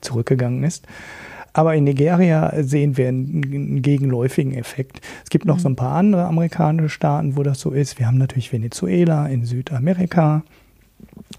zurückgegangen 0.00 0.64
ist. 0.64 0.86
Aber 1.58 1.74
in 1.74 1.82
Nigeria 1.82 2.52
sehen 2.62 2.96
wir 2.96 3.08
einen, 3.08 3.42
einen 3.42 3.82
gegenläufigen 3.82 4.54
Effekt. 4.54 5.00
Es 5.24 5.28
gibt 5.28 5.44
noch 5.44 5.56
mhm. 5.56 5.60
so 5.60 5.68
ein 5.70 5.74
paar 5.74 5.96
andere 5.96 6.24
amerikanische 6.26 6.88
Staaten, 6.88 7.36
wo 7.36 7.42
das 7.42 7.58
so 7.58 7.72
ist. 7.72 7.98
Wir 7.98 8.06
haben 8.06 8.16
natürlich 8.16 8.52
Venezuela 8.52 9.26
in 9.26 9.44
Südamerika, 9.44 10.44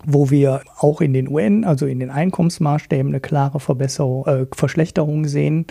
wo 0.06 0.30
wir 0.30 0.60
auch 0.78 1.00
in 1.00 1.14
den 1.14 1.30
UN, 1.30 1.64
also 1.64 1.86
in 1.86 2.02
den 2.02 2.10
Einkommensmaßstäben, 2.10 3.14
eine 3.14 3.22
klare 3.22 3.62
Verbesserung, 3.62 4.26
äh, 4.26 4.46
Verschlechterung 4.52 5.24
sehen. 5.26 5.68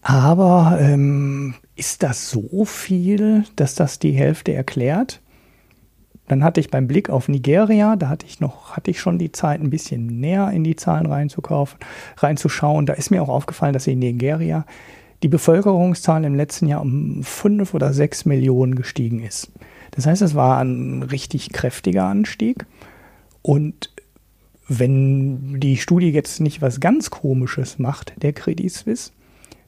Aber 0.00 0.78
ähm, 0.80 1.52
ist 1.76 2.02
das 2.02 2.30
so 2.30 2.64
viel, 2.64 3.44
dass 3.56 3.74
das 3.74 3.98
die 3.98 4.12
Hälfte 4.12 4.54
erklärt? 4.54 5.20
Dann 6.26 6.42
hatte 6.42 6.60
ich 6.60 6.70
beim 6.70 6.86
Blick 6.86 7.10
auf 7.10 7.28
Nigeria, 7.28 7.96
da 7.96 8.08
hatte 8.08 8.26
ich 8.26 8.40
noch, 8.40 8.76
hatte 8.76 8.90
ich 8.90 9.00
schon 9.00 9.18
die 9.18 9.32
Zeit, 9.32 9.60
ein 9.60 9.70
bisschen 9.70 10.20
näher 10.20 10.50
in 10.50 10.64
die 10.64 10.76
Zahlen 10.76 11.06
reinzukaufen, 11.06 11.78
reinzuschauen. 12.16 12.86
Da 12.86 12.94
ist 12.94 13.10
mir 13.10 13.22
auch 13.22 13.28
aufgefallen, 13.28 13.74
dass 13.74 13.86
in 13.86 13.98
Nigeria 13.98 14.64
die 15.22 15.28
Bevölkerungszahl 15.28 16.24
im 16.24 16.34
letzten 16.34 16.66
Jahr 16.66 16.80
um 16.80 17.22
fünf 17.22 17.74
oder 17.74 17.92
sechs 17.92 18.24
Millionen 18.24 18.74
gestiegen 18.74 19.22
ist. 19.22 19.52
Das 19.90 20.06
heißt, 20.06 20.22
es 20.22 20.34
war 20.34 20.58
ein 20.60 21.02
richtig 21.02 21.52
kräftiger 21.52 22.04
Anstieg. 22.04 22.66
Und 23.42 23.90
wenn 24.66 25.60
die 25.60 25.76
Studie 25.76 26.10
jetzt 26.10 26.40
nicht 26.40 26.62
was 26.62 26.80
ganz 26.80 27.10
Komisches 27.10 27.78
macht, 27.78 28.14
der 28.22 28.32
Credit 28.32 28.72
Suisse, 28.72 29.12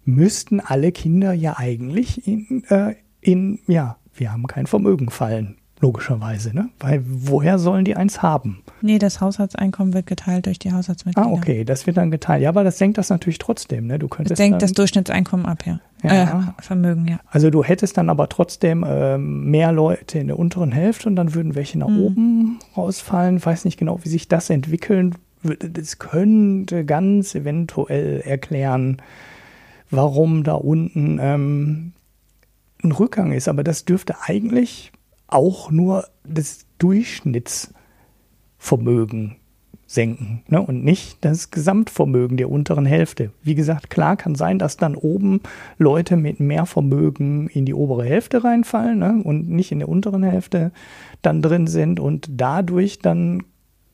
müssten 0.07 0.61
alle 0.61 0.91
Kinder 0.91 1.35
ja 1.35 1.59
eigentlich 1.59 2.27
in, 2.27 2.65
äh, 2.70 2.95
in 3.20 3.59
ja, 3.66 3.99
wir 4.15 4.33
haben 4.33 4.47
kein 4.47 4.66
Vermögen 4.66 5.11
fallen 5.11 5.57
logischerweise, 5.81 6.55
ne? 6.55 6.70
Weil 6.81 7.03
woher 7.05 7.59
sollen 7.59 7.85
die 7.85 7.97
eins 7.97 8.23
haben? 8.23 8.62
Nee, 8.81 8.98
das 8.98 9.20
Haushaltseinkommen 9.20 9.93
wird 9.94 10.07
geteilt 10.07 10.47
durch 10.47 10.59
die 10.59 10.73
Haushaltsmitglieder. 10.73 11.28
Ah, 11.28 11.32
okay, 11.32 11.65
das 11.65 11.86
wird 11.86 11.97
dann 11.97 12.11
geteilt. 12.11 12.43
Ja, 12.43 12.48
aber 12.48 12.65
das 12.65 12.78
senkt 12.78 12.98
das 12.98 13.11
natürlich 13.11 13.39
trotzdem, 13.39 13.86
ne? 13.86 13.98
Du 13.98 14.09
könntest 14.09 14.32
das 14.32 14.39
senkt 14.39 14.62
das 14.62 14.73
Durchschnittseinkommen 14.73 15.44
ab, 15.47 15.65
ja. 15.66 15.81
ja. 16.03 16.55
Äh, 16.59 16.62
Vermögen, 16.62 17.07
ja. 17.09 17.20
Also 17.31 17.51
du 17.51 17.62
hättest 17.62 17.98
dann 17.98 18.09
aber 18.09 18.28
trotzdem 18.28 18.85
äh, 18.85 19.19
mehr 19.19 19.73
Leute 19.73 20.19
in 20.19 20.28
der 20.28 20.39
unteren 20.39 20.73
Hälfte 20.73 21.09
und 21.09 21.16
dann 21.16 21.35
würden 21.35 21.55
welche 21.55 21.78
nach 21.78 21.89
mhm. 21.89 22.01
oben 22.01 22.59
rausfallen. 22.77 23.39
Ich 23.39 23.47
weiß 23.47 23.65
nicht 23.66 23.78
genau, 23.78 24.01
wie 24.03 24.09
sich 24.09 24.28
das 24.28 24.48
entwickeln 24.48 25.15
würde. 25.43 25.69
Das 25.70 25.98
könnte 25.98 26.85
ganz 26.86 27.35
eventuell 27.35 28.20
erklären, 28.20 29.03
warum 29.90 30.43
da 30.43 30.55
unten 30.55 31.19
ähm, 31.20 31.93
ein 32.82 32.93
Rückgang 32.93 33.32
ist. 33.32 33.48
Aber 33.48 33.62
das 33.62 33.85
dürfte 33.85 34.16
eigentlich 34.23 34.93
auch 35.28 35.70
nur 35.70 36.09
das 36.24 36.66
Durchschnittsvermögen 36.78 39.36
senken 39.86 40.43
ne? 40.48 40.61
und 40.61 40.85
nicht 40.85 41.24
das 41.24 41.51
Gesamtvermögen 41.51 42.36
der 42.36 42.51
unteren 42.51 42.86
Hälfte. 42.86 43.31
Wie 43.43 43.55
gesagt, 43.55 43.89
klar 43.89 44.16
kann 44.16 44.35
sein, 44.35 44.59
dass 44.59 44.77
dann 44.77 44.97
oben 44.97 45.40
Leute 45.78 46.16
mit 46.16 46.40
mehr 46.40 46.66
Vermögen 46.66 47.48
in 47.48 47.65
die 47.65 47.74
obere 47.74 48.05
Hälfte 48.05 48.43
reinfallen 48.43 48.98
ne? 48.98 49.20
und 49.23 49.48
nicht 49.48 49.70
in 49.70 49.78
der 49.78 49.89
unteren 49.89 50.24
Hälfte 50.24 50.73
dann 51.23 51.40
drin 51.40 51.69
sind 51.69 52.01
und 52.01 52.27
dadurch 52.31 52.98
dann 52.98 53.44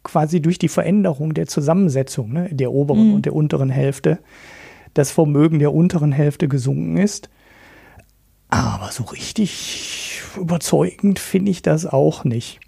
quasi 0.03 0.41
durch 0.41 0.59
die 0.59 0.69
Veränderung 0.69 1.35
der 1.35 1.47
Zusammensetzung 1.47 2.33
ne? 2.33 2.49
der 2.51 2.73
oberen 2.73 3.09
mhm. 3.09 3.15
und 3.15 3.27
der 3.27 3.35
unteren 3.35 3.71
Hälfte 3.71 4.19
das 4.95 5.11
Vermögen 5.11 5.59
der 5.59 5.75
unteren 5.75 6.13
Hälfte 6.13 6.49
gesunken 6.49 6.97
ist. 6.97 7.29
Aber 8.49 8.91
so 8.93 9.05
richtig 9.05 10.12
überzeugend 10.37 11.19
finde 11.19 11.51
ich 11.51 11.63
das 11.63 11.87
auch 11.87 12.25
nicht. 12.25 12.61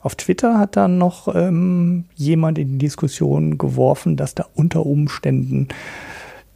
Auf 0.00 0.16
Twitter 0.16 0.58
hat 0.58 0.76
dann 0.76 0.98
noch 0.98 1.32
ähm, 1.34 2.04
jemand 2.14 2.58
in 2.58 2.72
die 2.72 2.78
Diskussion 2.78 3.56
geworfen, 3.56 4.16
dass 4.16 4.34
da 4.34 4.46
unter 4.54 4.84
Umständen 4.84 5.68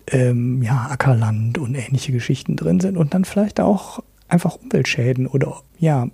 ähm, 0.09 0.63
ja, 0.63 0.89
Ackerland 0.91 1.59
und 1.59 1.75
ähnliche 1.75 2.13
Geschichten 2.13 2.57
drin 2.57 2.81
sind 2.81 2.97
und 2.97 3.15
dann 3.15 3.25
vielleicht 3.25 3.61
auch 3.61 4.03
einfach 4.29 4.57
Umweltschäden 4.57 5.27
oder 5.27 5.63
ja, 5.79 6.09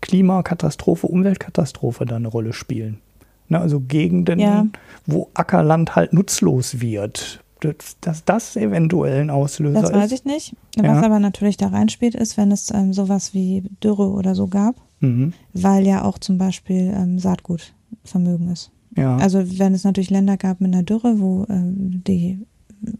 Klimakatastrophe, 0.00 1.06
Umweltkatastrophe 1.06 2.04
da 2.04 2.16
eine 2.16 2.28
Rolle 2.28 2.52
spielen. 2.52 3.00
Ne, 3.48 3.58
also 3.58 3.80
Gegenden, 3.80 4.38
ja. 4.38 4.66
wo 5.06 5.30
Ackerland 5.32 5.96
halt 5.96 6.12
nutzlos 6.12 6.80
wird 6.80 7.42
dass 7.60 8.24
das 8.24 8.56
eventuell 8.56 9.20
ein 9.20 9.30
Auslöser 9.30 9.82
ist. 9.82 9.88
Das 9.88 9.92
weiß 9.92 10.12
ich 10.12 10.24
nicht. 10.24 10.54
Was 10.76 10.86
ja. 10.86 11.02
aber 11.02 11.18
natürlich 11.18 11.56
da 11.56 11.68
reinspielt, 11.68 12.14
ist, 12.14 12.36
wenn 12.36 12.52
es 12.52 12.70
ähm, 12.72 12.92
sowas 12.92 13.34
wie 13.34 13.64
Dürre 13.82 14.10
oder 14.10 14.34
so 14.34 14.46
gab, 14.46 14.76
mhm. 15.00 15.32
weil 15.52 15.86
ja 15.86 16.04
auch 16.04 16.18
zum 16.18 16.38
Beispiel 16.38 16.92
ähm, 16.94 17.18
Saatgutvermögen 17.18 18.50
ist. 18.50 18.70
Ja. 18.96 19.16
Also 19.16 19.58
wenn 19.58 19.74
es 19.74 19.84
natürlich 19.84 20.10
Länder 20.10 20.36
gab 20.36 20.60
mit 20.60 20.72
einer 20.72 20.82
Dürre, 20.82 21.20
wo 21.20 21.46
ähm, 21.48 22.02
die 22.06 22.46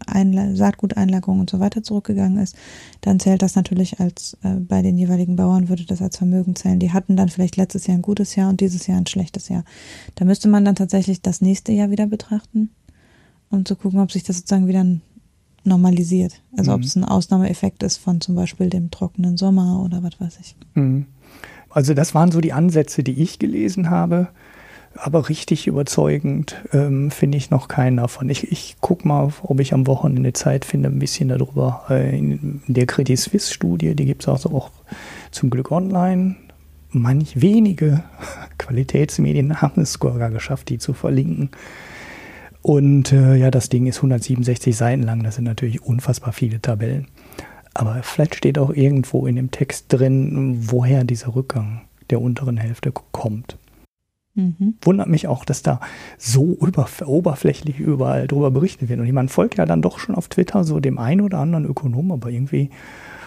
Einla 0.07 0.55
Saatguteinlagerung 0.55 1.39
und 1.39 1.49
so 1.49 1.59
weiter 1.59 1.83
zurückgegangen 1.83 2.37
ist, 2.37 2.55
dann 3.01 3.19
zählt 3.19 3.41
das 3.41 3.55
natürlich 3.55 3.99
als 3.99 4.37
äh, 4.43 4.55
bei 4.55 4.81
den 4.81 4.97
jeweiligen 4.97 5.35
Bauern 5.35 5.69
würde 5.69 5.85
das 5.85 6.01
als 6.01 6.17
Vermögen 6.17 6.55
zählen. 6.55 6.79
Die 6.79 6.91
hatten 6.91 7.15
dann 7.15 7.29
vielleicht 7.29 7.55
letztes 7.55 7.87
Jahr 7.87 7.97
ein 7.97 8.01
gutes 8.01 8.35
Jahr 8.35 8.49
und 8.49 8.59
dieses 8.59 8.87
Jahr 8.87 8.97
ein 8.97 9.07
schlechtes 9.07 9.47
Jahr. 9.47 9.63
Da 10.15 10.25
müsste 10.25 10.49
man 10.49 10.65
dann 10.65 10.75
tatsächlich 10.75 11.21
das 11.21 11.41
nächste 11.41 11.71
Jahr 11.71 11.91
wieder 11.91 12.07
betrachten 12.07 12.71
um 13.49 13.65
zu 13.65 13.75
gucken, 13.75 13.99
ob 13.99 14.11
sich 14.11 14.23
das 14.23 14.37
sozusagen 14.37 14.67
wieder 14.67 14.85
normalisiert. 15.63 16.41
Also 16.57 16.71
mhm. 16.71 16.75
ob 16.75 16.83
es 16.83 16.95
ein 16.95 17.03
Ausnahmeeffekt 17.03 17.83
ist 17.83 17.97
von 17.97 18.21
zum 18.21 18.35
Beispiel 18.35 18.69
dem 18.69 18.91
trockenen 18.91 19.37
Sommer 19.37 19.81
oder 19.83 20.03
was 20.03 20.19
weiß 20.19 20.39
ich. 20.41 20.55
Mhm. 20.75 21.05
Also 21.69 21.93
das 21.93 22.15
waren 22.15 22.31
so 22.31 22.41
die 22.41 22.53
Ansätze, 22.53 23.03
die 23.03 23.21
ich 23.21 23.39
gelesen 23.39 23.89
habe. 23.89 24.29
Aber 24.95 25.29
richtig 25.29 25.67
überzeugend 25.67 26.55
ähm, 26.73 27.11
finde 27.11 27.37
ich 27.37 27.51
noch 27.51 27.67
keinen 27.67 27.97
davon. 27.97 28.27
Ich, 28.27 28.51
ich 28.51 28.77
gucke 28.81 29.07
mal, 29.07 29.31
ob 29.43 29.59
ich 29.59 29.73
am 29.73 29.85
Wochenende 29.85 30.33
Zeit 30.33 30.65
finde, 30.65 30.89
ein 30.89 30.97
bisschen 30.97 31.29
darüber. 31.29 31.85
Äh, 31.89 32.17
in 32.17 32.61
der 32.67 32.87
Credit 32.87 33.17
Suisse 33.17 33.53
Studie, 33.53 33.95
die 33.95 34.05
gibt 34.05 34.23
es 34.23 34.27
also 34.27 34.49
auch 34.49 34.71
zum 35.29 35.51
Glück 35.51 35.71
online. 35.71 36.35
Manch 36.89 37.39
wenige 37.39 38.03
Qualitätsmedien 38.57 39.61
haben 39.61 39.83
es 39.83 39.93
sogar 39.93 40.31
geschafft, 40.31 40.69
die 40.69 40.79
zu 40.79 40.93
verlinken. 40.93 41.51
Und 42.69 43.11
äh, 43.11 43.35
ja, 43.35 43.49
das 43.49 43.69
Ding 43.69 43.87
ist 43.87 43.95
167 43.95 44.77
Seiten 44.77 45.01
lang. 45.01 45.23
Das 45.23 45.33
sind 45.33 45.45
natürlich 45.45 45.81
unfassbar 45.81 46.33
viele 46.33 46.61
Tabellen. 46.61 47.07
Aber 47.73 48.03
vielleicht 48.03 48.35
steht 48.35 48.59
auch 48.59 48.69
irgendwo 48.69 49.25
in 49.25 49.37
dem 49.37 49.49
Text 49.49 49.85
drin, 49.87 50.55
woher 50.69 51.03
dieser 51.03 51.33
Rückgang 51.33 51.81
der 52.11 52.21
unteren 52.21 52.57
Hälfte 52.57 52.93
kommt. 53.11 53.57
Mhm. 54.35 54.75
Wundert 54.83 55.07
mich 55.07 55.27
auch, 55.27 55.45
dass 55.45 55.63
da 55.63 55.79
so 56.19 56.59
über, 56.61 56.87
oberflächlich 57.03 57.79
überall 57.79 58.27
drüber 58.27 58.51
berichtet 58.51 58.87
wird. 58.87 58.99
Und 58.99 59.11
man 59.13 59.29
folgt 59.29 59.57
ja 59.57 59.65
dann 59.65 59.81
doch 59.81 59.97
schon 59.97 60.13
auf 60.13 60.27
Twitter 60.27 60.63
so 60.63 60.79
dem 60.79 60.99
einen 60.99 61.21
oder 61.21 61.39
anderen 61.39 61.65
Ökonom, 61.65 62.11
aber 62.11 62.29
irgendwie 62.29 62.69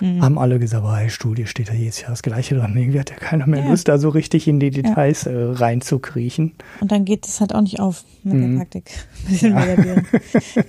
Mhm. 0.03 0.21
Haben 0.21 0.37
alle 0.37 0.59
gesagt, 0.59 0.83
bei 0.83 1.09
Studie 1.09 1.47
steht 1.47 1.69
da 1.69 1.75
jedes 1.75 2.01
Jahr 2.01 2.11
das 2.11 2.25
Gleiche 2.25 2.57
dran. 2.57 2.77
Irgendwie 2.77 2.99
hat 2.99 3.11
ja 3.11 3.17
keiner 3.17 3.47
mehr 3.47 3.63
ja. 3.63 3.71
Lust, 3.71 3.87
da 3.87 3.99
so 3.99 4.09
richtig 4.09 4.49
in 4.49 4.59
die 4.59 4.71
Details 4.71 5.25
ja. 5.27 5.31
äh, 5.31 5.53
reinzukriechen. 5.53 6.55
Und 6.81 6.91
dann 6.91 7.05
geht 7.05 7.25
es 7.25 7.41
halt 7.41 7.55
auch 7.55 7.61
nicht 7.61 7.79
auf 7.79 8.05
mit 8.25 8.35
mhm. 8.35 8.59
der 8.59 8.59
Taktik. 8.59 8.91
ja. 9.41 9.65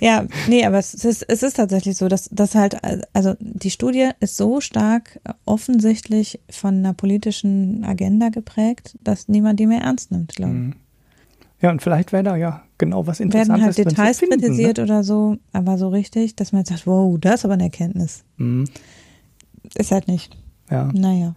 ja, 0.00 0.24
nee, 0.46 0.64
aber 0.64 0.78
es 0.78 0.94
ist, 0.94 1.24
es 1.28 1.42
ist 1.42 1.54
tatsächlich 1.54 1.96
so, 1.96 2.06
dass, 2.06 2.28
dass 2.30 2.54
halt, 2.54 2.76
also 3.12 3.34
die 3.40 3.70
Studie 3.70 4.10
ist 4.20 4.36
so 4.36 4.60
stark 4.60 5.18
offensichtlich 5.46 6.38
von 6.48 6.76
einer 6.76 6.94
politischen 6.94 7.84
Agenda 7.84 8.28
geprägt, 8.28 8.96
dass 9.02 9.26
niemand 9.26 9.58
die 9.58 9.66
mehr 9.66 9.80
ernst 9.80 10.12
nimmt, 10.12 10.36
glaube 10.36 10.52
ich. 10.52 10.58
Mhm. 10.58 10.74
Ja, 11.60 11.70
und 11.70 11.82
vielleicht 11.82 12.12
wäre 12.12 12.22
da 12.22 12.36
ja 12.36 12.62
genau 12.78 13.08
was 13.08 13.18
Interessantes. 13.18 13.48
Werden 13.48 13.64
halt 13.64 13.78
Details 13.78 14.18
finden, 14.20 14.40
kritisiert 14.40 14.78
ne? 14.78 14.84
oder 14.84 15.02
so, 15.02 15.38
aber 15.52 15.76
so 15.76 15.88
richtig, 15.88 16.36
dass 16.36 16.52
man 16.52 16.60
jetzt 16.60 16.68
sagt, 16.68 16.86
wow, 16.86 17.18
das 17.18 17.40
ist 17.40 17.44
aber 17.46 17.54
eine 17.54 17.64
Erkenntnis. 17.64 18.22
Mhm. 18.36 18.66
Ist 19.74 19.92
halt 19.92 20.08
nicht. 20.08 20.36
Ja. 20.70 20.90
Naja. 20.92 21.34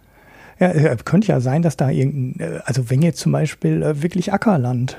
Ja, 0.60 0.70
äh, 0.70 0.96
könnte 1.04 1.28
ja 1.28 1.40
sein, 1.40 1.62
dass 1.62 1.76
da 1.76 1.88
irgendein, 1.88 2.40
äh, 2.40 2.60
also 2.64 2.90
wenn 2.90 3.02
jetzt 3.02 3.20
zum 3.20 3.32
Beispiel 3.32 3.82
äh, 3.82 4.02
wirklich 4.02 4.32
Ackerland 4.32 4.96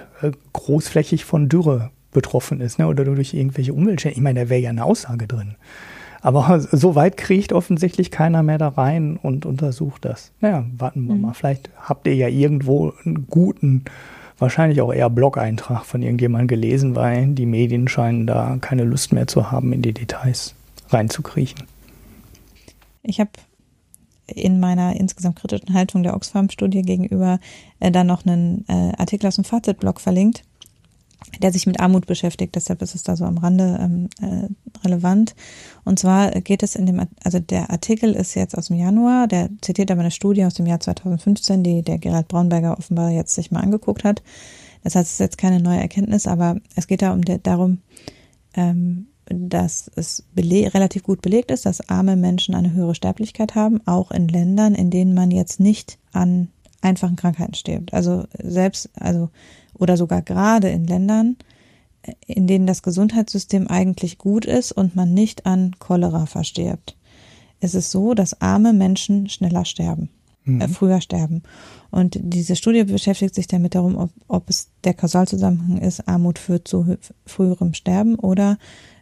großflächig 0.54 1.26
von 1.26 1.50
Dürre 1.50 1.92
betroffen 2.12 2.62
ist, 2.62 2.80
ne, 2.80 2.88
oder 2.88 3.04
durch 3.04 3.34
irgendwelche 3.34 3.74
Umweltschäden, 3.74 4.18
ich 4.18 4.24
meine, 4.24 4.42
da 4.42 4.50
wäre 4.50 4.62
ja 4.62 4.70
eine 4.70 4.86
Aussage 4.86 5.28
drin. 5.28 5.56
Aber 6.22 6.60
so 6.60 6.96
weit 6.96 7.18
kriegt 7.18 7.54
offensichtlich 7.54 8.12
keiner 8.12 8.44
mehr 8.44 8.58
da 8.58 8.70
rein 8.70 9.18
und 9.22 9.46
untersucht 9.46 10.04
das. 10.04 10.32
Naja, 10.42 10.66
warten 10.78 11.08
wir 11.08 11.16
mhm. 11.16 11.22
mal. 11.22 11.34
Vielleicht 11.34 11.70
habt 11.82 12.08
ihr 12.08 12.16
ja 12.16 12.28
irgendwo 12.28 12.94
einen 13.06 13.28
guten, 13.30 13.86
wahrscheinlich 14.38 14.82
auch 14.82 14.94
eher 14.94 15.10
Blog-Eintrag 15.10 15.86
von 15.86 16.02
irgendjemandem 16.02 16.48
gelesen, 16.48 16.96
weil 16.96 17.28
die 17.28 17.46
Medien 17.46 17.88
scheinen 17.88 18.28
da 18.28 18.58
keine 18.60 18.84
Lust 18.84 19.14
mehr 19.14 19.28
zu 19.28 19.52
haben, 19.52 19.72
in 19.72 19.82
die 19.82 19.94
Details 19.94 20.56
reinzukriechen. 20.90 21.68
Ich 23.10 23.20
habe 23.20 23.32
in 24.28 24.60
meiner 24.60 24.96
insgesamt 24.96 25.38
kritischen 25.38 25.74
Haltung 25.74 26.04
der 26.04 26.16
Oxfam-Studie 26.16 26.84
gegenüber 26.84 27.40
äh, 27.80 27.92
dann 27.92 28.08
noch 28.08 28.26
einen 28.26 28.64
äh, 28.68 28.94
Artikel 28.98 29.28
aus 29.28 29.36
dem 29.36 29.44
Fazitblog 29.44 30.00
verlinkt, 30.00 30.44
der 31.42 31.52
sich 31.52 31.66
mit 31.66 31.80
Armut 31.80 32.06
beschäftigt. 32.06 32.56
Deshalb 32.56 32.82
ist 32.84 32.94
es 32.94 33.02
da 33.02 33.16
so 33.16 33.26
am 33.26 33.40
Rande 33.40 33.80
ähm, 33.82 34.10
äh, 34.22 34.48
relevant. 34.86 35.36
Und 35.84 35.98
zwar 35.98 36.30
geht 36.42 36.62
es 36.62 36.76
in 36.76 36.86
dem, 36.86 37.02
also 37.24 37.40
der 37.40 37.72
Artikel 37.72 38.14
ist 38.14 38.36
jetzt 38.36 38.56
aus 38.56 38.68
dem 38.68 38.78
Januar, 38.78 39.28
der 39.28 39.50
zitiert 39.62 39.90
aber 39.90 40.02
eine 40.02 40.12
Studie 40.12 40.46
aus 40.46 40.54
dem 40.54 40.68
Jahr 40.68 40.80
2015, 40.80 41.64
die 41.64 41.82
der 41.82 41.98
Gerald 41.98 42.28
Braunberger 42.28 42.78
offenbar 42.78 43.10
jetzt 43.10 43.34
sich 43.34 43.50
mal 43.50 43.62
angeguckt 43.62 44.04
hat. 44.04 44.22
Das 44.84 44.96
heißt, 44.96 45.08
es 45.08 45.14
ist 45.14 45.20
jetzt 45.20 45.38
keine 45.38 45.60
neue 45.60 45.80
Erkenntnis, 45.80 46.28
aber 46.28 46.58
es 46.76 46.88
geht 46.88 47.02
da 47.02 47.12
um 47.14 47.26
der, 47.26 47.40
darum, 47.40 47.80
ähm, 48.54 49.08
dass 49.30 49.90
es 49.96 50.24
relativ 50.36 51.04
gut 51.04 51.22
belegt 51.22 51.52
ist, 51.52 51.66
dass 51.66 51.90
arme 51.90 52.16
Menschen 52.16 52.56
eine 52.56 52.74
höhere 52.74 52.96
Sterblichkeit 52.96 53.56
haben, 53.56 53.82
auch 53.86 54.12
in 54.12 54.28
Ländern, 54.28 54.76
in 54.76 54.90
denen 54.90 55.14
man 55.14 55.32
jetzt 55.32 55.60
nicht 55.60 55.98
an 56.12 56.50
einfachen 56.82 57.16
Krankheiten 57.16 57.54
stirbt. 57.54 57.94
Also 57.94 58.26
selbst, 58.42 58.90
also, 58.96 59.30
oder 59.74 59.98
sogar 59.98 60.22
gerade 60.22 60.70
in 60.70 60.86
Ländern, 60.86 61.38
in 62.26 62.48
denen 62.48 62.68
das 62.68 62.82
Gesundheitssystem 62.82 63.68
eigentlich 63.68 64.18
gut 64.18 64.46
ist 64.46 64.72
und 64.72 64.96
man 64.96 65.14
nicht 65.14 65.46
an 65.46 65.76
Cholera 65.80 66.26
verstirbt. 66.26 66.96
Es 67.60 67.76
ist 67.76 67.92
so, 67.92 68.14
dass 68.14 68.42
arme 68.42 68.74
Menschen 68.74 69.30
schneller 69.30 69.66
sterben, 69.66 70.10
äh, 70.46 70.52
mhm. 70.52 70.62
äh, 70.62 70.68
früher 70.70 71.02
sterben. 71.02 71.44
Und 71.92 72.18
diese 72.22 72.56
Studie 72.56 72.84
beschäftigt 72.86 73.36
sich 73.36 73.48
damit 73.48 73.76
darum, 73.76 73.98
ob, 73.98 74.12
ob 74.28 74.50
es 74.50 74.70
der 74.84 74.94
Kausalzusammenhang 74.94 75.80
ist, 75.80 76.08
Armut 76.08 76.40
führt 76.40 76.68
zu 76.68 76.98
früherem 77.26 77.74
Sterben 77.74 78.16
oder 78.16 78.58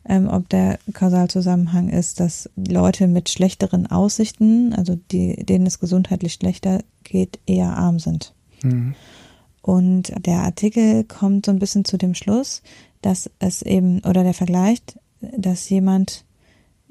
ähm, 0.07 0.27
ob 0.27 0.49
der 0.49 0.79
Kausalzusammenhang 0.93 1.89
ist, 1.89 2.19
dass 2.19 2.49
Leute 2.55 3.07
mit 3.07 3.29
schlechteren 3.29 3.87
Aussichten, 3.87 4.73
also 4.73 4.97
die, 5.11 5.43
denen 5.45 5.65
es 5.65 5.79
gesundheitlich 5.79 6.33
schlechter 6.33 6.79
geht, 7.03 7.39
eher 7.45 7.75
arm 7.75 7.99
sind. 7.99 8.33
Mhm. 8.63 8.95
Und 9.61 10.13
der 10.25 10.39
Artikel 10.39 11.03
kommt 11.03 11.45
so 11.45 11.51
ein 11.51 11.59
bisschen 11.59 11.83
zu 11.83 11.97
dem 11.97 12.13
Schluss, 12.13 12.61
dass 13.01 13.29
es 13.39 13.61
eben, 13.61 13.99
oder 13.99 14.23
der 14.23 14.33
vergleicht, 14.33 14.97
dass 15.37 15.69
jemand, 15.69 16.23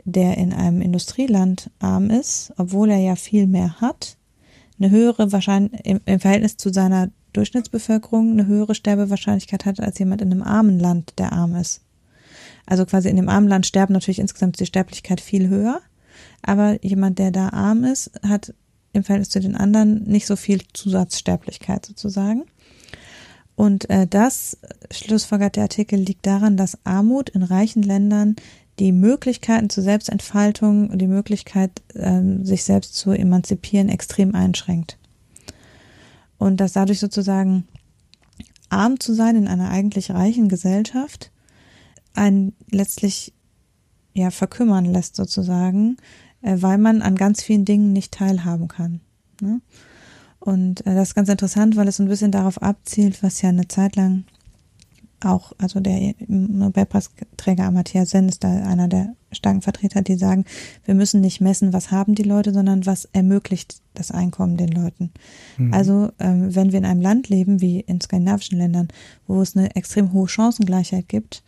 der 0.05 0.37
in 0.37 0.53
einem 0.53 0.83
Industrieland 0.83 1.71
arm 1.79 2.11
ist, 2.11 2.53
obwohl 2.59 2.91
er 2.91 2.99
ja 2.99 3.17
viel 3.17 3.47
mehr 3.47 3.81
hat, 3.81 4.17
eine 4.79 4.91
höhere 4.91 5.33
Wahrscheinlichkeit 5.33 5.87
im, 5.87 6.01
im 6.05 6.21
Verhältnis 6.21 6.59
zu 6.59 6.71
seiner 6.73 7.11
Durchschnittsbevölkerung 7.33 8.33
eine 8.33 8.47
höhere 8.47 8.75
Sterbewahrscheinlichkeit 8.75 9.65
hat 9.65 9.81
als 9.81 9.99
jemand 9.99 10.23
in 10.23 10.33
einem 10.33 10.43
armen 10.43 10.79
Land, 10.79 11.15
der 11.19 11.33
arm 11.33 11.55
ist. 11.55 11.83
Also 12.67 12.85
quasi 12.85 13.09
in 13.09 13.17
dem 13.17 13.29
armen 13.29 13.49
Land 13.49 13.67
sterben 13.67 13.93
natürlich 13.93 14.19
insgesamt 14.19 14.59
die 14.61 14.67
Sterblichkeit 14.67 15.21
viel 15.21 15.49
höher, 15.49 15.81
aber 16.43 16.85
jemand, 16.85 17.19
der 17.19 17.31
da 17.31 17.51
arm 17.51 17.85
ist, 17.85 18.11
hat 18.23 18.53
im 18.93 19.05
Verhältnis 19.05 19.31
zu 19.31 19.41
den 19.41 19.57
anderen 19.57 20.05
nicht 20.05 20.27
so 20.27 20.37
viel 20.37 20.61
Zusatzsterblichkeit 20.73 21.87
sozusagen. 21.87 22.45
Und 23.55 23.89
äh, 23.89 24.07
das, 24.07 24.59
schlussfolgert 24.91 25.57
der 25.57 25.65
Artikel, 25.65 25.99
liegt 25.99 26.27
daran, 26.27 26.57
dass 26.57 26.79
Armut 26.85 27.31
in 27.31 27.43
reichen 27.43 27.83
Ländern 27.83 28.37
die 28.79 28.93
Möglichkeiten 28.93 29.71
zur 29.71 29.83
Selbstentfaltung 29.83 30.91
und 30.91 30.99
die 30.99 31.07
Möglichkeit, 31.07 31.71
ähm, 31.95 32.45
sich 32.45 32.65
selbst 32.65 32.95
zu 32.95 33.13
emanzipieren, 33.13 33.89
extrem 33.89 34.35
einschränkt. 34.35 34.99
Und 36.37 36.59
dass 36.59 36.75
dadurch 36.75 36.99
sozusagen 36.99 37.67
arm 38.69 39.01
zu 39.01 39.15
sein 39.15 39.37
in 39.37 39.49
einer 39.49 39.71
eigentlich 39.71 40.11
reichen 40.11 40.49
Gesellschaft 40.49 41.31
einen 42.17 42.55
letztlich 42.71 43.33
ja 44.15 44.31
verkümmern 44.31 44.87
lässt 44.87 45.17
sozusagen, 45.17 45.97
äh, 46.43 46.57
weil 46.61 46.79
man 46.79 47.03
an 47.03 47.17
ganz 47.17 47.43
vielen 47.43 47.65
Dingen 47.65 47.93
nicht 47.93 48.13
teilhaben 48.13 48.69
kann. 48.69 49.01
Ne? 49.41 49.61
Und 50.39 50.87
äh, 50.87 50.95
das 50.95 51.09
ist 51.09 51.15
ganz 51.15 51.29
interessant, 51.29 51.77
weil 51.77 51.89
es 51.89 51.99
ein 51.99 52.09
bisschen 52.09 52.33
darauf 52.33 52.63
abzielt, 52.63 53.23
was 53.23 53.43
ja 53.43 53.51
eine 53.51 53.69
Zeit 53.69 53.97
lang 53.97 54.25
auch, 55.25 55.53
also 55.59 55.81
der 55.81 56.15
Nobelpreisträger 56.29 57.65
Amartya 57.65 58.05
Sen 58.05 58.29
ist 58.29 58.45
da 58.45 58.49
einer 58.49 58.87
der 58.87 59.15
starken 59.33 59.63
Vertreter, 59.63 60.03
die 60.03 60.17
sagen, 60.17 60.45
wir 60.85 60.95
müssen 60.95 61.21
nicht 61.21 61.41
messen, 61.41 61.73
was 61.73 61.91
haben 61.91 62.15
die 62.15 62.23
Leute, 62.23 62.53
sondern 62.53 62.87
was 62.87 63.07
ermöglicht 63.07 63.81
das 63.95 64.11
Einkommen 64.11 64.57
den 64.57 64.69
Leuten. 64.69 65.11
Mhm. 65.57 65.73
Also 65.73 66.11
ähm, 66.19 66.55
wenn 66.55 66.73
wir 66.73 66.79
in 66.79 66.85
einem 66.85 67.01
Land 67.01 67.29
leben, 67.29 67.61
wie 67.61 67.81
in 67.81 68.01
skandinavischen 68.01 68.59
Ländern, 68.59 68.89
wo 69.27 69.41
es 69.41 69.57
eine 69.57 69.75
extrem 69.75 70.13
hohe 70.13 70.29
Chancengleichheit 70.29 71.09
gibt, 71.09 71.43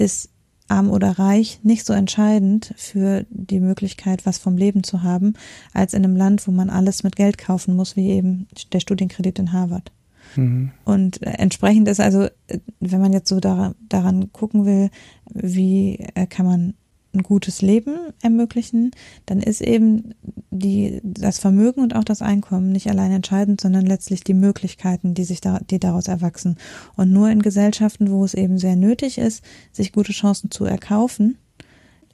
ist 0.00 0.30
arm 0.68 0.90
oder 0.90 1.18
reich 1.18 1.60
nicht 1.62 1.84
so 1.84 1.92
entscheidend 1.92 2.72
für 2.76 3.26
die 3.30 3.60
Möglichkeit, 3.60 4.24
was 4.24 4.38
vom 4.38 4.56
Leben 4.56 4.84
zu 4.84 5.02
haben, 5.02 5.34
als 5.72 5.94
in 5.94 6.04
einem 6.04 6.16
Land, 6.16 6.46
wo 6.46 6.52
man 6.52 6.70
alles 6.70 7.02
mit 7.02 7.16
Geld 7.16 7.38
kaufen 7.38 7.74
muss, 7.74 7.96
wie 7.96 8.10
eben 8.10 8.46
der 8.72 8.80
Studienkredit 8.80 9.38
in 9.38 9.52
Harvard. 9.52 9.90
Mhm. 10.36 10.70
Und 10.84 11.22
äh, 11.22 11.30
entsprechend 11.30 11.88
ist 11.88 12.00
also, 12.00 12.24
äh, 12.46 12.58
wenn 12.78 13.00
man 13.00 13.12
jetzt 13.12 13.28
so 13.28 13.40
daran 13.40 14.32
gucken 14.32 14.64
will, 14.64 14.90
wie 15.32 15.98
äh, 16.14 16.26
kann 16.26 16.46
man 16.46 16.74
ein 17.12 17.22
gutes 17.22 17.60
Leben 17.60 17.96
ermöglichen, 18.22 18.92
dann 19.26 19.40
ist 19.40 19.60
eben 19.60 20.14
die, 20.50 21.00
das 21.02 21.38
Vermögen 21.38 21.80
und 21.80 21.96
auch 21.96 22.04
das 22.04 22.22
Einkommen 22.22 22.70
nicht 22.70 22.88
allein 22.88 23.10
entscheidend, 23.10 23.60
sondern 23.60 23.86
letztlich 23.86 24.22
die 24.22 24.34
Möglichkeiten, 24.34 25.14
die 25.14 25.24
sich 25.24 25.40
da, 25.40 25.58
die 25.58 25.80
daraus 25.80 26.08
erwachsen. 26.08 26.56
Und 26.96 27.12
nur 27.12 27.30
in 27.30 27.42
Gesellschaften, 27.42 28.10
wo 28.10 28.24
es 28.24 28.34
eben 28.34 28.58
sehr 28.58 28.76
nötig 28.76 29.18
ist, 29.18 29.44
sich 29.72 29.92
gute 29.92 30.12
Chancen 30.12 30.50
zu 30.50 30.64
erkaufen, 30.64 31.36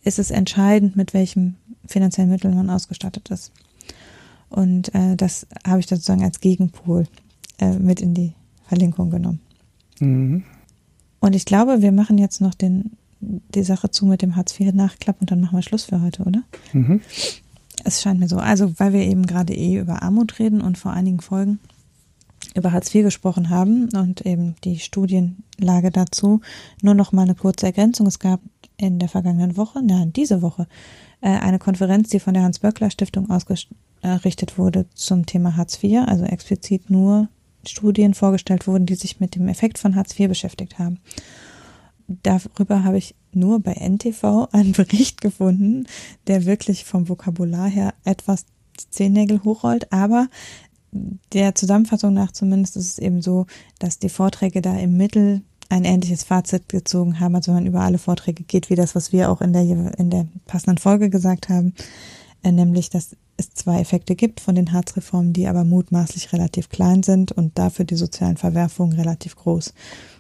ist 0.02 0.18
es 0.18 0.30
entscheidend, 0.30 0.96
mit 0.96 1.12
welchem 1.12 1.56
finanziellen 1.86 2.30
Mitteln 2.30 2.54
man 2.54 2.70
ausgestattet 2.70 3.30
ist. 3.30 3.52
Und 4.48 4.94
äh, 4.94 5.16
das 5.16 5.46
habe 5.66 5.80
ich 5.80 5.86
sozusagen 5.86 6.22
als 6.22 6.40
Gegenpol 6.40 7.06
äh, 7.58 7.78
mit 7.78 8.00
in 8.00 8.14
die 8.14 8.32
Verlinkung 8.66 9.10
genommen. 9.10 9.40
Mhm. 10.00 10.44
Und 11.20 11.34
ich 11.34 11.44
glaube, 11.44 11.82
wir 11.82 11.92
machen 11.92 12.18
jetzt 12.18 12.40
noch 12.40 12.54
den 12.54 12.92
die 13.54 13.62
Sache 13.62 13.90
zu 13.90 14.06
mit 14.06 14.22
dem 14.22 14.36
Hartz 14.36 14.58
IV 14.58 14.72
nachklappen 14.72 15.22
und 15.22 15.30
dann 15.30 15.40
machen 15.40 15.56
wir 15.56 15.62
Schluss 15.62 15.84
für 15.84 16.00
heute, 16.00 16.22
oder? 16.22 16.42
Mhm. 16.72 17.00
Es 17.84 18.02
scheint 18.02 18.20
mir 18.20 18.28
so. 18.28 18.38
Also, 18.38 18.78
weil 18.78 18.92
wir 18.92 19.02
eben 19.02 19.26
gerade 19.26 19.54
eh 19.54 19.78
über 19.78 20.02
Armut 20.02 20.38
reden 20.38 20.60
und 20.60 20.78
vor 20.78 20.92
einigen 20.92 21.20
Folgen 21.20 21.58
über 22.54 22.72
Hartz 22.72 22.94
IV 22.94 23.04
gesprochen 23.04 23.50
haben 23.50 23.88
und 23.90 24.24
eben 24.24 24.56
die 24.64 24.78
Studienlage 24.78 25.90
dazu, 25.90 26.40
nur 26.82 26.94
noch 26.94 27.12
mal 27.12 27.22
eine 27.22 27.34
kurze 27.34 27.66
Ergänzung. 27.66 28.06
Es 28.06 28.18
gab 28.18 28.40
in 28.76 28.98
der 28.98 29.08
vergangenen 29.08 29.56
Woche, 29.56 29.82
nein, 29.82 30.12
diese 30.12 30.42
Woche, 30.42 30.66
äh, 31.20 31.28
eine 31.28 31.58
Konferenz, 31.58 32.08
die 32.08 32.20
von 32.20 32.34
der 32.34 32.42
Hans-Böckler-Stiftung 32.42 33.30
ausgerichtet 33.30 34.58
wurde 34.58 34.86
zum 34.94 35.26
Thema 35.26 35.56
Hartz 35.56 35.82
IV, 35.82 36.00
also 36.06 36.24
explizit 36.24 36.90
nur 36.90 37.28
Studien 37.66 38.14
vorgestellt 38.14 38.66
wurden, 38.66 38.86
die 38.86 38.94
sich 38.94 39.20
mit 39.20 39.34
dem 39.34 39.48
Effekt 39.48 39.78
von 39.78 39.96
Hartz 39.96 40.18
IV 40.18 40.28
beschäftigt 40.28 40.78
haben 40.78 40.98
darüber 42.08 42.84
habe 42.84 42.98
ich 42.98 43.14
nur 43.32 43.60
bei 43.60 43.74
NTV 43.74 44.48
einen 44.52 44.72
Bericht 44.76 45.20
gefunden, 45.20 45.86
der 46.26 46.46
wirklich 46.46 46.84
vom 46.84 47.08
Vokabular 47.08 47.68
her 47.68 47.94
etwas 48.04 48.46
Zehennägel 48.90 49.42
hochrollt, 49.42 49.92
aber 49.92 50.28
der 51.32 51.54
Zusammenfassung 51.54 52.14
nach 52.14 52.32
zumindest 52.32 52.76
ist 52.76 52.92
es 52.92 52.98
eben 52.98 53.22
so, 53.22 53.46
dass 53.78 53.98
die 53.98 54.08
Vorträge 54.08 54.62
da 54.62 54.76
im 54.76 54.96
Mittel 54.96 55.42
ein 55.68 55.84
ähnliches 55.84 56.24
Fazit 56.24 56.68
gezogen 56.68 57.18
haben, 57.20 57.34
also 57.34 57.48
wenn 57.48 57.62
man 57.62 57.66
über 57.66 57.80
alle 57.80 57.98
Vorträge 57.98 58.44
geht, 58.44 58.70
wie 58.70 58.76
das, 58.76 58.94
was 58.94 59.12
wir 59.12 59.30
auch 59.30 59.40
in 59.40 59.52
der, 59.52 59.98
in 59.98 60.10
der 60.10 60.26
passenden 60.46 60.78
Folge 60.78 61.10
gesagt 61.10 61.48
haben, 61.48 61.74
äh, 62.42 62.52
nämlich, 62.52 62.90
dass 62.90 63.16
es 63.36 63.50
zwei 63.50 63.80
Effekte 63.80 64.14
gibt 64.14 64.40
von 64.40 64.54
den 64.54 64.72
Harzreformen, 64.72 65.32
die 65.32 65.46
aber 65.46 65.64
mutmaßlich 65.64 66.32
relativ 66.32 66.68
klein 66.68 67.02
sind 67.02 67.32
und 67.32 67.58
dafür 67.58 67.84
die 67.84 67.96
sozialen 67.96 68.36
Verwerfungen 68.36 68.98
relativ 68.98 69.36
groß. 69.36 69.74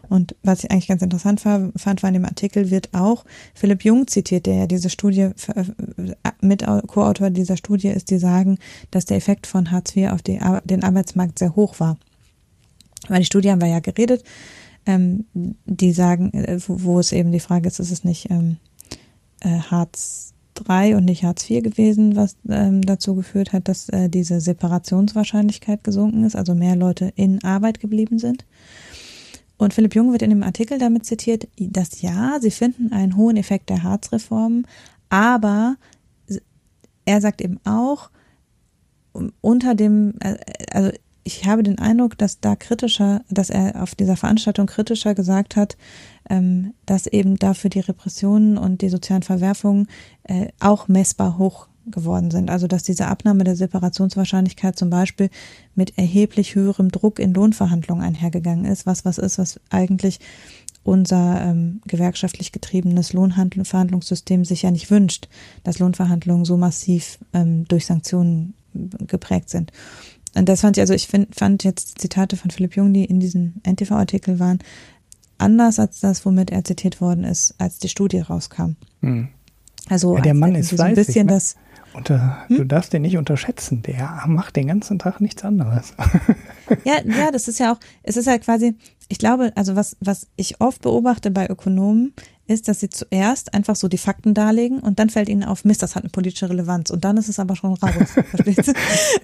Und 0.08 0.36
was 0.42 0.64
ich 0.64 0.70
eigentlich 0.70 0.88
ganz 0.88 1.02
interessant 1.02 1.40
fand, 1.40 2.02
war 2.02 2.08
in 2.08 2.14
dem 2.14 2.24
Artikel 2.24 2.70
wird 2.70 2.90
auch 2.92 3.24
Philipp 3.54 3.84
Jung 3.84 4.06
zitiert, 4.06 4.46
der 4.46 4.54
ja 4.54 4.66
diese 4.66 4.90
Studie 4.90 5.30
mit 6.40 6.64
Co-Autor 6.86 7.30
dieser 7.30 7.56
Studie 7.56 7.88
ist, 7.88 8.10
die 8.10 8.18
sagen, 8.18 8.58
dass 8.90 9.04
der 9.04 9.16
Effekt 9.16 9.46
von 9.46 9.70
Hartz 9.70 9.96
IV 9.96 10.10
auf 10.10 10.22
den 10.22 10.84
Arbeitsmarkt 10.84 11.38
sehr 11.38 11.56
hoch 11.56 11.80
war. 11.80 11.98
Weil 13.08 13.20
die 13.20 13.26
Studie 13.26 13.50
haben 13.50 13.60
wir 13.60 13.68
ja 13.68 13.80
geredet, 13.80 14.24
ähm, 14.86 15.26
die 15.34 15.92
sagen, 15.92 16.32
äh, 16.32 16.58
wo, 16.66 16.98
es 16.98 17.12
eben 17.12 17.32
die 17.32 17.40
Frage 17.40 17.68
ist, 17.68 17.80
ist 17.80 17.90
es 17.90 18.04
nicht 18.04 18.30
ähm, 18.30 18.56
äh, 19.40 19.58
Hartz 19.58 20.32
III 20.68 20.94
und 20.94 21.04
nicht 21.04 21.24
Hartz 21.24 21.48
IV 21.48 21.62
gewesen, 21.62 22.16
was 22.16 22.36
ähm, 22.48 22.82
dazu 22.82 23.14
geführt 23.14 23.52
hat, 23.52 23.68
dass 23.68 23.88
äh, 23.90 24.08
diese 24.08 24.40
Separationswahrscheinlichkeit 24.40 25.84
gesunken 25.84 26.24
ist, 26.24 26.36
also 26.36 26.54
mehr 26.54 26.76
Leute 26.76 27.12
in 27.16 27.42
Arbeit 27.44 27.80
geblieben 27.80 28.18
sind. 28.18 28.46
Und 29.58 29.74
Philipp 29.74 29.94
Jung 29.94 30.12
wird 30.12 30.22
in 30.22 30.30
dem 30.30 30.42
Artikel 30.42 30.78
damit 30.78 31.06
zitiert, 31.06 31.48
dass 31.58 32.02
ja, 32.02 32.38
sie 32.40 32.50
finden 32.50 32.92
einen 32.92 33.16
hohen 33.16 33.36
Effekt 33.36 33.70
der 33.70 33.82
Harzreformen, 33.82 34.66
aber 35.08 35.76
er 37.06 37.20
sagt 37.20 37.40
eben 37.40 37.60
auch, 37.64 38.10
unter 39.40 39.74
dem, 39.74 40.14
äh, 40.20 40.36
also 40.70 40.90
ich 41.24 41.44
habe 41.46 41.62
den 41.62 41.78
Eindruck, 41.78 42.16
dass 42.18 42.40
da 42.40 42.54
kritischer, 42.54 43.22
dass 43.30 43.50
er 43.50 43.82
auf 43.82 43.94
dieser 43.94 44.16
Veranstaltung 44.16 44.66
kritischer 44.66 45.14
gesagt 45.14 45.56
hat, 45.56 45.76
ähm, 46.30 46.74
dass 46.84 47.06
eben 47.06 47.36
dafür 47.36 47.70
die 47.70 47.80
Repressionen 47.80 48.58
und 48.58 48.82
die 48.82 48.88
sozialen 48.88 49.22
Verwerfungen 49.22 49.88
äh, 50.24 50.48
auch 50.60 50.86
messbar 50.86 51.38
hoch 51.38 51.68
geworden 51.86 52.30
sind. 52.30 52.50
Also 52.50 52.66
dass 52.66 52.82
diese 52.82 53.06
Abnahme 53.06 53.44
der 53.44 53.56
Separationswahrscheinlichkeit 53.56 54.78
zum 54.78 54.90
Beispiel 54.90 55.30
mit 55.74 55.98
erheblich 55.98 56.54
höherem 56.54 56.90
Druck 56.90 57.18
in 57.18 57.34
Lohnverhandlungen 57.34 58.04
einhergegangen 58.04 58.64
ist, 58.64 58.86
was 58.86 59.04
was 59.04 59.18
ist, 59.18 59.38
was 59.38 59.60
eigentlich 59.70 60.20
unser 60.82 61.42
ähm, 61.42 61.80
gewerkschaftlich 61.86 62.52
getriebenes 62.52 63.12
Lohnverhandlungssystem 63.12 64.44
sich 64.44 64.62
ja 64.62 64.70
nicht 64.70 64.90
wünscht, 64.90 65.28
dass 65.64 65.80
Lohnverhandlungen 65.80 66.44
so 66.44 66.56
massiv 66.56 67.18
ähm, 67.32 67.66
durch 67.66 67.86
Sanktionen 67.86 68.54
geprägt 69.06 69.50
sind. 69.50 69.72
Und 70.34 70.48
das 70.48 70.60
fand 70.60 70.76
ich, 70.76 70.82
also 70.82 70.94
ich 70.94 71.08
find, 71.08 71.34
fand 71.34 71.64
jetzt 71.64 71.98
Zitate 71.98 72.36
von 72.36 72.50
Philipp 72.50 72.76
Jung, 72.76 72.92
die 72.92 73.04
in 73.04 73.20
diesem 73.20 73.54
NTV-Artikel 73.64 74.38
waren, 74.38 74.58
anders 75.38 75.78
als 75.78 76.00
das, 76.00 76.24
womit 76.24 76.50
er 76.50 76.62
zitiert 76.62 77.00
worden 77.00 77.24
ist, 77.24 77.54
als 77.58 77.78
die 77.78 77.88
Studie 77.88 78.20
rauskam. 78.20 78.76
Hm. 79.00 79.28
Also 79.88 80.16
Ja, 80.16 80.22
der 80.22 80.34
Mann 80.34 80.54
ist 80.54 80.70
so 80.70 80.82
ein 80.82 80.94
bisschen 80.94 81.26
ne? 81.26 81.34
das, 81.34 81.56
Und 81.94 82.10
äh, 82.10 82.18
Hm? 82.48 82.56
du 82.56 82.64
darfst 82.64 82.92
den 82.92 83.02
nicht 83.02 83.16
unterschätzen. 83.16 83.82
Der 83.82 84.22
macht 84.26 84.56
den 84.56 84.66
ganzen 84.66 84.98
Tag 84.98 85.20
nichts 85.20 85.44
anderes. 85.44 85.94
ja, 86.84 86.94
ja, 87.04 87.30
das 87.30 87.48
ist 87.48 87.58
ja 87.58 87.72
auch, 87.72 87.78
es 88.02 88.16
ist 88.16 88.26
halt 88.26 88.42
quasi, 88.44 88.74
ich 89.08 89.18
glaube, 89.18 89.52
also 89.54 89.76
was, 89.76 89.96
was 90.00 90.26
ich 90.36 90.60
oft 90.60 90.82
beobachte 90.82 91.30
bei 91.30 91.48
Ökonomen, 91.48 92.12
ist, 92.48 92.68
dass 92.68 92.80
sie 92.80 92.90
zuerst 92.90 93.54
einfach 93.54 93.76
so 93.76 93.88
die 93.88 93.98
Fakten 93.98 94.34
darlegen 94.34 94.78
und 94.78 94.98
dann 94.98 95.10
fällt 95.10 95.28
ihnen 95.28 95.42
auf, 95.44 95.64
Mist, 95.64 95.82
das 95.82 95.96
hat 95.96 96.04
eine 96.04 96.10
politische 96.10 96.48
Relevanz 96.48 96.90
und 96.90 97.04
dann 97.04 97.16
ist 97.16 97.28
es 97.28 97.38
aber 97.38 97.56
schon 97.56 97.74
raus. 97.74 97.92
Verstehst 98.30 98.68
du? 98.68 98.72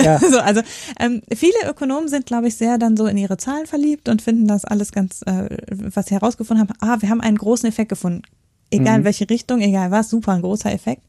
Ja. 0.03 0.19
So, 0.33 0.39
also 0.39 0.63
ähm, 0.99 1.21
viele 1.35 1.53
Ökonomen 1.69 2.09
sind, 2.09 2.27
glaube 2.27 2.49
ich, 2.49 2.57
sehr 2.57 2.79
dann 2.79 2.97
so 2.97 3.07
in 3.07 3.17
ihre 3.17 3.37
Zahlen 3.37 3.67
verliebt 3.67 4.09
und 4.09 4.23
finden 4.23 4.49
das 4.49 4.65
alles 4.65 4.93
ganz, 4.93 5.23
äh, 5.27 5.57
was 5.71 6.07
sie 6.07 6.15
herausgefunden 6.15 6.67
haben, 6.67 6.77
ah, 6.81 7.01
wir 7.01 7.11
haben 7.11 7.21
einen 7.21 7.37
großen 7.39 7.69
Effekt 7.69 7.91
gefunden. 7.91 8.23
Egal 8.73 8.97
in 8.97 9.01
Mhm. 9.01 9.05
welche 9.05 9.29
Richtung, 9.31 9.61
egal 9.61 9.91
was, 9.91 10.11
super, 10.11 10.33
ein 10.33 10.43
großer 10.43 10.73
Effekt. 10.73 11.03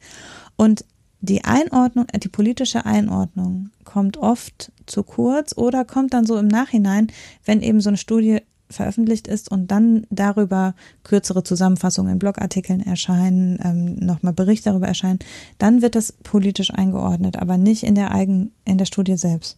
Und 0.55 0.85
die 1.21 1.43
Einordnung, 1.45 2.05
die 2.21 2.27
politische 2.27 2.85
Einordnung 2.85 3.69
kommt 3.85 4.17
oft 4.17 4.71
zu 4.85 5.03
kurz 5.03 5.57
oder 5.57 5.85
kommt 5.85 6.13
dann 6.13 6.25
so 6.25 6.37
im 6.37 6.47
Nachhinein, 6.47 7.07
wenn 7.45 7.61
eben 7.61 7.79
so 7.79 7.89
eine 7.89 7.97
Studie 7.97 8.41
veröffentlicht 8.69 9.27
ist 9.27 9.49
und 9.51 9.71
dann 9.71 10.05
darüber 10.09 10.73
kürzere 11.03 11.43
Zusammenfassungen 11.43 12.13
in 12.13 12.19
Blogartikeln 12.19 12.81
erscheinen, 12.85 13.59
ähm, 13.63 13.95
nochmal 14.05 14.33
Bericht 14.33 14.65
darüber 14.65 14.87
erscheinen, 14.87 15.19
dann 15.59 15.81
wird 15.81 15.95
das 15.95 16.11
politisch 16.11 16.73
eingeordnet, 16.73 17.37
aber 17.37 17.57
nicht 17.57 17.83
in 17.83 17.95
der 17.95 18.11
eigen, 18.11 18.51
in 18.65 18.77
der 18.77 18.85
Studie 18.85 19.15
selbst. 19.15 19.57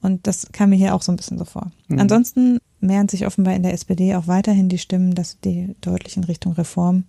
Und 0.00 0.26
das 0.26 0.46
kam 0.52 0.70
mir 0.70 0.76
hier 0.76 0.94
auch 0.94 1.02
so 1.02 1.12
ein 1.12 1.16
bisschen 1.16 1.38
so 1.38 1.44
vor. 1.44 1.72
Mhm. 1.88 1.98
Ansonsten 1.98 2.58
mehren 2.80 3.08
sich 3.08 3.26
offenbar 3.26 3.54
in 3.54 3.62
der 3.62 3.72
SPD 3.72 4.14
auch 4.14 4.28
weiterhin 4.28 4.68
die 4.68 4.78
Stimmen, 4.78 5.14
dass 5.14 5.38
die 5.40 5.74
deutlich 5.80 6.16
in 6.16 6.24
Richtung 6.24 6.52
Reform 6.52 7.04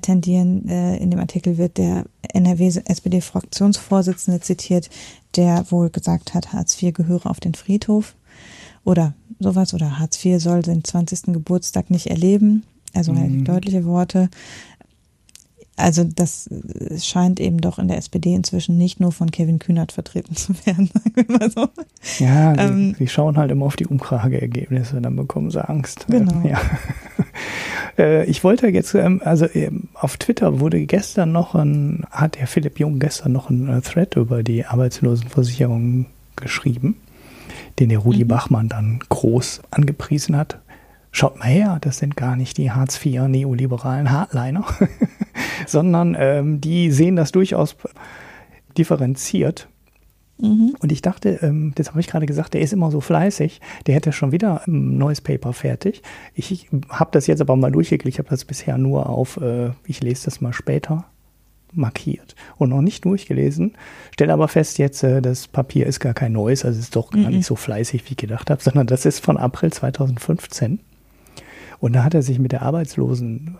tendieren. 0.00 0.68
Äh, 0.68 0.96
in 0.98 1.10
dem 1.10 1.20
Artikel 1.20 1.58
wird 1.58 1.78
der 1.78 2.04
NRW-SPD-Fraktionsvorsitzende 2.32 4.40
zitiert, 4.40 4.90
der 5.36 5.70
wohl 5.70 5.90
gesagt 5.90 6.34
hat, 6.34 6.52
Hartz 6.52 6.80
IV 6.80 6.94
gehöre 6.94 7.26
auf 7.30 7.40
den 7.40 7.54
Friedhof 7.54 8.14
oder 8.84 9.14
sowas 9.38 9.74
oder 9.74 9.98
Hartz 9.98 10.24
IV 10.24 10.40
soll 10.42 10.62
den 10.62 10.84
20. 10.84 11.32
Geburtstag 11.32 11.90
nicht 11.90 12.08
erleben. 12.08 12.64
Also 12.94 13.14
halt 13.14 13.30
Mhm. 13.30 13.44
deutliche 13.44 13.84
Worte. 13.84 14.30
Also 15.78 16.04
das 16.04 16.48
äh, 16.48 16.98
scheint 16.98 17.40
eben 17.40 17.60
doch 17.60 17.78
in 17.78 17.88
der 17.88 17.96
SPD 17.98 18.34
inzwischen 18.34 18.76
nicht 18.76 19.00
nur 19.00 19.12
von 19.12 19.30
Kevin 19.30 19.58
Kühnert 19.58 19.92
vertreten 19.92 20.34
zu 20.36 20.52
werden, 20.66 20.90
sagen 20.94 21.12
wir 21.14 21.38
mal 21.38 21.50
so. 21.50 21.68
Ja, 22.18 22.52
die, 22.54 22.60
Ähm, 22.60 22.96
die 22.98 23.08
schauen 23.08 23.36
halt 23.38 23.50
immer 23.50 23.66
auf 23.66 23.76
die 23.76 23.86
Umfrageergebnisse, 23.86 25.00
dann 25.00 25.16
bekommen 25.16 25.50
sie 25.50 25.66
Angst. 25.66 26.06
Genau. 26.08 26.46
Ja. 26.46 26.60
Äh, 27.96 28.24
Ich 28.30 28.44
wollte 28.44 28.68
jetzt, 28.68 28.94
ähm, 28.94 29.20
also 29.24 29.46
ähm, 29.54 29.88
auf 29.94 30.16
Twitter 30.18 30.60
wurde 30.60 30.84
gestern 30.86 31.32
noch 31.32 31.54
ein, 31.54 32.04
hat 32.10 32.36
der 32.36 32.46
Philipp 32.46 32.78
Jung 32.78 32.98
gestern 33.00 33.32
noch 33.32 33.50
einen 33.50 33.68
äh, 33.68 33.80
Thread 33.80 34.14
über 34.16 34.42
die 34.44 34.64
Arbeitslosenversicherung 34.66 36.06
geschrieben, 36.36 36.96
den 37.80 37.88
der 37.88 37.98
Rudi 37.98 38.24
Mhm. 38.24 38.28
Bachmann 38.28 38.68
dann 38.68 39.00
groß 39.08 39.62
angepriesen 39.70 40.36
hat. 40.36 40.58
Schaut 41.10 41.38
mal 41.38 41.46
her, 41.48 41.78
das 41.80 41.98
sind 41.98 42.16
gar 42.16 42.36
nicht 42.36 42.56
die 42.58 42.70
Hartz 42.70 43.04
IV 43.04 43.22
neoliberalen 43.28 44.10
Hardliner, 44.10 44.64
sondern 45.66 46.16
ähm, 46.18 46.60
die 46.60 46.90
sehen 46.90 47.16
das 47.16 47.32
durchaus 47.32 47.76
differenziert 48.76 49.68
Mhm. 50.40 50.76
und 50.78 50.92
ich 50.92 51.02
dachte, 51.02 51.30
ähm, 51.42 51.72
das 51.74 51.88
habe 51.90 51.98
ich 51.98 52.06
gerade 52.06 52.24
gesagt, 52.26 52.54
der 52.54 52.60
ist 52.60 52.72
immer 52.72 52.92
so 52.92 53.00
fleißig, 53.00 53.60
der 53.88 53.96
hätte 53.96 54.12
schon 54.12 54.30
wieder 54.30 54.62
ein 54.68 54.96
neues 54.96 55.20
Paper 55.20 55.52
fertig. 55.52 56.00
Ich, 56.32 56.68
habe 56.90 57.10
das 57.10 57.26
jetzt 57.26 57.40
aber 57.40 57.56
mal 57.56 57.72
durchgeklickt, 57.72 58.14
ich 58.14 58.18
habe 58.20 58.28
das 58.28 58.44
bisher 58.44 58.78
nur 58.78 59.08
auf, 59.08 59.38
äh, 59.38 59.70
ich 59.84 60.00
lese 60.00 60.26
das 60.26 60.40
mal 60.40 60.52
später, 60.52 61.06
markiert 61.72 62.36
und 62.56 62.68
noch 62.70 62.82
nicht 62.82 63.04
durchgelesen. 63.04 63.72
Stelle 64.12 64.32
aber 64.32 64.46
fest 64.46 64.78
jetzt, 64.78 65.02
äh, 65.02 65.20
das 65.20 65.48
Papier 65.48 65.88
ist 65.88 65.98
gar 65.98 66.14
kein 66.14 66.34
neues, 66.34 66.64
also 66.64 66.78
ist 66.78 66.94
doch 66.94 67.10
gar 67.10 67.22
Mhm. 67.22 67.38
nicht 67.38 67.44
so 67.46 67.56
fleißig, 67.56 68.04
wie 68.04 68.10
ich 68.10 68.16
gedacht 68.16 68.48
habe, 68.48 68.62
sondern 68.62 68.86
das 68.86 69.06
ist 69.06 69.18
von 69.18 69.38
April 69.38 69.72
2015. 69.72 70.78
Und 71.80 71.94
da 71.94 72.04
hat 72.04 72.14
er 72.14 72.22
sich 72.22 72.38
mit 72.38 72.52
der 72.52 72.62
Arbeitslosen, 72.62 73.56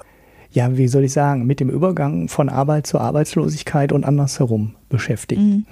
ja, 0.50 0.76
wie 0.76 0.88
soll 0.88 1.04
ich 1.04 1.12
sagen, 1.12 1.46
mit 1.46 1.60
dem 1.60 1.68
Übergang 1.70 2.28
von 2.28 2.48
Arbeit 2.48 2.86
zur 2.86 3.00
Arbeitslosigkeit 3.00 3.92
und 3.92 4.04
andersherum 4.04 4.74
beschäftigt 4.88 5.42
Mhm. 5.42 5.66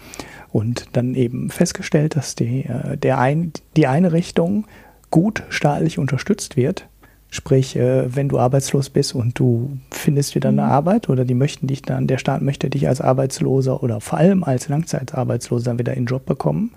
und 0.53 0.87
dann 0.93 1.15
eben 1.15 1.51
festgestellt, 1.51 2.15
dass 2.17 2.35
die, 2.35 2.65
äh, 2.67 2.97
der 2.97 3.19
ein, 3.19 3.53
die 3.77 3.87
eine 3.87 4.13
Richtung 4.13 4.67
gut 5.11 5.43
staatlich 5.49 5.99
unterstützt 5.99 6.57
wird. 6.57 6.87
Sprich, 7.31 7.75
äh, 7.77 8.15
wenn 8.15 8.29
du 8.29 8.39
arbeitslos 8.39 8.91
bist 8.91 9.15
und 9.15 9.39
du 9.39 9.79
findest 9.91 10.35
wieder 10.35 10.51
eine 10.51 10.63
Mhm. 10.63 10.69
Arbeit 10.71 11.09
oder 11.09 11.25
die 11.25 11.35
möchten 11.35 11.67
dich 11.67 11.83
dann, 11.83 12.07
der 12.07 12.19
Staat 12.19 12.43
möchte 12.43 12.71
dich 12.71 12.87
als 12.87 13.01
Arbeitsloser 13.01 13.83
oder 13.83 14.01
vor 14.01 14.19
allem 14.19 14.45
als 14.45 14.69
Langzeitarbeitsloser 14.69 15.79
wieder 15.79 15.95
in 15.95 16.03
den 16.05 16.07
Job 16.07 16.25
bekommen, 16.27 16.71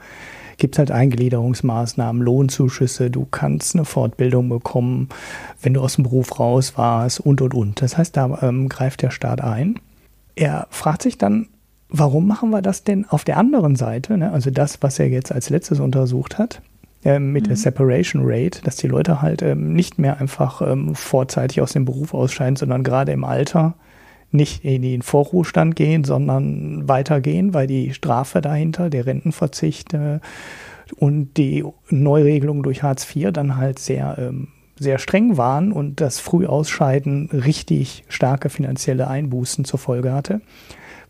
gibt 0.59 0.75
es 0.75 0.79
halt 0.79 0.91
Eingliederungsmaßnahmen, 0.91 2.21
Lohnzuschüsse, 2.21 3.09
du 3.09 3.25
kannst 3.29 3.75
eine 3.75 3.85
Fortbildung 3.85 4.49
bekommen, 4.49 5.09
wenn 5.61 5.73
du 5.73 5.81
aus 5.81 5.95
dem 5.95 6.03
Beruf 6.03 6.39
raus 6.39 6.73
warst 6.77 7.19
und 7.19 7.41
und 7.41 7.53
und. 7.53 7.81
Das 7.81 7.97
heißt, 7.97 8.15
da 8.15 8.39
ähm, 8.41 8.69
greift 8.69 9.01
der 9.01 9.11
Staat 9.11 9.41
ein. 9.41 9.79
Er 10.35 10.67
fragt 10.69 11.01
sich 11.01 11.17
dann, 11.17 11.47
warum 11.89 12.27
machen 12.27 12.51
wir 12.51 12.61
das 12.61 12.83
denn 12.83 13.05
auf 13.09 13.23
der 13.23 13.37
anderen 13.37 13.75
Seite? 13.75 14.17
Ne? 14.17 14.31
Also 14.31 14.51
das, 14.51 14.81
was 14.81 14.99
er 14.99 15.09
jetzt 15.09 15.31
als 15.31 15.49
letztes 15.49 15.79
untersucht 15.79 16.37
hat, 16.37 16.61
ähm, 17.03 17.31
mit 17.31 17.47
der 17.47 17.55
Separation 17.55 18.23
Rate, 18.25 18.61
dass 18.61 18.75
die 18.75 18.87
Leute 18.87 19.21
halt 19.21 19.41
ähm, 19.41 19.73
nicht 19.73 19.99
mehr 19.99 20.19
einfach 20.19 20.61
ähm, 20.61 20.95
vorzeitig 20.95 21.61
aus 21.61 21.73
dem 21.73 21.85
Beruf 21.85 22.13
ausscheiden, 22.13 22.57
sondern 22.57 22.83
gerade 22.83 23.11
im 23.11 23.23
Alter 23.23 23.75
nicht 24.31 24.63
in 24.63 24.81
den 24.81 25.01
Vorruhestand 25.01 25.75
gehen, 25.75 26.03
sondern 26.03 26.87
weitergehen, 26.87 27.53
weil 27.53 27.67
die 27.67 27.93
Strafe 27.93 28.41
dahinter, 28.41 28.89
der 28.89 29.05
Rentenverzicht 29.05 29.93
äh, 29.93 30.19
und 30.97 31.37
die 31.37 31.63
Neuregelung 31.89 32.63
durch 32.63 32.83
Hartz 32.83 33.07
IV 33.15 33.31
dann 33.31 33.57
halt 33.57 33.79
sehr, 33.79 34.17
ähm, 34.19 34.49
sehr 34.79 34.99
streng 34.99 35.37
waren 35.37 35.71
und 35.71 35.99
das 36.01 36.19
Frühausscheiden 36.19 37.29
richtig 37.31 38.05
starke 38.07 38.49
finanzielle 38.49 39.07
Einbußen 39.07 39.65
zur 39.65 39.79
Folge 39.79 40.13
hatte. 40.13 40.41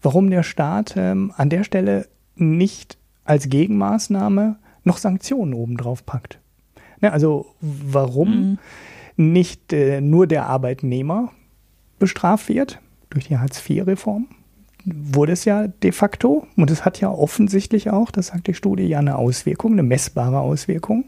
Warum 0.02 0.30
der 0.30 0.44
Staat 0.44 0.96
ähm, 0.98 1.34
an 1.36 1.50
der 1.50 1.64
Stelle 1.64 2.08
nicht 2.36 2.98
als 3.26 3.50
Gegenmaßnahme 3.50 4.56
noch 4.86 4.98
Sanktionen 4.98 5.54
obendrauf 5.54 6.06
packt. 6.06 6.40
Ne, 7.02 7.12
also 7.12 7.48
warum 7.62 8.30
Mhm. 8.30 8.58
nicht 9.18 9.74
äh, 9.74 10.00
nur 10.02 10.26
der 10.26 10.48
Arbeitnehmer 10.48 11.32
bestraft 12.00 12.48
wird 12.50 12.80
durch 13.10 13.28
die 13.28 13.38
Hartz-IV-Reform. 13.38 14.28
Wurde 14.86 15.34
es 15.34 15.44
ja 15.44 15.68
de 15.68 15.92
facto 15.92 16.48
und 16.56 16.72
es 16.72 16.86
hat 16.86 17.02
ja 17.02 17.10
offensichtlich 17.10 17.90
auch, 17.90 18.12
das 18.12 18.28
sagt 18.28 18.48
die 18.48 18.54
Studie, 18.54 18.84
ja 18.84 19.00
eine 19.00 19.18
Auswirkung, 19.18 19.74
eine 19.74 19.84
messbare 19.84 20.40
Auswirkung. 20.40 21.04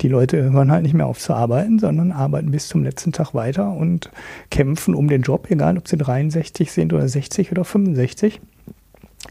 Die 0.00 0.08
Leute 0.08 0.50
hören 0.50 0.72
halt 0.72 0.82
nicht 0.82 0.94
mehr 0.94 1.06
auf 1.06 1.20
zu 1.20 1.32
arbeiten, 1.32 1.78
sondern 1.78 2.10
arbeiten 2.10 2.50
bis 2.50 2.66
zum 2.66 2.82
letzten 2.82 3.12
Tag 3.12 3.32
weiter 3.32 3.72
und 3.72 4.10
kämpfen 4.50 4.94
um 4.94 5.08
den 5.08 5.22
Job, 5.22 5.50
egal 5.50 5.78
ob 5.78 5.86
sie 5.86 5.96
63 5.96 6.72
sind 6.72 6.92
oder 6.92 7.08
60 7.08 7.52
oder 7.52 7.64
65. 7.64 8.40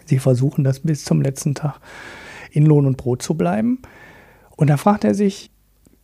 Sie 0.05 0.19
versuchen 0.19 0.63
das 0.63 0.79
bis 0.79 1.03
zum 1.03 1.21
letzten 1.21 1.53
Tag 1.53 1.79
in 2.51 2.65
Lohn 2.65 2.85
und 2.85 2.97
Brot 2.97 3.21
zu 3.21 3.35
bleiben. 3.35 3.79
Und 4.55 4.69
da 4.69 4.77
fragt 4.77 5.03
er 5.03 5.15
sich, 5.15 5.51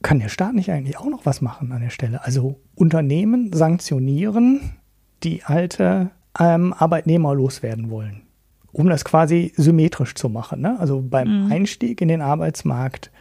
kann 0.02 0.20
der 0.20 0.30
Staat 0.30 0.54
nicht 0.54 0.72
eigentlich 0.72 0.98
auch 0.98 1.10
noch 1.10 1.26
was 1.26 1.42
machen 1.42 1.72
an 1.72 1.82
der 1.82 1.90
Stelle? 1.90 2.24
Also 2.24 2.60
Unternehmen 2.76 3.52
sanktionieren, 3.54 4.78
die 5.24 5.44
alte 5.44 6.12
ähm, 6.40 6.74
Arbeitnehmer 6.74 7.34
loswerden 7.34 7.90
wollen, 7.90 8.24
um 8.72 8.90
das 8.90 9.06
quasi 9.06 9.54
symmetrisch 9.56 10.16
zu 10.16 10.30
machen. 10.30 10.62
Ne? 10.62 10.80
Also 10.80 11.02
beim 11.02 11.46
Mhm. 11.46 11.52
Einstieg 11.52 12.02
in 12.02 12.08
den 12.08 12.22
Arbeitsmarkt 12.22 13.12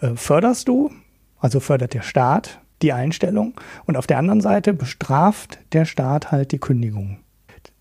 äh, 0.00 0.10
förderst 0.14 0.68
du, 0.68 0.90
also 1.38 1.60
fördert 1.60 1.94
der 1.94 2.02
Staat 2.02 2.60
die 2.82 2.92
Einstellung 2.92 3.54
und 3.86 3.96
auf 3.96 4.06
der 4.06 4.18
anderen 4.18 4.40
Seite 4.40 4.72
bestraft 4.72 5.58
der 5.72 5.84
Staat 5.84 6.30
halt 6.30 6.52
die 6.52 6.58
Kündigung. 6.58 7.18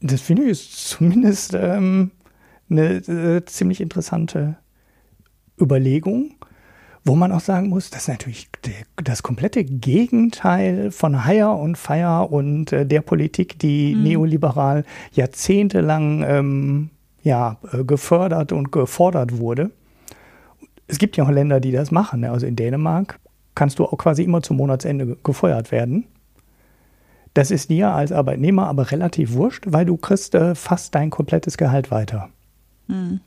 Das 0.02 0.22
finde 0.22 0.44
ich 0.44 0.50
ist 0.52 0.88
zumindest 0.90 1.54
ähm, 1.54 2.12
eine 2.70 2.96
äh, 2.96 3.46
ziemlich 3.46 3.82
interessante 3.82 4.58
Überlegung, 5.60 6.36
wo 7.08 7.16
man 7.16 7.32
auch 7.32 7.40
sagen 7.40 7.70
muss, 7.70 7.90
das 7.90 8.04
ist 8.04 8.08
natürlich 8.10 8.50
das 9.04 9.24
komplette 9.24 9.64
Gegenteil 9.64 10.92
von 10.92 11.26
Hire 11.26 11.52
und 11.52 11.78
Fire 11.78 12.28
und 12.30 12.72
äh, 12.74 12.86
der 12.86 13.02
Politik, 13.02 13.58
die 13.60 13.96
Mhm. 13.96 14.04
neoliberal 14.04 14.84
jahrzehntelang 15.14 16.24
ähm, 16.28 16.90
ja, 17.24 17.58
äh, 17.72 17.84
gefördert 17.84 18.52
und 18.52 18.72
gefordert 18.72 19.38
wurde. 19.40 19.72
Es 20.88 20.98
gibt 21.00 21.18
ja 21.18 21.26
auch 21.26 21.30
Länder, 21.30 21.60
die 21.60 21.72
das 21.72 21.92
machen. 21.92 22.22
Ne? 22.22 22.32
Also 22.32 22.46
in 22.46 22.56
Dänemark 22.56 23.20
kannst 23.56 23.80
du 23.80 23.86
auch 23.86 23.98
quasi 23.98 24.24
immer 24.24 24.42
zum 24.42 24.58
Monatsende 24.58 25.06
ge- 25.06 25.18
gefeuert 25.24 25.72
werden. 25.72 26.06
Das 27.34 27.52
ist 27.52 27.70
dir 27.70 27.90
als 27.92 28.12
Arbeitnehmer 28.12 28.68
aber 28.68 28.92
relativ 28.92 29.34
wurscht, 29.34 29.66
weil 29.68 29.86
du 29.86 29.98
kriegst 29.98 30.34
äh, 30.36 30.56
fast 30.56 30.96
dein 30.96 31.10
komplettes 31.10 31.58
Gehalt 31.58 31.92
weiter. 31.92 32.30
Mhm. 32.88 33.20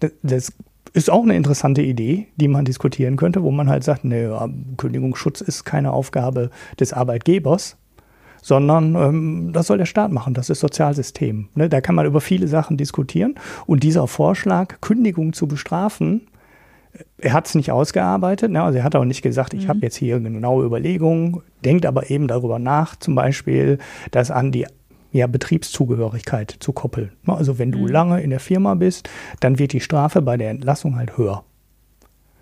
Das, 0.00 0.10
das 0.22 0.52
ist 0.92 1.10
auch 1.10 1.22
eine 1.22 1.36
interessante 1.36 1.82
Idee, 1.82 2.28
die 2.36 2.48
man 2.48 2.64
diskutieren 2.64 3.16
könnte, 3.16 3.42
wo 3.42 3.50
man 3.50 3.68
halt 3.68 3.84
sagt, 3.84 4.04
nee, 4.04 4.28
Kündigungsschutz 4.76 5.40
ist 5.40 5.64
keine 5.64 5.92
Aufgabe 5.92 6.50
des 6.78 6.92
Arbeitgebers, 6.92 7.76
sondern 8.42 8.94
ähm, 8.96 9.50
das 9.52 9.68
soll 9.68 9.78
der 9.78 9.86
Staat 9.86 10.12
machen, 10.12 10.34
das 10.34 10.50
ist 10.50 10.60
Sozialsystem. 10.60 11.48
Ne? 11.54 11.68
Da 11.68 11.80
kann 11.80 11.94
man 11.94 12.06
über 12.06 12.20
viele 12.20 12.48
Sachen 12.48 12.76
diskutieren. 12.76 13.36
Und 13.66 13.84
dieser 13.84 14.06
Vorschlag, 14.06 14.80
Kündigung 14.80 15.32
zu 15.32 15.46
bestrafen, 15.46 16.26
äh, 16.92 17.04
er 17.18 17.32
hat 17.32 17.46
es 17.46 17.54
nicht 17.54 17.70
ausgearbeitet, 17.70 18.50
ne? 18.50 18.62
also 18.62 18.78
er 18.78 18.84
hat 18.84 18.96
auch 18.96 19.04
nicht 19.04 19.22
gesagt, 19.22 19.54
ich 19.54 19.64
mhm. 19.64 19.68
habe 19.68 19.78
jetzt 19.82 19.96
hier 19.96 20.18
genaue 20.20 20.64
Überlegungen, 20.64 21.40
denkt 21.64 21.86
aber 21.86 22.10
eben 22.10 22.26
darüber 22.26 22.58
nach, 22.58 22.96
zum 22.96 23.14
Beispiel, 23.14 23.78
das 24.10 24.30
an 24.30 24.50
die 24.50 24.66
ja, 25.12 25.26
Betriebszugehörigkeit 25.26 26.56
zu 26.58 26.72
koppeln. 26.72 27.12
Ne? 27.24 27.34
Also 27.34 27.58
wenn 27.58 27.70
du 27.70 27.80
mhm. 27.80 27.88
lange 27.88 28.20
in 28.22 28.30
der 28.30 28.40
Firma 28.40 28.74
bist, 28.74 29.08
dann 29.40 29.58
wird 29.58 29.72
die 29.72 29.80
Strafe 29.80 30.22
bei 30.22 30.36
der 30.36 30.50
Entlassung 30.50 30.96
halt 30.96 31.16
höher. 31.16 31.44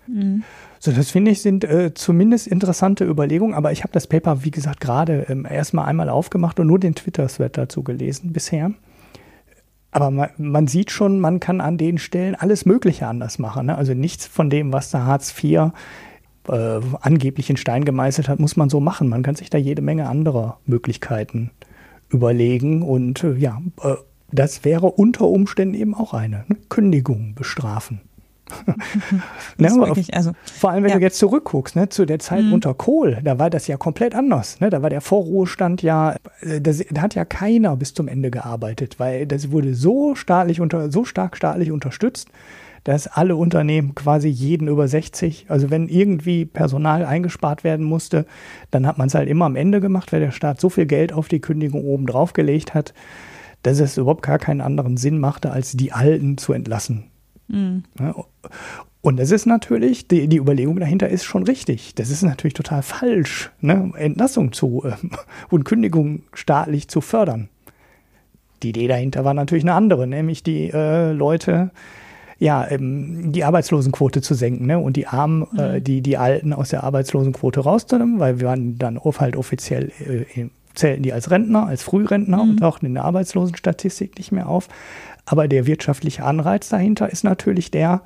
Mhm. 0.07 0.43
So, 0.79 0.91
das 0.91 1.11
finde 1.11 1.31
ich 1.31 1.41
sind 1.41 1.63
äh, 1.63 1.93
zumindest 1.93 2.47
interessante 2.47 3.05
Überlegungen, 3.05 3.53
aber 3.53 3.71
ich 3.71 3.83
habe 3.83 3.93
das 3.93 4.07
Paper, 4.07 4.43
wie 4.43 4.51
gesagt, 4.51 4.79
gerade 4.79 5.27
ähm, 5.29 5.45
erstmal 5.47 5.85
einmal 5.85 6.09
aufgemacht 6.09 6.59
und 6.59 6.67
nur 6.67 6.79
den 6.79 6.95
Twitter-Thread 6.95 7.57
dazu 7.57 7.83
gelesen 7.83 8.33
bisher. 8.33 8.71
Aber 9.91 10.09
man, 10.09 10.29
man, 10.37 10.67
sieht 10.67 10.89
schon, 10.89 11.19
man 11.19 11.39
kann 11.39 11.61
an 11.61 11.77
den 11.77 11.97
Stellen 11.97 12.35
alles 12.35 12.65
Mögliche 12.65 13.07
anders 13.07 13.37
machen. 13.37 13.67
Ne? 13.67 13.77
Also 13.77 13.93
nichts 13.93 14.25
von 14.25 14.49
dem, 14.49 14.71
was 14.71 14.89
der 14.89 15.05
Hartz 15.05 15.35
IV 15.37 15.71
äh, 16.47 16.79
angeblich 17.01 17.49
in 17.49 17.57
Stein 17.57 17.83
gemeißelt 17.83 18.29
hat, 18.29 18.39
muss 18.39 18.55
man 18.55 18.69
so 18.69 18.79
machen. 18.79 19.09
Man 19.09 19.21
kann 19.21 19.35
sich 19.35 19.49
da 19.49 19.57
jede 19.57 19.81
Menge 19.81 20.07
anderer 20.07 20.59
Möglichkeiten 20.65 21.51
überlegen 22.11 22.81
und 22.81 23.23
äh, 23.23 23.33
ja, 23.33 23.61
äh, 23.83 23.95
das 24.31 24.63
wäre 24.63 24.87
unter 24.87 25.27
Umständen 25.27 25.75
eben 25.75 25.93
auch 25.93 26.13
eine 26.13 26.45
ne? 26.47 26.57
Kündigung 26.69 27.35
bestrafen. 27.35 28.01
ne, 29.57 29.69
wirklich, 29.69 30.13
also, 30.13 30.31
vor 30.43 30.71
allem, 30.71 30.83
wenn 30.83 30.91
ja. 30.91 30.97
du 30.97 31.01
jetzt 31.01 31.19
zurückguckst, 31.19 31.75
ne, 31.75 31.87
zu 31.87 32.05
der 32.05 32.19
Zeit 32.19 32.43
mhm. 32.43 32.53
unter 32.53 32.73
Kohl, 32.73 33.19
da 33.23 33.39
war 33.39 33.49
das 33.49 33.67
ja 33.67 33.77
komplett 33.77 34.13
anders. 34.13 34.59
Ne? 34.59 34.69
Da 34.69 34.81
war 34.81 34.89
der 34.89 34.99
Vorruhestand 34.99 35.81
ja, 35.81 36.15
äh, 36.41 36.59
das, 36.59 36.83
da 36.91 37.01
hat 37.01 37.15
ja 37.15 37.23
keiner 37.23 37.75
bis 37.77 37.93
zum 37.93 38.07
Ende 38.07 38.29
gearbeitet, 38.29 38.99
weil 38.99 39.25
das 39.25 39.51
wurde 39.51 39.73
so 39.73 40.15
staatlich 40.15 40.59
unter, 40.59 40.91
so 40.91 41.05
stark 41.05 41.37
staatlich 41.37 41.71
unterstützt, 41.71 42.29
dass 42.83 43.07
alle 43.07 43.35
Unternehmen 43.35 43.93
quasi 43.93 44.27
jeden 44.27 44.67
über 44.67 44.87
60, 44.87 45.45
also 45.49 45.69
wenn 45.69 45.87
irgendwie 45.87 46.45
Personal 46.45 47.05
eingespart 47.05 47.63
werden 47.63 47.85
musste, 47.85 48.25
dann 48.71 48.87
hat 48.87 48.97
man 48.97 49.07
es 49.07 49.13
halt 49.13 49.29
immer 49.29 49.45
am 49.45 49.55
Ende 49.55 49.81
gemacht, 49.81 50.11
weil 50.11 50.19
der 50.19 50.31
Staat 50.31 50.59
so 50.59 50.69
viel 50.69 50.85
Geld 50.85 51.13
auf 51.13 51.27
die 51.27 51.41
Kündigung 51.41 51.85
oben 51.85 52.07
drauf 52.07 52.33
gelegt 52.33 52.73
hat, 52.73 52.93
dass 53.63 53.79
es 53.79 53.97
überhaupt 53.97 54.23
gar 54.23 54.39
keinen 54.39 54.61
anderen 54.61 54.97
Sinn 54.97 55.19
machte, 55.19 55.51
als 55.51 55.73
die 55.73 55.91
Alten 55.91 56.37
zu 56.37 56.53
entlassen. 56.53 57.05
Mhm. 57.47 57.83
Und 59.01 59.19
das 59.19 59.31
ist 59.31 59.45
natürlich, 59.45 60.07
die, 60.07 60.27
die, 60.27 60.37
Überlegung 60.37 60.79
dahinter 60.79 61.09
ist 61.09 61.23
schon 61.23 61.43
richtig. 61.43 61.95
Das 61.95 62.09
ist 62.09 62.21
natürlich 62.21 62.53
total 62.53 62.83
falsch, 62.83 63.51
ne? 63.59 63.91
Entlassung 63.95 64.53
zu 64.53 64.83
äh, 64.85 64.93
und 65.49 65.65
Kündigung 65.65 66.23
staatlich 66.33 66.87
zu 66.87 67.01
fördern. 67.01 67.49
Die 68.61 68.69
Idee 68.69 68.87
dahinter 68.87 69.25
war 69.25 69.33
natürlich 69.33 69.63
eine 69.63 69.73
andere, 69.73 70.05
nämlich 70.05 70.43
die 70.43 70.69
äh, 70.69 71.11
Leute, 71.13 71.71
ja, 72.41 72.65
ähm, 72.71 73.31
die 73.31 73.43
Arbeitslosenquote 73.43 74.23
zu 74.23 74.33
senken 74.33 74.65
ne? 74.65 74.79
und 74.79 74.97
die 74.97 75.05
Armen, 75.05 75.43
äh, 75.43 75.45
mhm. 75.53 75.75
äh, 75.75 75.81
die, 75.81 76.01
die 76.01 76.17
Alten 76.17 76.53
aus 76.53 76.69
der 76.69 76.83
Arbeitslosenquote 76.83 77.59
rauszunehmen, 77.59 78.19
weil 78.19 78.39
wir 78.39 78.47
waren 78.47 78.79
dann 78.79 78.99
halt 78.99 79.35
offiziell, 79.35 79.91
äh, 79.99 80.47
zählten 80.73 81.03
die 81.03 81.13
als 81.13 81.29
Rentner, 81.29 81.67
als 81.67 81.83
Frührentner 81.83 82.43
mhm. 82.43 82.49
und 82.49 82.57
tauchten 82.57 82.87
in 82.87 82.95
der 82.95 83.05
Arbeitslosenstatistik 83.05 84.17
nicht 84.17 84.31
mehr 84.31 84.49
auf. 84.49 84.69
Aber 85.27 85.47
der 85.47 85.67
wirtschaftliche 85.67 86.23
Anreiz 86.23 86.69
dahinter 86.69 87.11
ist 87.11 87.23
natürlich 87.23 87.69
der, 87.69 88.01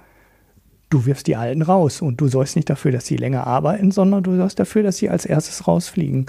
du 0.90 1.06
wirfst 1.06 1.28
die 1.28 1.38
Alten 1.38 1.62
raus 1.62 2.02
und 2.02 2.20
du 2.20 2.28
sorgst 2.28 2.58
nicht 2.58 2.70
dafür, 2.70 2.92
dass 2.92 3.06
sie 3.06 3.16
länger 3.16 3.48
arbeiten, 3.48 3.92
sondern 3.92 4.22
du 4.22 4.36
sorgst 4.36 4.60
dafür, 4.60 4.84
dass 4.84 4.98
sie 4.98 5.10
als 5.10 5.26
erstes 5.26 5.66
rausfliegen. 5.66 6.26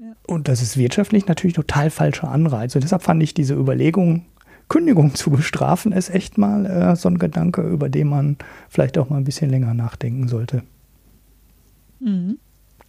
Ja. 0.00 0.06
Und 0.26 0.48
das 0.48 0.62
ist 0.62 0.76
wirtschaftlich 0.76 1.28
natürlich 1.28 1.54
total 1.54 1.90
falscher 1.90 2.28
Anreiz. 2.28 2.74
Und 2.74 2.82
deshalb 2.82 3.04
fand 3.04 3.22
ich 3.22 3.34
diese 3.34 3.54
Überlegung, 3.54 4.24
Kündigung 4.68 5.14
zu 5.14 5.30
bestrafen, 5.30 5.92
ist 5.92 6.10
echt 6.10 6.38
mal 6.38 6.66
äh, 6.66 6.96
so 6.96 7.08
ein 7.08 7.18
Gedanke, 7.18 7.62
über 7.62 7.88
den 7.88 8.08
man 8.08 8.36
vielleicht 8.68 8.98
auch 8.98 9.10
mal 9.10 9.18
ein 9.18 9.24
bisschen 9.24 9.50
länger 9.50 9.74
nachdenken 9.74 10.28
sollte. 10.28 10.62
Mhm. 12.00 12.38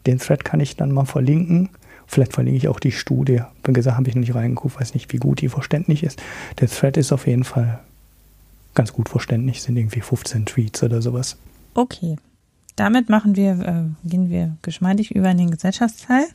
Den 0.05 0.19
Thread 0.19 0.43
kann 0.43 0.59
ich 0.59 0.75
dann 0.75 0.91
mal 0.91 1.05
verlinken. 1.05 1.69
Vielleicht 2.07 2.33
verlinke 2.33 2.57
ich 2.57 2.67
auch 2.67 2.79
die 2.79 2.91
Studie. 2.91 3.41
Wie 3.63 3.73
gesagt, 3.73 3.97
habe 3.97 4.07
ich 4.09 4.15
noch 4.15 4.21
nicht 4.21 4.33
reingeguckt, 4.33 4.79
weiß 4.79 4.93
nicht, 4.93 5.11
wie 5.11 5.17
gut 5.17 5.41
die 5.41 5.49
verständlich 5.49 6.03
ist. 6.03 6.21
Der 6.59 6.69
Thread 6.69 6.97
ist 6.97 7.11
auf 7.11 7.27
jeden 7.27 7.43
Fall 7.43 7.79
ganz 8.73 8.93
gut 8.93 9.09
verständlich, 9.09 9.61
sind 9.61 9.75
irgendwie 9.75 10.01
15 10.01 10.45
Tweets 10.45 10.83
oder 10.83 11.01
sowas. 11.01 11.37
Okay. 11.73 12.15
Damit 12.75 13.09
machen 13.09 13.35
wir, 13.35 13.51
äh, 13.59 14.07
gehen 14.07 14.29
wir 14.29 14.55
geschmeidig 14.61 15.11
über 15.11 15.29
in 15.31 15.37
den 15.39 15.51
Gesellschaftsteil. 15.51 16.25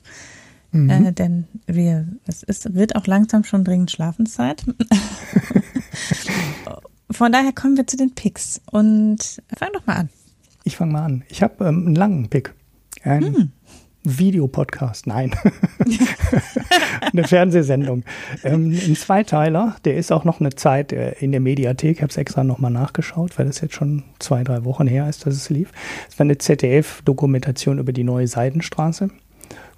Mhm. 0.72 0.90
Äh, 0.90 1.12
denn 1.12 1.46
wir, 1.66 2.08
es 2.26 2.42
ist, 2.42 2.74
wird 2.74 2.96
auch 2.96 3.06
langsam 3.06 3.44
schon 3.44 3.62
dringend 3.64 3.90
Schlafenszeit. 3.90 4.64
Von 7.10 7.30
daher 7.30 7.52
kommen 7.52 7.76
wir 7.76 7.86
zu 7.86 7.96
den 7.96 8.14
Picks. 8.14 8.60
Und 8.70 9.42
fang 9.56 9.68
doch 9.74 9.86
mal 9.86 9.96
an. 9.96 10.08
Ich 10.64 10.76
fange 10.76 10.92
mal 10.92 11.04
an. 11.04 11.24
Ich 11.28 11.42
habe 11.42 11.64
ähm, 11.66 11.86
einen 11.86 11.94
langen 11.94 12.28
Pick. 12.28 12.54
Ein, 13.04 13.24
hm. 13.24 13.52
Videopodcast, 14.04 15.06
nein. 15.06 15.32
eine 17.12 17.24
Fernsehsendung. 17.24 18.04
Ähm, 18.42 18.72
ein 18.72 18.96
Zweiteiler, 18.96 19.76
der 19.84 19.96
ist 19.96 20.10
auch 20.10 20.24
noch 20.24 20.40
eine 20.40 20.50
Zeit 20.54 20.92
äh, 20.92 21.12
in 21.20 21.30
der 21.30 21.40
Mediathek. 21.40 21.96
Ich 21.96 22.02
habe 22.02 22.10
es 22.10 22.16
extra 22.16 22.42
nochmal 22.42 22.72
nachgeschaut, 22.72 23.38
weil 23.38 23.46
das 23.46 23.60
jetzt 23.60 23.74
schon 23.74 24.02
zwei, 24.18 24.42
drei 24.42 24.64
Wochen 24.64 24.86
her 24.86 25.08
ist, 25.08 25.26
dass 25.26 25.34
es 25.34 25.50
lief. 25.50 25.70
Es 26.08 26.18
war 26.18 26.24
eine 26.24 26.38
ZDF-Dokumentation 26.38 27.78
über 27.78 27.92
die 27.92 28.04
neue 28.04 28.26
Seidenstraße 28.26 29.10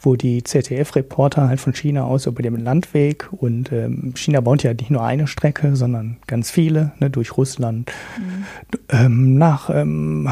wo 0.04 0.16
die 0.16 0.42
ZDF-Reporter 0.42 1.48
halt 1.48 1.60
von 1.60 1.74
China 1.74 2.04
aus 2.04 2.26
über 2.26 2.42
den 2.42 2.56
Landweg 2.58 3.28
und 3.32 3.72
ähm, 3.72 4.12
China 4.16 4.40
baut 4.40 4.62
ja 4.62 4.72
nicht 4.74 4.90
nur 4.90 5.02
eine 5.02 5.26
Strecke, 5.26 5.76
sondern 5.76 6.18
ganz 6.26 6.50
viele, 6.50 6.92
ne, 7.00 7.10
durch 7.10 7.36
Russland 7.36 7.90
mhm. 8.18 8.44
ähm, 8.90 9.34
nach 9.38 9.70
ähm, 9.70 10.28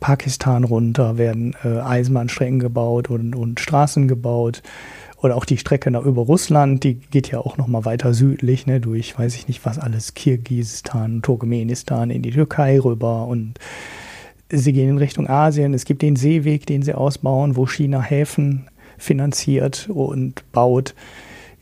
Pakistan 0.00 0.64
runter 0.64 1.18
werden 1.18 1.54
äh, 1.64 1.78
Eisenbahnstrecken 1.78 2.58
gebaut 2.58 3.10
und, 3.10 3.34
und 3.34 3.60
Straßen 3.60 4.08
gebaut. 4.08 4.62
Oder 5.22 5.36
auch 5.36 5.46
die 5.46 5.56
Strecke 5.56 5.90
nach 5.90 6.04
über 6.04 6.22
Russland, 6.22 6.84
die 6.84 6.94
geht 6.94 7.30
ja 7.30 7.38
auch 7.38 7.56
noch 7.56 7.68
mal 7.68 7.86
weiter 7.86 8.12
südlich, 8.12 8.66
ne, 8.66 8.80
durch, 8.80 9.18
weiß 9.18 9.34
ich 9.34 9.48
nicht 9.48 9.64
was 9.64 9.78
alles, 9.78 10.14
Kirgisistan, 10.14 11.22
Turkmenistan, 11.22 12.10
in 12.10 12.22
die 12.22 12.32
Türkei 12.32 12.78
rüber 12.78 13.26
und 13.26 13.58
sie 14.50 14.72
gehen 14.72 14.90
in 14.90 14.98
Richtung 14.98 15.28
Asien. 15.28 15.74
Es 15.74 15.84
gibt 15.84 16.02
den 16.02 16.16
Seeweg, 16.16 16.66
den 16.66 16.82
sie 16.82 16.94
ausbauen, 16.94 17.56
wo 17.56 17.66
China 17.66 18.02
Häfen 18.02 18.66
finanziert 18.98 19.88
und 19.88 20.50
baut 20.52 20.94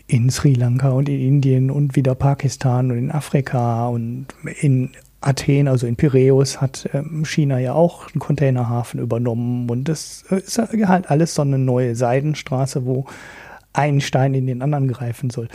in 0.06 0.30
Sri 0.30 0.52
Lanka 0.52 0.90
und 0.90 1.08
in 1.08 1.20
Indien 1.20 1.70
und 1.70 1.96
wieder 1.96 2.14
Pakistan 2.14 2.90
und 2.90 2.98
in 2.98 3.10
Afrika 3.10 3.88
und 3.88 4.26
in 4.60 4.90
Athen, 5.20 5.68
also 5.68 5.86
in 5.86 5.96
Piräus, 5.96 6.60
hat 6.60 6.88
ähm, 6.92 7.24
China 7.24 7.58
ja 7.58 7.72
auch 7.72 8.12
einen 8.12 8.20
Containerhafen 8.20 9.00
übernommen 9.00 9.70
und 9.70 9.88
das 9.88 10.24
ist 10.28 10.58
halt 10.58 11.10
alles 11.10 11.34
so 11.34 11.42
eine 11.42 11.58
neue 11.58 11.96
Seidenstraße, 11.96 12.84
wo 12.84 13.06
ein 13.72 14.00
Stein 14.00 14.34
in 14.34 14.46
den 14.46 14.62
anderen 14.62 14.88
greifen 14.88 15.30
soll. 15.30 15.48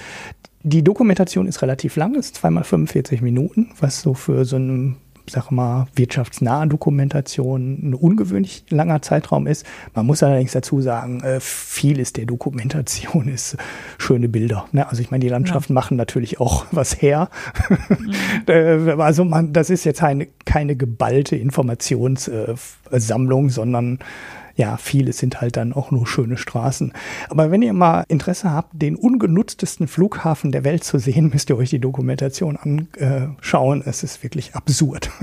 Die 0.63 0.83
Dokumentation 0.83 1.47
ist 1.47 1.61
relativ 1.61 1.95
lang, 1.95 2.15
ist 2.15 2.35
zweimal 2.35 2.63
45 2.63 3.21
Minuten, 3.21 3.69
was 3.79 4.01
so 4.01 4.13
für 4.13 4.43
so 4.43 4.57
einen 4.57 4.97
sag 5.31 5.51
mal, 5.51 5.87
wirtschaftsnahe 5.95 6.67
Dokumentation 6.67 7.89
ein 7.89 7.93
ungewöhnlich 7.93 8.65
langer 8.69 9.01
Zeitraum 9.01 9.47
ist. 9.47 9.65
Man 9.93 10.05
muss 10.05 10.23
allerdings 10.23 10.51
dazu 10.51 10.81
sagen, 10.81 11.21
äh, 11.21 11.39
vieles 11.39 12.13
der 12.13 12.25
Dokumentation 12.25 13.27
ist 13.27 13.57
schöne 13.97 14.29
Bilder. 14.29 14.65
Ne? 14.71 14.87
Also 14.87 15.01
ich 15.01 15.11
meine, 15.11 15.23
die 15.23 15.29
Landschaften 15.29 15.73
ja. 15.73 15.75
machen 15.75 15.97
natürlich 15.97 16.39
auch 16.39 16.65
was 16.71 17.01
her. 17.01 17.29
Mhm. 17.69 18.13
Äh, 18.47 18.95
also 18.97 19.25
man, 19.25 19.53
das 19.53 19.69
ist 19.69 19.83
jetzt 19.83 20.01
eine, 20.01 20.27
keine 20.45 20.75
geballte 20.75 21.35
Informationssammlung, 21.35 23.49
sondern 23.49 23.99
ja, 24.59 24.75
viele 24.75 25.13
sind 25.13 25.39
halt 25.39 25.55
dann 25.55 25.71
auch 25.71 25.89
nur 25.89 26.05
schöne 26.05 26.35
Straßen. 26.35 26.91
Aber 27.29 27.49
wenn 27.49 27.61
ihr 27.61 27.71
mal 27.71 28.03
Interesse 28.09 28.51
habt, 28.51 28.69
den 28.73 28.97
ungenutztesten 28.97 29.87
Flughafen 29.87 30.51
der 30.51 30.65
Welt 30.65 30.83
zu 30.83 30.99
sehen, 30.99 31.29
müsst 31.33 31.49
ihr 31.49 31.55
euch 31.55 31.69
die 31.69 31.79
Dokumentation 31.79 32.57
anschauen. 32.57 33.81
Es 33.85 34.03
ist 34.03 34.21
wirklich 34.21 34.55
absurd. 34.55 35.09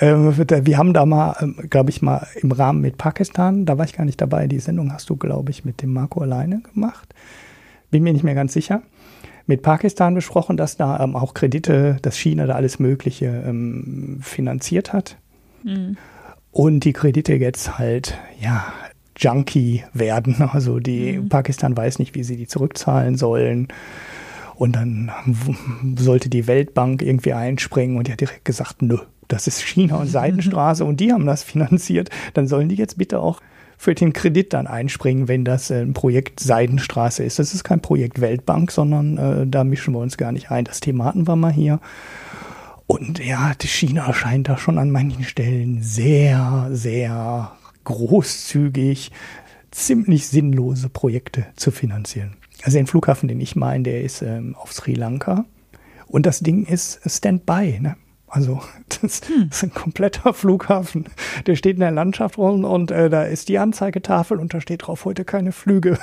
Ähm, 0.00 0.34
wir 0.36 0.78
haben 0.78 0.94
da 0.94 1.04
mal, 1.04 1.36
ähm, 1.40 1.56
glaube 1.68 1.90
ich, 1.90 2.00
mal 2.00 2.26
im 2.36 2.52
Rahmen 2.52 2.80
mit 2.80 2.96
Pakistan, 2.96 3.64
da 3.66 3.76
war 3.76 3.84
ich 3.84 3.94
gar 3.94 4.04
nicht 4.04 4.20
dabei, 4.20 4.46
die 4.46 4.58
Sendung 4.58 4.92
hast 4.92 5.10
du, 5.10 5.16
glaube 5.16 5.50
ich, 5.50 5.64
mit 5.64 5.82
dem 5.82 5.92
Marco 5.92 6.20
alleine 6.20 6.60
gemacht. 6.60 7.14
Bin 7.90 8.02
mir 8.02 8.12
nicht 8.12 8.22
mehr 8.22 8.34
ganz 8.34 8.52
sicher 8.52 8.82
mit 9.46 9.62
Pakistan 9.62 10.14
besprochen, 10.14 10.56
dass 10.56 10.76
da 10.76 11.00
ähm, 11.00 11.16
auch 11.16 11.34
Kredite, 11.34 11.96
dass 12.02 12.16
China 12.16 12.46
da 12.46 12.54
alles 12.54 12.78
Mögliche 12.78 13.42
ähm, 13.46 14.20
finanziert 14.22 14.92
hat. 14.92 15.16
Mhm 15.64 15.96
und 16.52 16.80
die 16.80 16.92
Kredite 16.92 17.34
jetzt 17.34 17.78
halt, 17.78 18.18
ja, 18.40 18.72
junky 19.16 19.84
werden. 19.92 20.36
Also 20.52 20.80
die 20.80 21.18
mhm. 21.18 21.28
Pakistan 21.28 21.76
weiß 21.76 21.98
nicht, 21.98 22.14
wie 22.14 22.24
sie 22.24 22.36
die 22.36 22.46
zurückzahlen 22.46 23.16
sollen. 23.16 23.68
Und 24.56 24.76
dann 24.76 25.10
sollte 25.96 26.28
die 26.28 26.46
Weltbank 26.46 27.02
irgendwie 27.02 27.32
einspringen 27.32 27.96
und 27.96 28.08
die 28.08 28.12
hat 28.12 28.20
direkt 28.20 28.44
gesagt, 28.44 28.82
nö, 28.82 28.98
das 29.26 29.46
ist 29.46 29.62
China 29.62 29.96
und 29.96 30.08
Seidenstraße 30.08 30.84
und 30.86 31.00
die 31.00 31.12
haben 31.12 31.24
das 31.24 31.42
finanziert, 31.42 32.10
dann 32.34 32.46
sollen 32.46 32.68
die 32.68 32.74
jetzt 32.74 32.98
bitte 32.98 33.20
auch 33.20 33.40
für 33.78 33.94
den 33.94 34.12
Kredit 34.12 34.52
dann 34.52 34.66
einspringen, 34.66 35.28
wenn 35.28 35.46
das 35.46 35.70
äh, 35.70 35.80
ein 35.80 35.94
Projekt 35.94 36.40
Seidenstraße 36.40 37.24
ist. 37.24 37.38
Das 37.38 37.54
ist 37.54 37.64
kein 37.64 37.80
Projekt 37.80 38.20
Weltbank, 38.20 38.70
sondern 38.70 39.16
äh, 39.16 39.46
da 39.46 39.64
mischen 39.64 39.94
wir 39.94 40.00
uns 40.00 40.18
gar 40.18 40.32
nicht 40.32 40.50
ein. 40.50 40.64
Das 40.66 40.80
Thema 40.80 41.06
hatten 41.06 41.26
wir 41.26 41.36
mal 41.36 41.52
hier. 41.52 41.80
Und 42.90 43.24
ja, 43.24 43.52
China 43.62 44.12
scheint 44.12 44.48
da 44.48 44.58
schon 44.58 44.76
an 44.76 44.90
manchen 44.90 45.22
Stellen 45.22 45.80
sehr, 45.80 46.70
sehr 46.72 47.52
großzügig 47.84 49.12
ziemlich 49.70 50.26
sinnlose 50.26 50.88
Projekte 50.88 51.46
zu 51.54 51.70
finanzieren. 51.70 52.36
Also 52.64 52.78
den 52.78 52.88
Flughafen, 52.88 53.28
den 53.28 53.40
ich 53.40 53.54
meine, 53.54 53.84
der 53.84 54.02
ist 54.02 54.22
ähm, 54.22 54.56
auf 54.56 54.72
Sri 54.72 54.94
Lanka. 54.94 55.44
Und 56.08 56.26
das 56.26 56.40
Ding 56.40 56.66
ist 56.66 57.00
Standby. 57.06 57.78
Ne? 57.78 57.96
Also 58.30 58.60
das, 59.02 59.20
hm. 59.26 59.48
ist 59.50 59.62
ein 59.62 59.74
kompletter 59.74 60.32
Flughafen. 60.32 61.06
Der 61.46 61.56
steht 61.56 61.74
in 61.74 61.80
der 61.80 61.90
Landschaft 61.90 62.38
rum 62.38 62.64
und 62.64 62.90
äh, 62.90 63.10
da 63.10 63.24
ist 63.24 63.48
die 63.48 63.58
Anzeigetafel 63.58 64.38
und 64.38 64.54
da 64.54 64.60
steht 64.60 64.86
drauf, 64.86 65.04
heute 65.04 65.24
keine 65.24 65.52
Flüge. 65.52 65.98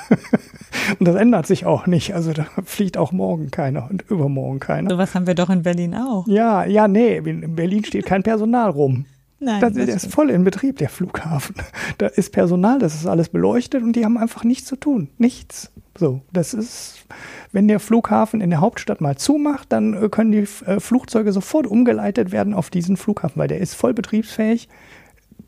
und 0.98 1.08
das 1.08 1.16
ändert 1.16 1.46
sich 1.46 1.66
auch 1.66 1.86
nicht. 1.86 2.14
Also 2.14 2.32
da 2.32 2.46
fliegt 2.64 2.98
auch 2.98 3.12
morgen 3.12 3.50
keiner 3.50 3.88
und 3.90 4.02
übermorgen 4.10 4.60
keiner. 4.60 4.90
So 4.90 4.98
was 4.98 5.14
haben 5.14 5.26
wir 5.26 5.34
doch 5.34 5.50
in 5.50 5.62
Berlin 5.62 5.94
auch. 5.94 6.26
Ja, 6.28 6.64
ja, 6.64 6.86
nee, 6.86 7.16
in 7.16 7.56
Berlin 7.56 7.84
steht 7.84 8.06
kein 8.06 8.22
Personal 8.22 8.70
rum. 8.70 9.06
Nein, 9.40 9.60
das, 9.60 9.72
der 9.74 9.88
ist 9.88 10.12
voll 10.12 10.30
in 10.30 10.42
Betrieb, 10.42 10.78
der 10.78 10.88
Flughafen. 10.88 11.54
Da 11.98 12.06
ist 12.06 12.32
Personal, 12.32 12.78
das 12.78 12.94
ist 12.94 13.06
alles 13.06 13.28
beleuchtet 13.28 13.82
und 13.82 13.94
die 13.94 14.04
haben 14.04 14.18
einfach 14.18 14.44
nichts 14.44 14.66
zu 14.66 14.76
tun. 14.76 15.08
Nichts. 15.18 15.70
So, 15.96 16.22
das 16.32 16.54
ist, 16.54 17.06
wenn 17.52 17.68
der 17.68 17.80
Flughafen 17.80 18.40
in 18.40 18.50
der 18.50 18.60
Hauptstadt 18.60 19.00
mal 19.00 19.16
zumacht, 19.16 19.72
dann 19.72 19.94
äh, 19.94 20.08
können 20.08 20.32
die 20.32 20.46
äh, 20.66 20.80
Flugzeuge 20.80 21.32
sofort 21.32 21.66
umgeleitet 21.66 22.30
werden 22.30 22.54
auf 22.54 22.70
diesen 22.70 22.96
Flughafen, 22.96 23.38
weil 23.38 23.48
der 23.48 23.58
ist 23.58 23.74
voll 23.74 23.94
betriebsfähig. 23.94 24.68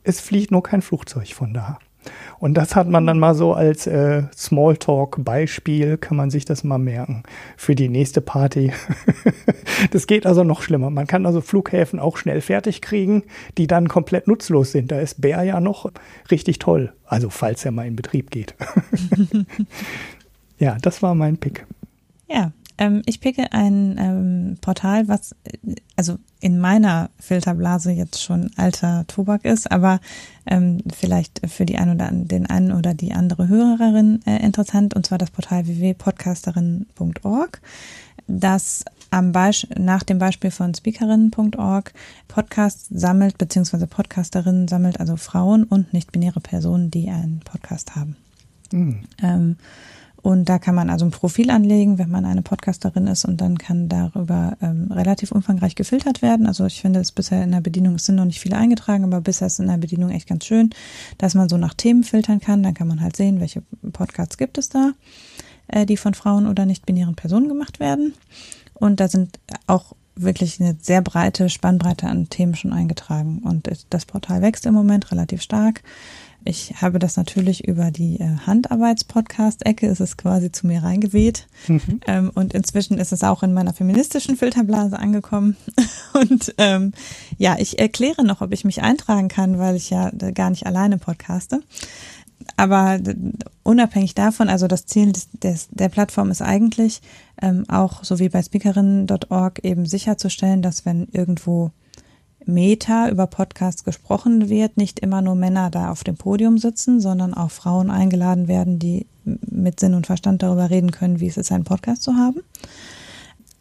Es 0.03 0.21
fliegt 0.21 0.51
nur 0.51 0.63
kein 0.63 0.83
Flugzeug 0.83 1.35
von 1.35 1.53
da. 1.53 1.79
Und 2.39 2.55
das 2.55 2.75
hat 2.75 2.89
man 2.89 3.07
dann 3.07 3.19
mal 3.19 3.35
so 3.35 3.53
als 3.53 3.87
äh, 3.87 4.23
Smalltalk-Beispiel, 4.35 5.99
kann 5.99 6.17
man 6.17 6.31
sich 6.31 6.45
das 6.45 6.65
mal 6.65 6.79
merken 6.79 7.23
für 7.57 7.75
die 7.75 7.89
nächste 7.89 8.21
Party. 8.21 8.73
das 9.91 10.07
geht 10.07 10.27
also 10.27 10.43
noch 10.43 10.63
schlimmer. 10.63 10.91
Man 10.91 11.07
kann 11.07 11.27
also 11.27 11.41
Flughäfen 11.41 11.99
auch 11.99 12.17
schnell 12.17 12.41
fertig 12.41 12.81
kriegen, 12.81 13.25
die 13.59 13.67
dann 13.67 13.89
komplett 13.89 14.27
nutzlos 14.27 14.73
sind. 14.73 14.91
Da 14.91 15.01
ist 15.01 15.21
Bär 15.21 15.43
ja 15.43 15.61
noch 15.61 15.91
richtig 16.31 16.59
toll. 16.59 16.93
Also 17.05 17.29
falls 17.29 17.65
er 17.65 17.73
mal 17.73 17.87
in 17.87 17.97
Betrieb 17.97 18.31
geht. 18.31 18.55
ja, 20.59 20.79
das 20.81 21.03
war 21.03 21.15
mein 21.15 21.37
Pick. 21.37 21.67
Ja, 22.29 22.53
ähm, 22.81 23.03
ich 23.07 23.21
picke 23.21 23.53
ein 23.53 23.97
ähm, 23.99 24.57
Portal, 24.61 25.07
was 25.07 25.37
also 25.97 26.19
in 26.41 26.59
meiner 26.59 27.11
Filterblase 27.21 27.93
jetzt 27.93 28.23
schon 28.23 28.51
alter 28.57 29.05
Tobak 29.07 29.45
ist, 29.45 29.71
aber 29.71 30.01
ähm, 30.47 30.79
vielleicht 30.93 31.43
für 31.49 31.67
die 31.67 31.77
ein 31.77 31.91
oder 31.91 32.11
den 32.11 32.47
einen 32.47 32.73
oder 32.73 32.95
die 32.95 33.13
andere 33.13 33.49
Hörerin 33.49 34.23
äh, 34.27 34.43
interessant, 34.43 34.95
und 34.95 35.05
zwar 35.07 35.19
das 35.19 35.31
Portal 35.31 35.67
www.podcasterin.org, 35.67 37.61
das 38.27 38.85
am 39.11 39.33
nach 39.77 40.03
dem 40.03 40.19
Beispiel 40.19 40.51
von 40.51 40.73
speakerinnen.org 40.73 41.93
Podcasts 42.29 42.87
sammelt, 42.91 43.37
beziehungsweise 43.39 43.87
Podcasterinnen 43.87 44.69
sammelt, 44.69 45.01
also 45.01 45.17
Frauen 45.17 45.65
und 45.65 45.93
nicht-binäre 45.93 46.41
Personen, 46.41 46.91
die 46.91 47.11
einen 47.11 47.41
Podcast 47.41 47.97
haben. 47.97 48.17
Mhm. 48.73 49.01
Ähm, 49.21 49.57
und 50.23 50.49
da 50.49 50.59
kann 50.59 50.75
man 50.75 50.91
also 50.91 51.07
ein 51.07 51.11
Profil 51.11 51.51
anlegen, 51.51 51.99
wenn 51.99 52.11
man 52.11 52.25
eine 52.25 52.43
Podcasterin 52.43 53.07
ist 53.07 53.25
und 53.25 53.41
dann 53.41 53.57
kann 53.57 53.89
darüber 53.89 54.57
ähm, 54.61 54.89
relativ 54.91 55.33
umfangreich 55.33 55.75
gefiltert 55.75 56.21
werden. 56.21 56.47
Also 56.47 56.67
ich 56.67 56.81
finde 56.81 57.01
es 57.01 57.13
bisher 57.13 57.43
in 57.43 57.53
der 57.53 57.61
Bedienung, 57.61 57.95
es 57.95 58.05
sind 58.05 58.17
noch 58.17 58.27
nicht 58.27 58.41
viele 58.41 58.57
eingetragen, 58.57 59.05
aber 59.05 59.21
bisher 59.21 59.47
ist 59.47 59.61
in 59.61 59.69
der 59.69 59.79
Bedienung 59.79 60.11
echt 60.11 60.29
ganz 60.29 60.45
schön, 60.45 60.71
dass 61.17 61.35
man 61.35 61.49
so 61.49 61.57
nach 61.57 61.75
Themen 61.75 62.05
filtern 62.05 62.41
kann. 62.41 62.63
Dann 62.63 62.75
kann 62.75 62.89
man 62.89 63.01
halt 63.01 63.17
sehen, 63.17 63.41
welche 63.41 63.63
Podcasts 63.93 64.37
gibt 64.37 64.59
es 64.59 64.69
da, 64.69 64.93
äh, 65.69 65.87
die 65.87 65.97
von 65.97 66.13
Frauen 66.13 66.47
oder 66.47 66.67
nicht-binären 66.67 67.15
Personen 67.15 67.49
gemacht 67.49 67.81
werden. 67.81 68.13
Und 68.75 69.01
da 69.01 69.09
sind 69.09 69.39
auch 69.67 69.95
wirklich 70.17 70.61
eine 70.61 70.77
sehr 70.81 71.01
breite 71.01 71.49
Spannbreite 71.49 72.07
an 72.07 72.29
Themen 72.29 72.55
schon 72.55 72.73
eingetragen. 72.73 73.39
Und 73.43 73.71
das 73.89 74.05
Portal 74.05 74.43
wächst 74.43 74.67
im 74.67 74.75
Moment 74.75 75.11
relativ 75.13 75.41
stark. 75.41 75.83
Ich 76.45 76.81
habe 76.81 76.99
das 76.99 77.17
natürlich 77.17 77.67
über 77.69 77.91
die 77.91 78.19
äh, 78.19 78.37
Handarbeits-Podcast-Ecke, 78.47 79.87
ist 79.87 80.01
es 80.01 80.17
quasi 80.17 80.51
zu 80.51 80.67
mir 80.67 80.83
reingeweht. 80.83 81.47
Mhm. 81.69 82.01
Ähm, 82.07 82.31
und 82.35 82.55
inzwischen 82.55 82.99
ist 82.99 83.13
es 83.13 83.23
auch 83.23 83.43
in 83.43 83.53
meiner 83.53 83.75
feministischen 83.75 84.37
Filterblase 84.37 84.99
angekommen. 84.99 85.57
Und 86.15 86.55
ähm, 86.59 86.93
ja, 87.39 87.57
ich 87.59 87.79
erkläre 87.79 88.25
noch, 88.25 88.41
ob 88.41 88.53
ich 88.53 88.65
mich 88.65 88.83
eintragen 88.83 89.29
kann, 89.29 89.59
weil 89.59 89.77
ich 89.77 89.91
ja 89.91 90.11
gar 90.35 90.51
nicht 90.51 90.67
alleine 90.67 90.99
podcaste. 90.99 91.61
Aber 92.57 92.99
unabhängig 93.63 94.15
davon, 94.15 94.49
also 94.49 94.67
das 94.67 94.87
Ziel 94.87 95.13
des, 95.13 95.29
des, 95.33 95.69
der 95.71 95.89
Plattform 95.89 96.31
ist 96.31 96.43
eigentlich 96.43 97.01
ähm, 97.41 97.65
auch, 97.69 98.03
so 98.03 98.19
wie 98.19 98.29
bei 98.29 98.43
speakerinnen.org, 98.43 99.61
eben 99.63 99.87
sicherzustellen, 99.87 100.63
dass 100.63 100.87
wenn 100.87 101.09
irgendwo 101.13 101.71
Meta 102.47 103.09
über 103.09 103.27
Podcasts 103.27 103.85
gesprochen 103.85 104.49
wird, 104.49 104.77
nicht 104.77 105.01
immer 105.01 105.23
nur 105.23 105.35
Männer 105.35 105.71
da 105.71 105.91
auf 105.91 106.05
dem 106.05 106.17
Podium 106.17 106.59
sitzen, 106.59 107.01
sondern 107.01 107.35
auch 107.35 107.51
Frauen 107.51 107.91
eingeladen 107.91 108.49
werden, 108.49 108.79
die 108.79 109.07
mit 109.25 109.81
Sinn 109.81 109.95
und 109.95 110.07
Verstand 110.07 110.43
darüber 110.43 110.71
reden 110.71 110.91
können, 110.91 111.21
wie 111.21 111.27
es 111.27 111.37
ist, 111.37 111.53
einen 111.53 111.65
Podcast 111.65 112.03
zu 112.03 112.15
haben. 112.15 112.41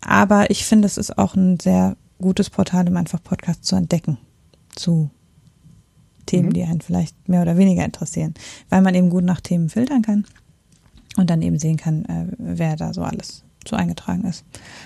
Aber 0.01 0.49
ich 0.49 0.65
finde, 0.65 0.85
es 0.85 0.97
ist 0.97 1.17
auch 1.17 1.35
ein 1.35 1.59
sehr 1.59 1.97
gutes 2.19 2.49
Portal, 2.49 2.87
um 2.87 2.97
einfach 2.97 3.21
Podcasts 3.21 3.67
zu 3.67 3.75
entdecken 3.75 4.17
zu 4.75 5.09
Themen, 6.25 6.49
mhm. 6.49 6.53
die 6.53 6.63
einen 6.63 6.81
vielleicht 6.81 7.27
mehr 7.27 7.41
oder 7.41 7.57
weniger 7.57 7.83
interessieren, 7.83 8.33
weil 8.69 8.81
man 8.81 8.95
eben 8.95 9.09
gut 9.09 9.23
nach 9.23 9.41
Themen 9.41 9.69
filtern 9.69 10.01
kann 10.01 10.25
und 11.17 11.29
dann 11.29 11.41
eben 11.41 11.59
sehen 11.59 11.77
kann, 11.77 12.05
äh, 12.05 12.27
wer 12.37 12.75
da 12.75 12.93
so 12.93 13.01
alles 13.01 13.43
so 13.67 13.75
eingetragen 13.75 14.23
ist. 14.25 14.43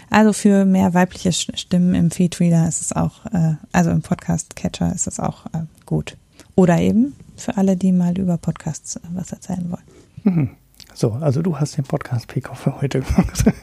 Also 0.09 0.33
für 0.33 0.65
mehr 0.65 0.93
weibliche 0.93 1.31
Stimmen 1.31 1.95
im 1.95 2.11
Feedreader 2.11 2.67
ist 2.67 2.81
es 2.81 2.93
auch, 2.93 3.25
äh, 3.27 3.55
also 3.71 3.91
im 3.91 4.01
Podcast-Catcher 4.01 4.93
ist 4.93 5.07
es 5.07 5.19
auch 5.19 5.45
äh, 5.47 5.63
gut. 5.85 6.17
Oder 6.55 6.79
eben 6.79 7.15
für 7.35 7.57
alle, 7.57 7.75
die 7.75 7.91
mal 7.91 8.17
über 8.17 8.37
Podcasts 8.37 8.95
äh, 8.97 8.99
was 9.13 9.31
erzählen 9.31 9.69
wollen. 9.69 9.83
Mhm. 10.23 10.49
So, 10.95 11.13
also 11.13 11.41
du 11.41 11.59
hast 11.59 11.77
den 11.77 11.85
Podcast-Pick 11.85 12.49
für 12.55 12.81
heute 12.81 13.01
gemacht. 13.01 13.45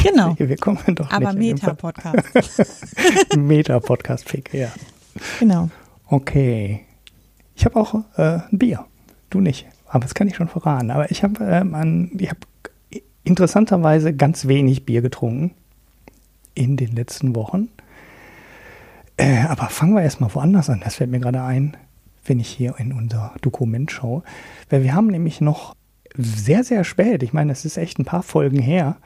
Genau. 0.00 0.34
Wir 0.38 0.56
kommen 0.58 0.94
doch 0.94 1.10
Aber 1.10 1.32
Meta-Podcast. 1.32 2.28
Meta-Podcast-Pick, 3.36 4.54
ja. 4.54 4.68
Genau. 5.40 5.70
Okay. 6.06 6.82
Ich 7.56 7.64
habe 7.64 7.80
auch 7.80 7.94
äh, 8.16 8.40
ein 8.50 8.58
Bier. 8.58 8.84
Du 9.30 9.40
nicht. 9.40 9.66
Aber 9.88 10.00
das 10.00 10.14
kann 10.14 10.28
ich 10.28 10.36
schon 10.36 10.46
verraten. 10.46 10.92
Aber 10.92 11.10
ich 11.10 11.24
habe 11.24 11.42
ähm, 11.44 12.12
ich 12.16 12.28
habe 12.28 12.40
interessanterweise 13.24 14.14
ganz 14.14 14.46
wenig 14.48 14.84
Bier 14.84 15.02
getrunken 15.02 15.52
in 16.54 16.76
den 16.76 16.92
letzten 16.92 17.34
Wochen. 17.34 17.68
Äh, 19.16 19.42
aber 19.42 19.68
fangen 19.68 19.94
wir 19.94 20.02
erstmal 20.02 20.34
woanders 20.34 20.70
an. 20.70 20.80
Das 20.82 20.96
fällt 20.96 21.10
mir 21.10 21.20
gerade 21.20 21.42
ein, 21.42 21.76
wenn 22.24 22.40
ich 22.40 22.48
hier 22.48 22.74
in 22.78 22.92
unser 22.92 23.34
Dokument 23.42 23.90
schaue. 23.90 24.22
Weil 24.70 24.82
wir 24.82 24.94
haben 24.94 25.08
nämlich 25.08 25.40
noch 25.40 25.74
sehr, 26.16 26.62
sehr 26.64 26.84
spät, 26.84 27.22
ich 27.22 27.32
meine, 27.32 27.52
es 27.52 27.64
ist 27.64 27.78
echt 27.78 27.98
ein 27.98 28.04
paar 28.04 28.22
Folgen 28.22 28.58
her, 28.58 28.96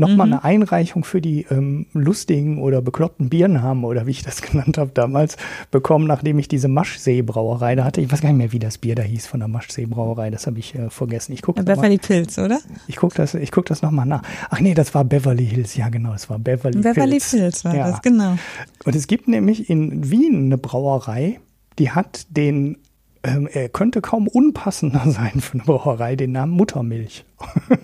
nochmal 0.00 0.26
mhm. 0.26 0.32
eine 0.34 0.44
Einreichung 0.44 1.04
für 1.04 1.20
die 1.20 1.46
ähm, 1.50 1.86
lustigen 1.92 2.60
oder 2.60 2.82
bekloppten 2.82 3.28
Biernamen 3.28 3.84
oder 3.84 4.06
wie 4.06 4.10
ich 4.12 4.22
das 4.22 4.42
genannt 4.42 4.78
habe 4.78 4.90
damals 4.92 5.36
bekommen, 5.70 6.06
nachdem 6.06 6.38
ich 6.38 6.48
diese 6.48 6.68
Maschsee-Brauerei 6.68 7.76
da 7.76 7.84
hatte. 7.84 8.00
Ich 8.00 8.10
weiß 8.10 8.20
gar 8.20 8.30
nicht 8.30 8.38
mehr, 8.38 8.52
wie 8.52 8.58
das 8.58 8.78
Bier 8.78 8.94
da 8.94 9.02
hieß 9.02 9.26
von 9.26 9.40
der 9.40 9.48
Maschsee-Brauerei. 9.48 10.30
Das 10.30 10.46
habe 10.46 10.58
ich 10.58 10.74
äh, 10.74 10.90
vergessen. 10.90 11.32
Ich 11.32 11.42
gucke 11.42 11.62
Beverly 11.62 11.98
Pills, 11.98 12.38
oder? 12.38 12.58
Ich 12.88 12.96
gucke 12.96 13.14
das, 13.14 13.34
ich 13.34 13.52
guck 13.52 13.66
das 13.66 13.82
nochmal 13.82 14.06
nach. 14.06 14.22
Ach 14.50 14.60
nee, 14.60 14.74
das 14.74 14.94
war 14.94 15.04
Beverly 15.04 15.46
Hills. 15.46 15.76
Ja, 15.76 15.88
genau, 15.88 16.12
das 16.12 16.28
war 16.28 16.38
Beverly, 16.38 16.78
Beverly 16.78 16.94
Pills. 16.94 17.30
Beverly 17.30 17.42
Pills 17.42 17.64
war 17.64 17.74
ja. 17.74 17.90
das, 17.90 18.02
genau. 18.02 18.36
Und 18.84 18.96
es 18.96 19.06
gibt 19.06 19.28
nämlich 19.28 19.70
in 19.70 20.10
Wien 20.10 20.46
eine 20.46 20.58
Brauerei, 20.58 21.40
die 21.78 21.90
hat 21.90 22.26
den 22.30 22.78
ähm, 23.22 23.48
er 23.52 23.68
könnte 23.68 24.00
kaum 24.00 24.28
unpassender 24.28 25.02
sein 25.10 25.40
für 25.40 25.54
eine 25.54 25.64
Brauerei, 25.64 26.16
den 26.16 26.32
Namen 26.32 26.52
Muttermilch. 26.52 27.24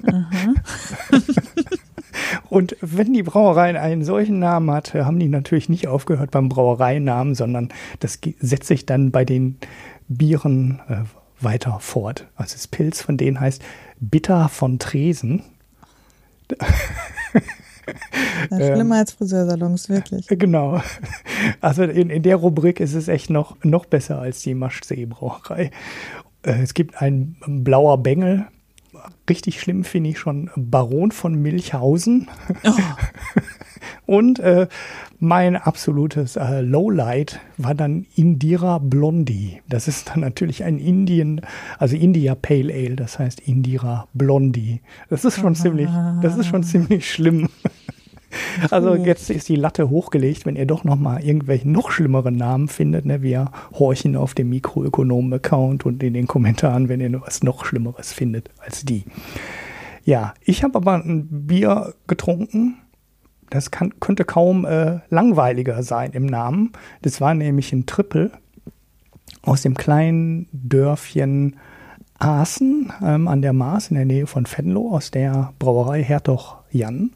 Und 2.49 2.77
wenn 2.81 3.13
die 3.13 3.23
Brauerei 3.23 3.79
einen 3.79 4.05
solchen 4.05 4.39
Namen 4.39 4.71
hat, 4.71 4.95
haben 4.95 5.19
die 5.19 5.29
natürlich 5.29 5.69
nicht 5.69 5.89
aufgehört 5.89 6.31
beim 6.31 6.49
Brauereinamen, 6.49 7.35
sondern 7.35 7.71
das 8.01 8.19
setzt 8.39 8.69
sich 8.69 8.87
dann 8.87 9.11
bei 9.11 9.25
den 9.25 9.59
Bieren 10.09 10.81
äh, 10.89 10.99
weiter 11.41 11.79
fort. 11.81 12.27
Also 12.37 12.55
das 12.55 12.69
Pilz 12.69 13.01
von 13.01 13.17
denen 13.17 13.41
heißt 13.41 13.63
Bitter 14.01 14.49
von 14.49 14.79
Tresen. 14.79 15.43
Ist 18.51 18.67
schlimmer 18.67 18.81
ähm, 18.81 19.01
als 19.01 19.13
Friseursalons, 19.13 19.89
wirklich. 19.89 20.27
Genau. 20.29 20.81
Also 21.61 21.85
in, 21.85 22.11
in 22.11 22.23
der 22.23 22.37
Rubrik 22.37 22.81
ist 22.81 22.95
es 22.95 23.09
echt 23.09 23.31
noch, 23.31 23.57
noch 23.63 23.87
besser 23.87 24.19
als 24.19 24.41
die 24.41 24.55
Maschsee-Brauerei. 24.55 25.71
Äh, 26.43 26.63
es 26.63 26.75
gibt 26.75 27.01
ein 27.01 27.37
blauer 27.47 28.03
Bengel, 28.03 28.47
richtig 29.29 29.61
schlimm 29.61 29.85
finde 29.85 30.11
ich 30.11 30.19
schon 30.19 30.51
Baron 30.57 31.11
von 31.11 31.35
Milchhausen. 31.35 32.29
Oh. 32.65 32.73
Und 34.07 34.39
äh, 34.39 34.69
mein 35.19 35.57
absolutes 35.57 36.37
äh, 36.37 36.61
Lowlight 36.61 37.41
war 37.57 37.75
dann 37.75 38.07
Indira 38.15 38.79
Blondie. 38.79 39.61
Das 39.69 39.89
ist 39.89 40.09
dann 40.09 40.21
natürlich 40.21 40.65
ein 40.65 40.79
Indien, 40.79 41.41
also 41.79 41.97
India 41.97 42.35
Pale 42.35 42.73
Ale, 42.73 42.97
das 42.97 43.19
heißt 43.19 43.41
Indira 43.41 44.07
Blondie. 44.15 44.81
Das 45.09 45.25
ist 45.25 45.39
schon 45.41 45.55
ziemlich, 45.55 45.89
das 46.23 46.37
ist 46.37 46.47
schon 46.47 46.63
ziemlich 46.63 47.11
schlimm. 47.11 47.49
Also 48.71 48.95
jetzt 48.95 49.31
ist 49.31 49.49
die 49.49 49.57
Latte 49.57 49.89
hochgelegt, 49.91 50.47
wenn 50.47 50.57
ihr 50.57 50.67
doch 50.67 50.85
noch 50.85 50.97
mal 50.97 51.23
irgendwelche 51.23 51.69
noch 51.69 51.91
schlimmeren 51.91 52.37
Namen 52.37 52.69
findet. 52.69 53.05
Ne? 53.05 53.23
Wir 53.23 53.51
horchen 53.73 54.17
auf 54.17 54.35
dem 54.35 54.49
Mikroökonomen-Account 54.51 55.87
und 55.87 56.03
in 56.03 56.15
den 56.15 56.27
Kommentaren, 56.27 56.89
wenn 56.89 57.01
ihr 57.01 57.21
was 57.21 57.43
noch 57.43 57.65
Schlimmeres 57.65 58.13
findet 58.13 58.51
als 58.59 58.85
die. 58.85 59.05
Ja, 60.05 60.35
ich 60.43 60.63
habe 60.63 60.77
aber 60.77 60.95
ein 60.95 61.47
Bier 61.47 61.95
getrunken, 62.07 62.77
das 63.51 63.71
kann, 63.71 63.99
könnte 64.01 64.25
kaum 64.25 64.65
äh, 64.65 65.01
langweiliger 65.09 65.83
sein 65.83 66.13
im 66.13 66.27
Namen. 66.27 66.73
Das 67.03 67.21
war 67.21 67.35
nämlich 67.35 67.73
ein 67.73 67.87
Triple 67.87 68.33
aus 69.43 69.63
dem 69.63 69.75
kleinen 69.75 70.49
Dörfchen 70.53 71.57
Aaßen 72.19 72.93
ähm, 73.03 73.29
an 73.29 73.43
der 73.43 73.53
Maas 73.53 73.89
in 73.89 73.97
der 73.97 74.07
Nähe 74.07 74.27
von 74.27 74.47
Venlo 74.47 74.91
aus 74.91 75.11
der 75.11 75.53
Brauerei 75.59 76.03
Hertog 76.03 76.65
Jan, 76.71 77.11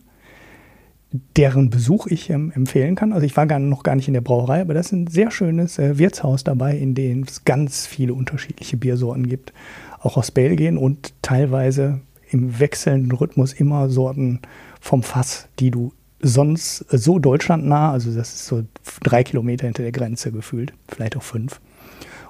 deren 1.36 1.70
Besuch 1.70 2.06
ich 2.06 2.30
ähm, 2.30 2.52
empfehlen 2.54 2.94
kann. 2.94 3.12
Also 3.12 3.26
ich 3.26 3.36
war 3.36 3.46
gar, 3.46 3.58
noch 3.58 3.82
gar 3.82 3.96
nicht 3.96 4.08
in 4.08 4.14
der 4.14 4.20
Brauerei, 4.20 4.60
aber 4.60 4.74
das 4.74 4.86
ist 4.86 4.92
ein 4.92 5.06
sehr 5.08 5.30
schönes 5.30 5.78
äh, 5.78 5.98
Wirtshaus 5.98 6.44
dabei, 6.44 6.76
in 6.76 6.94
dem 6.94 7.24
es 7.24 7.44
ganz 7.44 7.86
viele 7.86 8.14
unterschiedliche 8.14 8.76
Biersorten 8.76 9.28
gibt, 9.28 9.52
auch 10.00 10.16
aus 10.16 10.30
Belgien 10.30 10.78
und 10.78 11.12
teilweise 11.22 12.00
im 12.30 12.60
wechselnden 12.60 13.12
Rhythmus 13.12 13.52
immer 13.52 13.88
Sorten 13.88 14.40
vom 14.80 15.02
Fass, 15.02 15.48
die 15.58 15.70
du 15.70 15.92
sonst 16.20 16.84
so 16.88 17.18
deutschlandnah, 17.18 17.92
also 17.92 18.14
das 18.14 18.34
ist 18.34 18.46
so 18.46 18.62
drei 19.02 19.24
Kilometer 19.24 19.66
hinter 19.66 19.82
der 19.82 19.92
Grenze 19.92 20.30
gefühlt, 20.30 20.72
vielleicht 20.88 21.16
auch 21.16 21.22
fünf. 21.22 21.60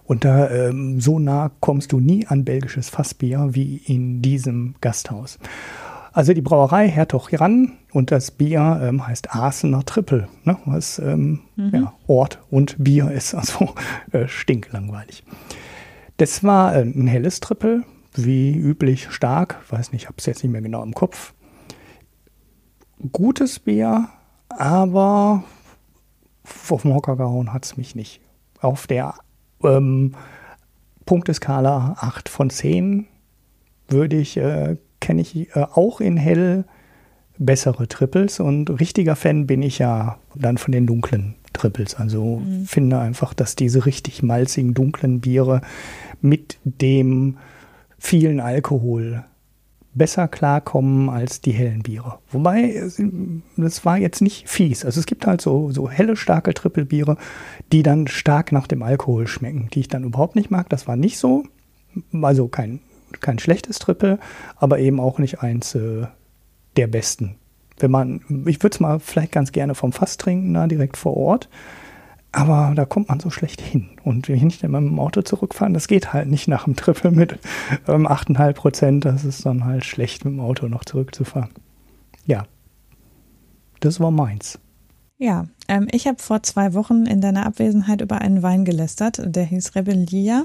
Und 0.05 0.25
da 0.25 0.51
ähm, 0.51 1.01
so 1.01 1.19
nah 1.19 1.53
kommst 1.61 1.93
du 1.93 2.01
nie 2.01 2.27
an 2.27 2.45
belgisches 2.45 2.89
Fassbier 2.89 3.51
wie 3.53 3.77
in 3.77 4.23
diesem 4.23 4.75
Gasthaus. 4.81 5.39
Also 6.13 6.33
die 6.33 6.41
Brauerei 6.41 6.89
Hertog 6.89 7.31
Jan 7.33 7.79
und 7.93 8.11
das 8.11 8.31
Bier 8.31 8.81
ähm, 8.83 9.07
heißt 9.07 9.35
Asener 9.35 9.85
Triple, 9.85 10.29
ne, 10.45 10.57
was 10.65 10.99
ähm, 10.99 11.41
mhm. 11.57 11.71
ja, 11.75 11.93
Ort 12.07 12.41
und 12.51 12.77
Bier 12.83 13.11
ist, 13.11 13.35
also 13.35 13.75
äh, 14.13 14.27
stinklangweilig. 14.27 15.25
Das 16.17 16.43
war 16.43 16.75
äh, 16.75 16.83
ein 16.83 17.07
helles 17.07 17.41
Triple, 17.41 17.85
wie 18.15 18.57
üblich 18.57 19.11
stark, 19.11 19.61
weiß 19.71 19.93
nicht, 19.93 20.03
ich 20.03 20.09
habe 20.09 20.17
es 20.19 20.27
jetzt 20.27 20.43
nicht 20.43 20.53
mehr 20.53 20.63
genau 20.63 20.83
im 20.83 20.95
Kopf 20.95 21.33
gutes 23.13 23.59
Bier, 23.59 24.09
aber 24.49 25.45
auf 26.69 26.83
den 26.83 26.95
Hocker 26.95 27.17
gehauen 27.17 27.53
hat 27.53 27.65
es 27.65 27.77
mich 27.77 27.95
nicht. 27.95 28.21
Auf 28.61 28.87
der 28.87 29.15
ähm, 29.63 30.15
Punkteskala 31.07 31.97
8 31.99 32.29
von 32.29 32.51
10 32.51 33.07
würde 33.89 34.17
ich, 34.17 34.37
äh, 34.37 34.77
kenne 35.11 35.23
ich 35.23 35.57
äh, 35.57 35.67
auch 35.75 36.01
in 36.01 36.17
hell 36.17 36.65
bessere 37.37 37.89
Triples 37.89 38.39
und 38.39 38.71
richtiger 38.79 39.17
Fan 39.17 39.49
bin 39.49 39.61
ich 39.61 39.81
ja 39.81 40.19
dann 40.37 40.57
von 40.57 40.71
den 40.71 40.87
dunklen 40.87 41.35
Triples. 41.53 41.97
Also 41.97 42.37
mhm. 42.37 42.65
finde 42.65 43.01
einfach, 43.01 43.35
dass 43.35 43.57
diese 43.57 43.87
richtig 43.87 44.23
malzigen, 44.23 44.73
dunklen 44.73 45.21
Biere 45.21 45.63
mit 46.21 46.59
dem 46.63 47.39
vielen 47.99 48.39
Alkohol 48.39 49.25
besser 49.95 50.29
klarkommen 50.29 51.09
als 51.09 51.41
die 51.41 51.51
hellen 51.51 51.83
Biere. 51.83 52.21
Wobei, 52.31 52.81
das 53.57 53.85
war 53.85 53.99
jetzt 53.99 54.23
nicht 54.23 54.49
fies. 54.49 54.85
Also 54.85 55.01
es 55.01 55.07
gibt 55.07 55.27
halt 55.27 55.41
so, 55.41 55.73
so 55.73 55.91
helle, 55.91 56.15
starke 56.15 56.55
Trippelbiere, 56.55 57.17
die 57.73 57.83
dann 57.83 58.07
stark 58.07 58.53
nach 58.53 58.69
dem 58.69 58.85
Alkohol 58.85 59.27
schmecken, 59.27 59.71
die 59.75 59.81
ich 59.81 59.89
dann 59.89 60.05
überhaupt 60.05 60.37
nicht 60.37 60.53
mag. 60.53 60.69
Das 60.69 60.87
war 60.87 60.95
nicht 60.95 61.19
so. 61.19 61.43
Also 62.13 62.47
kein, 62.47 62.79
kein 63.21 63.39
schlechtes 63.39 63.79
Trippel, 63.79 64.19
aber 64.57 64.79
eben 64.79 65.01
auch 65.01 65.19
nicht 65.19 65.41
eins 65.41 65.75
äh, 65.75 66.07
der 66.77 66.87
besten. 66.87 67.37
Wenn 67.79 67.91
man, 67.91 68.21
ich 68.47 68.63
würde 68.63 68.75
es 68.75 68.81
mal 68.81 69.01
vielleicht 69.01 69.33
ganz 69.33 69.53
gerne 69.53 69.75
vom 69.75 69.93
Fass 69.93 70.17
trinken, 70.17 70.55
da 70.55 70.67
direkt 70.67 70.97
vor 70.97 71.17
Ort. 71.17 71.49
Aber 72.33 72.73
da 72.77 72.85
kommt 72.85 73.09
man 73.09 73.19
so 73.19 73.31
schlecht 73.31 73.61
hin. 73.61 73.89
Und 74.05 74.29
wenn 74.29 74.47
ich 74.47 74.61
dann 74.61 74.71
mit 74.71 74.83
dem 74.83 75.01
Auto 75.01 75.23
zurückfahren, 75.23 75.75
das 75.75 75.89
geht 75.89 76.13
halt 76.13 76.29
nicht 76.29 76.47
nach 76.47 76.65
dem 76.65 76.77
Triple 76.77 77.11
mit 77.11 77.39
ähm, 77.89 78.07
8,5 78.07 78.53
Prozent. 78.53 79.05
Das 79.05 79.25
ist 79.25 79.45
dann 79.45 79.65
halt 79.65 79.85
schlecht, 79.85 80.25
mit 80.25 80.35
dem 80.35 80.41
Auto 80.41 80.69
noch 80.69 80.85
zurückzufahren. 80.85 81.51
Ja, 82.27 82.45
das 83.81 83.99
war 83.99 84.13
meins. 84.13 84.61
Ja, 85.19 85.47
ähm, 85.69 85.89
ich 85.91 86.07
habe 86.07 86.23
vor 86.23 86.43
zwei 86.43 86.73
Wochen 86.75 87.05
in 87.07 87.21
deiner 87.21 87.47
Abwesenheit 87.47 88.01
über 88.01 88.21
einen 88.21 88.43
Wein 88.43 88.65
gelästert, 88.65 89.21
der 89.25 89.45
hieß 89.45 89.75
Rebellia. 89.75 90.45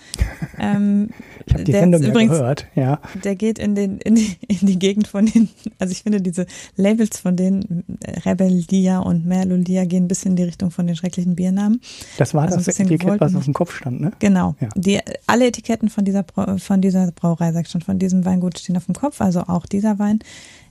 Ähm, 0.58 1.10
ich 1.44 1.52
habe 1.52 1.64
die 1.64 1.72
Sendung 1.72 2.02
ja 2.02 2.08
übrigens, 2.08 2.32
gehört, 2.32 2.66
ja. 2.74 2.98
Der 3.24 3.36
geht 3.36 3.58
in, 3.58 3.74
den, 3.74 3.98
in, 3.98 4.14
die, 4.14 4.36
in 4.48 4.66
die 4.66 4.78
Gegend 4.78 5.06
von 5.06 5.26
den, 5.26 5.50
also 5.78 5.92
ich 5.92 6.02
finde 6.02 6.22
diese 6.22 6.46
Labels 6.76 7.18
von 7.18 7.36
den 7.36 7.84
Rebellia 8.24 9.00
und 9.00 9.26
Merlulia 9.26 9.84
gehen 9.84 10.04
ein 10.04 10.08
bisschen 10.08 10.32
in 10.32 10.36
die 10.36 10.42
Richtung 10.44 10.70
von 10.70 10.86
den 10.86 10.96
schrecklichen 10.96 11.36
Biernamen. 11.36 11.80
Das 12.16 12.32
war 12.32 12.44
also 12.44 12.56
das 12.56 12.68
Etikett, 12.68 13.00
gewollt, 13.00 13.20
was 13.20 13.34
auf 13.34 13.44
dem 13.44 13.54
Kopf 13.54 13.74
stand, 13.76 14.00
ne? 14.00 14.12
Genau. 14.18 14.56
Ja. 14.60 14.68
Die, 14.74 15.00
alle 15.26 15.46
Etiketten 15.46 15.90
von 15.90 16.04
dieser, 16.04 16.24
von 16.58 16.80
dieser 16.80 17.12
Brauerei, 17.12 17.52
sag 17.52 17.66
ich 17.66 17.70
schon, 17.70 17.82
von 17.82 17.98
diesem 17.98 18.24
Weingut 18.24 18.58
stehen 18.58 18.76
auf 18.76 18.86
dem 18.86 18.94
Kopf, 18.94 19.20
also 19.20 19.40
auch 19.40 19.66
dieser 19.66 19.98
Wein 19.98 20.20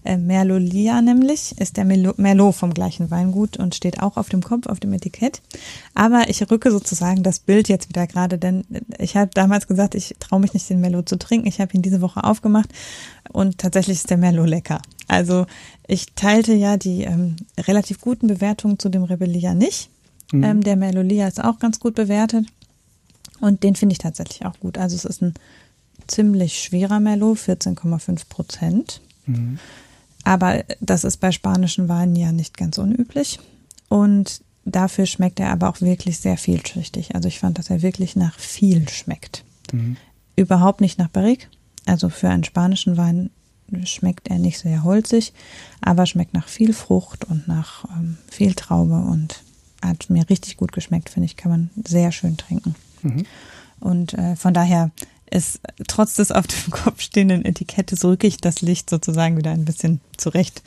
äh, 0.06 0.18
Merlolia 0.18 1.02
nämlich, 1.02 1.58
ist 1.60 1.78
der 1.78 1.86
Merlot 1.86 2.56
vom 2.56 2.74
gleichen 2.74 3.12
Weingut 3.12 3.58
und 3.58 3.76
steht 3.76 4.02
auch 4.02 4.18
auf 4.18 4.30
dem 4.30 4.42
Kopf, 4.42 4.68
auf 4.68 4.80
dem 4.80 4.94
Etikett. 4.94 5.42
Aber 5.94 6.30
ich 6.30 6.50
rücke 6.50 6.72
sozusagen 6.72 7.24
das 7.24 7.40
Bild 7.40 7.68
jetzt 7.68 7.90
wieder 7.90 8.08
gerade, 8.08 8.38
denn 8.38 8.64
ich 9.00 9.18
habe 9.18 9.32
damals 9.34 9.68
gesagt, 9.68 9.96
ich 9.96 10.16
traue 10.20 10.40
mich 10.40 10.54
nicht, 10.54 10.70
den 10.70 10.80
Merlot 10.80 11.10
zu 11.10 11.18
trinken. 11.18 11.48
Ich 11.48 11.60
habe 11.60 11.74
ihn 11.74 11.82
diese 11.82 12.02
Woche 12.02 12.24
aufgemacht 12.24 12.70
und 13.32 13.58
tatsächlich 13.58 13.98
ist 13.98 14.10
der 14.10 14.18
Merlot 14.18 14.48
lecker. 14.48 14.82
Also 15.08 15.46
ich 15.88 16.14
teilte 16.14 16.54
ja 16.54 16.78
die 16.78 17.04
ähm, 17.04 17.36
relativ 17.58 18.00
guten 18.02 18.28
Bewertungen 18.28 18.80
zu 18.80 18.90
dem 18.90 19.04
Rebellia 19.04 19.54
nicht. 19.54 19.90
Mhm. 20.32 20.44
Ähm, 20.44 20.62
der 20.62 20.76
Merlolia 20.76 21.28
ist 21.28 21.44
auch 21.44 21.60
ganz 21.60 21.80
gut 21.80 21.96
bewertet 21.96 22.46
und 23.42 23.64
den 23.64 23.76
finde 23.76 23.94
ich 23.94 24.00
tatsächlich 24.00 24.46
auch 24.46 24.60
gut. 24.60 24.78
Also 24.78 24.96
es 24.96 25.06
ist 25.06 25.22
ein 25.22 25.34
ziemlich 26.08 26.62
schwerer 26.62 27.00
Merlot, 27.00 27.38
14,5 27.40 28.30
Prozent. 28.30 29.02
Mhm. 29.26 29.60
Aber 30.26 30.66
das 30.82 31.06
ist 31.06 31.18
bei 31.18 31.32
spanischen 31.32 31.88
Weinen 31.88 32.16
ja 32.18 32.34
nicht 32.34 32.58
ganz 32.58 32.78
unüblich. 32.78 33.40
Und 33.88 34.42
dafür 34.66 35.06
schmeckt 35.06 35.40
er 35.40 35.52
aber 35.52 35.70
auch 35.70 35.80
wirklich 35.80 36.18
sehr 36.18 36.36
vielschichtig. 36.36 37.16
Also 37.16 37.30
ich 37.30 37.40
fand, 37.40 37.58
dass 37.58 37.70
er 37.70 37.82
wirklich 37.82 38.18
nach 38.18 38.38
viel 38.38 38.90
schmeckt. 38.90 39.46
Mhm. 39.72 39.96
Überhaupt 40.36 40.82
nicht 40.82 41.00
nach 41.00 41.08
Barrique. 41.08 41.48
Also 41.86 42.10
für 42.10 42.30
einen 42.30 42.44
spanischen 42.44 42.98
Wein 42.98 43.30
schmeckt 43.84 44.28
er 44.28 44.40
nicht 44.40 44.60
sehr 44.60 44.84
holzig, 44.84 45.34
aber 45.82 46.06
schmeckt 46.06 46.34
nach 46.34 46.48
viel 46.48 46.74
Frucht 46.74 47.26
und 47.26 47.48
nach 47.48 47.86
ähm, 47.86 48.18
viel 48.30 48.54
Traube 48.54 48.96
und 48.96 49.44
hat 49.82 50.10
mir 50.10 50.28
richtig 50.30 50.58
gut 50.58 50.72
geschmeckt, 50.72 51.10
finde 51.10 51.26
ich, 51.26 51.38
kann 51.38 51.52
man 51.52 51.70
sehr 51.88 52.12
schön 52.12 52.38
trinken. 52.38 52.76
Mhm. 53.04 53.26
Und 53.80 54.14
äh, 54.16 54.36
von 54.36 54.54
daher 54.54 54.92
ist 55.30 55.60
trotz 55.88 56.16
des 56.16 56.32
auf 56.32 56.48
dem 56.48 56.72
Kopf 56.72 57.02
stehenden 57.02 57.46
Etikettes 57.46 58.04
rücke 58.06 58.28
ich 58.28 58.38
das 58.38 58.62
Licht 58.62 58.90
sozusagen 58.90 59.38
wieder 59.38 59.52
ein 59.52 59.66
bisschen 59.66 60.02
zurecht. 60.18 60.62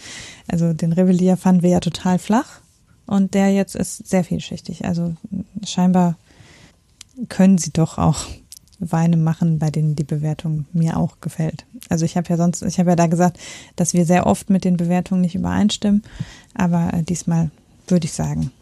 Also 0.46 0.72
den 0.72 0.92
Rebellier 0.92 1.36
fanden 1.36 1.62
wir 1.62 1.70
ja 1.70 1.80
total 1.80 2.18
flach 2.18 2.60
und 3.06 3.34
der 3.34 3.52
jetzt 3.52 3.74
ist 3.74 4.08
sehr 4.08 4.24
vielschichtig. 4.24 4.84
Also 4.84 5.14
scheinbar 5.64 6.16
können 7.28 7.58
sie 7.58 7.72
doch 7.72 7.98
auch 7.98 8.26
Weine 8.80 9.16
machen, 9.16 9.58
bei 9.58 9.70
denen 9.70 9.96
die 9.96 10.04
Bewertung 10.04 10.66
mir 10.72 10.96
auch 10.96 11.20
gefällt. 11.20 11.64
Also 11.88 12.04
ich 12.04 12.16
habe 12.16 12.28
ja 12.28 12.36
sonst, 12.36 12.62
ich 12.62 12.78
habe 12.78 12.90
ja 12.90 12.96
da 12.96 13.06
gesagt, 13.06 13.38
dass 13.74 13.92
wir 13.92 14.06
sehr 14.06 14.26
oft 14.26 14.50
mit 14.50 14.64
den 14.64 14.76
Bewertungen 14.76 15.20
nicht 15.20 15.34
übereinstimmen, 15.34 16.02
aber 16.54 16.94
äh, 16.94 17.02
diesmal 17.02 17.50
würde 17.88 18.04
ich 18.04 18.12
sagen, 18.12 18.52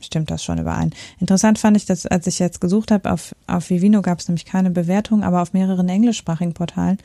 stimmt 0.00 0.30
das 0.30 0.42
schon 0.44 0.58
überein. 0.58 0.92
Interessant 1.20 1.58
fand 1.58 1.76
ich, 1.76 1.86
dass 1.86 2.06
als 2.06 2.26
ich 2.26 2.38
jetzt 2.38 2.60
gesucht 2.60 2.90
habe, 2.90 3.10
auf, 3.10 3.34
auf 3.46 3.70
Vivino 3.70 4.02
gab 4.02 4.18
es 4.18 4.28
nämlich 4.28 4.44
keine 4.44 4.70
Bewertung, 4.70 5.24
aber 5.24 5.42
auf 5.42 5.52
mehreren 5.52 5.88
englischsprachigen 5.88 6.54
Portalen, 6.54 6.98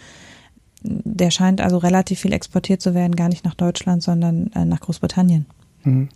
der 0.83 1.31
scheint 1.31 1.61
also 1.61 1.77
relativ 1.77 2.19
viel 2.19 2.33
exportiert 2.33 2.81
zu 2.81 2.93
werden, 2.93 3.15
gar 3.15 3.29
nicht 3.29 3.45
nach 3.45 3.55
Deutschland, 3.55 4.03
sondern 4.03 4.51
äh, 4.53 4.65
nach 4.65 4.81
Großbritannien. 4.81 5.45
Mhm. 5.83 6.09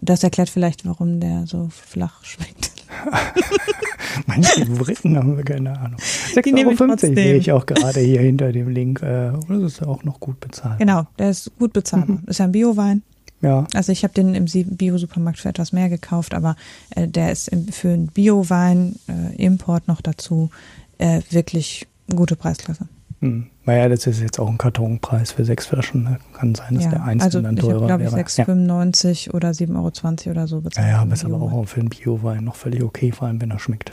Das 0.00 0.22
erklärt 0.22 0.50
vielleicht, 0.50 0.86
warum 0.86 1.20
der 1.20 1.46
so 1.46 1.68
flach 1.70 2.24
schmeckt. 2.24 2.72
Manche 4.26 4.66
Favoriten 4.66 5.16
haben 5.16 5.36
wir 5.36 5.44
keine 5.44 5.78
Ahnung. 5.78 5.98
6,50 5.98 6.80
Euro 6.80 6.96
sehe 6.96 7.36
ich 7.36 7.52
auch 7.52 7.66
gerade 7.66 8.00
hier 8.00 8.20
hinter 8.20 8.52
dem 8.52 8.68
Link. 8.68 9.02
Äh, 9.02 9.32
das 9.48 9.62
ist 9.62 9.82
auch 9.82 10.04
noch 10.04 10.20
gut 10.20 10.40
bezahlt. 10.40 10.78
Genau, 10.78 11.06
der 11.18 11.30
ist 11.30 11.50
gut 11.58 11.72
bezahlt. 11.72 12.08
Mhm. 12.08 12.22
Ist 12.26 12.38
ja 12.38 12.46
ein 12.46 12.52
Biowein. 12.52 13.02
Ja. 13.44 13.66
Also 13.74 13.92
ich 13.92 14.04
habe 14.04 14.14
den 14.14 14.34
im 14.34 14.46
Bio-Supermarkt 14.46 15.38
für 15.38 15.50
etwas 15.50 15.72
mehr 15.72 15.90
gekauft, 15.90 16.34
aber 16.34 16.56
äh, 16.90 17.06
der 17.06 17.30
ist 17.30 17.48
im, 17.48 17.68
für 17.68 17.90
einen 17.90 18.06
Bio-Wein, 18.06 18.96
äh, 19.06 19.36
Import 19.36 19.86
noch 19.86 20.00
dazu, 20.00 20.48
äh, 20.96 21.20
wirklich 21.30 21.86
gute 22.14 22.36
Preisklasse. 22.36 22.88
Hm. 23.20 23.46
Naja, 23.66 23.88
das 23.90 24.06
ist 24.06 24.20
jetzt 24.20 24.38
auch 24.38 24.48
ein 24.48 24.56
Kartonpreis 24.56 25.32
für 25.32 25.44
sechs 25.44 25.66
Flaschen. 25.66 26.04
Ne? 26.04 26.18
Kann 26.32 26.54
sein, 26.54 26.74
dass 26.74 26.84
ja, 26.84 26.90
der 26.90 27.04
einzelne 27.04 27.24
also 27.24 27.40
dann 27.42 27.56
ich 27.56 27.62
teurer 27.62 27.74
habe, 27.74 27.86
glaube 27.86 28.04
ich, 28.04 28.12
wäre. 28.12 28.50
6,95 28.50 29.30
oder 29.32 29.50
7,20 29.50 29.76
Euro 29.76 30.30
oder 30.30 30.46
so 30.46 30.60
bezahlt. 30.62 30.88
Ja, 30.88 31.04
ja, 31.04 31.12
ist 31.12 31.24
aber 31.24 31.40
auch 31.40 31.64
für 31.66 31.80
einen 31.80 31.90
Bio-Wein 31.90 32.44
noch 32.44 32.56
völlig 32.56 32.82
okay, 32.82 33.12
vor 33.12 33.28
allem 33.28 33.40
wenn 33.42 33.50
er 33.50 33.58
schmeckt. 33.58 33.92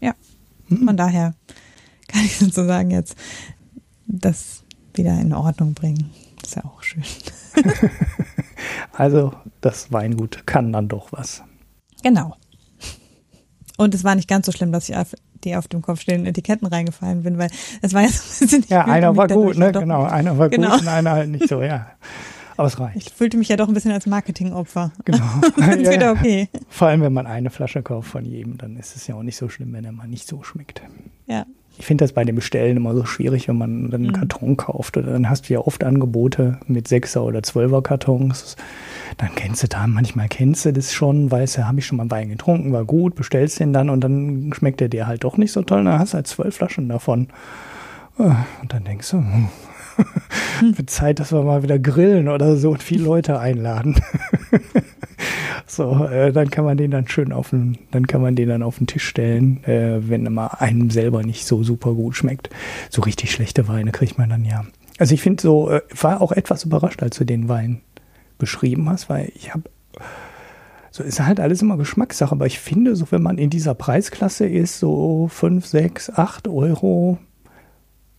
Ja. 0.00 0.14
Mhm. 0.68 0.86
Von 0.86 0.96
daher 0.96 1.34
kann 2.08 2.24
ich 2.24 2.36
sozusagen 2.38 2.90
jetzt 2.90 3.14
das 4.06 4.64
wieder 4.94 5.20
in 5.20 5.34
Ordnung 5.34 5.74
bringen. 5.74 6.10
Ist 6.42 6.56
ja 6.56 6.64
auch 6.64 6.82
schön. 6.82 7.04
Also 8.92 9.32
das 9.60 9.92
Weingut 9.92 10.46
kann 10.46 10.72
dann 10.72 10.88
doch 10.88 11.12
was. 11.12 11.42
Genau. 12.02 12.36
Und 13.78 13.94
es 13.94 14.04
war 14.04 14.14
nicht 14.14 14.28
ganz 14.28 14.46
so 14.46 14.52
schlimm, 14.52 14.72
dass 14.72 14.88
ich 14.88 14.96
auf 14.96 15.14
die 15.44 15.56
auf 15.56 15.68
dem 15.68 15.80
Kopf 15.80 16.00
stehenden 16.02 16.26
Etiketten 16.26 16.66
reingefallen 16.68 17.22
bin, 17.22 17.38
weil 17.38 17.48
es 17.80 17.94
war 17.94 18.02
jetzt 18.02 18.20
ein 18.42 18.46
bisschen. 18.46 18.60
ich 18.64 18.68
Ja, 18.68 18.82
fühlte 18.84 18.92
einer 18.92 19.10
mich 19.12 19.18
war 19.18 19.28
gut, 19.28 19.56
ne? 19.56 19.72
doch- 19.72 19.80
Genau, 19.80 20.04
einer 20.04 20.36
war 20.36 20.50
Genau. 20.50 20.70
gut 20.72 20.82
und 20.82 20.88
einer 20.88 21.12
halt 21.12 21.30
nicht 21.30 21.48
so, 21.48 21.62
ja. 21.62 21.86
Aber 22.58 22.66
es 22.66 22.74
Ich 22.74 22.80
reicht. 22.80 23.10
fühlte 23.10 23.38
mich 23.38 23.48
ja 23.48 23.56
doch 23.56 23.68
ein 23.68 23.72
bisschen 23.72 23.92
als 23.92 24.04
Marketingopfer. 24.04 24.92
Genau. 25.06 25.24
Dann 25.56 25.80
ist 25.80 25.86
Ja, 25.86 25.92
wieder 25.92 26.06
ja. 26.06 26.12
okay. 26.12 26.48
Vor 26.68 26.88
allem, 26.88 27.00
wenn 27.00 27.14
man 27.14 27.26
eine 27.26 27.48
Flasche 27.48 27.82
kauft 27.82 28.10
von 28.10 28.26
jedem, 28.26 28.58
dann 28.58 28.76
ist 28.76 28.96
es 28.96 29.06
ja 29.06 29.14
auch 29.14 29.22
nicht 29.22 29.36
so 29.38 29.48
schlimm, 29.48 29.72
wenn 29.72 29.84
er 29.86 29.92
mal 29.92 30.06
nicht 30.08 30.28
so 30.28 30.42
schmeckt. 30.42 30.82
Ja. 31.26 31.46
Ich 31.80 31.86
finde 31.86 32.04
das 32.04 32.12
bei 32.12 32.24
dem 32.24 32.36
Bestellen 32.36 32.76
immer 32.76 32.94
so 32.94 33.04
schwierig, 33.06 33.48
wenn 33.48 33.56
man 33.58 33.90
dann 33.90 34.02
einen 34.02 34.10
Mhm. 34.10 34.16
Karton 34.16 34.56
kauft. 34.56 34.96
Oder 34.98 35.12
dann 35.12 35.28
hast 35.30 35.48
du 35.48 35.54
ja 35.54 35.60
oft 35.60 35.82
Angebote 35.82 36.58
mit 36.66 36.86
Sechser- 36.86 37.24
oder 37.24 37.42
Zwölfer-Kartons. 37.42 38.56
Dann 39.16 39.34
kennst 39.34 39.62
du 39.62 39.66
da, 39.68 39.86
manchmal 39.86 40.28
kennst 40.28 40.64
du 40.66 40.72
das 40.72 40.92
schon, 40.92 41.30
weißt 41.30 41.56
du, 41.58 41.66
habe 41.66 41.78
ich 41.80 41.86
schon 41.86 41.96
mal 41.96 42.10
Wein 42.10 42.28
getrunken, 42.28 42.72
war 42.72 42.84
gut, 42.84 43.14
bestellst 43.14 43.58
den 43.60 43.72
dann 43.72 43.90
und 43.90 44.02
dann 44.02 44.52
schmeckt 44.54 44.80
der 44.80 44.88
dir 44.88 45.06
halt 45.06 45.24
doch 45.24 45.36
nicht 45.38 45.52
so 45.52 45.62
toll. 45.62 45.82
Dann 45.84 45.98
hast 45.98 46.12
du 46.12 46.16
halt 46.16 46.26
zwölf 46.26 46.54
Flaschen 46.54 46.88
davon. 46.88 47.28
Ah, 48.18 48.44
Und 48.62 48.72
dann 48.74 48.84
denkst 48.84 49.10
du, 49.10 49.16
hm, 49.16 49.48
wird 50.76 50.90
Zeit, 50.90 51.18
dass 51.18 51.32
wir 51.32 51.42
mal 51.42 51.62
wieder 51.62 51.78
grillen 51.78 52.28
oder 52.28 52.56
so 52.56 52.70
und 52.70 52.82
viele 52.82 53.04
Leute 53.04 53.38
einladen. 53.40 53.96
So, 55.66 56.04
äh, 56.04 56.32
dann 56.32 56.50
kann 56.50 56.64
man 56.64 56.76
den 56.76 56.90
dann 56.90 57.06
schön 57.06 57.32
auf 57.32 57.50
den, 57.50 57.78
dann 57.92 58.06
kann 58.06 58.20
man 58.20 58.34
den 58.34 58.48
dann 58.48 58.62
auf 58.62 58.78
den 58.78 58.88
Tisch 58.88 59.06
stellen, 59.06 59.62
äh, 59.64 60.08
wenn 60.08 60.24
mal 60.32 60.48
einem 60.58 60.90
selber 60.90 61.22
nicht 61.22 61.46
so 61.46 61.62
super 61.62 61.94
gut 61.94 62.16
schmeckt. 62.16 62.50
So 62.88 63.02
richtig 63.02 63.30
schlechte 63.30 63.68
Weine 63.68 63.92
kriegt 63.92 64.18
man 64.18 64.30
dann 64.30 64.44
ja. 64.44 64.64
Also 64.98 65.14
ich 65.14 65.22
finde 65.22 65.42
so, 65.42 65.70
äh, 65.70 65.82
war 66.00 66.20
auch 66.20 66.32
etwas 66.32 66.64
überrascht, 66.64 67.02
als 67.02 67.16
du 67.18 67.24
den 67.24 67.48
Wein 67.48 67.82
beschrieben 68.38 68.88
hast, 68.88 69.08
weil 69.08 69.30
ich 69.34 69.54
habe 69.54 69.64
so 70.90 71.04
ist 71.04 71.20
halt 71.20 71.38
alles 71.38 71.62
immer 71.62 71.76
Geschmackssache, 71.76 72.32
aber 72.32 72.46
ich 72.46 72.58
finde, 72.58 72.96
so 72.96 73.06
wenn 73.10 73.22
man 73.22 73.38
in 73.38 73.48
dieser 73.48 73.74
Preisklasse 73.74 74.46
ist, 74.46 74.80
so 74.80 75.28
5, 75.28 75.64
6, 75.64 76.10
8 76.10 76.48
Euro, 76.48 77.18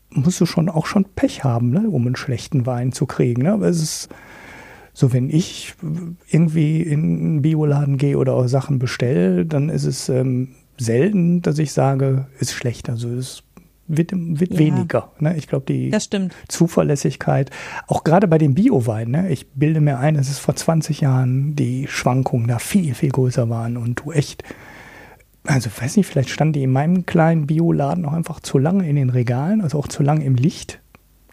musst 0.10 0.40
du 0.40 0.46
schon 0.46 0.70
auch 0.70 0.86
schon 0.86 1.06
Pech 1.06 1.44
haben, 1.44 1.72
ne, 1.72 1.90
um 1.90 2.06
einen 2.06 2.16
schlechten 2.16 2.66
Wein 2.66 2.92
zu 2.92 3.06
kriegen. 3.06 3.44
Ne? 3.44 3.54
Aber 3.54 3.68
es 3.68 3.82
ist 3.82 4.10
so, 4.94 5.14
wenn 5.14 5.30
ich 5.30 5.74
irgendwie 6.30 6.82
in 6.82 7.00
einen 7.20 7.42
Bioladen 7.42 7.98
gehe 7.98 8.18
oder 8.18 8.34
auch 8.34 8.48
Sachen 8.48 8.80
bestelle, 8.80 9.46
dann 9.46 9.70
ist 9.70 9.86
es 9.86 10.10
ähm, 10.10 10.50
selten, 10.78 11.42
dass 11.42 11.60
ich 11.60 11.72
sage, 11.72 12.28
ist 12.40 12.54
schlecht. 12.54 12.90
Also 12.90 13.10
es 13.10 13.44
wird, 13.88 14.12
wird 14.14 14.54
Ja. 14.54 14.60
weniger. 14.60 15.12
Ne? 15.20 15.36
Ich 15.38 15.48
glaube, 15.48 15.66
die. 15.68 15.90
Zuverlässigkeit, 16.48 17.50
auch 17.88 18.04
gerade 18.04 18.28
bei 18.28 18.38
den 18.38 18.54
Bioweinen, 18.54 19.12
ne? 19.12 19.30
ich 19.32 19.48
bilde 19.52 19.82
mir 19.82 20.00
ein, 20.00 20.16
dass 20.16 20.30
es 20.30 20.40
vor 20.40 20.56
20 20.56 21.02
Jahren 21.02 21.56
die 21.56 21.88
Schwankungen 21.88 22.48
da 22.48 22.60
viel, 22.60 22.94
viel 22.94 23.12
größer 23.12 23.50
waren 23.50 23.78
und 23.78 24.02
du 24.04 24.12
echt, 24.12 24.44
also 25.46 25.70
ich 25.74 25.82
weiß 25.82 25.98
nicht, 25.98 26.08
vielleicht 26.08 26.30
standen 26.30 26.54
die 26.54 26.64
in 26.64 26.72
meinem 26.72 27.06
kleinen 27.06 27.48
Bioladen 27.48 28.06
auch 28.06 28.14
einfach 28.14 28.40
zu 28.40 28.58
lange 28.58 28.88
in 28.90 28.96
den 28.96 29.10
Regalen, 29.10 29.62
also 29.62 29.80
auch 29.80 29.88
zu 29.88 30.04
lange 30.04 30.24
im 30.26 30.36
Licht, 30.36 30.81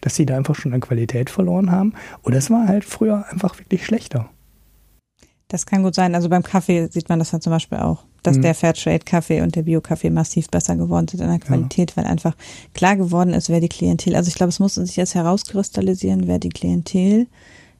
dass 0.01 0.15
sie 0.15 0.25
da 0.25 0.37
einfach 0.37 0.55
schon 0.55 0.73
an 0.73 0.81
Qualität 0.81 1.29
verloren 1.29 1.71
haben. 1.71 1.93
Oder 2.23 2.37
es 2.37 2.49
war 2.49 2.67
halt 2.67 2.85
früher 2.85 3.25
einfach 3.29 3.57
wirklich 3.59 3.85
schlechter. 3.85 4.29
Das 5.47 5.65
kann 5.65 5.81
gut 5.83 5.95
sein. 5.95 6.13
Also 6.13 6.29
beim 6.29 6.43
Kaffee 6.43 6.87
sieht 6.91 7.09
man 7.09 7.17
das 7.19 7.31
ja 7.31 7.39
zum 7.39 7.51
Beispiel 7.51 7.79
auch, 7.79 8.03
dass 8.21 8.37
Mhm. 8.37 8.41
der 8.43 8.53
Fairtrade-Kaffee 8.55 9.41
und 9.41 9.55
der 9.55 9.63
Bio-Kaffee 9.63 10.11
massiv 10.11 10.47
besser 10.49 10.75
geworden 10.75 11.07
sind 11.07 11.21
in 11.21 11.27
der 11.29 11.39
Qualität, 11.39 11.97
weil 11.97 12.05
einfach 12.05 12.35
klar 12.75 12.95
geworden 12.95 13.33
ist, 13.33 13.49
wer 13.49 13.59
die 13.59 13.69
Klientel, 13.69 14.15
also 14.15 14.27
ich 14.27 14.35
glaube, 14.35 14.49
es 14.49 14.59
musste 14.59 14.85
sich 14.85 14.95
jetzt 14.95 15.15
herauskristallisieren, 15.15 16.27
wer 16.27 16.37
die 16.37 16.49
Klientel 16.49 17.25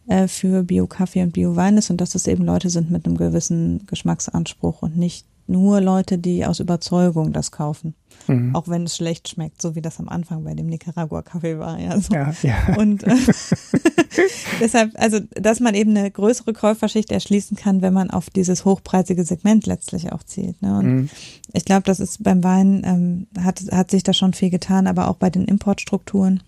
äh, 0.08 0.28
für 0.28 0.64
Bio-Kaffee 0.64 1.22
und 1.22 1.34
Bio-Wein 1.34 1.78
ist 1.78 1.92
und 1.92 2.02
dass 2.02 2.16
es 2.16 2.26
eben 2.26 2.44
Leute 2.44 2.72
sind 2.72 2.90
mit 2.90 3.06
einem 3.06 3.18
gewissen 3.18 3.86
Geschmacksanspruch 3.86 4.82
und 4.82 4.98
nicht 4.98 5.28
nur 5.46 5.80
Leute, 5.80 6.18
die 6.18 6.46
aus 6.48 6.60
Überzeugung 6.60 7.34
das 7.34 7.52
kaufen. 7.52 7.94
Mhm. 8.30 8.56
Auch 8.56 8.68
wenn 8.68 8.84
es 8.84 8.96
schlecht 8.96 9.28
schmeckt, 9.30 9.62
so 9.62 9.76
wie 9.76 9.82
das 9.82 10.00
am 10.00 10.08
Anfang 10.10 10.44
bei 10.44 10.54
dem 10.54 10.68
Nicaragua-Kaffee 10.68 11.60
war. 11.60 11.80
Ja, 11.80 12.00
so. 12.00 12.14
Ja, 12.14 12.34
ja. 12.44 12.76
Und 12.78 13.04
äh, 13.04 13.16
deshalb, 14.60 14.92
also, 14.96 15.20
dass 15.32 15.60
man 15.60 15.76
eben 15.76 15.96
eine 15.96 16.10
größere 16.12 16.54
Käuferschicht 16.54 17.12
erschließen 17.12 17.58
kann, 17.58 17.82
wenn 17.82 17.94
man 17.94 18.10
auf 18.10 18.30
dieses 18.30 18.66
hochpreisige 18.66 19.24
Segment 19.24 19.66
letztlich 19.66 20.12
auch 20.12 20.24
zielt. 20.24 20.62
Ne? 20.62 20.78
Und 20.78 20.86
Mhm. 20.86 21.10
ich 21.54 21.66
glaube, 21.66 21.84
das 21.84 22.00
ist 22.00 22.24
beim 22.24 22.44
Wein, 22.44 22.82
ähm, 22.86 23.28
hat, 23.44 23.62
hat 23.72 23.92
sich 23.92 24.04
da 24.04 24.14
schon 24.14 24.34
viel 24.34 24.50
getan, 24.50 24.88
aber 24.88 25.08
auch 25.10 25.16
bei 25.16 25.30
den 25.30 25.46
Importstrukturen. 25.46 26.42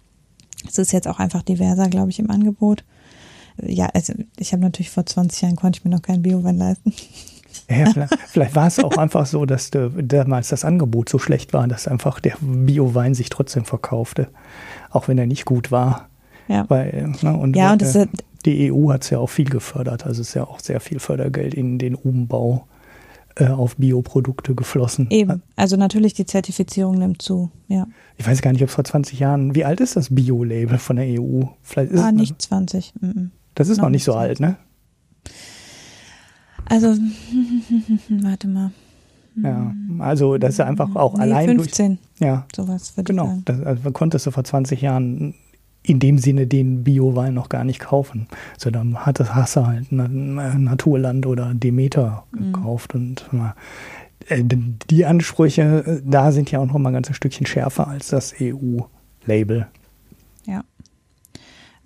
Es 0.67 0.77
ist 0.77 0.91
jetzt 0.93 1.07
auch 1.07 1.19
einfach 1.19 1.41
diverser, 1.41 1.89
glaube 1.89 2.09
ich, 2.11 2.19
im 2.19 2.29
Angebot. 2.29 2.83
Ja, 3.61 3.87
also 3.93 4.13
ich 4.37 4.53
habe 4.53 4.61
natürlich 4.63 4.89
vor 4.89 5.05
20 5.05 5.41
Jahren 5.41 5.55
konnte 5.55 5.79
ich 5.79 5.85
mir 5.85 5.91
noch 5.91 6.01
keinen 6.01 6.21
Biowein 6.23 6.57
leisten. 6.57 6.93
Ja, 7.69 7.91
vielleicht, 7.91 8.19
vielleicht 8.28 8.56
war 8.56 8.68
es 8.68 8.80
auch 8.84 8.98
einfach 8.98 9.26
so, 9.26 9.45
dass 9.45 9.72
de, 9.72 9.90
damals 10.03 10.49
das 10.49 10.65
Angebot 10.65 11.10
so 11.10 11.19
schlecht 11.19 11.53
war, 11.53 11.68
dass 11.68 11.88
einfach 11.88 12.19
der 12.19 12.36
Bio-Wein 12.41 13.14
sich 13.14 13.30
trotzdem 13.30 13.65
verkaufte, 13.65 14.28
auch 14.90 15.07
wenn 15.07 15.18
er 15.18 15.28
nicht 15.28 15.45
gut 15.45 15.72
war. 15.72 16.10
Ja. 16.48 16.65
Weil, 16.69 17.14
ne, 17.22 17.36
und 17.36 17.56
Ja, 17.56 17.73
und 17.73 17.82
äh, 17.82 18.07
die 18.45 18.72
EU 18.72 18.91
hat 18.91 19.03
es 19.03 19.10
ja 19.10 19.19
auch 19.19 19.30
viel 19.30 19.49
gefördert. 19.49 20.06
Also 20.06 20.22
es 20.22 20.30
ist 20.30 20.34
ja 20.34 20.44
auch 20.44 20.60
sehr 20.60 20.80
viel 20.80 20.99
Fördergeld 20.99 21.53
in 21.53 21.78
den 21.78 21.95
Umbau 21.95 22.68
äh, 23.36 23.48
auf 23.48 23.78
Bioprodukte 23.78 24.56
geflossen. 24.56 25.07
eben. 25.10 25.41
Also 25.56 25.78
natürlich 25.78 26.14
die 26.14 26.26
Zertifizierung 26.26 26.98
nimmt 26.98 27.22
zu. 27.22 27.49
Ja. 27.68 27.88
Ich 28.18 28.28
weiß 28.28 28.41
gar 28.41 28.52
nicht, 28.52 28.61
ob 28.61 28.69
es 28.69 28.76
vor 28.76 28.84
20 28.84 29.19
Jahren, 29.19 29.56
wie 29.56 29.64
alt 29.64 29.80
ist 29.80 29.95
das 29.95 30.14
Bio-Label 30.14 30.78
von 30.78 30.98
der 30.98 31.06
EU? 31.22 31.44
Vielleicht 31.61 31.91
ist 31.91 32.02
Ah, 32.02 32.11
nicht 32.11 32.41
20. 32.41 32.94
Mm 32.99 33.06
-mm. 33.06 33.30
das 33.56 33.69
ist 33.69 33.78
noch 33.78 33.84
noch 33.86 33.91
nicht 33.91 34.03
so 34.03 34.14
20. 34.14 34.30
alt, 34.30 34.40
ne? 34.41 34.57
Also, 36.72 36.95
warte 38.10 38.48
mal. 38.48 38.72
Ja, 39.43 39.73
also 39.99 40.38
das 40.38 40.56
ist 40.56 40.60
einfach 40.61 40.93
auch 40.95 41.14
nee, 41.15 41.22
allein 41.22 41.45
15, 41.57 41.88
durch, 42.18 42.27
ja, 42.27 42.45
sowas 42.56 42.98
würde 42.98 43.11
ich 43.11 43.18
Genau, 43.18 43.27
sagen. 43.27 43.41
das, 43.45 43.61
also 43.61 43.91
konntest 43.91 44.26
du 44.26 44.31
vor 44.31 44.43
20 44.43 44.81
Jahren 44.81 45.35
in 45.84 45.99
dem 45.99 46.18
Sinne 46.18 46.48
den 46.48 46.84
Bio-Wein 46.84 47.34
noch 47.34 47.49
gar 47.49 47.64
nicht 47.64 47.80
kaufen. 47.80 48.27
So, 48.57 48.69
dann 48.72 48.98
hat 48.98 49.19
das 49.19 49.34
hast 49.34 49.56
du 49.56 49.65
halt 49.65 49.88
Na- 49.91 50.07
Naturland 50.07 51.26
oder 51.26 51.53
Demeter 51.53 52.23
Mhm. 52.34 52.53
gekauft 52.53 52.93
und 52.93 53.26
äh, 54.30 54.43
die 54.89 55.06
Ansprüche 55.06 55.84
äh, 55.85 56.02
da 56.06 56.31
sind 56.31 56.52
ja 56.52 56.60
auch 56.60 56.65
noch 56.68 56.77
mal 56.77 56.89
ein 56.89 56.93
ganzes 56.93 57.15
Stückchen 57.15 57.48
schärfer 57.48 57.88
als 57.88 58.10
das 58.10 58.34
EU-Label. 58.39 59.68
Ja. 60.45 60.64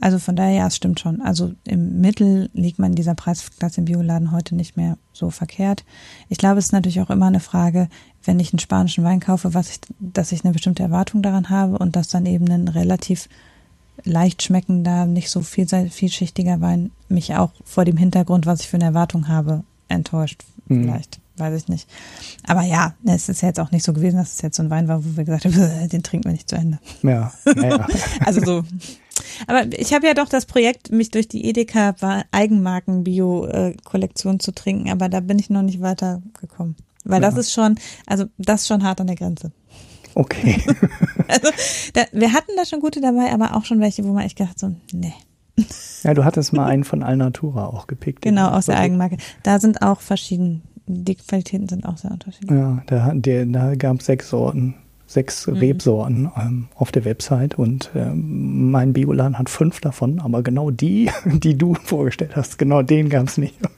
Also 0.01 0.19
von 0.19 0.35
daher, 0.35 0.53
ja, 0.53 0.67
es 0.67 0.75
stimmt 0.75 0.99
schon. 0.99 1.21
Also 1.21 1.53
im 1.63 2.01
Mittel 2.01 2.49
liegt 2.53 2.79
man 2.79 2.91
in 2.91 2.95
dieser 2.95 3.15
Preisklasse 3.15 3.79
im 3.81 3.85
Bioladen 3.85 4.31
heute 4.31 4.55
nicht 4.55 4.77
mehr 4.77 4.97
so 5.13 5.29
verkehrt. 5.29 5.85
Ich 6.29 6.37
glaube, 6.37 6.59
es 6.59 6.65
ist 6.65 6.71
natürlich 6.73 7.01
auch 7.01 7.09
immer 7.09 7.27
eine 7.27 7.39
Frage, 7.39 7.87
wenn 8.23 8.39
ich 8.39 8.51
einen 8.51 8.59
spanischen 8.59 9.03
Wein 9.03 9.19
kaufe, 9.19 9.53
was 9.53 9.69
ich, 9.69 9.79
dass 9.99 10.31
ich 10.31 10.43
eine 10.43 10.53
bestimmte 10.53 10.83
Erwartung 10.83 11.21
daran 11.21 11.49
habe 11.49 11.77
und 11.77 11.95
dass 11.95 12.09
dann 12.09 12.25
eben 12.25 12.49
ein 12.49 12.67
relativ 12.67 13.29
leicht 14.03 14.43
schmeckender, 14.43 15.05
nicht 15.05 15.29
so 15.29 15.41
viel, 15.41 15.67
vielschichtiger 15.67 16.59
Wein 16.59 16.91
mich 17.07 17.35
auch 17.35 17.51
vor 17.63 17.85
dem 17.85 17.97
Hintergrund, 17.97 18.45
was 18.45 18.61
ich 18.61 18.67
für 18.67 18.77
eine 18.77 18.85
Erwartung 18.85 19.27
habe, 19.27 19.63
enttäuscht. 19.87 20.43
Mhm. 20.67 20.83
Vielleicht, 20.83 21.19
weiß 21.37 21.55
ich 21.61 21.67
nicht. 21.67 21.89
Aber 22.47 22.61
ja, 22.63 22.93
es 23.05 23.29
ist 23.29 23.41
ja 23.41 23.49
jetzt 23.49 23.59
auch 23.59 23.71
nicht 23.71 23.83
so 23.83 23.93
gewesen, 23.93 24.17
dass 24.17 24.33
es 24.33 24.41
jetzt 24.41 24.57
so 24.57 24.63
ein 24.63 24.69
Wein 24.69 24.87
war, 24.87 25.03
wo 25.03 25.17
wir 25.17 25.23
gesagt 25.23 25.45
haben, 25.45 25.89
den 25.89 26.03
trinken 26.03 26.25
wir 26.25 26.31
nicht 26.33 26.49
zu 26.49 26.55
Ende. 26.55 26.79
Ja, 27.03 27.31
ja. 27.55 27.87
Also 28.25 28.41
so. 28.43 28.63
Aber 29.47 29.65
ich 29.71 29.93
habe 29.93 30.07
ja 30.07 30.13
doch 30.13 30.27
das 30.29 30.45
Projekt, 30.45 30.91
mich 30.91 31.09
durch 31.11 31.27
die 31.27 31.45
Edeka 31.45 31.95
Eigenmarken 32.31 33.03
Bio 33.03 33.45
äh, 33.47 33.75
Kollektion 33.83 34.39
zu 34.39 34.51
trinken, 34.53 34.89
aber 34.91 35.09
da 35.09 35.19
bin 35.21 35.39
ich 35.39 35.49
noch 35.49 35.61
nicht 35.61 35.81
weitergekommen. 35.81 36.75
Weil 37.05 37.21
das 37.21 37.35
Ja. 37.35 37.39
ist 37.41 37.53
schon, 37.53 37.75
also 38.05 38.25
das 38.37 38.61
ist 38.61 38.67
schon 38.67 38.83
hart 38.83 38.99
an 39.01 39.07
der 39.07 39.15
Grenze. 39.15 39.51
okay. 40.15 40.61
Also 41.27 41.49
da, 41.93 42.03
wir 42.11 42.33
hatten 42.33 42.51
da 42.55 42.65
schon 42.65 42.81
gute 42.81 43.01
dabei, 43.01 43.31
aber 43.33 43.55
auch 43.55 43.65
schon 43.65 43.79
welche, 43.79 44.03
wo 44.03 44.13
man 44.13 44.25
echt 44.25 44.37
gedacht 44.37 44.59
so, 44.59 44.75
nee. 44.93 45.13
Ja, 46.03 46.13
du 46.13 46.23
hattest 46.23 46.53
mal 46.53 46.67
einen 46.67 46.83
von 46.83 47.01
Alnatura 47.01 47.65
auch 47.65 47.87
gepickt. 47.87 48.21
Genau, 48.21 48.49
aus 48.49 48.67
der 48.67 48.77
Eigenmarke. 48.77 49.17
Da 49.41 49.59
sind 49.59 49.81
auch 49.81 50.01
verschieden, 50.01 50.61
die 50.87 51.15
Qualitäten 51.15 51.67
sind 51.67 51.85
auch 51.85 51.97
sehr 51.97 52.11
unterschiedlich. 52.11 52.51
Ja, 52.51 52.81
da, 52.87 53.11
der, 53.13 53.45
da 53.45 53.75
gab 53.75 53.99
es 53.99 54.05
sechs 54.05 54.29
Sorten, 54.29 54.75
sechs 55.07 55.47
Mhm. 55.47 55.53
Rebsorten 55.57 56.31
ähm, 56.37 56.67
auf 56.75 56.91
der 56.91 57.05
Website 57.05 57.57
und 57.57 57.91
ähm, 57.95 58.71
mein 58.71 58.93
Bioladen 58.93 59.37
hat 59.39 59.49
fünf 59.49 59.79
davon, 59.81 60.19
aber 60.19 60.41
genau 60.43 60.71
die, 60.71 61.09
die 61.25 61.57
du 61.57 61.73
vorgestellt 61.75 62.35
hast, 62.35 62.57
genau 62.57 62.81
den 62.81 63.09
gab 63.09 63.27
es 63.27 63.37
nicht. 63.37 63.55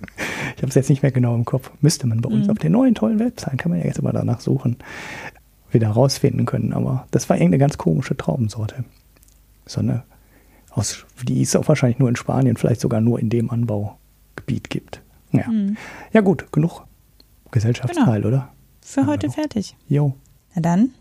Ich 0.56 0.64
habe 0.64 0.70
es 0.70 0.76
jetzt 0.76 0.90
nicht 0.90 1.04
mehr 1.04 1.12
genau 1.12 1.36
im 1.36 1.46
Kopf. 1.46 1.70
Müsste 1.82 2.08
man 2.08 2.22
bei 2.22 2.30
uns 2.30 2.46
Mhm. 2.48 2.52
auf 2.52 2.58
der 2.58 2.72
neuen 2.72 2.96
tollen 2.96 3.20
Website, 3.20 3.60
kann 3.60 3.70
man 3.70 3.80
ja 3.80 3.86
jetzt 3.86 4.00
immer 4.00 4.12
danach 4.14 4.40
suchen, 4.40 4.78
wieder 5.72 5.90
rausfinden 5.90 6.48
können. 6.48 6.74
Aber 6.74 7.06
das 7.12 7.30
war 7.30 7.36
irgendeine 7.38 7.60
ganz 7.60 7.78
komische 7.78 8.18
Traubensorte. 8.18 8.84
so 9.68 9.82
eine, 9.82 10.02
aus, 10.72 11.06
die 11.28 11.42
es 11.44 11.56
auch 11.56 11.68
wahrscheinlich 11.68 12.00
nur 12.00 12.10
in 12.10 12.16
Spanien, 12.16 12.58
vielleicht 12.58 12.82
sogar 12.82 13.02
nur 13.02 13.20
in 13.20 13.30
dem 13.30 13.52
Anbaugebiet 13.52 14.70
gibt. 14.72 15.02
Ja, 15.32 15.48
Mhm. 15.48 15.78
ja 16.12 16.22
gut, 16.22 16.52
genug 16.52 16.87
Gesellschaftsteil, 17.52 18.26
oder? 18.26 18.50
Für 18.82 19.02
Ja, 19.02 19.08
heute 19.08 19.30
fertig. 19.30 19.76
Jo, 19.88 20.14
Na 20.56 20.62
dann, 20.62 20.92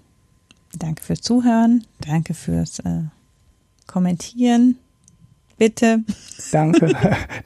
danke 0.79 1.03
fürs 1.03 1.21
Zuhören, 1.21 1.85
danke 2.07 2.35
fürs 2.35 2.79
äh, 2.81 3.03
Kommentieren. 3.87 4.77
Bitte, 5.59 6.05
danke, 6.53 6.95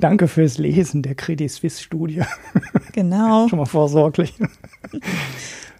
danke 0.00 0.26
fürs 0.28 0.58
Lesen 0.58 1.02
der 1.02 1.14
Credit 1.14 1.50
Suisse 1.50 1.82
Studie. 1.82 2.22
genau. 2.92 3.46
Schon 3.50 3.58
mal 3.60 3.66
vorsorglich. 3.66 4.34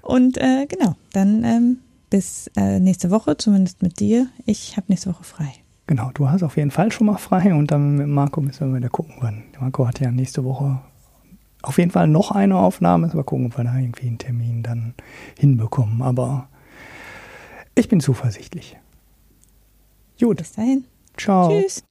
Und 0.02 0.38
äh, 0.38 0.66
genau, 0.66 0.94
dann 1.12 1.42
ähm, 1.44 1.78
bis 2.08 2.48
äh, 2.56 2.78
nächste 2.78 3.10
Woche, 3.10 3.36
zumindest 3.36 3.82
mit 3.82 3.98
dir. 4.00 4.28
Ich 4.46 4.76
habe 4.76 4.86
nächste 4.88 5.10
Woche 5.10 5.24
frei. 5.24 5.52
Genau, 5.86 6.10
du 6.14 6.28
hast 6.28 6.44
auf 6.44 6.56
jeden 6.56 6.70
Fall 6.70 6.92
schon 6.92 7.08
mal 7.08 7.18
frei 7.18 7.52
und 7.52 7.72
dann 7.72 7.96
mit 7.96 8.06
Marco 8.06 8.40
müssen 8.40 8.70
wir 8.70 8.78
wieder 8.78 8.90
gucken, 8.90 9.14
wann. 9.20 9.42
Marco 9.58 9.88
hat 9.88 9.98
ja 9.98 10.12
nächste 10.12 10.44
Woche 10.44 10.80
auf 11.62 11.78
jeden 11.78 11.90
Fall 11.90 12.06
noch 12.08 12.30
eine 12.30 12.56
Aufnahme, 12.56 13.12
wir 13.12 13.24
gucken, 13.24 13.46
ob 13.46 13.56
wir 13.58 13.64
da 13.64 13.76
irgendwie 13.76 14.06
einen 14.08 14.18
Termin 14.18 14.62
dann 14.62 14.94
hinbekommen. 15.38 16.02
Aber 16.02 16.48
ich 17.74 17.88
bin 17.88 18.00
zuversichtlich. 18.00 18.76
Gut, 20.18 20.38
Bis 20.38 20.52
dahin. 20.52 20.84
ciao. 21.16 21.48
Tschüss. 21.48 21.82